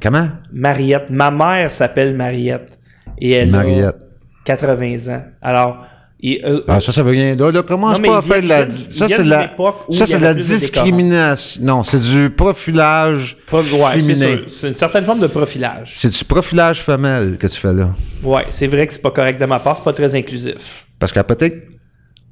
Comment? 0.00 0.28
Mariette. 0.52 1.10
Ma 1.10 1.30
mère 1.30 1.72
s'appelle 1.72 2.14
Mariette. 2.14 2.78
Et 3.18 3.30
elle 3.32 3.50
Mariette. 3.50 3.96
a 3.96 4.44
80 4.44 5.14
ans. 5.14 5.24
Alors, 5.40 5.86
et, 6.26 6.42
euh, 6.42 6.62
Ah, 6.66 6.80
ça, 6.80 6.90
ça 6.90 7.02
veut 7.02 7.10
rien 7.10 7.36
dire. 7.36 7.52
Là, 7.52 7.62
commence 7.62 8.00
Non, 8.00 8.08
pas 8.08 8.18
à 8.18 8.22
faire 8.22 8.40
de 8.40 8.48
la. 8.48 8.70
Ça, 8.70 9.08
c'est 9.08 9.24
de 9.24 9.28
la. 9.28 9.46
Ça, 9.90 10.06
c'est 10.06 10.16
de 10.16 10.22
la 10.22 10.32
de 10.32 10.38
discrimination. 10.38 11.62
Non, 11.62 11.84
c'est 11.84 12.00
du 12.00 12.30
profilage 12.30 13.36
féminin. 13.46 14.38
C'est 14.48 14.68
une 14.68 14.74
certaine 14.74 15.04
forme 15.04 15.20
de 15.20 15.26
profilage. 15.26 15.92
C'est 15.94 16.10
du 16.10 16.24
profilage 16.24 16.80
femelle 16.80 17.36
que 17.36 17.46
tu 17.46 17.60
fais 17.60 17.74
là. 17.74 17.90
Ouais, 18.22 18.46
c'est 18.48 18.68
vrai 18.68 18.86
que 18.86 18.94
c'est 18.94 19.02
pas 19.02 19.10
correct 19.10 19.38
de 19.38 19.44
ma 19.44 19.58
part, 19.58 19.76
c'est 19.76 19.84
pas 19.84 19.92
très 19.92 20.14
inclusif. 20.14 20.86
Parce 20.98 21.12
qu'elle 21.12 21.20
a 21.20 21.24
peut-être 21.24 21.68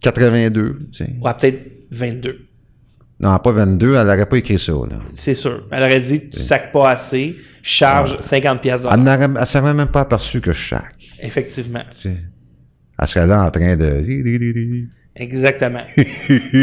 82. 0.00 0.78
tu 0.90 1.04
sais. 1.04 1.10
Ouais, 1.20 1.32
peut-être 1.38 1.60
22. 1.90 2.46
Non, 3.20 3.38
pas 3.38 3.52
22, 3.52 3.94
elle 3.94 4.06
n'aurait 4.06 4.26
pas 4.26 4.38
écrit 4.38 4.58
ça. 4.58 4.72
C'est 5.12 5.34
sûr. 5.34 5.66
Elle 5.70 5.82
aurait 5.82 6.00
dit 6.00 6.28
tu 6.28 6.40
sacs 6.40 6.72
pas 6.72 6.90
assez, 6.92 7.36
charge 7.62 8.16
50 8.20 8.62
pièces 8.62 8.86
Elle 8.90 9.02
ne 9.02 9.72
même 9.72 9.88
pas 9.88 10.00
aperçue 10.00 10.40
que 10.40 10.52
je 10.52 10.58
chaque. 10.60 10.94
Effectivement. 11.20 11.84
tu 12.00 12.08
sais. 12.08 12.16
Elle 13.00 13.06
serait 13.06 13.26
là 13.26 13.44
en 13.44 13.50
train 13.50 13.76
de. 13.76 14.00
Exactement. 15.16 15.82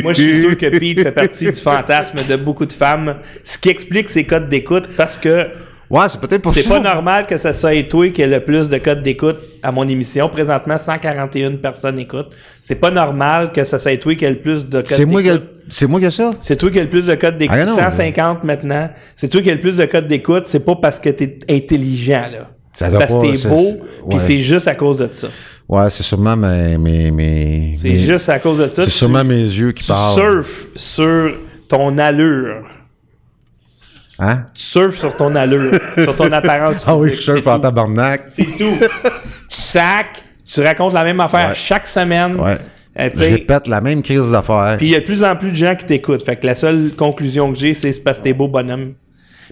Moi, 0.04 0.14
je 0.14 0.22
suis 0.22 0.42
sûr 0.42 0.58
que 0.58 0.66
Pete 0.78 1.02
fait 1.02 1.12
partie 1.12 1.46
du 1.46 1.54
fantasme 1.54 2.18
de 2.28 2.36
beaucoup 2.36 2.66
de 2.66 2.74
femmes, 2.74 3.18
ce 3.44 3.58
qui 3.58 3.70
explique 3.70 4.10
ses 4.10 4.24
codes 4.24 4.50
d'écoute 4.50 4.86
parce 4.98 5.18
que 5.18 5.48
Ouais, 5.92 6.08
c'est 6.08 6.22
peut-être 6.22 6.44
pour 6.44 6.54
c'est 6.54 6.62
ça. 6.62 6.70
pas 6.76 6.80
normal 6.80 7.26
que 7.26 7.36
ça 7.38 7.52
soit 7.52 7.82
toi 7.90 8.08
qui 8.10 8.22
ait 8.22 8.28
le 8.28 8.42
plus 8.42 8.70
de 8.70 8.78
codes 8.78 9.02
d'écoute 9.02 9.38
à 9.64 9.72
mon 9.72 9.88
émission. 9.88 10.30
Présentement, 10.30 10.78
141 10.78 11.54
personnes 11.56 11.98
écoutent. 11.98 12.30
C'est 12.62 12.76
pas 12.76 12.92
normal 12.92 13.52
que 13.52 13.64
ça 13.64 13.80
soit 13.80 13.98
toi 13.98 14.14
qui 14.14 14.24
ait 14.24 14.30
le 14.30 14.38
plus 14.38 14.66
de 14.68 14.78
codes 14.82 14.86
C'est 14.86 15.06
moi, 15.06 15.24
qui 15.24 15.30
a- 15.32 15.34
d'écoute. 15.40 15.50
c'est 15.68 15.88
moi 15.88 16.00
qui 16.00 16.06
ai 16.06 16.12
ça? 16.12 16.32
C'est 16.42 16.58
toi 16.58 16.70
qui 16.70 16.78
as 16.80 16.84
le 16.84 16.90
plus 16.90 17.08
de 17.08 17.16
codes 17.16 17.38
d'écoute. 17.38 17.58
Ah, 17.60 17.66
non, 17.66 17.76
150 17.76 18.44
maintenant. 18.44 18.92
C'est 19.16 19.30
toi 19.30 19.42
qui 19.42 19.50
as 19.50 19.56
le 19.56 19.60
plus 19.60 19.78
de 19.78 19.86
codes 19.86 20.06
d'écoute. 20.06 20.46
C'est 20.46 20.60
pas 20.64 20.76
parce 20.76 21.00
que 21.00 21.10
t'es 21.10 21.40
intelligent, 21.50 22.26
là. 22.34 22.52
Ça 22.72 22.92
C'est 22.92 22.98
parce 23.00 23.16
que 23.16 23.22
t'es 23.22 23.36
c'est- 23.36 23.50
beau, 23.50 23.58
c'est- 23.66 23.80
puis 24.12 24.20
c'est 24.20 24.38
juste 24.38 24.68
à 24.68 24.76
cause 24.76 25.00
de 25.00 25.10
ça. 25.12 25.28
Ouais, 25.70 25.90
c'est 25.90 26.02
sûrement 26.04 26.36
mes. 26.36 26.78
mes, 26.78 27.12
mes 27.12 27.76
C'est 27.78 27.90
mes- 27.90 27.96
juste 27.98 28.28
à 28.30 28.40
cause 28.40 28.58
de 28.58 28.68
ça. 28.68 28.84
C'est 28.84 28.90
sûrement 28.90 29.24
mes 29.24 29.36
yeux 29.44 29.72
qui 29.72 29.84
tu 29.84 29.90
parlent. 29.92 30.16
surfes 30.20 30.66
sur 30.76 31.34
ton 31.68 31.96
allure. 32.00 32.64
Hein? 34.18 34.46
Tu 34.54 34.64
surfes 34.64 34.98
sur 34.98 35.16
ton 35.16 35.34
allure, 35.36 35.80
sur 36.04 36.16
ton 36.16 36.32
apparence 36.32 36.74
physique. 36.84 36.88
Ah 36.90 36.98
oui, 36.98 37.12
je 37.16 37.22
surfe 37.22 37.48
en 37.48 37.60
tabarnak. 37.60 38.24
C'est 38.36 38.46
tout. 38.58 38.78
tu 38.80 38.88
sacs, 39.48 40.24
tu 40.44 40.62
racontes 40.62 40.94
la 40.94 41.04
même 41.04 41.20
affaire 41.20 41.50
Ouais. 41.50 41.56
chaque 41.56 41.88
semaine. 41.88 42.36
Ouais. 42.40 42.58
Euh, 43.00 43.10
tu 43.16 43.24
Je 43.24 43.30
répète 43.30 43.68
la 43.68 43.80
même 43.80 44.02
crise 44.02 44.32
d'affaires. 44.32 44.76
Puis 44.78 44.88
il 44.88 44.92
y 44.92 44.96
a 44.96 45.00
de 45.00 45.06
plus 45.06 45.24
en 45.24 45.36
plus 45.36 45.52
de 45.52 45.56
gens 45.56 45.76
qui 45.76 45.86
t'écoutent. 45.86 46.24
Fait 46.24 46.36
que 46.36 46.46
la 46.48 46.56
seule 46.56 46.92
conclusion 46.98 47.54
que 47.54 47.58
j'ai, 47.60 47.74
c'est 47.76 47.92
c'est 47.94 48.04
parce 48.04 48.18
que 48.18 48.24
t'es 48.26 48.34
beau 48.34 48.48
bonhomme. 48.48 48.94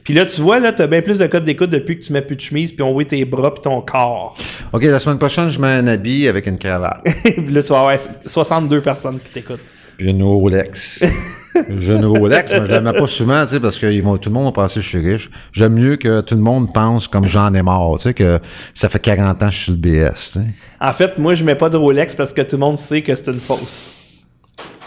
Puis 0.04 0.14
là, 0.14 0.26
tu 0.26 0.42
vois, 0.42 0.60
là, 0.60 0.72
t'as 0.72 0.88
bien 0.88 1.02
plus 1.02 1.20
de 1.20 1.28
codes 1.28 1.44
d'écoute 1.44 1.70
depuis 1.70 2.00
que 2.00 2.04
tu 2.04 2.14
mets 2.14 2.22
plus 2.22 2.36
de 2.36 2.42
chemise, 2.42 2.72
puis 2.72 2.82
on 2.84 2.94
voit 2.94 3.06
tes 3.06 3.24
bras, 3.26 3.54
puis 3.54 3.62
ton 3.62 3.82
corps. 3.82 4.38
OK, 4.72 4.84
la 4.84 5.00
semaine 5.00 5.18
prochaine, 5.18 5.50
je 5.50 5.60
mets 5.60 5.68
un 5.68 5.88
habit 5.88 6.28
avec 6.28 6.48
une 6.48 6.58
cravate. 6.58 7.02
puis 7.24 7.48
là, 7.50 7.64
tu 7.64 7.70
vas 7.70 7.80
avoir 7.80 7.98
62 8.26 8.82
personnes 8.82 9.20
qui 9.20 9.32
t'écoutent. 9.32 9.62
Puis 9.98 10.12
une 10.12 10.22
Rolex. 10.22 11.04
J'ai 11.80 11.94
une 11.96 12.06
Rolex, 12.06 12.54
mais 12.54 12.66
je 12.66 12.72
la 12.72 12.82
mets 12.82 12.94
pas 12.94 13.08
souvent, 13.08 13.42
tu 13.42 13.50
sais, 13.50 13.60
parce 13.60 13.80
que 13.80 13.88
ils 13.88 14.04
vont, 14.04 14.18
tout 14.18 14.30
le 14.30 14.36
monde 14.36 14.46
va 14.46 14.52
penser 14.52 14.76
que 14.76 14.82
je 14.82 14.90
suis 14.90 15.00
riche. 15.00 15.32
J'aime 15.52 15.74
mieux 15.74 15.96
que 15.96 16.22
tout 16.22 16.36
le 16.36 16.42
monde 16.42 16.72
pense 16.72 17.08
comme 17.08 17.26
j'en 17.26 17.52
ai 17.56 17.64
marre, 17.64 17.94
tu 17.96 18.04
sais, 18.04 18.14
que 18.14 18.40
ça 18.76 18.90
fait 18.90 19.00
40 19.00 19.42
ans 19.42 19.48
que 19.48 19.52
je 19.52 19.58
suis 19.58 19.72
le 19.72 19.78
BS, 19.80 20.14
tu 20.14 20.22
sais. 20.40 20.46
En 20.80 20.94
fait, 20.94 21.18
moi, 21.18 21.34
je 21.34 21.44
mets 21.44 21.56
pas 21.56 21.70
de 21.70 21.78
Rolex 21.78 22.14
parce 22.14 22.32
que 22.32 22.44
tout 22.44 22.58
le 22.58 22.60
monde 22.60 22.78
sait 22.78 23.02
que 23.02 23.16
c'est 23.16 23.32
une 23.32 23.40
fausse. 23.40 23.88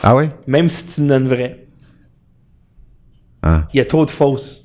Ah 0.03 0.15
oui? 0.15 0.27
Même 0.47 0.69
si 0.69 0.87
tu 0.87 1.07
donnes 1.07 1.27
vrai. 1.27 1.67
Ah, 3.43 3.67
Il 3.75 3.79
y 3.79 3.81
a 3.81 3.85
trop 3.85 4.05
de 4.07 4.11
fausses. 4.11 4.60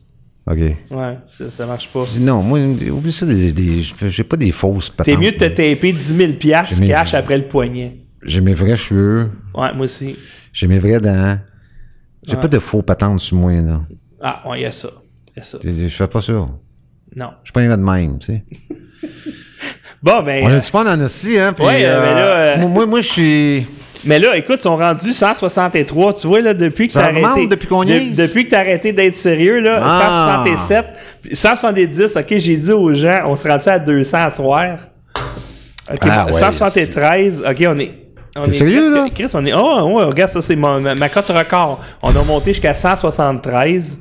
OK. 0.48 0.58
Ouais, 0.92 1.18
ça, 1.28 1.50
ça 1.50 1.66
marche 1.66 1.88
pas. 1.90 2.06
Je 2.06 2.12
dis 2.14 2.22
non, 2.22 2.44
moi, 2.44 2.60
oublie 2.92 3.12
ça, 3.12 3.26
des, 3.26 3.52
des- 3.52 3.82
j'ai 3.82 4.24
pas 4.24 4.38
des 4.38 4.52
fausses 4.52 4.90
patentes. 4.90 5.16
T'es 5.16 5.20
mieux 5.20 5.32
de 5.32 5.38
te 5.38 5.46
taper 5.46 5.92
10 5.92 6.16
000 6.16 6.34
piastres 6.34 6.76
J'ai 6.76 6.82
mis- 6.82 6.88
cash 6.88 7.14
après 7.16 7.38
le 7.38 7.48
poignet. 7.48 7.98
J'ai 8.24 8.42
mes 8.42 8.54
vrais 8.54 8.78
cheveux, 8.78 9.30
Ouais, 9.56 9.74
moi 9.74 9.86
aussi. 9.86 10.16
j'ai 10.54 10.68
mes 10.68 10.78
vrais 10.80 11.00
dents. 11.00 11.38
J'ai 12.28 12.36
Ouais. 12.36 12.42
pas 12.42 12.48
de 12.48 12.60
faux 12.60 12.82
patentes 12.84 13.20
sur 13.22 13.38
moi, 13.38 13.52
là. 13.54 13.82
Ah, 14.22 14.44
ouais, 14.50 14.60
il 14.60 14.64
y 14.64 14.66
a 14.66 14.72
ça. 14.72 14.90
Il 15.36 15.38
y 15.38 15.42
a 15.42 15.44
ça. 15.44 15.58
Je, 15.64 15.70
je 15.72 15.88
fais 15.88 16.08
pas 16.08 16.22
ça. 16.22 16.34
Non. 16.34 17.30
Je 17.42 17.46
suis 17.46 17.52
pas 17.54 17.62
un 17.62 17.78
de 17.78 17.84
même, 17.84 18.18
tu 18.20 18.26
sais. 18.28 18.44
Bon, 20.04 20.22
ben. 20.22 20.44
On 20.46 20.50
euh, 20.52 20.58
a 20.58 20.60
du 20.60 20.66
fun 20.68 20.86
en 20.86 21.02
aussi, 21.04 21.40
hein. 21.40 21.54
puis, 21.54 21.66
Ouais, 21.66 21.84
euh, 21.86 22.00
mais 22.02 22.14
là, 22.14 22.28
euh, 22.28 22.58
Moi, 22.60 22.70
moi, 22.70 22.86
moi, 22.86 23.02
je 23.02 23.08
suis. 23.12 23.68
Mais 24.06 24.20
là, 24.20 24.38
écoute, 24.38 24.58
ils 24.60 24.62
sont 24.62 24.78
rendus 24.78 25.14
163. 25.14 26.14
Tu 26.14 26.28
vois, 26.28 26.42
là, 26.42 26.54
depuis 26.54 26.88
que 26.88 26.94
t'as 26.94 27.06
arrêté. 27.06 27.48
depuis 27.48 27.68
qu'on 27.68 27.84
y 27.84 27.88
de- 27.88 27.94
est? 27.94 28.10
Depuis 28.28 28.46
que 28.46 28.52
t'as 28.52 28.60
arrêté 28.60 28.94
d'être 28.94 29.16
sérieux, 29.16 29.60
là, 29.60 29.80
Ah. 29.82 30.44
167. 30.44 30.86
puis 31.24 31.36
170, 31.36 32.16
OK, 32.18 32.26
j'ai 32.38 32.58
dit 32.58 32.72
aux 32.72 32.94
gens, 32.94 33.22
on 33.26 33.36
se 33.36 33.48
rendu 33.48 33.68
à 33.68 33.80
200 33.80 34.18
à 34.26 34.30
soir? 34.30 34.78
OK, 35.92 36.00
Ah, 36.02 36.26
ouais, 36.26 36.34
173, 36.34 37.44
OK, 37.48 37.64
on 37.68 37.80
est. 37.80 37.92
on 38.36 38.44
T'es 38.44 38.50
est- 38.50 38.54
sérieux, 38.54 38.94
là? 38.94 39.08
Chris, 39.14 39.26
on 39.34 39.46
est. 39.46 39.54
Oh, 39.54 39.92
ouais, 39.98 40.04
regarde, 40.06 40.32
ça, 40.32 40.42
c'est 40.42 40.56
ma, 40.56 40.80
ma- 40.80 40.96
ma 40.96 41.10
cote 41.10 41.28
record. 41.30 41.80
On 42.02 42.10
a 42.10 42.24
monté 42.24 42.52
jusqu'à 42.54 42.74
173. 42.74 43.98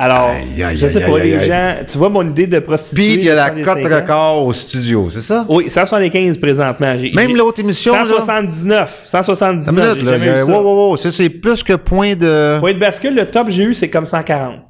Alors, 0.00 0.30
Aïe, 0.30 0.62
aïe, 0.62 0.76
je 0.76 0.86
sais 0.86 1.00
pas, 1.00 1.18
aïe, 1.18 1.30
les 1.32 1.40
gens. 1.40 1.74
Tu 1.90 1.98
vois 1.98 2.08
mon 2.08 2.22
idée 2.22 2.46
de 2.46 2.60
prostituée. 2.60 3.02
Puis, 3.02 3.14
il 3.14 3.24
y 3.24 3.30
a 3.30 3.34
la 3.34 3.50
cote 3.50 3.66
105 3.66 3.92
ans? 3.92 3.96
record 3.96 4.46
au 4.46 4.52
studio, 4.52 5.08
c'est 5.10 5.22
ça? 5.22 5.44
Oui, 5.48 5.68
175 5.68 6.38
présentement. 6.38 6.94
Même 7.14 7.36
l'autre 7.36 7.60
émission, 7.60 7.92
là? 7.92 8.04
179. 8.04 9.02
179. 9.04 9.74
Une 9.74 9.82
minute, 9.82 10.02
là. 10.04 10.12
jamais 10.12 10.40
eu 10.40 10.42
wow, 10.44 10.62
wow, 10.62 10.90
wow. 10.90 10.96
Ça, 10.96 11.10
c'est 11.10 11.28
plus 11.28 11.64
que 11.64 11.72
point 11.72 12.14
de. 12.14 12.60
Point 12.60 12.74
de 12.74 12.78
bascule, 12.78 13.16
le 13.16 13.26
top 13.26 13.48
j'ai 13.50 13.64
eu, 13.64 13.74
c'est 13.74 13.90
comme 13.90 14.06
140. 14.06 14.60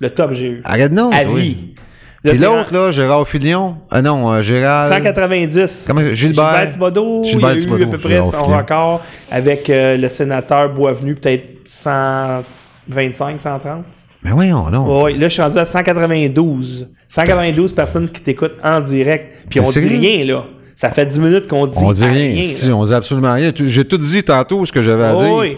Le 0.00 0.10
top 0.10 0.32
j'ai 0.34 0.46
eu. 0.46 0.62
Arrête 0.64 0.92
non. 0.92 1.10
à 1.10 1.24
toi. 1.24 1.34
vie. 1.36 1.74
Puis 2.22 2.38
l'autre, 2.38 2.72
là, 2.72 2.90
Gérard 2.92 3.26
Filion? 3.26 3.78
Ah 3.90 4.02
non, 4.02 4.32
euh, 4.32 4.42
Gérard. 4.42 4.88
190. 4.88 5.84
Comment- 5.88 6.12
Gilbert. 6.12 6.68
Thibodeau, 6.70 7.24
Gilbert 7.24 7.50
il 7.50 7.54
a 7.54 7.56
eu 7.56 7.60
Thibodeau, 7.60 7.84
à 7.84 7.86
peu 7.88 7.98
près 7.98 8.22
son 8.22 8.42
record 8.44 9.00
avec 9.30 9.68
euh, 9.68 9.96
le 9.96 10.08
sénateur 10.08 10.72
Boisvenu, 10.72 11.14
peut-être 11.16 11.44
125, 11.66 13.40
130. 13.40 13.84
Mais 14.26 14.32
voyons, 14.32 14.68
non. 14.70 15.04
Oui, 15.04 15.16
là, 15.16 15.28
je 15.28 15.34
suis 15.34 15.42
rendu 15.42 15.56
à 15.56 15.64
192. 15.64 16.88
192 17.06 17.72
personnes 17.72 18.08
qui 18.10 18.20
t'écoutent 18.20 18.56
en 18.62 18.80
direct. 18.80 19.44
Puis 19.48 19.60
on 19.60 19.70
dit 19.70 19.78
rien, 19.86 20.24
là. 20.24 20.44
Ça 20.74 20.90
fait 20.90 21.06
10 21.06 21.20
minutes 21.20 21.46
qu'on 21.46 21.64
dit 21.66 21.76
on 21.80 21.92
dit 21.92 22.04
rien. 22.04 22.34
là. 22.34 22.42
Si, 22.42 22.70
on 22.72 22.84
dit 22.84 22.92
absolument 22.92 23.32
rien. 23.34 23.52
J'ai 23.54 23.84
tout 23.84 23.98
dit 23.98 24.24
tantôt 24.24 24.66
ce 24.66 24.72
que 24.72 24.82
j'avais 24.82 25.04
à 25.04 25.14
dire. 25.14 25.32
Oui. 25.32 25.56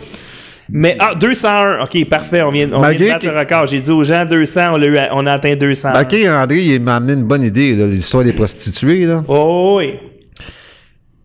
Mais, 0.70 0.96
ah, 1.00 1.14
201. 1.14 1.82
OK, 1.84 2.04
parfait. 2.10 2.42
On 2.42 2.50
vient, 2.50 2.68
on 2.74 2.82
vient 2.82 2.92
de 2.98 3.06
battre 3.08 3.24
le 3.26 3.38
record. 3.38 3.66
J'ai 3.66 3.80
dit 3.80 3.90
aux 3.90 4.04
gens 4.04 4.26
200, 4.26 4.74
on, 5.12 5.26
a 5.26 5.32
atteint 5.32 5.56
200. 5.56 5.92
Ben, 5.94 6.02
OK, 6.02 6.14
André, 6.28 6.62
il 6.62 6.80
m'a 6.80 6.96
amené 6.96 7.14
une 7.14 7.24
bonne 7.24 7.42
idée, 7.42 7.72
l'histoire 7.86 8.22
des 8.22 8.34
prostituées, 8.34 9.06
là. 9.06 9.24
Oh, 9.28 9.78
oui. 9.78 9.94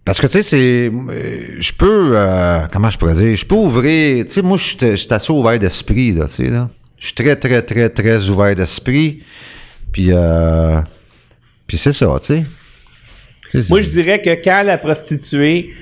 Parce 0.05 0.19
que, 0.21 0.27
tu 0.27 0.33
sais, 0.33 0.43
c'est. 0.43 0.91
euh, 0.93 1.55
Je 1.59 1.71
peux. 1.73 2.11
euh, 2.15 2.59
comment 2.71 2.89
je 2.89 2.97
pourrais 2.97 3.13
dire? 3.15 3.35
Je 3.35 3.45
peux 3.45 3.55
ouvrir. 3.55 4.23
Tu 4.25 4.31
sais, 4.31 4.41
moi, 4.41 4.55
je 4.57 4.63
suis 4.63 4.77
je 4.79 4.95
suis 4.95 5.07
assez 5.13 5.31
ouvert 5.33 5.59
d'esprit, 5.59 6.13
là, 6.13 6.25
tu 6.25 6.31
sais, 6.35 6.49
là. 6.49 6.69
Je 7.03 7.07
suis 7.07 7.15
très, 7.15 7.35
très, 7.35 7.61
très, 7.61 7.89
très 7.89 8.29
ouvert 8.29 8.55
d'esprit. 8.55 9.21
Puis, 9.91 10.07
euh, 10.09 10.79
Puis 11.67 11.77
c'est 11.77 11.91
ça, 11.91 12.15
tu 12.21 12.45
sais. 13.51 13.65
Moi, 13.69 13.81
je 13.81 13.89
dirais 13.89 14.21
que 14.21 14.29
quand 14.41 14.63
la 14.63 14.77
prostituée 14.77 15.73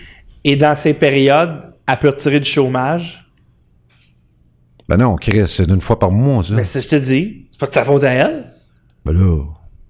est 0.44 0.56
dans 0.56 0.74
ces 0.74 0.96
périodes, 0.96 1.74
elle 1.88 2.00
peut 2.00 2.08
retirer 2.10 2.40
du 2.40 2.50
chômage. 2.50 3.24
Ben 4.90 4.98
non, 4.98 5.16
Chris, 5.16 5.44
c'est 5.48 5.70
une 5.70 5.80
fois 5.80 6.00
par 6.00 6.10
mois, 6.12 6.42
ça. 6.44 6.56
Mais 6.56 6.64
ça, 6.64 6.82
je 6.82 6.88
te 6.88 6.96
dis, 6.96 7.46
c'est 7.52 7.60
pas 7.60 7.68
de 7.68 7.74
sa 7.76 7.86
faute 7.86 8.04
à 8.04 8.12
elle. 8.14 8.46
Ben 9.06 9.14
là. 9.14 9.44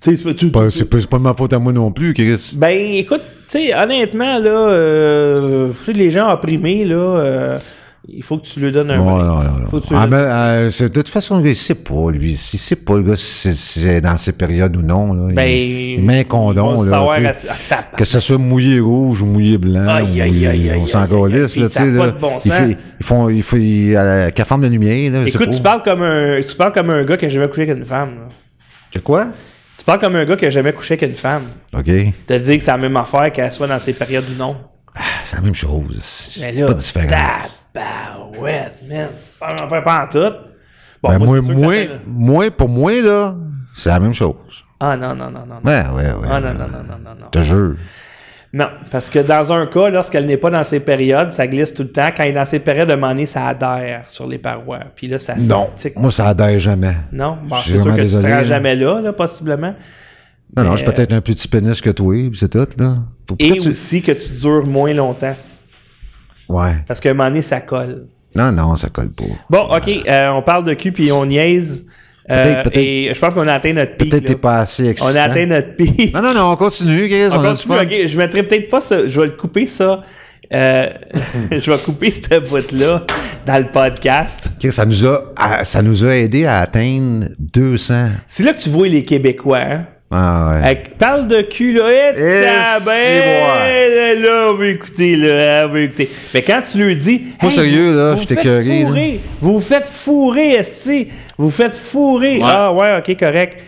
Tu 0.04 0.18
pas- 0.18 0.34
tu- 0.34 0.52
pas- 0.52 0.66
tu- 0.66 0.72
C'est 0.72 0.86
pas, 0.90 1.00
c'est 1.00 1.10
pas 1.10 1.18
de 1.18 1.24
ma 1.24 1.34
faute 1.34 1.54
à 1.54 1.60
moi 1.60 1.72
non 1.72 1.94
plus, 1.94 2.14
Chris. 2.14 2.56
Ben, 2.58 2.76
écoute, 2.76 3.22
tu 3.50 3.58
sais, 3.58 3.74
honnêtement, 3.74 4.38
là, 4.38 4.50
euh, 4.74 5.72
les 5.88 6.12
gens 6.12 6.30
opprimés, 6.30 6.84
là, 6.84 6.96
euh, 6.98 7.60
il 8.08 8.24
faut 8.24 8.38
que 8.38 8.44
tu 8.46 8.60
lui 8.60 8.72
donnes 8.72 8.90
un 8.92 8.98
Non, 8.98 9.06
break. 9.06 9.26
non, 9.26 9.36
non, 9.36 9.60
non. 9.60 9.70
Faut 9.70 9.80
que 9.80 9.88
tu 9.88 9.94
Ah, 9.96 10.06
lui 10.06 10.12
ben, 10.12 10.18
euh, 10.18 10.70
de 10.70 10.88
toute 10.88 11.10
façon, 11.10 11.40
il 11.46 11.56
sait 11.56 11.76
pas, 11.76 12.10
lui. 12.12 12.32
Il 12.32 12.36
sait 12.36 12.76
pas, 12.76 12.98
le 12.98 13.04
gars, 13.04 13.16
si 13.16 13.54
c'est 13.56 14.02
dans 14.02 14.18
ces 14.18 14.32
périodes 14.32 14.76
ou 14.76 14.82
non. 14.82 15.14
Là. 15.14 15.34
Ben, 15.34 15.48
il, 15.48 16.04
met 16.04 16.26
condom. 16.26 16.84
Là, 16.84 17.30
assez- 17.30 17.48
ah. 17.70 17.84
Que 17.96 18.04
ce 18.04 18.20
soit 18.20 18.38
mouillé 18.40 18.80
rouge 18.80 19.22
ou 19.22 19.28
mouillé 19.28 19.58
blanc. 19.58 19.88
Aïe, 19.88 20.20
aïe, 20.22 20.48
aïe, 20.48 20.74
on 20.78 20.86
s'en 20.86 21.06
calisse, 21.08 21.56
là, 21.56 21.68
tu 21.68 21.74
ça 21.74 21.80
sais. 21.80 21.92
de 21.92 22.12
bon 22.20 22.40
Il 22.44 22.52
fait, 22.52 22.78
ils 23.00 23.06
font, 23.06 23.30
il 23.30 23.44
faut, 23.44 23.58
il, 23.58 23.96
à 23.96 24.32
qu'à 24.32 24.46
forme 24.46 24.62
de 24.64 24.68
lumière, 24.68 25.12
là, 25.12 25.24
Écoute, 25.28 25.52
tu 25.52 25.62
parles 25.62 25.84
comme 25.84 26.02
un, 26.02 26.42
tu 26.42 26.56
parles 26.56 26.72
comme 26.72 26.90
un 26.90 27.04
gars 27.04 27.18
qui 27.18 27.26
a 27.26 27.30
jamais 27.30 27.48
couché 27.48 27.64
avec 27.64 27.78
une 27.78 27.86
femme. 27.86 28.30
Que 28.92 29.00
quoi? 29.00 29.28
Tu 29.78 29.86
parles 29.86 30.00
comme 30.00 30.16
un 30.16 30.26
gars 30.26 30.36
qui 30.36 30.46
a 30.46 30.50
jamais 30.50 30.74
couché 30.74 30.96
avec 30.96 31.10
une 31.10 31.16
femme. 31.16 31.44
OK. 31.74 31.86
Te 31.86 32.38
dire 32.38 32.58
que 32.58 32.64
c'est 32.64 32.72
la 32.72 32.78
même 32.78 32.98
affaire 32.98 33.32
qu'elle 33.32 33.52
soit 33.52 33.68
dans 33.68 33.80
ces 33.80 33.94
périodes 33.94 34.26
ou 34.36 34.38
non. 34.40 34.56
C'est 35.24 35.36
la 35.38 35.42
même 35.42 35.56
chose. 35.56 35.98
C'est 36.02 36.66
pas 36.66 36.74
différent. 36.74 37.08
Tabarouette, 37.74 38.80
man. 38.88 39.08
C'est 39.24 39.40
pas 39.40 39.48
la 39.50 39.56
même 39.56 39.66
affaire 39.66 39.84
pas 39.84 40.04
en 40.04 40.08
tout. 40.08 40.36
Bon, 41.04 41.10
Ben, 41.10 41.18
moi, 41.20 42.42
fait- 42.44 42.52
pour 42.52 42.70
moi, 42.70 43.02
là, 43.02 43.36
c'est 43.76 43.90
la 43.90 44.00
même 44.00 44.14
chose. 44.14 44.36
Ah 44.80 44.96
non, 44.98 45.16
non, 45.16 45.32
non, 45.32 45.46
non. 45.48 45.56
non. 45.64 45.70
Ouais, 45.70 45.82
ouais, 45.96 46.12
ouais. 46.14 46.28
Ah 46.30 46.40
non, 46.40 46.50
non, 46.54 46.60
non, 46.60 46.84
non, 46.88 46.98
non, 47.04 47.16
non. 47.20 47.26
Je 47.34 47.40
te 47.40 47.44
jure. 47.44 47.76
Non, 48.54 48.68
parce 48.92 49.10
que 49.10 49.20
dans 49.20 49.54
un 49.54 49.66
cas, 49.66 49.90
lorsqu'elle 49.90 50.26
n'est 50.26 50.36
pas 50.38 50.50
dans 50.50 50.64
ces 50.66 50.82
périodes, 50.82 51.32
ça 51.32 51.48
glisse 51.48 51.74
tout 51.74 51.84
le 51.84 51.92
temps. 51.92 52.10
Quand 52.16 52.24
elle 52.24 52.32
est 52.32 52.34
dans 52.34 52.46
ces 52.46 52.60
périodes, 52.60 52.90
à 52.90 52.94
un 52.94 52.98
moment 52.98 53.14
donné, 53.14 53.26
ça 53.26 53.48
adhère 53.48 54.04
sur 54.10 54.28
les 54.28 54.40
parois. 54.40 54.80
Puis 54.94 55.08
là, 55.08 55.20
ça 55.20 55.36
Non. 55.38 55.70
Moi, 55.96 56.12
ça 56.12 56.28
adhère 56.28 56.60
jamais. 56.60 56.96
Non, 57.14 57.38
bon, 57.46 57.56
Je 57.58 57.62
suis 57.62 57.72
c'est 57.74 57.78
sûr 57.80 57.92
que 57.92 57.96
tu 57.96 58.02
désolé, 58.02 58.24
te 58.24 58.28
rends 58.30 58.38
là. 58.40 58.44
jamais 58.44 58.76
là, 58.76 59.02
là, 59.02 59.14
possiblement. 59.14 59.74
Non, 60.58 60.64
non, 60.66 60.72
Mais, 60.72 60.78
j'ai 60.78 60.84
peut-être 60.86 61.14
un 61.14 61.22
plus 61.22 61.34
petit 61.36 61.48
pénis 61.48 61.80
que 61.80 61.92
toi, 61.92 62.14
puis 62.30 62.38
c'est 62.38 62.50
tout, 62.50 62.68
là. 62.78 62.98
Pourquoi 63.26 63.48
Et 63.48 63.52
tu- 63.58 63.70
aussi 63.70 64.02
que 64.02 64.12
tu 64.12 64.34
dures 64.34 64.66
moins 64.68 64.94
longtemps. 64.94 65.34
Ouais. 66.50 66.76
Parce 66.88 67.00
qu'à 67.00 67.10
un 67.10 67.14
moment 67.14 67.30
donné, 67.30 67.42
ça 67.42 67.62
colle. 67.62 68.08
Non, 68.36 68.52
non, 68.52 68.76
ça 68.76 68.90
colle 68.90 69.12
pas. 69.12 69.26
Bon, 69.50 69.64
OK, 69.76 69.90
euh, 70.08 70.30
on 70.30 70.42
parle 70.42 70.64
de 70.64 70.74
cul 70.74 70.92
puis 70.92 71.12
on 71.12 71.26
niaise. 71.26 71.86
Euh, 72.30 72.44
Peut-être- 72.44 72.64
peut-être- 72.64 72.78
et 72.78 73.12
je 73.14 73.20
pense 73.20 73.34
qu'on 73.34 73.48
a 73.48 73.54
atteint 73.54 73.74
notre 73.74 73.98
pic. 73.98 74.10
Peut-être 74.12 74.26
t'es 74.26 74.36
pas 74.36 74.60
assez 74.60 74.84
On 74.86 74.90
excitant. 74.90 75.20
a 75.20 75.24
atteint 75.24 75.46
notre 75.48 75.76
pic. 75.76 76.14
Non, 76.14 76.22
non, 76.22 76.34
non, 76.34 76.52
on 76.52 76.56
continue, 76.56 77.10
Chris, 77.10 77.26
On 77.32 77.40
on, 77.40 77.42
continue, 77.56 78.08
je 78.08 78.18
mettrai 78.18 78.44
peut-être 78.44 78.70
pas 78.70 78.80
ça. 78.80 79.08
Je 79.08 79.20
vais 79.20 79.26
le 79.26 79.32
couper 79.34 79.66
ça. 79.66 80.02
Euh, 80.54 80.88
je 81.52 81.72
vais 81.72 81.78
couper 81.80 82.12
cette 82.12 82.48
bout-là 82.50 83.06
dans 83.46 83.58
le 83.58 83.68
podcast. 83.72 84.50
Chris, 84.60 84.72
ça 84.72 84.86
nous 84.86 85.06
a, 85.06 85.64
ça 85.64 85.82
nous 85.82 86.06
a 86.06 86.16
aidé 86.16 86.46
à 86.46 86.60
atteindre 86.60 87.26
200. 87.40 88.10
C'est 88.28 88.44
là 88.44 88.54
que 88.54 88.60
tu 88.62 88.70
vois 88.70 88.88
les 88.88 89.04
Québécois. 89.04 89.58
Hein? 89.60 89.86
Ah, 90.12 90.60
ouais. 90.62 90.84
Parle 90.98 91.28
de 91.28 91.42
cul, 91.42 91.74
là. 91.74 92.12
Tabarnak, 92.14 94.20
là, 94.22 94.50
on 94.52 94.56
veut 94.56 94.70
écouter, 94.70 95.16
là, 95.16 95.66
on 95.68 95.72
veut 95.72 95.84
écouter. 95.84 96.10
Mais 96.34 96.42
quand 96.42 96.62
tu 96.70 96.84
lui 96.84 96.96
dis. 96.96 97.24
Moi, 97.42 97.50
sérieux, 97.50 97.96
là, 97.96 98.16
j'étais 98.18 98.36
fourrer. 98.36 99.20
Vous 99.40 99.54
vous 99.54 99.62
faites 99.62 99.86
fourrer, 99.86 100.52
esti. 100.52 101.08
Vous 101.38 101.46
vous 101.46 101.56
faites 101.56 101.74
fourrer. 101.74 102.38
Ouais. 102.38 102.44
Ah, 102.46 102.74
ouais, 102.74 102.98
ok, 102.98 103.18
correct. 103.18 103.64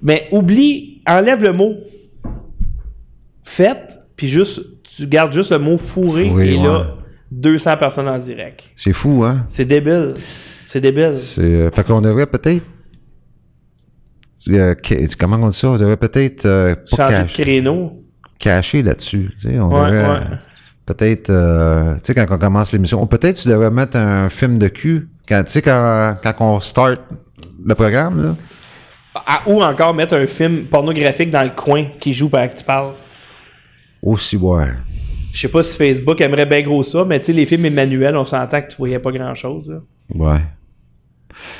Mais 0.00 0.28
oublie, 0.30 1.02
enlève 1.06 1.42
le 1.42 1.52
mot 1.52 1.74
faites, 3.42 3.98
puis 4.14 4.28
juste, 4.28 4.60
tu 4.96 5.06
gardes 5.06 5.32
juste 5.32 5.50
le 5.50 5.58
mot 5.58 5.78
Fourrer, 5.78 6.26
et 6.26 6.30
ouais. 6.30 6.62
là, 6.62 6.94
200 7.30 7.76
personnes 7.76 8.08
en 8.08 8.18
direct. 8.18 8.70
C'est 8.76 8.92
fou, 8.92 9.24
hein? 9.24 9.44
C'est 9.48 9.64
débile. 9.64 10.08
C'est 10.66 10.80
débile. 10.80 11.14
C'est, 11.16 11.42
euh, 11.42 11.70
fait 11.70 11.84
qu'on 11.84 12.00
devrait 12.00 12.26
peut-être. 12.26 12.64
Euh, 14.48 14.74
comment 15.18 15.36
on 15.36 15.48
dit 15.48 15.56
ça? 15.58 15.68
On 15.70 15.76
devrait 15.76 15.96
peut-être 15.96 16.46
euh, 16.46 16.74
Changer 16.86 17.22
de 17.24 17.28
créneau. 17.28 18.02
cacher 18.38 18.82
là-dessus. 18.82 19.30
tu 19.40 19.48
sais, 19.48 19.58
on 19.58 19.68
Ouais, 19.68 19.90
devrait, 19.90 20.08
ouais. 20.10 20.20
Peut-être, 20.86 21.28
euh, 21.30 21.94
tu 21.96 22.00
sais, 22.04 22.14
quand 22.14 22.24
on 22.30 22.38
commence 22.38 22.72
l'émission, 22.72 23.06
peut-être 23.06 23.36
tu 23.36 23.48
devrais 23.48 23.70
mettre 23.70 23.96
un 23.96 24.28
film 24.30 24.56
de 24.58 24.68
cul. 24.68 25.08
Quand, 25.28 25.42
tu 25.44 25.52
sais, 25.52 25.62
quand, 25.62 26.16
quand 26.22 26.34
on 26.40 26.60
start 26.60 27.00
le 27.64 27.74
programme, 27.74 28.22
là. 28.22 28.34
Ou 29.46 29.62
encore 29.62 29.92
mettre 29.94 30.14
un 30.14 30.26
film 30.26 30.62
pornographique 30.64 31.30
dans 31.30 31.42
le 31.42 31.50
coin 31.50 31.86
qui 31.98 32.14
joue 32.14 32.28
pendant 32.28 32.46
que 32.48 32.56
tu 32.56 32.64
parles. 32.64 32.92
Aussi, 34.00 34.36
ouais. 34.36 34.68
Je 35.32 35.40
sais 35.40 35.48
pas 35.48 35.62
si 35.62 35.76
Facebook 35.76 36.20
aimerait 36.20 36.46
bien 36.46 36.62
gros 36.62 36.82
ça, 36.82 37.04
mais 37.04 37.18
tu 37.18 37.26
sais, 37.26 37.32
les 37.32 37.44
films 37.44 37.66
Emmanuel, 37.66 38.16
on 38.16 38.24
s'entend 38.24 38.62
que 38.62 38.68
tu 38.68 38.76
voyais 38.76 38.98
pas 39.00 39.10
grand 39.10 39.34
chose. 39.34 39.68
Là. 39.68 39.78
Ouais. 40.14 40.40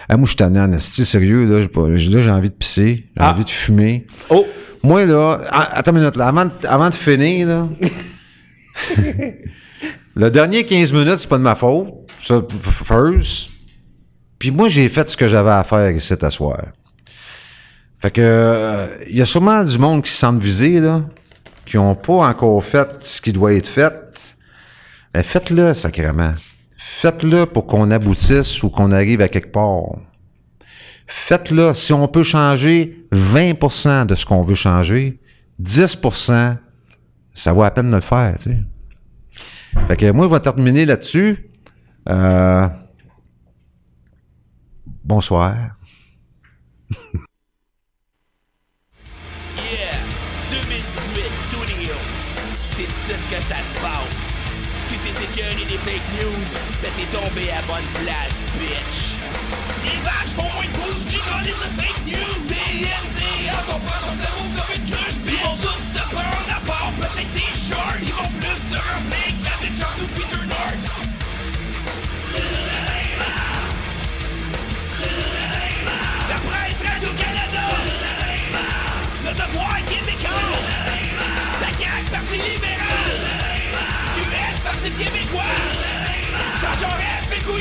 Ah, 0.09 0.17
moi, 0.17 0.25
je 0.25 0.31
suis 0.31 0.37
tanné 0.37 0.61
en 0.61 0.71
esti, 0.73 1.05
sérieux, 1.05 1.45
là. 1.45 1.67
J'ai 1.97 2.31
envie 2.31 2.51
de 2.51 2.55
pisser, 2.55 3.07
j'ai 3.17 3.23
Ah. 3.23 3.33
envie 3.33 3.45
de 3.45 3.51
fumer. 3.51 4.07
Oh! 4.31 4.47
Moi, 4.83 5.07
là, 5.07 5.39
a- 5.51 5.79
attends 5.79 5.93
une 5.93 5.99
minute, 6.01 6.17
là. 6.17 6.27
Avant, 6.29 6.45
de- 6.45 6.51
avant 6.67 6.89
de 6.91 6.95
finir, 6.95 7.49
là. 7.49 7.69
le 10.17 10.31
dernier 10.31 10.65
15 10.67 10.93
minutes, 10.93 11.17
c'est 11.19 11.29
pas 11.29 11.39
de 11.39 11.43
ma 11.43 11.55
faute. 11.55 11.89
Ça, 12.23 12.43
first. 12.61 13.51
Puis 14.39 14.51
moi, 14.51 14.69
j'ai 14.69 14.89
fait 14.89 15.09
ce 15.09 15.17
que 15.17 15.29
j'avais 15.29 15.51
à 15.51 15.65
faire 15.65 15.91
ici 15.91 16.15
à 16.21 16.31
soir. 16.31 16.61
Fait 18.01 18.11
que, 18.13 18.89
il 19.09 19.17
y 19.17 19.23
a 19.23 19.25
sûrement 19.25 19.65
du 19.65 19.79
monde 19.79 20.03
qui 20.05 20.11
se 20.13 20.19
sentent 20.19 20.41
visés, 20.43 20.79
là, 20.79 21.03
qui 21.67 21.77
ont 21.79 21.95
pas 21.97 22.29
encore 22.29 22.63
fait 22.65 22.89
ce 23.01 23.21
qui 23.21 23.33
doit 23.33 23.55
être 23.55 23.67
fait. 23.67 23.93
Ben, 25.13 25.23
faites-le, 25.25 25.75
sacrément. 25.75 26.35
Faites-le 26.91 27.47
pour 27.47 27.67
qu'on 27.67 27.91
aboutisse 27.91 28.63
ou 28.63 28.71
qu'on 28.71 28.91
arrive 28.91 29.21
à 29.21 29.29
quelque 29.29 29.53
part. 29.53 29.99
Faites-le. 31.07 31.73
Si 31.75 31.93
on 31.93 32.09
peut 32.09 32.25
changer 32.25 33.07
20% 33.13 34.07
de 34.07 34.15
ce 34.17 34.27
qu'on 34.27 34.43
veut 34.43 34.57
changer, 34.57 35.21
10% 35.63 36.57
ça 37.35 37.53
vaut 37.53 37.63
à 37.63 37.71
peine 37.71 37.91
de 37.91 37.95
le 37.95 38.01
faire. 38.01 38.37
Tu. 38.37 38.57
Fait 39.87 39.97
que 39.97 40.11
moi, 40.11 40.27
je 40.27 40.35
vais 40.35 40.41
terminer 40.41 40.87
là-dessus. 40.87 41.51
Euh, 42.09 42.67
bonsoir. 45.05 45.77
Ben 56.89 56.95
t'es 56.97 57.17
tombé 57.17 57.51
à 57.51 57.61
bonne 57.63 57.89
place, 58.03 58.37
bitch. 58.59 58.99
Les 59.85 60.01
vaches 60.03 60.33
font 60.37 60.49
moins 60.55 60.65
de 60.65 60.77
pouces, 60.79 61.11
les 61.11 61.19
gars, 61.19 61.43
les 61.45 61.57
fake 61.77 62.07
news. 62.07 62.37
CNCA, 62.49 63.59
ton 63.67 63.79
frère, 63.85 64.03
ton 64.07 64.17
cerveau 64.23 64.47
comme 64.57 64.73
une 64.77 64.91
cruche. 64.91 65.19
Ils 65.27 65.43
vont 65.45 65.57
tous 65.57 65.83
te 65.95 66.03
prendre 66.09 66.49
à 66.49 66.61
part, 66.67 66.93
peut-être 66.99 67.33
des 67.35 67.53
shorts. 67.69 68.01
Ils 68.03 68.13
vont 68.13 68.31
plus 68.41 68.61
que 68.69 68.75
la 68.75 69.55
bitch 69.61 69.83
en 69.83 69.93
sous 69.99 70.09
Peter 70.15 70.45
North. 70.47 70.85
La 76.29 76.39
presse 76.49 76.83
Radio-Canada. 76.89 77.65
Le 79.25 79.33
devoir 79.33 79.77
québécois. 79.89 80.57
La 81.61 81.71
CAQ, 81.77 82.11
Parti 82.11 82.37
libéral. 82.37 83.09
QS, 84.15 84.59
Parti 84.65 84.91
québécois. 84.93 85.68
Don't 87.49 87.59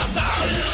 I'm 0.00 0.10
sorry. 0.10 0.73